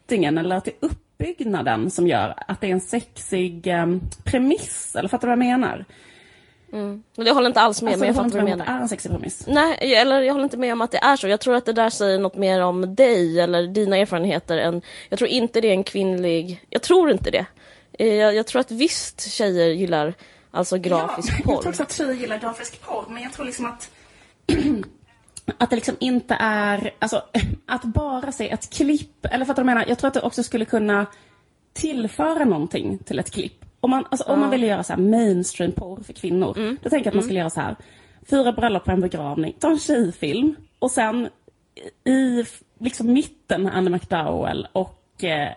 settingen 0.05 0.37
eller 0.37 0.55
att 0.55 0.65
det 0.65 0.71
är 0.71 0.75
uppbyggnaden 0.85 1.91
som 1.91 2.07
gör 2.07 2.33
att 2.47 2.61
det 2.61 2.67
är 2.67 2.71
en 2.71 2.81
sexig 2.81 3.67
em, 3.67 4.01
premiss. 4.23 4.95
Eller 4.95 5.09
fattar 5.09 5.27
du 5.27 5.35
vad 5.35 5.45
jag 5.45 5.51
menar? 5.59 5.85
Men 6.71 7.03
jag 7.15 7.33
håller 7.33 7.47
inte 7.47 7.61
alls 7.61 7.81
med, 7.81 7.93
Alltså, 7.93 7.99
men 7.99 8.07
jag 8.07 8.15
jag 8.15 8.15
fattar 8.15 8.39
vad 8.39 8.47
du 8.47 8.51
att 8.51 8.57
det 8.59 8.63
menar. 8.65 8.77
är 8.79 8.81
en 8.81 8.89
sexig 8.89 9.11
premiss. 9.11 9.43
Nej, 9.47 9.95
eller 9.95 10.21
jag 10.21 10.33
håller 10.33 10.43
inte 10.43 10.57
med 10.57 10.73
om 10.73 10.81
att 10.81 10.91
det 10.91 10.97
är 10.97 11.15
så. 11.15 11.27
Jag 11.27 11.39
tror 11.39 11.55
att 11.55 11.65
det 11.65 11.73
där 11.73 11.89
säger 11.89 12.19
något 12.19 12.35
mer 12.35 12.61
om 12.61 12.95
dig 12.95 13.39
eller 13.39 13.67
dina 13.67 13.97
erfarenheter 13.97 14.57
än... 14.57 14.81
Jag 15.09 15.19
tror 15.19 15.29
inte 15.29 15.61
det 15.61 15.67
är 15.67 15.71
en 15.71 15.83
kvinnlig... 15.83 16.65
Jag 16.69 16.81
tror 16.81 17.11
inte 17.11 17.31
det. 17.31 17.45
Eh, 17.99 18.13
Jag, 18.13 18.35
jag 18.35 18.47
tror 18.47 18.59
att 18.59 18.71
visst 18.71 19.31
tjejer 19.31 19.67
gillar 19.67 20.13
alltså 20.51 20.77
grafisk 20.77 21.29
ja, 21.33 21.35
Jag 21.37 21.45
porr. 21.45 21.61
tror 21.61 21.69
också 21.69 21.83
att 21.83 21.93
tjejer 21.93 22.13
gillar 22.13 22.37
grafisk 22.39 22.81
porr, 22.81 23.05
men 23.09 23.23
jag 23.23 23.33
tror 23.33 23.45
liksom 23.45 23.65
att 23.65 23.91
att 25.57 25.69
det 25.69 25.75
liksom 25.75 25.95
inte 25.99 26.37
är, 26.39 26.91
alltså 26.99 27.21
att 27.65 27.83
bara 27.83 28.31
se 28.31 28.49
ett 28.49 28.69
klipp, 28.73 29.25
eller 29.25 29.45
fattar 29.45 29.63
du 29.63 29.65
vad 29.65 29.71
jag 29.71 29.75
menar? 29.77 29.89
Jag 29.89 29.97
tror 29.99 30.07
att 30.07 30.13
det 30.13 30.21
också 30.21 30.43
skulle 30.43 30.65
kunna 30.65 31.05
tillföra 31.73 32.45
någonting 32.45 32.97
till 32.97 33.19
ett 33.19 33.31
klipp. 33.31 33.65
Om 33.79 33.89
man, 33.89 34.05
alltså, 34.11 34.31
om 34.31 34.39
man 34.39 34.49
vill 34.49 34.63
göra 34.63 34.83
så 34.83 34.93
här 34.93 34.99
mainstream 35.01 35.71
porr 35.71 36.03
för 36.03 36.13
kvinnor, 36.13 36.57
Mm. 36.57 36.77
då 36.83 36.89
tänker 36.89 37.05
jag 37.05 37.11
att 37.11 37.15
man 37.15 37.23
skulle 37.23 37.39
göra 37.39 37.49
så 37.49 37.61
här. 37.61 37.75
Fyra 38.29 38.51
bröllop 38.51 38.83
på 38.85 38.91
en 38.91 39.01
begravning, 39.01 39.53
ta 39.59 39.69
en 39.69 39.79
tjejfilm 39.79 40.55
och 40.79 40.91
sen 40.91 41.29
i 42.03 42.45
liksom 42.79 43.13
mitten 43.13 43.67
Andy 43.67 43.91
McDowell 43.91 44.67
och 44.71 45.23
eh, 45.23 45.49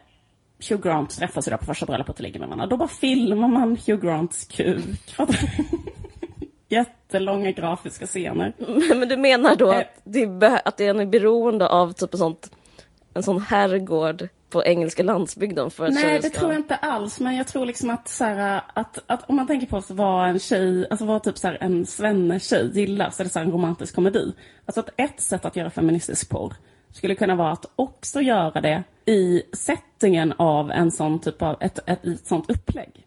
Hugh 0.69 0.83
Grant 0.83 1.11
träffas 1.19 1.45
där 1.45 1.57
på 1.57 1.65
första 1.65 1.87
bröllopet 1.87 2.15
och 2.17 2.21
ligger 2.21 2.41
med 2.41 2.49
varandra. 2.49 2.67
Då 2.67 2.77
bara 2.77 2.89
filmar 2.89 3.49
man 3.49 3.77
Hugh 3.87 4.05
Grants 4.07 4.45
kuk. 4.45 5.15
Jättelånga 7.13 7.51
grafiska 7.51 8.07
scener. 8.07 8.53
Men 8.95 9.09
du 9.09 9.17
menar 9.17 9.57
då 9.57 9.73
Eh. 9.73 9.79
att, 9.79 10.01
det 10.05 10.27
be- 10.27 10.59
att 10.65 10.77
det 10.77 10.87
är 10.87 11.07
beroende 11.07 11.69
av 11.69 11.93
typ 11.93 12.13
en, 12.15 12.19
sånt, 12.19 12.51
en 13.15 13.23
sån 13.23 13.41
herrgård 13.43 14.29
på 14.51 14.65
engelska 14.65 15.03
landsbygden 15.03 15.71
för 15.71 15.87
att 15.87 15.95
Nej, 15.95 16.19
det 16.23 16.31
tror 16.31 16.51
jag 16.53 16.61
inte 16.61 16.77
alls. 16.77 17.21
Men 17.21 17.37
jag 17.37 17.47
tror 17.47 17.67
liksom 17.67 17.91
att, 17.91 18.09
så 18.09 18.25
här, 18.25 18.63
att, 18.75 18.99
att 19.07 19.31
om 19.31 19.37
man 19.37 19.47
tänker 19.47 19.67
på 19.67 19.83
vad 19.89 20.29
en 20.29 20.39
tjej, 20.39 20.87
alltså 20.91 21.07
vad 21.07 21.23
typ 21.23 21.39
så 21.39 21.49
här, 21.49 21.59
en 21.61 21.87
svenne-tjej 21.87 22.71
gillar, 22.75 23.11
så 23.11 23.23
är 23.23 23.25
det 23.25 23.31
så 23.31 23.39
en 23.39 23.53
romantisk 23.53 23.95
komedi. 23.95 24.33
Alltså 24.67 24.81
att 24.81 24.91
ett 24.97 25.21
sätt 25.21 25.45
att 25.45 25.57
göra 25.57 25.71
feministisk 25.71 26.31
porr 26.31 26.55
skulle 26.93 27.15
kunna 27.15 27.35
vara 27.35 27.53
att 27.53 27.67
också 27.77 28.21
göra 28.21 28.61
det 28.61 28.83
i 29.07 29.43
settingen 29.53 30.35
av 30.39 30.71
en 30.71 30.91
sån 30.91 31.19
typ 31.21 31.43
av, 31.43 31.57
ett, 31.61 31.79
ett, 31.87 32.05
ett 32.07 32.27
sånt 32.27 32.51
upplägg. 32.51 33.05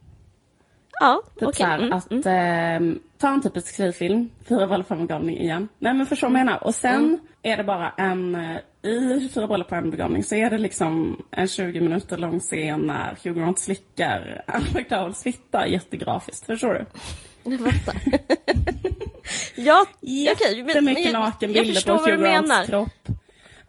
Ja, 0.99 1.21
Typ 1.39 1.47
okej. 1.49 1.65
här, 1.65 1.77
Mm. 1.79 1.93
att 1.93 2.25
ehm, 2.25 2.99
ta 3.21 3.29
en 3.33 3.41
typisk 3.41 3.67
skrivfilm, 3.73 4.29
fyra 4.49 4.67
bröllop 4.67 4.87
på 4.87 4.93
en 4.93 4.99
begravning 5.07 5.37
igen. 5.37 5.67
Nej 5.79 5.93
men 5.93 6.05
förstår 6.05 6.29
vad 6.29 6.39
jag 6.39 6.45
menar? 6.45 6.63
Och 6.63 6.75
sen 6.75 6.95
Mm. 7.03 7.19
är 7.43 7.57
det 7.57 7.63
bara 7.63 7.89
en, 7.97 8.35
eh, 8.35 8.57
i 8.91 9.29
fyra 9.33 9.47
bröllop 9.47 9.67
på 9.69 9.75
en 9.75 9.91
begravning 9.91 10.23
så 10.23 10.35
är 10.35 10.49
det 10.49 10.57
liksom 10.57 11.21
en 11.31 11.47
20 11.47 11.81
minuter 11.81 12.17
lång 12.17 12.39
scen 12.39 12.79
när 12.81 13.17
Hugh 13.23 13.39
Grant 13.39 13.59
slickar 13.59 14.43
Anne 14.47 14.65
McDowells 14.75 15.23
fitta 15.23 15.67
jättegrafiskt. 15.67 16.45
Förstår 16.45 16.73
du? 16.73 16.85
Jag 17.43 17.59
fattar. 17.59 18.01
ja, 19.55 19.85
okej. 20.31 20.63
men- 20.63 20.85
men 20.85 21.03
jag- 21.03 21.13
nakenbilder 21.13 21.65
Jag 21.65 21.75
förstår 21.75 21.97
vad 21.97 22.09
du 22.09 22.17
menar. 22.17 22.65
kropp. 22.65 22.89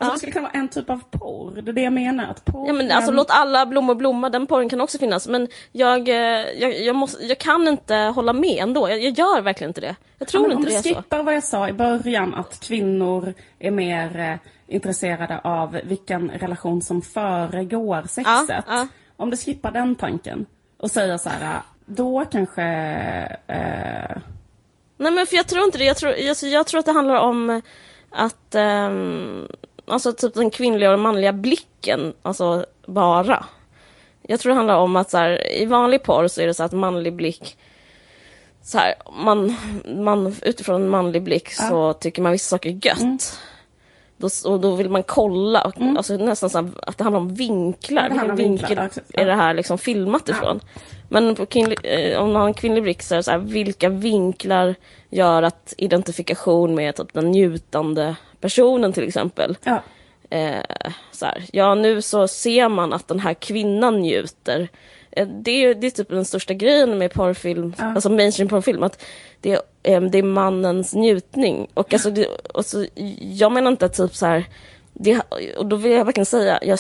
Alltså, 0.05 0.13
Det 0.13 0.19
skulle 0.19 0.33
kunna 0.33 0.43
vara 0.49 0.53
en 0.61 0.69
typ 0.69 0.91
av 0.91 1.01
porr. 1.11 1.63
Det 1.63 1.71
är 1.71 1.73
det 1.73 1.83
jag 1.83 1.93
menar. 1.93 2.25
Att 2.31 2.45
porr 2.45 2.67
Ja, 2.67 2.73
men 2.73 2.91
alltså 2.91 3.13
låt 3.13 3.31
alla 3.31 3.67
blommor 3.67 3.95
blomma, 3.95 4.29
den 4.31 4.47
porren 4.47 4.69
kan 4.69 4.81
också 4.81 4.99
finnas. 4.99 5.29
Men 5.29 5.49
jag, 5.73 6.09
eh, 6.09 6.15
jag, 6.61 6.81
jag, 6.81 6.97
måste, 6.97 7.27
jag 7.27 7.39
kan 7.39 7.69
inte 7.69 7.95
hålla 7.97 8.33
med 8.33 8.63
ändå. 8.63 8.89
Jag, 8.89 9.03
jag 9.03 9.19
gör 9.19 9.41
verkligen 9.41 9.71
inte 9.71 9.81
det. 9.81 9.97
Jag 10.19 10.29
tror 10.29 10.43
Ja, 10.43 10.47
inte 10.47 10.57
om 10.57 10.63
det 10.65 10.71
du 10.71 10.77
är 10.77 10.83
så. 10.83 10.89
skippar 10.89 11.23
vad 11.23 11.35
jag 11.35 11.45
sa 11.45 11.69
i 11.69 11.73
början, 11.73 12.35
att 12.35 12.61
kvinnor 12.61 13.35
är 13.59 13.71
mer 13.71 14.19
eh, 14.19 14.75
intresserade 14.75 15.41
av 15.45 15.79
vilken 15.85 16.31
relation 16.31 16.83
som 16.83 17.03
föregår 17.03 18.03
sexet. 18.09 18.65
ja. 18.69 18.87
Om 19.17 19.31
du 19.31 19.37
skippar 19.37 19.71
den 19.71 19.95
tanken 19.95 20.47
och 20.79 20.91
säger 20.91 21.17
så 21.19 21.29
här, 21.29 21.61
då 21.87 22.25
kanske... 22.31 22.63
Eh, 23.47 24.17
Nej 24.97 25.13
men 25.13 25.27
för 25.27 25.37
jag 25.37 25.47
tror 25.47 25.65
inte 25.65 25.79
det. 25.79 25.85
Jag 25.85 25.97
tror, 25.97 26.15
alltså, 26.29 26.47
jag 26.47 26.67
tror 26.67 26.79
att 26.81 26.87
det 26.87 26.93
handlar 26.93 27.17
om 27.17 27.63
att 28.11 28.55
ehm, 28.55 29.49
Alltså 29.93 30.13
typ 30.13 30.35
den 30.35 30.51
kvinnliga 30.51 30.91
och 30.91 30.97
den 30.97 31.03
manliga 31.03 31.33
blicken, 31.33 32.13
alltså 32.23 32.67
bara. 32.87 33.45
Jag 34.23 34.41
tror 34.41 34.51
det 34.51 34.57
handlar 34.57 34.77
om 34.77 34.97
att 34.97 35.11
så 35.11 35.19
här, 35.19 35.53
i 35.53 35.67
vanlig 35.67 36.03
porr 36.03 36.29
så 36.29 36.41
är 36.41 36.47
det 36.47 36.55
så 36.55 36.63
att 36.63 36.73
manlig 36.73 37.15
blick 37.15 37.57
så 38.63 38.79
här, 38.79 38.95
man, 39.25 39.57
man, 39.97 40.37
utifrån 40.43 40.83
en 40.83 40.89
manlig 40.89 41.23
blick 41.23 41.53
så 41.53 41.93
tycker 41.93 42.23
man 42.23 42.33
vissa 42.33 42.49
saker 42.49 42.71
är 42.71 42.87
gött. 42.87 43.01
Mm. 43.01 43.19
Då, 44.17 44.29
och 44.45 44.61
då 44.61 44.75
vill 44.75 44.91
man 44.91 45.03
kolla, 45.03 45.65
och, 45.65 45.75
alltså 45.97 46.17
nästan 46.17 46.51
så 46.51 46.59
här, 46.59 46.71
att 46.83 46.99
det 46.99 47.05
handlar 47.05 47.21
om 47.21 47.35
vinklar. 47.35 48.03
Ja, 48.03 48.09
Vilken 48.09 48.37
vinklar, 48.37 48.69
vinkel 48.69 48.91
ja. 48.97 49.03
Ja. 49.13 49.23
är 49.23 49.27
det 49.27 49.35
här 49.35 49.55
liksom 49.55 49.79
filmat 49.79 50.29
ifrån? 50.29 50.61
Men 51.09 51.35
på 51.35 51.47
kvinnlig, 51.47 51.79
eh, 51.83 52.19
om 52.19 52.33
man 52.33 52.41
har 52.41 52.49
en 52.49 52.55
kvinnlig 52.55 52.83
blick 52.83 53.03
så 53.03 53.15
är 53.15 53.17
det 53.17 53.23
så 53.23 53.31
här, 53.31 53.39
vilka 53.39 53.89
vinklar 53.89 54.75
gör 55.11 55.43
att 55.43 55.75
identifikation 55.79 56.75
med 56.75 56.97
typ, 56.97 57.13
den 57.13 57.31
njutande 57.31 58.17
personen 58.43 58.93
till 58.93 59.09
exempel 59.09 59.57
ja. 59.65 59.83
eh, 60.31 60.93
så 61.13 61.27
här, 61.27 61.45
ja 61.53 61.75
nu 61.75 62.03
så 62.03 62.29
ser 62.29 62.69
man 62.69 62.93
att 62.93 63.09
den 63.09 63.21
här 63.21 63.35
kvinnan 63.35 64.01
njuter. 64.01 64.69
Eh, 65.11 65.29
det, 65.29 65.51
är, 65.51 65.75
det 65.75 65.87
är 65.87 65.91
typ 65.91 66.09
den 66.09 66.25
största 66.25 66.55
grejen 66.55 66.99
med 66.99 67.13
porrfilm, 67.13 67.75
alltså 67.79 68.11
mainstream 68.11 68.49
porrfilm, 68.49 68.83
att 68.83 69.05
det, 69.41 69.53
eh, 69.83 70.01
det 70.01 70.19
är 70.19 70.23
mannens 70.23 70.95
njutning. 70.95 71.69
Och, 71.75 71.93
alltså, 71.93 72.11
det, 72.11 72.27
och 72.27 72.67
så, 72.67 72.87
jag 73.19 73.53
menar 73.53 73.71
inte 73.71 73.89
typ 73.89 74.15
så 74.15 74.27
här, 74.27 74.45
det, 74.93 75.21
och 75.57 75.67
då 75.67 75.77
vill 75.77 75.93
jag 75.93 76.05
verkligen 76.05 76.27
säga, 76.27 76.59
jag, 76.63 76.79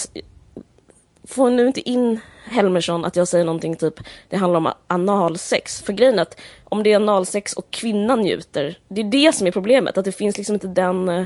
får 1.25 1.51
nu 1.51 1.67
inte 1.67 1.91
in 1.91 2.21
Helmersson 2.53 3.05
att 3.05 3.17
jag 3.17 3.29
säger 3.29 3.45
någonting 3.45 3.77
typ 3.77 3.95
det 4.29 4.37
handlar 4.37 4.59
om 4.59 4.73
analsex. 4.87 5.83
För 5.83 5.93
grejen 5.93 6.19
är 6.19 6.23
att 6.23 6.41
om 6.65 6.83
det 6.83 6.93
är 6.93 6.97
analsex 6.97 7.53
och 7.53 7.71
kvinnan 7.71 8.21
njuter, 8.21 8.79
det 8.89 9.01
är 9.01 9.05
det 9.05 9.33
som 9.35 9.47
är 9.47 9.51
problemet. 9.51 9.99
Att 9.99 10.05
det 10.05 10.13
finns 10.13 10.37
liksom 10.37 10.55
inte 10.55 10.69
den... 10.69 11.09
Eh, 11.09 11.25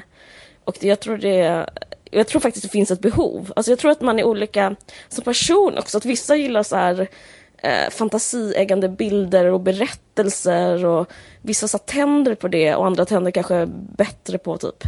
och 0.65 0.77
det, 0.81 0.87
jag 0.87 1.01
tror 1.01 1.17
det 1.17 1.67
jag 2.11 2.27
tror 2.27 2.41
faktiskt 2.41 2.65
det 2.65 2.73
finns 2.73 2.91
ett 2.91 3.01
behov. 3.01 3.53
Alltså 3.57 3.73
jag 3.73 3.79
tror 3.79 3.91
att 3.91 4.01
man 4.01 4.19
är 4.19 4.25
olika 4.25 4.77
som 5.09 5.25
person 5.25 5.79
också. 5.79 5.99
Att 5.99 6.05
vissa 6.05 6.37
gillar 6.37 6.63
så 6.63 6.77
här 6.77 7.09
eh, 7.59 7.91
fantasieggande 7.91 8.89
bilder 8.89 9.45
och 9.45 9.61
berättelser 9.61 10.85
och 10.85 11.11
vissa 11.43 11.69
så 11.69 11.79
tänder 11.79 12.35
på 12.35 12.49
det 12.49 12.75
och 12.75 12.87
andra 12.87 13.05
tänder 13.05 13.31
kanske 13.31 13.67
bättre 13.97 14.39
på 14.39 14.57
typ 14.57 14.85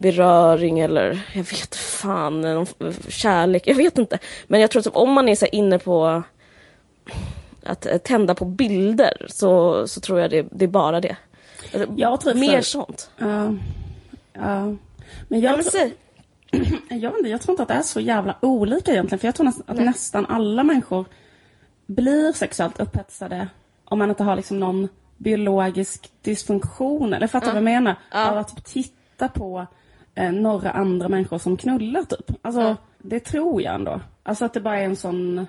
beröring 0.00 0.78
eller 0.78 1.20
jag 1.34 1.42
vet 1.42 1.76
fan, 1.76 2.40
någon 2.40 2.66
kärlek, 3.08 3.66
jag 3.66 3.74
vet 3.74 3.98
inte. 3.98 4.18
Men 4.46 4.60
jag 4.60 4.70
tror 4.70 4.80
att 4.80 4.84
typ, 4.84 4.96
om 4.96 5.12
man 5.12 5.28
är 5.28 5.34
så 5.34 5.46
inne 5.46 5.78
på 5.78 6.22
att 7.62 7.86
eh, 7.86 7.98
tända 7.98 8.34
på 8.34 8.44
bilder 8.44 9.26
så, 9.28 9.82
så 9.88 10.00
tror 10.00 10.20
jag 10.20 10.30
det, 10.30 10.46
det 10.50 10.64
är 10.64 10.68
bara 10.68 11.00
det. 11.00 11.16
Alltså, 11.74 11.92
Jag 11.96 12.20
tror 12.20 12.34
Mer 12.34 12.56
för- 12.56 12.62
sånt. 12.62 13.10
Ja. 13.18 13.54
ja. 14.32 14.64
Men 15.28 15.40
Ja, 15.40 15.56
jag, 15.56 15.64
säg. 15.64 15.94
jag, 16.88 17.10
vet 17.10 17.18
inte, 17.18 17.30
jag 17.30 17.40
tror 17.42 17.52
inte 17.52 17.62
att 17.62 17.68
det 17.68 17.74
är 17.74 17.82
så 17.82 18.00
jävla 18.00 18.36
olika 18.42 18.92
egentligen. 18.92 19.18
För 19.18 19.28
jag 19.28 19.34
tror 19.34 19.44
nästan, 19.44 19.64
att 19.66 19.84
nästan 19.84 20.26
alla 20.26 20.62
människor 20.62 21.04
blir 21.86 22.32
sexuellt 22.32 22.80
upphetsade 22.80 23.48
om 23.84 23.98
man 23.98 24.10
inte 24.10 24.22
har 24.22 24.36
liksom 24.36 24.60
någon 24.60 24.88
biologisk 25.16 26.10
dysfunktion. 26.22 27.12
Eller 27.12 27.26
fattar 27.26 27.46
du 27.46 27.52
vad 27.52 27.56
jag 27.56 27.64
menar? 27.64 27.94
Av 28.12 28.38
att 28.38 28.56
typ 28.56 28.64
titta 28.64 29.28
på 29.28 29.66
eh, 30.18 30.32
några 30.32 30.70
andra 30.70 31.08
människor 31.08 31.38
som 31.38 31.56
knullar 31.56 32.02
typ. 32.02 32.30
Alltså, 32.42 32.76
det 32.98 33.20
tror 33.20 33.62
jag 33.62 33.74
ändå. 33.74 34.00
Alltså 34.22 34.44
att 34.44 34.54
det 34.54 34.60
bara 34.60 34.78
är 34.78 34.84
en 34.84 34.96
sån... 34.96 35.46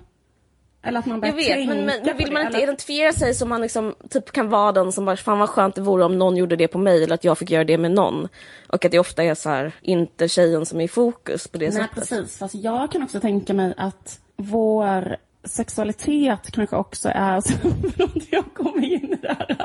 Eller 0.82 1.00
att 1.00 1.06
man 1.06 1.20
börjar 1.20 1.34
Jag 1.36 1.58
vet, 1.58 1.68
men, 1.68 1.78
men, 1.78 1.86
men 2.06 2.18
vill 2.18 2.28
det, 2.28 2.34
man 2.34 2.42
inte 2.42 2.56
eller- 2.56 2.64
identifiera 2.64 3.14
sig 3.14 3.34
som 3.34 3.50
man 3.50 3.62
liksom, 3.62 3.96
typ 4.10 4.32
kan 4.32 4.50
vara 4.50 4.72
den 4.72 4.92
som 4.92 5.06
bara, 5.06 5.18
fan 5.18 5.40
vad 5.40 5.50
skönt 5.50 5.76
det 5.76 5.82
vore 5.82 6.04
om 6.06 6.18
någon 6.18 6.38
gjorde 6.38 6.56
det 6.56 6.68
på 6.68 6.78
mig 6.78 7.04
eller 7.04 7.14
att 7.14 7.24
jag 7.24 7.38
fick 7.38 7.52
göra 7.52 7.64
det 7.64 7.78
med 7.78 7.92
någon. 7.92 8.28
Och 8.68 8.86
att 8.86 8.92
det 8.92 9.00
ofta 9.00 9.24
är 9.24 9.36
så 9.36 9.50
här, 9.50 9.72
inte 9.82 10.28
tjejen 10.28 10.66
som 10.66 10.80
är 10.80 10.84
i 10.84 10.88
fokus 10.88 11.48
på 11.48 11.58
det 11.58 11.66
Nej, 11.66 11.74
sättet. 11.74 11.96
precis. 11.96 12.38
Fast 12.38 12.56
jag 12.56 12.92
kan 12.92 13.04
också 13.04 13.20
tänka 13.20 13.54
mig 13.54 13.74
att 13.78 14.20
vår 14.36 15.18
sexualitet 15.44 16.52
kanske 16.52 16.76
också 16.76 17.10
är... 17.16 17.42
Förlåt, 17.92 18.24
jag 18.30 18.54
kommer 18.54 18.84
in 18.86 19.14
i 19.14 19.18
det 19.22 19.36
här. 19.40 19.58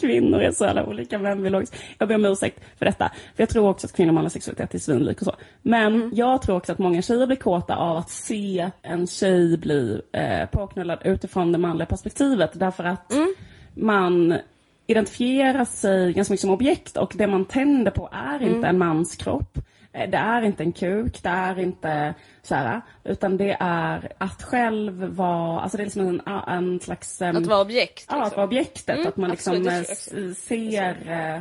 Kvinnor 0.00 0.40
är 0.40 0.50
så 0.52 0.64
jävla 0.64 0.86
olika 0.86 1.18
män 1.18 1.42
biologiskt. 1.42 1.76
Jag 1.98 2.08
ber 2.08 2.14
om 2.14 2.24
ursäkt 2.24 2.60
för 2.78 2.84
detta. 2.86 3.08
För 3.36 3.42
jag 3.42 3.48
tror 3.48 3.68
också 3.68 3.86
att 3.86 3.92
kvinnor 3.92 4.10
och 4.10 4.14
manlig 4.14 4.32
sexualitet 4.32 4.74
är 4.74 4.78
svinlik 4.78 5.18
och 5.20 5.24
så. 5.24 5.34
Men 5.62 5.94
Mm. 5.94 6.10
jag 6.14 6.42
tror 6.42 6.56
också 6.56 6.72
att 6.72 6.78
många 6.78 7.02
tjejer 7.02 7.26
blir 7.26 7.36
kåta 7.36 7.76
av 7.76 7.96
att 7.96 8.10
se 8.10 8.70
en 8.82 9.06
tjej 9.06 9.56
bli 9.56 10.00
eh, 10.12 10.46
påknullad 10.48 10.98
utifrån 11.04 11.52
det 11.52 11.58
manliga 11.58 11.86
perspektivet. 11.86 12.50
Därför 12.54 12.84
att 12.84 13.12
Mm. 13.12 13.34
man 13.74 14.34
identifierar 14.86 15.64
sig 15.64 16.12
ganska 16.12 16.32
mycket 16.32 16.40
som 16.40 16.50
objekt 16.50 16.96
och 16.96 17.12
det 17.16 17.26
man 17.26 17.44
tänder 17.44 17.90
på 17.90 18.08
är 18.12 18.36
Mm. 18.40 18.54
inte 18.54 18.68
en 18.68 18.78
mans 18.78 19.16
kropp. 19.16 19.58
Eh, 19.98 20.10
Det 20.10 20.16
är 20.16 20.42
inte 20.42 20.62
en 20.62 20.72
kuk, 20.72 21.22
det 21.22 21.28
är 21.28 21.58
inte 21.58 22.14
så 22.42 22.54
här, 22.54 22.80
utan 23.04 23.36
det 23.36 23.56
är 23.60 24.12
att 24.18 24.42
själv 24.42 25.04
vara, 25.04 25.60
alltså 25.60 25.76
det 25.76 25.82
är 25.82 25.84
liksom 25.84 26.20
en, 26.26 26.40
en 26.48 26.80
slags... 26.80 27.22
Att 27.22 27.46
vara 27.46 27.60
objekt. 27.60 28.06
Ja, 28.08 28.16
att 28.16 28.24
liksom. 28.24 28.36
vara 28.36 28.46
objektet. 28.46 29.06
att 29.06 29.16
man 29.16 29.30
liksom 29.30 29.52
absolut, 29.56 30.28
eh, 30.30 30.34
ser... 30.34 31.10
eh, 31.34 31.40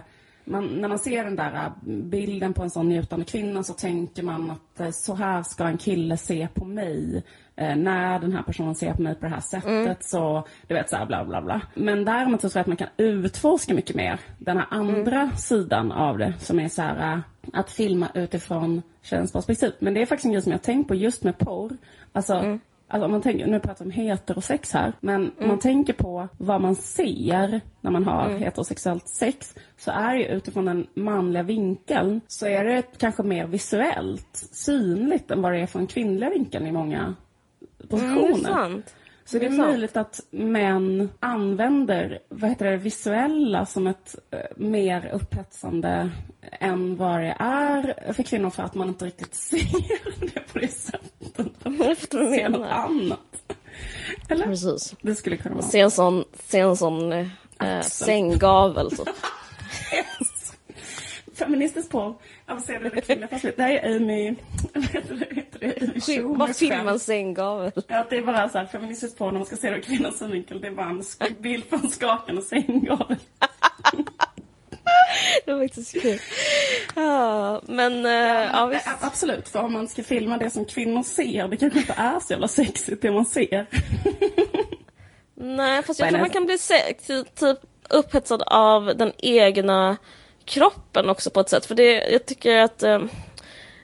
Man, 0.50 0.66
när 0.68 0.88
man 0.88 1.00
ser 1.00 1.24
den 1.24 1.36
där 1.36 1.72
bilden 1.84 2.54
på 2.54 2.64
en 2.64 2.70
sån 2.70 2.90
njutande 2.90 3.26
kvinna 3.26 3.64
så 3.64 3.74
tänker 3.74 4.24
man 4.24 4.52
att 4.52 4.96
så 4.96 5.16
här 5.16 5.44
ska 5.44 5.64
en 5.68 5.78
kille 5.78 6.18
se 6.18 6.48
på 6.54 6.66
mig. 6.66 7.24
Eh, 7.56 7.76
när 7.76 8.20
den 8.20 8.32
här 8.34 8.44
personen 8.44 8.76
ser 8.76 8.94
på 8.94 9.02
mig 9.02 9.16
på 9.16 9.22
det 9.26 9.32
här 9.32 9.40
sättet 9.42 9.70
Mm. 9.70 9.96
så, 10.00 10.48
du 10.68 10.74
vet 10.74 10.90
så 10.90 10.96
här 10.96 11.06
bla 11.06 11.26
bla 11.26 11.42
bla. 11.42 11.62
Men 11.76 12.06
däremot 12.06 12.42
så 12.42 12.50
tror 12.50 12.60
jag 12.60 12.62
att 12.62 12.68
man 12.68 12.78
kan 12.78 12.88
utforska 12.98 13.74
mycket 13.74 13.96
mer 13.96 14.20
den 14.38 14.58
här 14.58 14.66
andra 14.70 15.22
Mm. 15.22 15.36
sidan 15.38 15.92
av 15.92 16.18
det 16.18 16.34
som 16.40 16.60
är 16.60 16.70
så 16.70 16.82
här 16.82 17.22
att 17.54 17.72
filma 17.72 18.08
utifrån 18.14 18.82
tjejens 19.02 19.34
perspektiv. 19.34 19.72
Men 19.80 19.94
det 19.94 20.02
är 20.02 20.06
faktiskt 20.06 20.26
en 20.26 20.32
grej 20.32 20.42
som 20.42 20.52
jag 20.52 20.60
har 20.60 20.64
tänkt 20.64 20.88
på 20.88 20.96
just 20.96 21.24
med 21.24 21.38
porr. 21.38 21.78
Alltså, 22.14 22.34
Mm. 22.34 22.60
Alltså 22.90 23.06
om 23.06 23.12
man 23.12 23.22
tänker, 23.22 23.48
nu 23.48 23.60
pratar 23.60 23.86
vi 23.86 23.92
om 23.92 23.92
heterosex 23.92 24.74
här, 24.74 24.94
men 25.00 25.32
om 25.40 25.48
man 25.48 25.60
tänker 25.60 25.94
på 25.94 26.28
vad 26.38 26.62
man 26.62 26.76
ser 26.76 27.62
när 27.82 27.92
man 27.92 28.04
har 28.04 28.30
heterosexuellt 28.30 29.10
sex, 29.10 29.56
så 29.78 29.92
är 29.92 30.16
ju 30.16 30.26
utifrån 30.26 30.66
den 30.66 30.88
manliga 30.94 31.44
vinkeln, 31.44 32.22
så 32.28 32.48
är 32.48 32.64
det 32.64 32.84
kanske 32.98 33.24
mer 33.24 33.48
visuellt 33.48 34.48
synligt 34.52 35.32
än 35.32 35.42
vad 35.42 35.54
det 35.54 35.60
är 35.60 35.68
från 35.68 35.88
kvinnliga 35.88 36.30
vinkeln 36.30 36.68
i 36.68 36.72
många 36.72 37.16
positioner. 37.90 38.28
Mm, 38.28 38.44
det 38.44 38.50
är 38.50 38.54
sant. 38.54 38.96
Så 39.28 39.40
det 39.40 39.46
är 39.46 39.50
Det 39.50 39.56
är 39.56 39.58
möjligt 39.58 39.98
att 39.98 40.20
män 40.30 41.10
använder 41.20 42.20
vad 42.30 42.50
heter 42.50 42.72
det, 42.72 42.78
visuella 42.78 43.66
som 43.66 43.88
ett 43.88 44.16
eh, 44.32 44.40
mer 44.56 45.12
upphetsande 45.14 46.10
än 46.60 46.98
vad 46.98 47.20
det 47.20 47.36
är 47.40 48.14
för 48.14 48.24
kvinnor 48.24 48.50
för 48.50 48.64
att 48.64 48.76
man 48.76 48.88
inte 48.88 49.06
riktigt 49.06 49.36
ser 49.46 50.30
det 50.34 50.54
på 50.54 50.60
det 50.60 50.68
sättet. 50.68 51.48
Jag 51.64 51.98
förstår 51.98 52.20
vad 52.20 52.28
du 52.32 52.36
Se 52.36 52.50
något 52.50 52.72
annat. 52.72 53.20
Eller? 54.30 54.46
Precis. 54.46 54.96
Det 55.02 55.16
skulle 55.16 55.38
kunna 55.38 55.56
vara. 55.56 55.66
Se 55.66 55.80
en 55.80 55.92
sån, 55.92 56.24
se 56.44 56.60
en 56.60 56.78
sån 56.78 57.12
eh, 57.12 57.82
sänggavel. 57.82 58.92
Så. 58.96 59.06
Feministiskt 61.36 61.92
porr 61.92 62.16
avancerade 62.48 62.90
det 62.90 63.02
kvinnliga 63.02 63.28
perspektivet. 63.28 63.58
Det 63.58 63.64
här 63.64 63.72
är 63.72 63.96
Amy... 63.96 64.36
Vad 64.74 64.84
heter 64.84 65.16
det? 65.16 66.22
Vad 66.22 66.56
skämt. 66.56 66.90
en 66.90 67.00
sänggavel? 67.00 67.72
Ja, 67.88 68.06
det 68.10 68.18
är 68.18 68.22
bara 68.22 68.50
så 68.50 68.58
här, 68.58 68.66
feministiskt 68.66 69.18
porr 69.18 69.32
när 69.32 69.40
man 69.40 69.46
ska 69.46 69.56
se 69.56 69.70
det 69.70 69.78
ur 69.78 69.82
kvinnans 69.82 70.20
synvinkel. 70.20 70.62
Det 70.62 70.68
är 70.68 70.72
bara 70.72 70.90
en 70.90 71.04
bild 71.40 71.70
på 71.70 71.76
en 71.76 71.90
skakande 71.90 72.42
sänggavel. 72.42 73.18
Det 75.46 75.54
var 75.54 75.62
faktiskt 75.62 76.02
kul. 76.02 76.20
Ja, 76.96 77.62
men 77.66 78.06
eh, 78.06 78.12
ja. 78.12 78.74
Ja, 78.74 78.80
absolut, 79.02 79.50
för 79.50 79.60
om 79.60 79.74
man 79.74 79.88
ska 79.88 80.04
filma 80.04 80.38
det 80.38 80.50
som 80.50 80.66
kvinnor 80.66 81.04
ser, 81.04 81.48
det 81.48 81.58
kanske 81.58 81.80
inte 81.80 81.94
är 81.94 82.20
så 82.20 82.34
jävla 82.34 82.48
sexigt 82.48 83.02
det 83.02 83.12
man 83.12 83.26
ser. 83.26 83.66
Nej, 85.36 85.84
fast 85.84 86.00
jag 86.00 86.06
Vad 86.06 86.12
tror 86.12 86.20
man 86.20 86.30
kan 86.30 86.46
bli 86.46 86.58
typ 87.36 87.58
upphetsad 87.90 88.44
av 88.48 88.86
den 88.98 89.12
egna 89.18 89.98
kroppen 90.48 91.10
också 91.10 91.30
på 91.30 91.40
ett 91.40 91.50
sätt. 91.50 91.66
För 91.66 91.76
det, 91.76 92.12
jag 92.12 92.26
tycker 92.26 92.58
att 92.58 92.84
eh, 92.84 93.00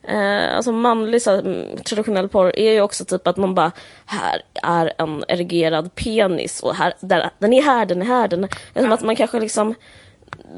eh, 0.04 0.56
alltså 0.56 0.72
manlig 0.72 1.22
så 1.22 1.32
här, 1.32 1.68
traditionell 1.86 2.30
porr 2.30 2.60
är 2.60 2.72
ju 2.72 2.82
också 2.82 3.06
typ 3.06 3.28
att 3.28 3.38
man 3.38 3.56
bara 3.56 3.72
här 4.06 4.42
är 4.54 4.94
en 4.98 5.24
erigerad 5.28 5.96
penis 5.96 6.64
och 6.64 6.76
här, 6.76 6.94
där, 7.00 7.30
den 7.40 7.54
är 7.54 7.62
här, 7.62 7.86
den 7.86 8.02
är 8.02 8.06
här, 8.06 8.28
den 8.28 8.44
är... 8.44 8.50
Det 8.74 8.80
är 8.80 8.84
som 8.84 8.92
att 8.92 9.04
man 9.04 9.16
kanske 9.16 9.40
liksom... 9.40 9.76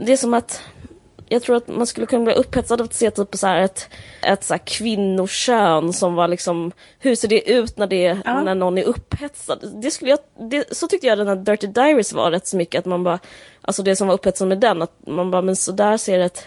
Det 0.02 0.14
är 0.14 0.18
som 0.18 0.34
att 0.34 0.62
jag 1.30 1.42
tror 1.42 1.56
att 1.56 1.68
man 1.68 1.88
skulle 1.88 2.08
kunna 2.08 2.24
bli 2.26 2.34
upphetsad 2.34 2.82
av 2.82 2.86
att 2.86 2.94
se 2.94 3.12
typ 3.12 3.36
så 3.36 3.48
här 3.48 3.62
ett, 3.62 3.90
ett 4.22 4.44
så 4.44 4.54
här 4.54 4.62
kvinnokön 4.66 5.94
som 5.94 6.16
var 6.16 6.28
liksom, 6.28 6.72
hur 7.00 7.16
ser 7.16 7.28
det 7.28 7.50
ut 7.52 7.78
när, 7.78 7.88
det, 7.88 8.18
Ja. 8.26 8.42
när 8.42 8.56
någon 8.56 8.78
är 8.78 8.84
upphetsad? 8.84 9.74
Det 9.82 9.92
skulle 9.92 10.12
jag, 10.12 10.20
det, 10.50 10.76
så 10.78 10.88
tyckte 10.88 11.08
jag 11.08 11.18
den 11.18 11.28
här 11.28 11.36
Dirty 11.36 11.68
Diaries 11.68 12.14
var 12.14 12.32
rätt 12.32 12.48
så 12.48 12.58
mycket, 12.58 12.80
att 12.80 12.86
man 12.86 13.04
bara, 13.04 13.20
alltså 13.62 13.84
det 13.84 13.96
som 13.96 14.08
var 14.08 14.14
upphetsande 14.16 14.56
med 14.56 14.62
den, 14.62 14.82
att 14.82 14.94
man 15.08 15.32
bara, 15.32 15.42
men 15.42 15.56
så 15.56 15.72
där 15.72 15.98
ser 15.98 16.20
ett, 16.20 16.46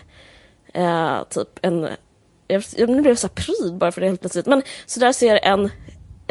eh, 0.74 1.22
typ 1.30 1.48
en, 1.62 1.88
jag, 2.48 2.62
nu 2.76 2.86
blev 2.86 3.06
jag 3.06 3.18
så 3.18 3.26
här 3.26 3.34
pryd 3.34 3.74
bara 3.74 3.92
för 3.92 4.00
det 4.00 4.06
helt 4.06 4.20
plötsligt, 4.20 4.46
men 4.46 4.62
så 4.86 5.00
där 5.00 5.12
ser 5.12 5.36
en 5.42 5.70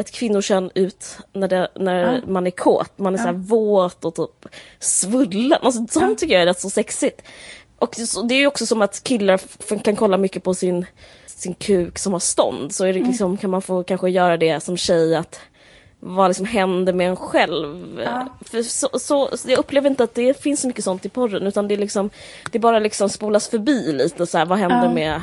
ett 0.00 0.10
kvinnokön 0.12 0.70
ut 0.74 1.18
när, 1.32 1.48
det, 1.48 1.68
när 1.74 2.14
Ja. 2.14 2.20
man 2.26 2.46
är 2.46 2.50
kåt. 2.50 2.98
Man 2.98 3.14
är 3.14 3.18
så 3.18 3.24
här 3.24 3.32
våt 3.32 4.04
och 4.04 4.14
typ 4.14 4.54
svullen. 4.78 5.58
Alltså, 5.62 5.86
sånt 5.90 6.18
tycker 6.18 6.34
jag 6.34 6.42
är 6.42 6.46
rätt 6.46 6.60
så 6.60 6.70
sexigt. 6.70 7.22
Och 7.78 7.96
det 8.28 8.34
är 8.34 8.38
ju 8.38 8.46
också 8.46 8.66
som 8.66 8.82
att 8.82 9.02
killar 9.04 9.40
kan 9.82 9.96
kolla 9.96 10.16
mycket 10.16 10.42
på 10.42 10.54
sin, 10.54 10.86
sin 11.26 11.54
kuk 11.54 11.98
som 11.98 12.12
har 12.12 12.20
stånd. 12.20 12.74
Så 12.74 12.84
är 12.84 12.92
det 12.92 13.00
liksom, 13.00 13.36
kan 13.36 13.50
man 13.50 13.62
få 13.62 13.82
kanske 13.82 14.10
göra 14.10 14.36
det 14.36 14.60
som 14.60 14.76
tjej 14.76 15.16
att 15.16 15.40
vad 16.00 16.30
liksom 16.30 16.46
händer 16.46 16.92
med 16.92 17.08
en 17.08 17.16
själv. 17.16 18.00
Ja. 18.04 18.26
För 18.44 18.62
så, 18.62 18.88
så, 18.98 19.36
så 19.36 19.50
jag 19.50 19.58
upplever 19.58 19.90
inte 19.90 20.04
att 20.04 20.14
det 20.14 20.42
finns 20.42 20.60
så 20.60 20.66
mycket 20.66 20.84
sånt 20.84 21.06
i 21.06 21.08
porren 21.08 21.46
utan 21.46 21.68
det 21.68 21.74
är 21.74 21.78
liksom 21.78 22.10
Det 22.50 22.58
bara 22.58 22.78
liksom 22.78 23.08
spolas 23.08 23.48
förbi 23.48 23.92
lite 23.92 24.26
så 24.26 24.38
här, 24.38 24.46
vad 24.46 24.58
händer 24.58 24.84
Ja. 24.84 24.90
med 24.90 25.22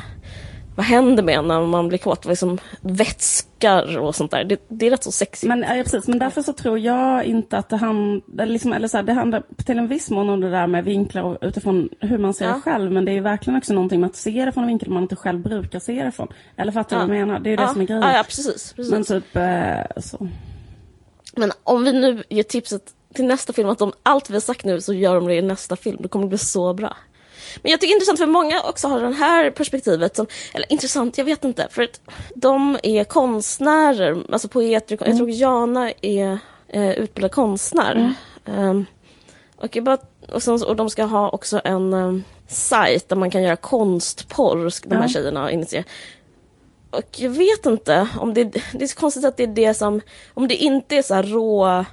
Vad 0.76 0.86
händer 0.86 1.24
med 1.24 1.36
en 1.36 1.48
när 1.48 1.62
man 1.62 1.88
blir 1.88 1.98
kåt? 1.98 2.26
Liksom 2.26 2.58
vätskar 2.82 3.98
och 3.98 4.16
sånt 4.16 4.32
där. 4.32 4.44
Det, 4.44 4.60
det 4.68 4.88
är 4.88 4.92
rätt 4.92 5.04
så 5.04 5.12
sexigt. 5.12 5.48
Men, 5.48 5.62
ja, 5.62 5.84
precis, 5.84 6.08
men 6.08 6.20
därför 6.20 6.42
så 6.42 6.54
tror 6.54 6.80
jag 6.80 7.24
inte 7.26 7.58
att 7.58 7.70
det 7.70 7.78
handlar, 7.78 8.46
liksom, 8.46 8.74
eller 8.74 8.88
så 8.88 8.98
här, 8.98 9.04
det 9.04 9.14
handlar 9.14 9.44
till 9.66 9.78
en 9.78 9.88
viss 9.88 10.10
mån 10.10 10.30
om 10.30 10.42
det 10.42 10.50
där 10.52 10.68
med 10.68 10.84
vinklar 10.86 11.24
och 11.24 11.38
utifrån 11.42 11.90
hur 12.00 12.18
man 12.18 12.34
ser 12.34 12.46
Ja. 12.46 12.54
det 12.54 12.62
själv. 12.62 12.92
Men 12.92 13.06
det 13.06 13.12
är 13.12 13.14
ju 13.14 13.22
verkligen 13.22 13.58
också 13.58 13.74
någonting 13.74 14.00
med 14.02 14.08
att 14.10 14.16
se 14.16 14.46
det 14.46 14.52
från 14.52 14.64
en 14.64 14.68
vinkel 14.68 14.90
man 14.90 15.04
inte 15.04 15.16
själv 15.16 15.40
brukar 15.40 15.80
se 15.80 16.04
det 16.04 16.12
från. 16.12 16.28
Eller 16.58 16.72
fattar 16.72 16.96
du 16.96 17.02
Ja. 17.04 17.08
vad 17.08 17.18
jag 17.18 17.28
menar? 17.28 17.40
Det 17.40 17.50
är 17.50 17.52
ju 17.52 17.58
det 17.58 17.64
ja. 17.64 17.70
som 17.70 17.82
är 17.82 17.86
grejen. 17.86 18.04
Ja, 18.04 18.24
precis. 18.24 18.74
precis. 18.74 18.92
Men 18.92 19.04
typ 19.04 19.36
eh, 19.36 20.02
så. 20.02 20.28
Men 21.36 21.52
om 21.64 21.84
vi 21.84 21.94
nu 21.94 22.24
ger 22.30 22.44
tipset 22.44 22.82
till 23.14 23.26
nästa 23.26 23.54
film 23.54 23.70
att 23.70 23.82
om 23.82 23.94
allt 24.04 24.30
vi 24.30 24.34
har 24.34 24.42
sagt 24.42 24.66
nu 24.66 24.82
så 24.82 24.94
gör 24.94 25.16
de 25.16 25.28
det 25.28 25.36
i 25.36 25.42
nästa 25.42 25.76
film, 25.76 25.98
då 26.00 26.10
kommer 26.10 26.26
det 26.26 26.30
bli 26.30 26.38
så 26.38 26.74
bra. 26.74 26.98
Men 27.62 27.72
jag 27.72 27.82
tycker 27.82 27.88
det 27.88 27.94
är 27.94 27.96
intressant 27.96 28.20
för 28.20 28.26
många 28.26 28.62
också 28.62 28.88
har 28.88 29.00
det 29.02 29.14
här 29.14 29.50
perspektivet 29.52 30.16
som, 30.16 30.28
eller 30.54 30.72
intressant, 30.72 31.18
jag 31.18 31.26
vet 31.26 31.44
inte, 31.44 31.68
för 31.72 31.84
att 31.84 32.02
de 32.36 32.78
är 32.84 33.04
konstnärer, 33.04 34.24
alltså 34.32 34.48
poeter, 34.48 34.98
jag 35.06 35.18
tror 35.18 35.30
Jana 35.30 35.92
är 36.02 36.38
eh, 36.68 36.92
utbildad 36.92 37.32
konstnär. 37.32 38.14
Ehm, 38.46 38.86
och, 39.56 39.76
jag 39.76 39.84
bara, 39.84 39.98
och, 40.34 40.44
sen, 40.44 40.64
och 40.64 40.76
de 40.76 40.90
ska 40.90 41.04
ha 41.04 41.30
också 41.30 41.62
en 41.64 41.94
um, 41.94 42.24
sajt 42.48 43.10
där 43.10 43.16
man 43.16 43.32
kan 43.32 43.44
göra 43.44 43.56
konstporr, 43.56 44.72
de 44.90 44.96
här 44.96 45.08
tjejerna 45.08 45.52
initiera. 45.52 45.84
Och 46.92 47.20
jag 47.20 47.30
vet 47.30 47.66
inte 47.66 48.08
om 48.20 48.34
det, 48.34 48.44
det 48.44 48.84
är 48.84 48.88
så 48.88 48.96
konstigt 48.96 49.26
att 49.26 49.38
det 49.38 49.44
är 49.44 49.48
det 49.48 49.74
som, 49.74 50.02
om 50.34 50.48
det 50.48 50.56
inte 50.56 50.96
är 50.96 51.02
så 51.02 51.14
här 51.14 51.24
rå 51.24 51.86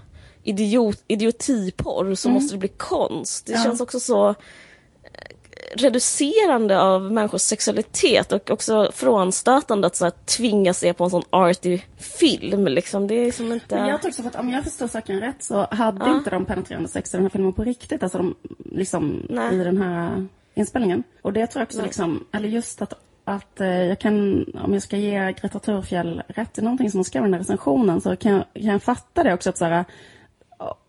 idiot, 0.42 1.04
idiotiporr 1.08 2.14
så 2.14 2.28
måste 2.28 2.54
det 2.54 2.58
bli 2.58 2.68
konst. 2.68 3.46
Det 3.46 3.52
Mm. 3.52 3.62
Ja. 3.62 3.68
känns 3.70 3.80
också 3.80 4.00
så 4.00 4.34
reducerande 5.76 6.80
av 6.80 7.12
människors 7.12 7.40
sexualitet 7.40 8.32
och 8.32 8.50
också 8.50 8.90
frånstötande 8.94 9.86
att 9.86 9.96
så 9.96 10.04
här, 10.04 10.12
tvinga 10.36 10.74
se 10.74 10.92
på 10.92 11.04
en 11.04 11.10
sån 11.10 11.22
arty 11.30 11.80
film. 11.98 12.66
Liksom. 12.66 13.06
Det 13.06 13.14
är 13.14 13.32
som 13.32 13.52
inte... 13.52 13.74
Men 13.74 13.88
jag 13.88 14.02
tror 14.02 14.10
också 14.10 14.26
att 14.26 14.36
om 14.36 14.50
jag 14.50 14.64
förstår 14.64 14.88
saken 14.88 15.20
rätt 15.20 15.42
så 15.42 15.66
hade 15.70 16.06
Ja. 16.06 16.14
inte 16.14 16.30
de 16.30 16.44
penetrerande 16.44 16.88
sex 16.88 17.14
i 17.14 17.16
den 17.16 17.24
här 17.24 17.30
filmen 17.30 17.52
på 17.52 17.64
riktigt. 17.64 18.02
Alltså 18.02 18.18
de, 18.18 18.34
liksom 18.64 19.26
Nej. 19.28 19.54
i 19.54 19.64
den 19.64 19.82
här 19.82 20.26
inspelningen. 20.54 21.02
Och 21.22 21.32
det 21.32 21.46
tror 21.46 21.60
jag 21.60 21.66
också 21.66 21.78
Nej. 21.78 21.86
liksom, 21.86 22.24
eller 22.32 22.48
just 22.48 22.82
att, 22.82 22.92
att 23.24 23.60
eh, 23.60 23.68
jag 23.68 23.98
kan, 23.98 24.46
om 24.64 24.72
jag 24.72 24.82
ska 24.82 24.96
ge 24.96 25.32
Greta 25.32 25.58
Thurfjell 25.58 26.22
rätt 26.28 26.58
i 26.58 26.62
någonting 26.62 26.90
som 26.90 26.98
hon 26.98 27.04
skrev 27.04 27.22
i 27.22 27.26
den 27.26 27.32
här 27.34 27.40
recensionen 27.40 28.00
så 28.00 28.16
kan 28.16 28.32
jag, 28.32 28.44
kan 28.54 28.64
jag 28.64 28.82
fatta 28.82 29.22
det 29.22 29.34
också 29.34 29.50
att 29.50 29.58
så 29.58 29.64
här, 29.64 29.84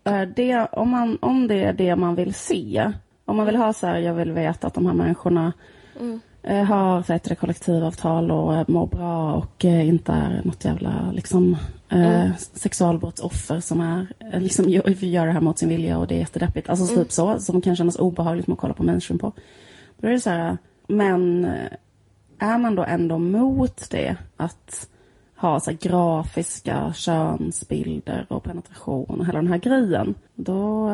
eh, 0.04 0.22
det, 0.22 0.66
om, 0.72 0.90
man, 0.90 1.18
om 1.22 1.48
det 1.48 1.64
är 1.64 1.72
det 1.72 1.96
man 1.96 2.14
vill 2.14 2.34
se, 2.34 2.92
om 3.24 3.36
man 3.36 3.46
vill 3.46 3.56
ha 3.56 3.72
så 3.72 3.86
här, 3.86 3.98
jag 3.98 4.14
vill 4.14 4.32
veta 4.32 4.66
att 4.66 4.74
de 4.74 4.86
här 4.86 4.94
människorna 4.94 5.52
eh, 6.42 6.64
har 6.64 7.28
det, 7.28 7.34
kollektivavtal 7.34 8.30
och 8.30 8.54
eh, 8.54 8.64
mår 8.68 8.86
bra 8.86 9.34
och 9.34 9.64
eh, 9.64 9.88
inte 9.88 10.12
är 10.12 10.42
något 10.44 10.64
jävla 10.64 11.10
liksom, 11.12 11.56
eh, 11.88 12.30
sexualbrottsoffer 12.36 13.60
som 13.60 13.80
är, 13.80 14.06
liksom, 14.40 14.68
gör, 14.68 15.04
gör 15.04 15.26
det 15.26 15.32
här 15.32 15.40
mot 15.40 15.58
sin 15.58 15.68
vilja 15.68 15.98
och 15.98 16.06
det 16.06 16.14
är 16.14 16.18
jättedeppigt. 16.18 16.68
Alltså 16.68 16.96
typ 16.96 17.12
så, 17.12 17.38
som 17.38 17.60
kan 17.60 17.76
kännas 17.76 17.96
obehagligt 17.96 18.48
att 18.48 18.58
kolla 18.58 18.74
på 18.74 18.82
mainstream 18.82 19.18
på. 19.18 19.32
Då 19.96 20.08
är 20.08 20.12
det 20.12 20.20
så 20.20 20.30
här, 20.30 20.58
men 20.86 21.44
är 22.38 22.58
man 22.58 22.74
då 22.74 22.84
ändå 22.84 23.18
mot 23.18 23.90
det 23.90 24.16
att 24.36 24.88
ha 25.36 25.60
så 25.60 25.72
grafiska 25.80 26.92
könsbilder 26.92 28.26
och 28.28 28.42
penetration 28.44 29.20
och 29.20 29.26
hela 29.26 29.38
den 29.38 29.48
här 29.48 29.58
grejen, 29.58 30.14
då... 30.34 30.90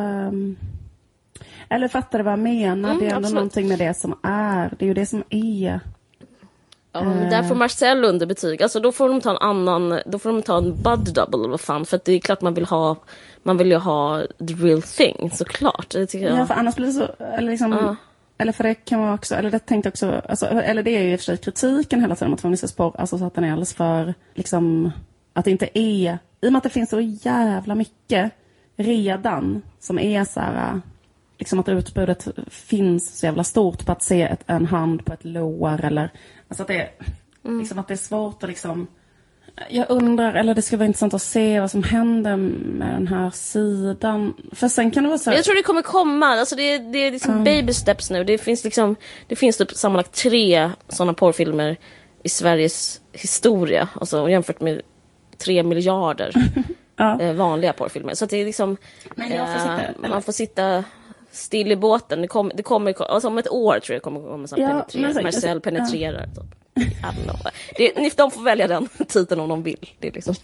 eller 1.70 1.88
fattar 1.88 2.18
du 2.18 2.24
vad 2.24 2.32
jag 2.32 2.38
menar? 2.38 2.88
Mm, 2.90 3.00
det 3.00 3.06
är 3.06 3.08
ändå 3.08 3.16
absolut. 3.16 3.34
någonting 3.34 3.68
med 3.68 3.78
det 3.78 3.94
som 3.94 4.18
är. 4.22 4.74
Det 4.78 4.84
är 4.84 4.86
ju 4.86 4.94
det 4.94 5.06
som 5.06 5.24
är. 5.30 5.80
Ja, 6.92 7.00
där 7.00 7.42
får 7.42 7.54
Marcel 7.54 8.04
underbetyg. 8.04 8.62
Alltså 8.62 8.80
då 8.80 8.92
får 8.92 9.08
de 9.08 9.20
ta 9.20 9.30
en 9.30 9.36
annan, 9.36 10.00
då 10.06 10.18
får 10.18 10.32
de 10.32 10.42
ta 10.42 10.58
en 10.58 10.82
bud 10.82 11.14
double 11.14 11.48
vad 11.48 11.60
fan. 11.60 11.86
För 11.86 12.00
det 12.04 12.12
är 12.12 12.20
klart 12.20 12.40
man 12.40 12.54
vill 12.54 12.64
ha, 12.64 12.96
man 13.42 13.56
vill 13.58 13.70
ju 13.70 13.76
ha 13.76 14.22
the 14.38 14.54
real 14.54 14.82
thing 14.82 15.30
såklart. 15.30 15.90
Det 15.90 16.06
tycker 16.06 16.26
jag. 16.26 16.38
Ja, 16.38 16.46
för 16.46 16.54
annars 16.54 16.76
blir 16.76 16.86
det 16.86 16.92
så, 16.92 17.08
eller 17.24 17.50
liksom, 17.50 17.72
Ja. 17.72 17.96
eller 18.38 18.52
för 18.52 18.64
det 18.64 18.74
kan 18.74 19.00
vara 19.00 19.14
också, 19.14 19.34
eller 19.34 19.50
det 19.50 19.58
tänkte 19.58 19.88
också, 19.88 20.22
alltså, 20.28 20.46
eller 20.46 20.82
det 20.82 20.96
är 20.96 21.02
ju 21.02 21.12
i 21.12 21.16
och 21.16 21.20
för 21.20 21.24
sig 21.24 21.36
kritiken 21.36 22.00
hela 22.00 22.16
tiden 22.16 22.30
mot 22.30 22.40
feministisk 22.40 22.76
porr, 22.76 23.00
alltså 23.00 23.18
så 23.18 23.24
att 23.24 23.34
den 23.34 23.44
är 23.44 23.50
alldeles 23.52 23.74
för, 23.74 24.14
liksom, 24.34 24.90
att 25.32 25.44
det 25.44 25.50
inte 25.50 25.78
är, 25.78 26.18
i 26.40 26.48
och 26.48 26.52
med 26.52 26.56
att 26.56 26.62
det 26.62 26.70
finns 26.70 26.90
så 26.90 27.00
jävla 27.00 27.74
mycket 27.74 28.32
redan 28.76 29.62
som 29.80 29.98
är 29.98 30.24
så 30.24 30.40
här, 30.40 30.80
liksom 31.40 31.58
att 31.58 31.68
utbudet 31.68 32.28
finns 32.50 33.18
så 33.18 33.26
jävla 33.26 33.44
stort 33.44 33.86
på 33.86 33.92
att 33.92 34.02
se 34.02 34.22
ett, 34.22 34.40
en 34.46 34.66
hand 34.66 35.04
på 35.04 35.12
ett 35.12 35.24
lår 35.24 35.84
eller, 35.84 36.10
alltså 36.48 36.62
att 36.62 36.68
det, 36.68 36.74
är- 36.80 36.90
liksom 37.58 37.78
att 37.78 37.88
det 37.88 37.94
är 37.94 37.98
svårt 37.98 38.42
att 38.42 38.48
liksom 38.48 38.86
jag 39.68 39.86
undrar, 39.90 40.34
eller 40.34 40.54
det 40.54 40.62
skulle 40.62 40.78
vara 40.78 40.86
intressant 40.86 41.14
att 41.14 41.22
se 41.22 41.60
vad 41.60 41.70
som 41.70 41.82
händer 41.82 42.36
med 42.36 42.94
den 42.94 43.08
här 43.08 43.30
sidan. 43.30 44.34
För 44.52 44.68
sen 44.68 44.90
kan 44.90 45.02
det 45.02 45.08
vara 45.08 45.18
så 45.18 45.30
här, 45.30 45.36
Jag 45.36 45.44
tror 45.44 45.54
det 45.54 45.62
kommer 45.62 45.82
komma. 45.82 46.26
Alltså 46.26 46.56
det, 46.56 46.78
det 46.78 46.98
är 46.98 47.10
liksom 47.10 47.44
baby 47.44 47.72
steps 47.72 48.10
nu. 48.10 48.24
Det 48.24 48.38
finns 48.38 48.64
liksom, 48.64 48.96
det 49.26 49.36
finns 49.36 49.56
typ 49.56 49.70
sammanlagt 49.70 50.12
tre 50.12 50.70
sådana 50.88 51.14
porrfilmer 51.14 51.76
i 52.22 52.28
Sveriges 52.28 53.00
historia. 53.12 53.88
Alltså 54.00 54.28
jämfört 54.28 54.60
med 54.60 54.80
tre 55.38 55.62
miljarder 55.62 56.32
Ja. 56.96 57.20
eh, 57.20 57.32
vanliga 57.32 57.72
porrfilmer. 57.72 58.14
Så 58.14 58.24
att 58.24 58.30
det 58.30 58.36
är 58.36 58.44
liksom, 58.44 58.76
eh, 59.16 59.24
sitta- 59.58 60.08
man 60.08 60.22
får 60.22 60.32
sitta 60.32 60.84
still 61.30 61.72
i 61.72 61.76
båten. 61.76 62.22
Det, 62.22 62.28
kom, 62.28 62.50
det 62.54 62.62
kommer, 62.62 63.02
alltså 63.02 63.28
om 63.28 63.38
ett 63.38 63.48
år 63.50 63.80
tror 63.80 63.94
jag 63.94 64.02
kommer 64.02 64.20
komma 64.20 64.46
Ja, 64.56 64.66
penetrera, 64.92 65.14
så- 65.14 65.22
Marcel 65.22 65.60
penetrerar. 65.60 66.24
Typ. 66.26 66.44
I 66.76 66.80
don't 67.02 67.22
know. 67.24 67.36
Det, 67.76 67.96
ni- 67.96 68.10
de 68.16 68.30
får 68.30 68.42
välja 68.42 68.68
den 68.68 68.88
titeln 69.08 69.40
om 69.40 69.48
de 69.48 69.62
vill. 69.62 69.90
Det 69.98 70.08
är 70.08 70.12
liksom. 70.12 70.34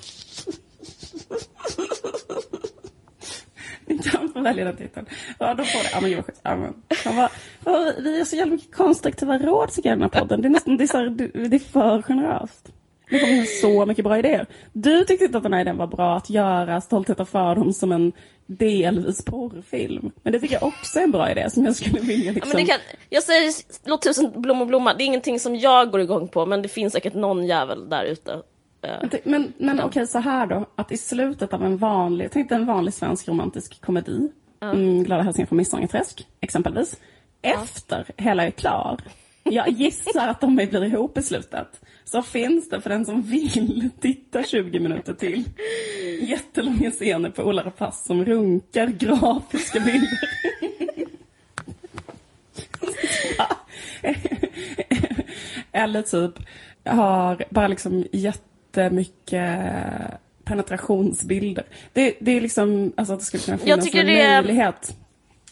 Ni 3.86 3.98
kan 3.98 4.28
få 4.32 4.40
välja 4.40 4.64
den 4.64 4.76
titeln. 4.76 5.06
Ja, 5.38 5.54
då 5.54 5.64
får 5.64 5.78
det. 5.82 5.88
Ja, 5.92 6.00
men 6.00 6.10
gud. 6.10 6.24
Ja, 6.42 6.56
men, 6.56 6.74
vad, 7.64 7.94
vi 8.04 8.18
har 8.18 8.24
så 8.24 8.36
jävla 8.36 8.52
mycket 8.54 8.74
konstruktiva 8.76 9.38
råd 9.38 9.70
tycker 9.72 9.88
jag 9.88 9.96
i 9.96 10.00
den 10.00 10.10
här 10.12 10.20
podden. 10.20 10.42
Det 10.42 10.48
är 10.48 10.50
nästan 10.50 10.76
det 10.76 10.84
är, 10.84 10.88
så 10.88 10.96
här, 10.98 11.08
det, 11.48 11.56
är 11.56 11.58
för 11.58 12.02
generöst. 12.02 12.72
Det 13.10 13.18
kommer 13.20 13.44
så 13.60 13.86
mycket 13.86 14.04
bra 14.04 14.18
idéer. 14.18 14.46
Du 14.72 15.04
tyckte 15.04 15.24
inte 15.24 15.36
att 15.36 15.42
den 15.42 15.52
här 15.52 15.60
idén 15.60 15.76
var 15.76 15.86
bra 15.86 16.16
att 16.16 16.30
göra 16.30 16.80
Stolthet 16.80 17.20
och 17.20 17.28
fördom 17.28 17.72
som 17.72 17.92
en 17.92 18.12
delvis 18.46 19.24
porrfilm. 19.24 20.10
Men 20.22 20.32
det 20.32 20.40
tycker 20.40 20.54
jag 20.54 20.62
också 20.62 20.98
är 20.98 21.02
en 21.02 21.10
bra 21.10 21.30
idé 21.30 21.50
som 21.50 21.64
jag 21.64 21.76
skulle 21.76 22.00
vilja 22.00 22.26
Ja, 22.26 22.32
liksom... 22.32 22.48
men 22.48 22.56
det 22.66 22.72
kan, 22.72 22.80
jag 23.10 23.22
säger 23.22 23.52
låt 23.84 24.02
tusen 24.02 24.32
blommor 24.42 24.66
blomma. 24.66 24.94
Det 24.94 25.04
är 25.04 25.06
ingenting 25.06 25.40
som 25.40 25.56
jag 25.56 25.90
går 25.90 26.00
igång 26.00 26.28
på 26.28 26.46
men 26.46 26.62
det 26.62 26.68
finns 26.68 26.92
säkert 26.92 27.14
någon 27.14 27.46
jävel 27.46 27.88
där 27.88 28.04
ute. 28.04 28.32
Eh, 28.82 28.90
Men 29.00 29.10
Men, 29.24 29.52
men 29.58 29.80
okej, 29.80 30.06
så 30.06 30.18
här 30.18 30.46
då. 30.46 30.66
Att 30.76 30.92
i 30.92 30.96
slutet 30.96 31.52
av 31.52 31.64
en 31.64 31.76
vanlig, 31.76 32.28
tänk 32.32 32.48
dig 32.48 32.56
en 32.58 32.66
vanlig 32.66 32.94
svensk 32.94 33.28
romantisk 33.28 33.80
komedi. 33.80 34.28
Mm, 34.62 35.04
Glada 35.04 35.22
hälsningar 35.22 35.46
från 35.46 35.56
Midsommarträsk, 35.58 36.26
exempelvis. 36.40 36.96
Efter 37.42 38.06
hela 38.16 38.46
är 38.46 38.50
klar. 38.50 39.00
Jag 39.42 39.68
gissar 39.68 40.28
att 40.28 40.40
de 40.40 40.56
blir 40.56 40.84
ihop 40.84 41.18
i 41.18 41.22
slutet. 41.22 41.80
Så 42.10 42.22
finns 42.22 42.68
det 42.68 42.80
för 42.80 42.90
den 42.90 43.04
som 43.04 43.22
vill 43.22 43.90
titta 44.00 44.42
20 44.42 44.80
minuter 44.80 45.14
till. 45.14 45.44
Jättelånga 46.20 46.90
scener 46.90 47.30
på 47.30 47.42
Ola 47.42 47.62
Rapace 47.62 48.06
som 48.06 48.24
runkar 48.24 48.86
grafiska 48.86 49.80
bilder. 49.80 50.18
Eller 55.72 56.02
typ 56.02 56.32
har 56.84 57.44
bara 57.50 57.68
liksom 57.68 58.04
jättemycket 58.12 59.66
penetrationsbilder. 60.44 61.64
Det, 61.92 62.16
det 62.20 62.36
är 62.36 62.40
liksom, 62.40 62.92
alltså 62.96 63.14
att 63.14 63.20
det 63.20 63.26
skulle 63.26 63.42
kunna 63.42 63.58
Jag 63.64 63.84
finnas 63.84 64.08
en 64.08 64.44
möjlighet. 64.44 64.96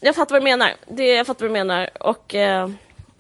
Jag 0.01 0.15
fattar 0.15 0.35
vad 0.35 0.43
du 0.43 0.45
menar. 0.45 0.71
Det, 0.89 1.07
jag 1.07 1.27
fattar 1.27 1.45
vad 1.45 1.51
du 1.51 1.53
menar. 1.53 1.91
Och 2.01 2.35
eh, 2.35 2.71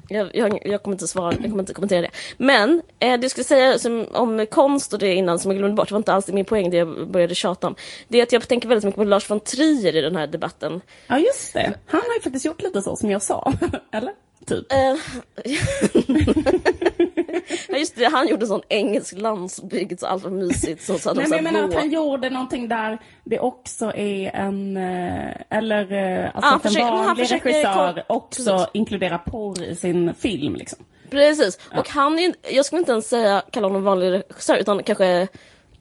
Jag, 0.09 0.31
jag, 0.35 0.67
jag, 0.67 0.83
kommer 0.83 0.95
inte 0.95 1.07
svara, 1.07 1.33
jag 1.33 1.43
kommer 1.43 1.63
inte 1.63 1.75
kommentera 1.75 2.01
det. 2.01 2.11
Men 2.37 2.83
eh, 2.99 3.21
det 3.21 3.29
skulle 3.29 3.45
säga 3.45 3.79
som, 3.79 4.07
om 4.13 4.47
konst 4.51 4.93
och 4.93 4.99
det 4.99 5.15
innan 5.15 5.39
som 5.39 5.51
jag 5.51 5.59
glömde 5.59 5.77
bort, 5.77 5.89
det 5.89 5.95
var 5.95 5.99
inte 5.99 6.13
alls 6.13 6.29
min 6.29 6.45
poäng 6.45 6.71
det 6.71 6.77
jag 6.77 7.11
började 7.11 7.35
tjata 7.35 7.67
om. 7.67 7.75
Det 8.09 8.19
är 8.19 8.23
att 8.23 8.33
jag 8.33 8.49
tänker 8.49 8.69
väldigt 8.69 8.85
mycket 8.85 8.97
på 8.97 9.05
Lars 9.05 9.31
von 9.31 9.41
Trier 9.41 9.97
i 9.97 10.01
den 10.01 10.17
här 10.17 10.27
debatten. 10.27 10.81
Ja 11.07 11.19
just 11.19 11.53
det, 11.53 11.75
han 11.87 12.03
har 12.07 12.15
ju 12.15 12.21
faktiskt 12.21 12.45
gjort 12.45 12.63
lite 12.63 12.83
så 12.83 12.97
som 12.97 13.11
jag 13.11 13.23
sa, 13.23 13.53
eller? 13.93 14.13
Typ. 14.47 14.67
Ja, 17.69 17.77
just 17.79 17.97
det, 17.97 18.05
han 18.05 18.29
gjorde 18.29 18.47
sån 18.47 18.63
engelsk 18.69 19.15
landsbygd, 19.19 20.01
så 20.01 20.07
allt 20.07 20.23
var 20.25 20.31
mysigt. 20.31 20.83
Så, 20.83 20.99
så 20.99 21.15
Nej, 21.15 21.27
men 21.29 21.45
jag 21.45 21.53
menar 21.53 21.69
att 21.69 21.75
han 21.75 21.91
gjorde 21.91 22.31
någonting 22.31 22.69
där 22.69 22.99
det 23.25 23.39
också 23.41 23.93
är 23.97 24.31
en, 24.35 24.77
eh, 24.77 25.31
eller 25.51 25.93
eh, 25.93 26.31
alltså 26.35 26.51
Ah, 26.51 26.55
att 26.57 26.65
en 26.65 26.71
försöker- 26.71 26.87
han 26.87 27.07
vanlig 27.07 27.27
försöker 27.29 27.49
regissör 27.49 28.05
också 28.07 28.45
Precis. 28.51 28.69
inkluderar 28.73 29.19
porr 29.19 29.63
i 29.63 29.75
sin 29.77 30.15
film 30.15 30.55
liksom. 30.57 30.79
Precis, 31.11 31.59
och 31.77 31.89
han 31.89 32.19
är 32.19 32.35
jag 32.51 32.65
skulle 32.65 32.79
inte 32.81 32.93
ens 32.93 33.09
säga 33.09 33.43
kalla 33.51 33.67
honom 33.67 33.85
vanlig 33.85 34.11
regissör 34.13 34.57
utan 34.57 34.83
kanske 34.83 35.29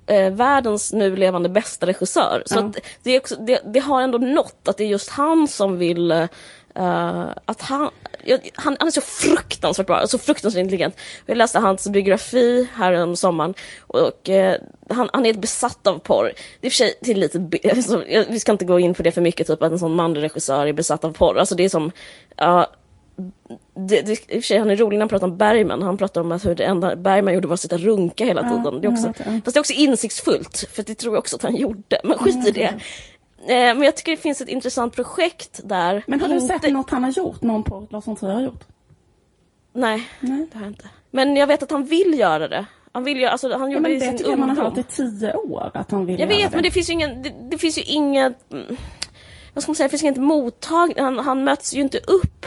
eh, 0.07 0.29
världens 0.33 0.93
nu 0.93 1.15
levande 1.15 1.49
bästa 1.49 1.85
regissör. 1.85 2.43
Så 2.45 2.55
Ja. 2.59 2.63
att 2.65 2.77
det, 3.03 3.19
också, 3.19 3.35
det, 3.35 3.61
det 3.73 3.79
har 3.79 4.01
ändå 4.01 4.17
nått 4.17 4.67
att 4.67 4.77
det 4.77 4.83
är 4.83 4.87
just 4.87 5.09
han 5.09 5.47
som 5.47 5.77
vill 5.77 6.11
eh, 6.11 6.25
att 7.45 7.61
han, 7.61 7.89
jag, 8.25 8.49
han, 8.55 8.75
han 8.79 8.87
är 8.87 8.91
så 8.91 9.01
fruktansvärt 9.01 9.87
bra, 9.87 10.07
så 10.07 10.17
fruktansvärt 10.17 10.59
intelligent. 10.61 10.95
Jag 11.25 11.37
läste 11.37 11.59
hans 11.59 11.87
biografi 11.87 12.67
här 12.75 12.93
om 12.93 13.15
sommaren 13.15 13.53
och 13.87 14.29
eh, 14.29 14.57
han, 14.89 15.09
han 15.13 15.21
är 15.21 15.25
helt 15.25 15.41
besatt 15.41 15.87
av 15.87 15.99
porr. 15.99 16.31
Det 16.61 16.67
är 16.67 16.69
och 16.69 16.73
för 16.73 16.77
sig 16.77 16.93
till 17.03 17.19
lite, 17.19 17.47
alltså, 17.69 18.03
jag- 18.07 18.25
vi 18.29 18.39
ska 18.39 18.51
inte 18.51 18.65
gå 18.65 18.79
in 18.79 18.93
på 18.93 19.03
det 19.03 19.11
för 19.11 19.21
mycket, 19.21 19.47
typ 19.47 19.61
att 19.63 19.71
en 19.71 19.79
sån 19.79 19.95
manlig 19.95 20.21
regissör 20.23 20.67
är 20.67 20.73
besatt 20.73 21.03
av 21.03 21.13
porr. 21.13 21.37
Alltså 21.37 21.55
det 21.55 21.63
är 21.65 21.69
som, 21.69 21.91
ja, 22.37 22.67
det, 23.75 24.01
det, 24.01 24.11
I 24.11 24.13
och 24.13 24.27
för 24.29 24.41
sig 24.41 24.57
han 24.57 24.69
är 24.69 24.75
rolig 24.75 24.97
när 24.97 25.01
han 25.01 25.09
pratar 25.09 25.27
om 25.27 25.37
Bergman. 25.37 25.81
Han 25.81 25.97
pratar 25.97 26.21
om 26.21 26.31
att 26.31 26.45
hur 26.45 26.55
det 26.55 26.63
enda 26.63 26.95
Bergman 26.95 27.33
gjorde 27.33 27.47
var 27.47 27.53
att 27.53 27.59
sitta 27.59 27.75
och 27.75 27.81
runka 27.81 28.25
hela 28.25 28.41
Ja, 28.41 28.49
tiden. 28.49 28.81
Det 28.81 28.87
är 28.87 28.91
jag 28.91 28.93
också, 28.93 29.07
det. 29.23 29.41
fast 29.45 29.53
det 29.53 29.57
är 29.57 29.59
också 29.59 29.73
insiktsfullt, 29.73 30.65
för 30.73 30.83
det 30.83 30.95
tror 30.95 31.13
jag 31.13 31.19
också 31.19 31.35
att 31.35 31.41
han 31.43 31.55
gjorde. 31.55 32.01
Men 32.03 32.17
skit 32.17 32.47
i 32.47 32.51
det. 32.51 32.73
Eh, 33.47 33.49
Men 33.75 33.81
jag 33.81 33.95
tycker 33.95 34.11
det 34.11 34.17
finns 34.17 34.41
ett 34.41 34.47
intressant 34.49 34.95
projekt 34.95 35.59
där. 35.63 36.03
Men 36.07 36.21
har 36.21 36.27
du 36.27 36.41
sett 36.41 36.71
något 36.73 36.89
han 36.89 37.03
har 37.03 37.11
gjort? 37.11 37.41
Någon 37.41 37.63
porr 37.63 37.87
Lars 37.89 38.07
von 38.07 38.15
Trier 38.15 38.33
har 38.33 38.41
gjort? 38.41 38.63
Nej, 39.73 40.07
Nej. 40.19 40.47
det 40.51 40.57
har 40.57 40.65
jag 40.65 40.71
inte. 40.71 40.89
Men 41.11 41.35
jag 41.35 41.47
vet 41.47 41.63
att 41.63 41.71
han 41.71 41.85
vill 41.85 42.19
göra 42.19 42.47
det. 42.47 42.65
Han 42.91 43.03
vill 43.03 43.19
göra, 43.21 43.31
alltså 43.31 43.51
han 43.57 43.61
Ja, 43.61 43.67
gjorde 43.67 43.81
men 43.81 43.91
det 43.91 43.97
i 43.97 43.99
det 43.99 44.05
sin 44.05 44.17
tycker 44.17 44.29
jag 44.31 44.39
man 44.39 44.49
har 44.49 44.55
ungdom. 44.57 44.75
hört 44.75 44.93
i 44.93 44.95
tio 44.95 45.33
år 45.35 45.71
att 45.73 45.91
han 45.91 46.05
vill 46.05 46.19
Jag 46.19 46.29
göra 46.31 46.41
vet, 46.41 46.51
det. 46.51 46.57
men 46.57 46.63
det 46.63 46.71
finns 46.71 46.89
ju 46.89 46.93
ingen, 46.93 47.23
det, 47.23 47.33
det 47.51 47.57
finns 47.57 47.77
ju 47.77 47.81
inget, 47.81 48.51
mm, 48.51 48.77
vad 49.53 49.63
ska 49.63 49.69
man 49.69 49.75
säga, 49.75 49.87
det 49.87 49.89
finns 49.89 50.03
inget 50.03 50.17
mottag, 50.17 50.93
han, 50.97 51.19
han 51.19 51.43
möts 51.43 51.73
ju 51.73 51.81
inte 51.81 51.97
upp. 51.97 52.45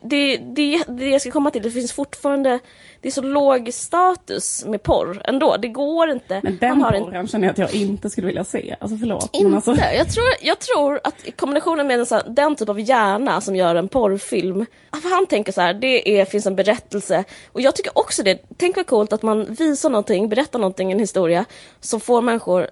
Det, 0.00 0.36
det, 0.36 0.82
det, 0.88 1.08
jag 1.10 1.20
ska 1.20 1.30
komma 1.30 1.50
till, 1.50 1.62
det 1.62 1.70
finns 1.70 1.92
fortfarande, 1.92 2.58
det 3.00 3.08
är 3.08 3.12
så 3.12 3.22
låg 3.22 3.72
status 3.72 4.64
med 4.66 4.82
porr 4.82 5.20
ändå, 5.24 5.56
det 5.56 5.68
går 5.68 6.10
inte. 6.10 6.40
Men 6.44 6.58
den 6.60 6.82
har 6.82 6.92
en- 6.92 7.04
porren 7.04 7.28
känner 7.28 7.46
jag 7.46 7.52
att 7.52 7.58
jag 7.58 7.74
inte 7.74 8.10
skulle 8.10 8.26
vilja 8.26 8.44
se. 8.44 8.76
Alltså 8.80 8.96
förlåt. 8.98 9.30
inte. 9.32 9.56
Alltså, 9.56 9.74
Jag, 9.74 10.08
tror, 10.12 10.24
jag 10.42 10.58
tror 10.58 11.00
att 11.04 11.14
kombinationen 11.36 11.86
med 11.86 12.00
en 12.00 12.06
sån, 12.06 12.20
den 12.28 12.56
typ 12.56 12.68
av 12.68 12.80
hjärna 12.80 13.40
som 13.40 13.56
gör 13.56 13.74
en 13.74 13.88
porrfilm, 13.88 14.66
han 14.90 15.26
tänker 15.26 15.52
så 15.52 15.60
här, 15.60 15.74
det 15.74 16.20
är, 16.20 16.24
finns 16.24 16.46
en 16.46 16.56
berättelse. 16.56 17.24
Och 17.52 17.60
jag 17.60 17.76
tycker 17.76 17.98
också 17.98 18.22
det, 18.22 18.38
tänk 18.56 18.76
vad 18.76 18.86
coolt 18.86 19.12
att 19.12 19.22
man 19.22 19.44
visar 19.54 19.90
någonting, 19.90 20.28
berättar 20.28 20.58
någonting, 20.58 20.92
en 20.92 20.98
historia, 20.98 21.44
som 21.80 22.00
får 22.00 22.22
människor 22.22 22.66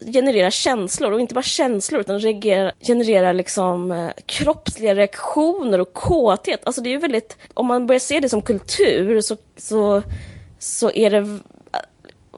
generera 0.00 0.50
känslor 0.50 1.12
och 1.12 1.20
inte 1.20 1.34
bara 1.34 1.42
känslor 1.42 2.00
utan 2.00 2.20
reagera, 2.20 2.72
generera 2.80 3.32
liksom 3.32 3.92
eh, 3.92 4.10
kroppsliga 4.26 4.94
reaktioner 4.94 5.78
och 5.80 5.92
kåthet. 5.92 6.60
Alltså 6.64 6.80
det 6.82 6.88
är 6.88 6.92
ju 6.92 6.98
väldigt, 6.98 7.36
om 7.54 7.66
man 7.66 7.86
börjar 7.86 8.00
se 8.00 8.20
det 8.20 8.28
som 8.28 8.42
kultur 8.42 9.20
så, 9.20 9.36
så, 9.56 10.02
så 10.58 10.90
är 10.90 11.10
det 11.10 11.20
v- 11.20 11.38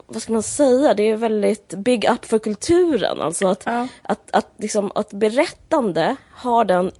vad 0.07 0.23
ska 0.23 0.33
man 0.33 0.43
säga, 0.43 0.95
det 0.95 1.03
är 1.03 1.17
väldigt 1.17 1.69
big 1.75 2.11
up 2.11 2.25
för 2.25 2.39
kulturen. 2.39 3.21
Alltså 3.21 3.49
att, 3.49 3.63
Ja. 3.67 3.89
att, 4.03 4.21
att, 4.33 4.47
liksom, 4.59 4.93
att 4.95 5.13
berättande 5.13 6.17
har 6.33 6.65
den 6.65 6.91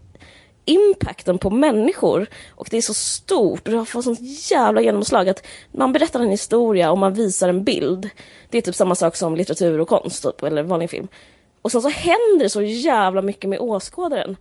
impacten 0.69 1.39
på 1.39 1.51
människor 1.51 2.27
och 2.51 2.69
det 2.71 2.77
är 2.77 2.83
så 2.83 2.95
stort 2.95 3.67
och 3.67 3.73
det 3.73 3.79
har 3.79 3.85
fått 3.85 4.05
sånt 4.05 4.51
jävla 4.51 4.81
genomslag 4.81 5.29
att 5.29 5.47
man 5.73 5.93
berättar 5.93 6.21
en 6.21 6.31
historia 6.31 6.91
och 6.91 6.99
man 6.99 7.15
visar 7.15 7.49
en 7.49 7.65
bild. 7.65 8.11
Det 8.51 8.59
är 8.59 8.63
typ 8.63 8.75
samma 8.75 8.95
sak 8.95 9.17
som 9.17 9.37
litteratur 9.37 9.81
och 9.81 9.89
konst 9.89 10.23
typ, 10.23 10.43
eller 10.43 10.63
vanlig 10.63 10.91
film. 10.91 11.09
Och 11.63 11.73
sen 11.73 11.83
så 11.83 11.89
händer 11.89 12.39
det 12.39 12.49
så 12.49 12.63
jävla 12.63 13.23
mycket 13.23 13.51
med 13.51 13.61
åskådaren. 13.61 14.37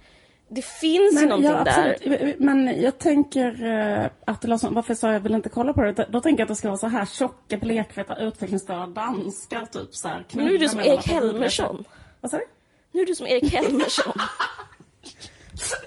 Det 0.49 0.65
finns 0.65 1.21
ju 1.21 1.25
någonting 1.25 1.51
ja, 1.51 1.63
där. 1.63 2.35
Men 2.37 2.81
jag 2.81 2.97
tänker 2.97 4.11
att 4.25 4.41
det 4.41 4.47
Larsson, 4.47 4.73
varför 4.73 4.93
sa 4.93 5.13
jag 5.13 5.19
vill 5.19 5.33
inte 5.33 5.49
kolla 5.49 5.73
på 5.73 5.81
det? 5.81 6.07
Då 6.09 6.21
tänker 6.21 6.41
jag 6.41 6.45
att 6.45 6.49
det 6.49 6.55
ska 6.55 6.67
vara 6.67 6.77
så 6.77 6.87
här 6.87 7.05
tjocka, 7.05 7.57
blekfeta, 7.57 8.15
utvecklingsstörda 8.15 8.87
danskar 8.87 9.65
typ 9.65 9.95
så 9.95 10.07
här. 10.07 10.25
Men 10.31 10.45
nu 10.45 10.55
är 10.55 10.59
du 10.59 10.69
som 10.69 10.79
Erik. 10.79 11.07
Helmersson. 11.07 11.83
Vad 12.21 12.31
sa 12.31 12.37
du? 12.37 12.45
Nu 12.91 13.01
är 13.01 13.05
du 13.05 13.15
som 13.15 13.27
Erik 13.27 13.53
Helmersson. 13.53 14.13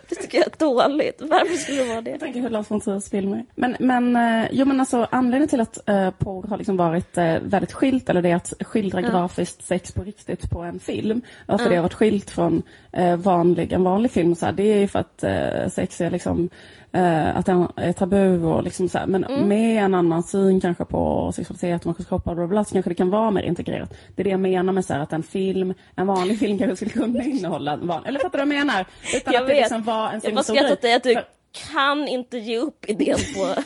Det 0.08 0.14
tycker 0.14 0.38
jag 0.38 0.46
är 0.46 0.58
dåligt. 0.58 1.16
Varför 1.20 1.54
skulle 1.54 1.82
det 1.82 1.88
vara 1.88 2.00
det? 2.00 2.10
Jag 2.10 2.20
tänker 2.20 2.40
hur 2.40 2.50
Lars 2.50 2.70
von 2.70 2.80
Triers 2.80 3.10
filmer. 3.10 3.44
Men, 3.54 3.76
men, 3.80 4.16
eh, 4.16 4.48
jo, 4.52 4.64
men 4.64 4.80
alltså, 4.80 5.08
anledningen 5.10 5.48
till 5.48 5.60
att 5.60 5.78
uh, 5.90 6.10
porr 6.10 6.48
har 6.48 6.56
liksom 6.56 6.76
varit 6.76 7.18
eh, 7.18 7.38
väldigt 7.42 7.72
skilt, 7.72 8.08
eller 8.08 8.22
det 8.22 8.30
är 8.30 8.36
att 8.36 8.52
skildra 8.60 9.02
grafiskt 9.02 9.66
sex 9.66 9.92
på 9.92 10.02
riktigt 10.02 10.50
på 10.50 10.60
en 10.60 10.80
film. 10.80 11.22
Varför 11.46 11.70
det 11.70 11.76
har 11.76 11.82
varit 11.82 11.94
skilt 11.94 12.30
från 12.30 12.62
uh, 12.98 13.16
vanlig, 13.16 13.72
en 13.72 13.84
vanlig 13.84 14.10
film, 14.10 14.34
så 14.34 14.46
här, 14.46 14.52
det 14.52 14.72
är 14.72 14.78
ju 14.78 14.88
för 14.88 14.98
att 14.98 15.24
eh, 15.24 15.68
sex 15.68 16.00
är 16.00 16.10
liksom 16.10 16.48
eh, 16.92 17.36
att 17.36 17.46
det 17.46 17.68
är 17.76 17.92
tabu 17.92 18.42
och 18.44 18.62
liksom 18.62 18.88
så 18.88 18.98
här, 18.98 19.06
men 19.06 19.48
med 19.48 19.84
en 19.84 19.94
annan 19.94 20.22
syn 20.22 20.60
kanske 20.60 20.84
på 20.84 21.32
sexualitet, 21.34 21.84
människors 21.84 22.06
kroppar 22.06 22.40
och 22.40 22.48
bla, 22.48 22.64
så 22.64 22.72
kanske 22.72 22.90
det 22.90 22.94
kan 22.94 23.10
vara 23.10 23.30
mer 23.30 23.42
integrerat. 23.42 23.94
Det 24.16 24.22
är 24.22 24.24
det 24.24 24.30
jag 24.30 24.40
menar 24.40 24.72
med 24.72 24.84
så 24.84 24.92
här, 24.94 25.00
att 25.00 25.12
en 25.12 25.22
film, 25.22 25.74
en 25.96 26.06
vanlig 26.06 26.38
film 26.38 26.58
kanske 26.58 26.76
skulle 26.76 26.90
kunna 27.06 27.24
innehålla 27.24 27.72
en 27.72 27.86
van, 27.86 28.04
eller 28.04 28.18
fattar 28.20 28.38
du 28.38 28.44
vad 28.44 28.54
jag 28.56 28.66
menar? 28.66 28.86
Utan 29.14 29.32
Jag 29.34 29.42
att 29.42 29.48
det 29.48 29.54
vet. 29.54 29.62
liksom 29.62 29.82
var 29.82 30.10
en 30.12 30.20
Jag 30.24 30.34
bara 30.34 30.42
skrattar 30.42 30.72
åt 30.72 30.82
dig 30.82 30.94
att 30.94 31.02
du 31.02 31.14
För- 31.14 31.24
kan 31.72 32.08
inte 32.08 32.38
ge 32.38 32.58
upp 32.58 32.84
idén 32.88 33.18
på, 33.36 33.62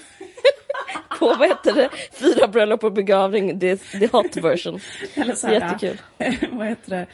på 1.18 1.35
vad 1.39 1.49
heter 1.49 1.72
det, 1.75 1.89
fyra 2.12 2.49
bröllop 2.49 2.85
och 2.85 2.93
begravning, 2.93 3.61
the, 3.61 3.77
the 3.77 4.07
hot 4.12 4.37
version. 4.37 4.81
Eller 5.14 5.35
så 5.35 5.47
här, 5.47 5.55
Jättekul. 5.55 6.01
vad 6.53 6.66
heter 6.66 6.91
det? 6.91 7.07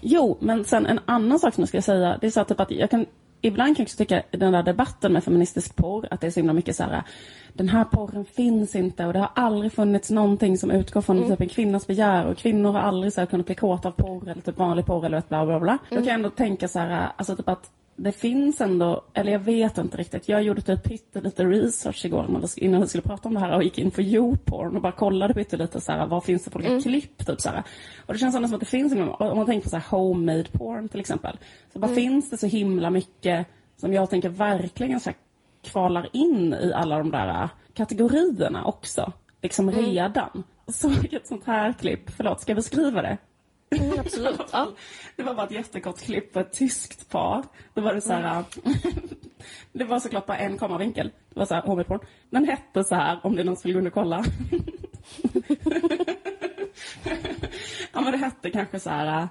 Jo, 0.00 0.38
men 0.40 0.64
sen 0.64 0.86
en 0.86 1.00
annan 1.04 1.38
sak 1.38 1.54
som 1.54 1.62
jag 1.62 1.68
ska 1.68 1.82
säga. 1.82 2.18
Det 2.20 2.26
är 2.26 2.30
så 2.30 2.40
att, 2.40 2.48
typ 2.48 2.60
att 2.60 2.70
jag 2.70 2.90
kan 2.90 3.06
Ibland 3.40 3.76
kan 3.76 3.82
jag 3.82 3.86
också 3.86 3.96
tycka 3.96 4.22
i 4.30 4.36
den 4.36 4.52
där 4.52 4.62
debatten 4.62 5.12
med 5.12 5.24
feministisk 5.24 5.76
porr 5.76 6.08
att 6.10 6.20
det 6.20 6.26
är 6.26 6.30
så 6.30 6.40
himla 6.40 6.52
mycket 6.52 6.76
så 6.76 6.82
här 6.82 7.02
den 7.58 7.68
här 7.68 7.84
porren 7.84 8.24
finns 8.24 8.74
inte 8.74 9.06
och 9.06 9.12
det 9.12 9.18
har 9.18 9.30
aldrig 9.34 9.72
funnits 9.72 10.10
någonting 10.10 10.58
som 10.58 10.70
utgår 10.70 11.00
från 11.00 11.16
Mm. 11.16 11.30
typ 11.30 11.40
en 11.40 11.48
kvinnas 11.48 11.86
begär 11.86 12.26
och 12.26 12.36
kvinnor 12.36 12.72
har 12.72 12.80
aldrig 12.80 13.12
så 13.12 13.20
här 13.20 13.26
kunnat 13.26 13.46
bli 13.46 13.54
kåta 13.54 13.88
av 13.88 13.92
porr 13.92 14.28
eller 14.28 14.42
typ 14.42 14.58
vanlig 14.58 14.86
porr 14.86 15.06
eller 15.06 15.18
ett 15.18 15.28
bla 15.28 15.46
bla 15.46 15.60
bla. 15.60 15.78
Då 15.90 15.96
kan 15.96 16.04
jag 16.04 16.14
ändå 16.14 16.30
tänka 16.30 16.68
så 16.68 16.78
här, 16.78 17.08
alltså 17.16 17.36
typ 17.36 17.48
att 17.48 17.70
det 18.00 18.12
finns 18.12 18.60
ändå, 18.60 19.04
eller 19.14 19.32
jag 19.32 19.38
vet 19.38 19.78
inte 19.78 19.96
riktigt. 19.96 20.28
Jag 20.28 20.42
gjorde 20.42 20.60
typ 20.60 20.84
pyttelite 20.84 21.44
research 21.44 22.04
igår 22.04 22.40
innan 22.56 22.80
vi 22.80 22.86
skulle 22.86 23.02
prata 23.02 23.28
om 23.28 23.34
det 23.34 23.40
här 23.40 23.56
och 23.56 23.62
gick 23.62 23.78
in 23.78 23.90
på 23.90 24.02
YouPorn 24.02 24.76
och 24.76 24.82
bara 24.82 24.92
kollade 24.92 25.34
pyttelite 25.34 25.80
så 25.80 25.92
här, 25.92 26.06
vad 26.06 26.24
finns 26.24 26.44
det 26.44 26.50
för 26.50 26.58
olika 26.58 26.80
klipp 26.80 27.26
typ 27.26 27.40
så 27.40 27.48
här. 27.48 27.62
Och 28.06 28.12
det 28.12 28.18
känns 28.18 28.36
ändå 28.36 28.48
som 28.48 28.54
att 28.54 28.60
det 28.60 28.66
finns, 28.66 28.92
om 28.92 29.36
man 29.36 29.46
tänker 29.46 29.64
på 29.64 29.70
så 29.70 29.76
här 29.76 29.98
homemade 29.98 30.44
porn 30.52 30.88
till 30.88 31.00
exempel. 31.00 31.38
Så 31.72 31.78
bara 31.78 31.94
finns 31.94 32.30
det 32.30 32.36
så 32.36 32.46
himla 32.46 32.90
mycket 32.90 33.46
som 33.76 33.92
jag 33.92 34.10
tänker 34.10 34.28
verkligen 34.28 35.00
så 35.00 35.10
här 35.10 35.16
kvalar 35.62 36.08
in 36.12 36.54
i 36.54 36.72
alla 36.74 36.98
de 36.98 37.10
där 37.10 37.42
äh, 37.42 37.50
kategorierna 37.74 38.64
också. 38.64 39.12
Liksom 39.42 39.70
redan. 39.70 40.42
Såg 40.66 41.14
ett 41.14 41.26
sånt 41.26 41.46
här 41.46 41.72
klipp, 41.72 42.10
förlåt, 42.10 42.40
ska 42.40 42.50
jag 42.50 42.56
beskriva 42.56 43.02
det? 43.02 43.18
Mm, 43.70 44.00
absolut. 44.00 44.40
Ja. 44.52 44.72
Det 45.16 45.22
var 45.22 45.34
bara 45.34 45.46
ett 45.46 45.52
jättekort 45.52 45.98
klipp 46.00 46.32
på 46.32 46.40
ett 46.40 46.52
tyskt 46.52 47.08
par. 47.10 47.44
Då 47.74 47.80
var 47.80 47.94
det 47.94 48.00
så 48.00 48.12
här... 48.12 48.44
det 49.72 49.84
var 49.84 50.00
såklart 50.00 50.26
bara 50.26 50.38
en 50.38 50.58
kameravinkel. 50.58 51.10
Det 51.30 51.38
var 51.38 51.46
så 51.46 51.54
här, 51.54 51.62
homoporn. 51.62 52.00
Den 52.30 52.44
hette 52.44 52.84
så 52.84 52.94
här, 52.94 53.18
om 53.22 53.36
det 53.36 53.42
är 53.42 53.44
någon 53.44 53.56
som 53.56 53.68
vill 53.68 53.74
gå 53.74 53.80
in 53.80 53.86
och 53.86 53.92
kolla. 53.92 54.24
ja, 57.92 58.00
men 58.00 58.12
det 58.12 58.18
hette 58.18 58.50
kanske 58.50 58.80
så 58.80 58.90
här... 58.90 59.28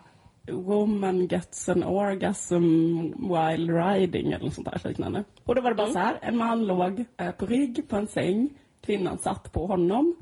Woman 0.52 1.28
gets 1.28 1.70
an 1.70 1.84
orgasm 1.84 2.64
while 3.30 3.74
riding 3.74 4.32
eller 4.32 4.46
något 4.46 4.54
sånt 4.54 4.68
där 4.72 4.90
liknande. 4.90 5.24
Och 5.44 5.56
då 5.56 5.62
var 5.62 5.70
det 5.70 5.76
bara 5.76 5.92
så 5.92 6.00
här, 6.00 6.20
en 6.22 6.38
man 6.38 6.68
låg 6.68 7.06
eh, 7.18 7.32
på 7.32 7.46
rygg 7.46 7.90
på 7.90 7.96
en 7.96 8.08
säng. 8.08 8.50
Kvinnan 8.86 9.18
satt 9.18 9.52
på 9.52 9.68
honom. 9.68 10.16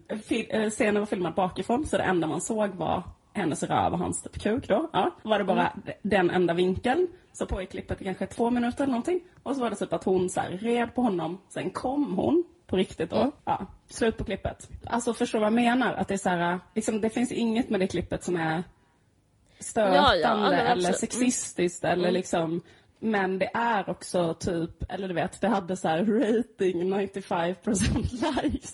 Eh, 0.49 0.69
Scenen 0.69 0.99
var 0.99 1.05
filmad 1.05 1.33
bakifrån 1.33 1.85
så 1.85 1.97
det 1.97 2.03
enda 2.03 2.27
man 2.27 2.41
såg 2.41 2.69
var 2.69 3.03
hennes 3.35 3.63
röv 3.63 3.93
och 3.93 3.99
hans 3.99 4.21
typ 4.23 4.41
kuk 4.41 4.67
då. 4.67 4.89
Ja. 4.93 5.11
Var 5.23 5.39
det 5.39 5.45
bara 5.45 5.71
d- 5.85 5.93
den 6.01 6.29
enda 6.29 6.53
vinkeln. 6.53 7.07
Så 7.33 7.45
på 7.45 7.61
i 7.61 7.65
klippet 7.65 7.99
kanske 8.03 8.25
två 8.25 8.49
minuter 8.49 8.83
eller 8.83 8.91
någonting. 8.91 9.19
Och 9.43 9.55
så 9.55 9.61
var 9.61 9.69
det 9.69 9.75
typ 9.75 9.93
att 9.93 10.03
hon 10.03 10.29
så 10.29 10.39
här 10.39 10.49
red 10.49 10.95
på 10.95 11.01
honom. 11.01 11.41
Sen 11.49 11.69
kom 11.69 12.15
hon 12.17 12.43
på 12.67 12.75
riktigt 12.77 13.09
då. 13.09 13.31
Ja. 13.45 13.65
Slut 13.89 14.17
på 14.17 14.23
klippet. 14.23 14.69
Alltså 14.85 15.13
förstår 15.13 15.39
vad 15.39 15.45
jag 15.45 15.53
menar? 15.53 15.93
Att 15.93 16.07
det 16.07 16.13
är 16.13 16.17
så 16.17 16.29
här, 16.29 16.59
liksom, 16.75 17.01
det 17.01 17.09
finns 17.09 17.31
inget 17.31 17.69
med 17.69 17.79
det 17.79 17.87
klippet 17.87 18.23
som 18.23 18.35
är 18.35 18.63
stötande 19.59 19.97
Ja, 19.97 20.15
ja, 20.15 20.51
eller 20.53 20.71
absolut. 20.71 20.97
sexistiskt 20.97 21.83
eller 21.83 22.11
liksom 22.11 22.61
Men 22.99 23.39
det 23.39 23.49
är 23.53 23.89
också 23.89 24.33
typ, 24.33 24.91
eller 24.91 25.07
du 25.07 25.13
vet, 25.13 25.41
det 25.41 25.47
hade 25.47 25.77
så 25.77 25.87
här 25.87 25.97
rating 26.05 26.93
95% 26.93 28.43
likes. 28.43 28.73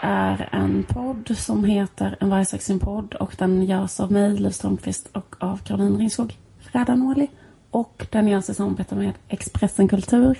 Är 0.00 0.48
en 0.52 0.84
podd 0.88 1.36
som 1.38 1.64
heter 1.64 2.16
En 2.20 2.30
vargsaxin 2.30 2.78
podd 2.80 3.14
och 3.14 3.34
den 3.38 3.62
görs 3.62 4.00
av 4.00 4.12
mig, 4.12 4.30
Liv 4.38 4.50
Strömqvist 4.50 5.08
och 5.12 5.36
av 5.38 5.56
Caroline 5.56 5.98
Ringskog 5.98 6.36
Frädanåli. 6.60 7.28
Och 7.70 8.06
den 8.10 8.28
görs 8.28 8.50
i 8.50 8.54
samarbete 8.54 8.94
med 8.94 9.12
Expressen 9.28 9.88
Kultur. 9.88 10.38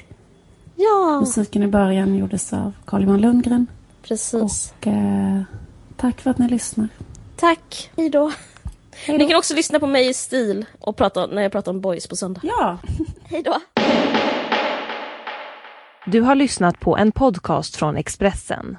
Ja, 0.76 1.20
Musiken 1.20 1.62
i 1.62 1.66
början 1.66 2.14
gjordes 2.14 2.52
av 2.52 2.72
Carl-Johan 2.84 3.20
Lundgren. 3.20 3.66
precis. 4.02 4.72
Och 4.80 4.86
eh, 4.86 5.42
tack 5.96 6.20
för 6.20 6.30
att 6.30 6.38
ni 6.38 6.48
lyssnar. 6.48 6.88
Tack. 7.36 7.90
Hej 7.96 8.10
då. 8.10 8.32
Ni 9.08 9.28
kan 9.28 9.36
också 9.38 9.54
lyssna 9.54 9.80
på 9.80 9.86
mig 9.86 10.08
i 10.08 10.14
stil 10.14 10.64
och 10.80 10.96
prata, 10.96 11.26
när 11.26 11.42
jag 11.42 11.52
pratar 11.52 11.72
om 11.72 11.80
boys 11.80 12.06
på 12.06 12.16
söndag. 12.16 12.40
Ja, 12.44 12.78
Hej 13.24 13.42
då. 13.42 13.56
Du 16.06 16.20
har 16.20 16.34
lyssnat 16.34 16.80
på 16.80 16.96
en 16.96 17.12
podcast 17.12 17.76
från 17.76 17.96
Expressen. 17.96 18.78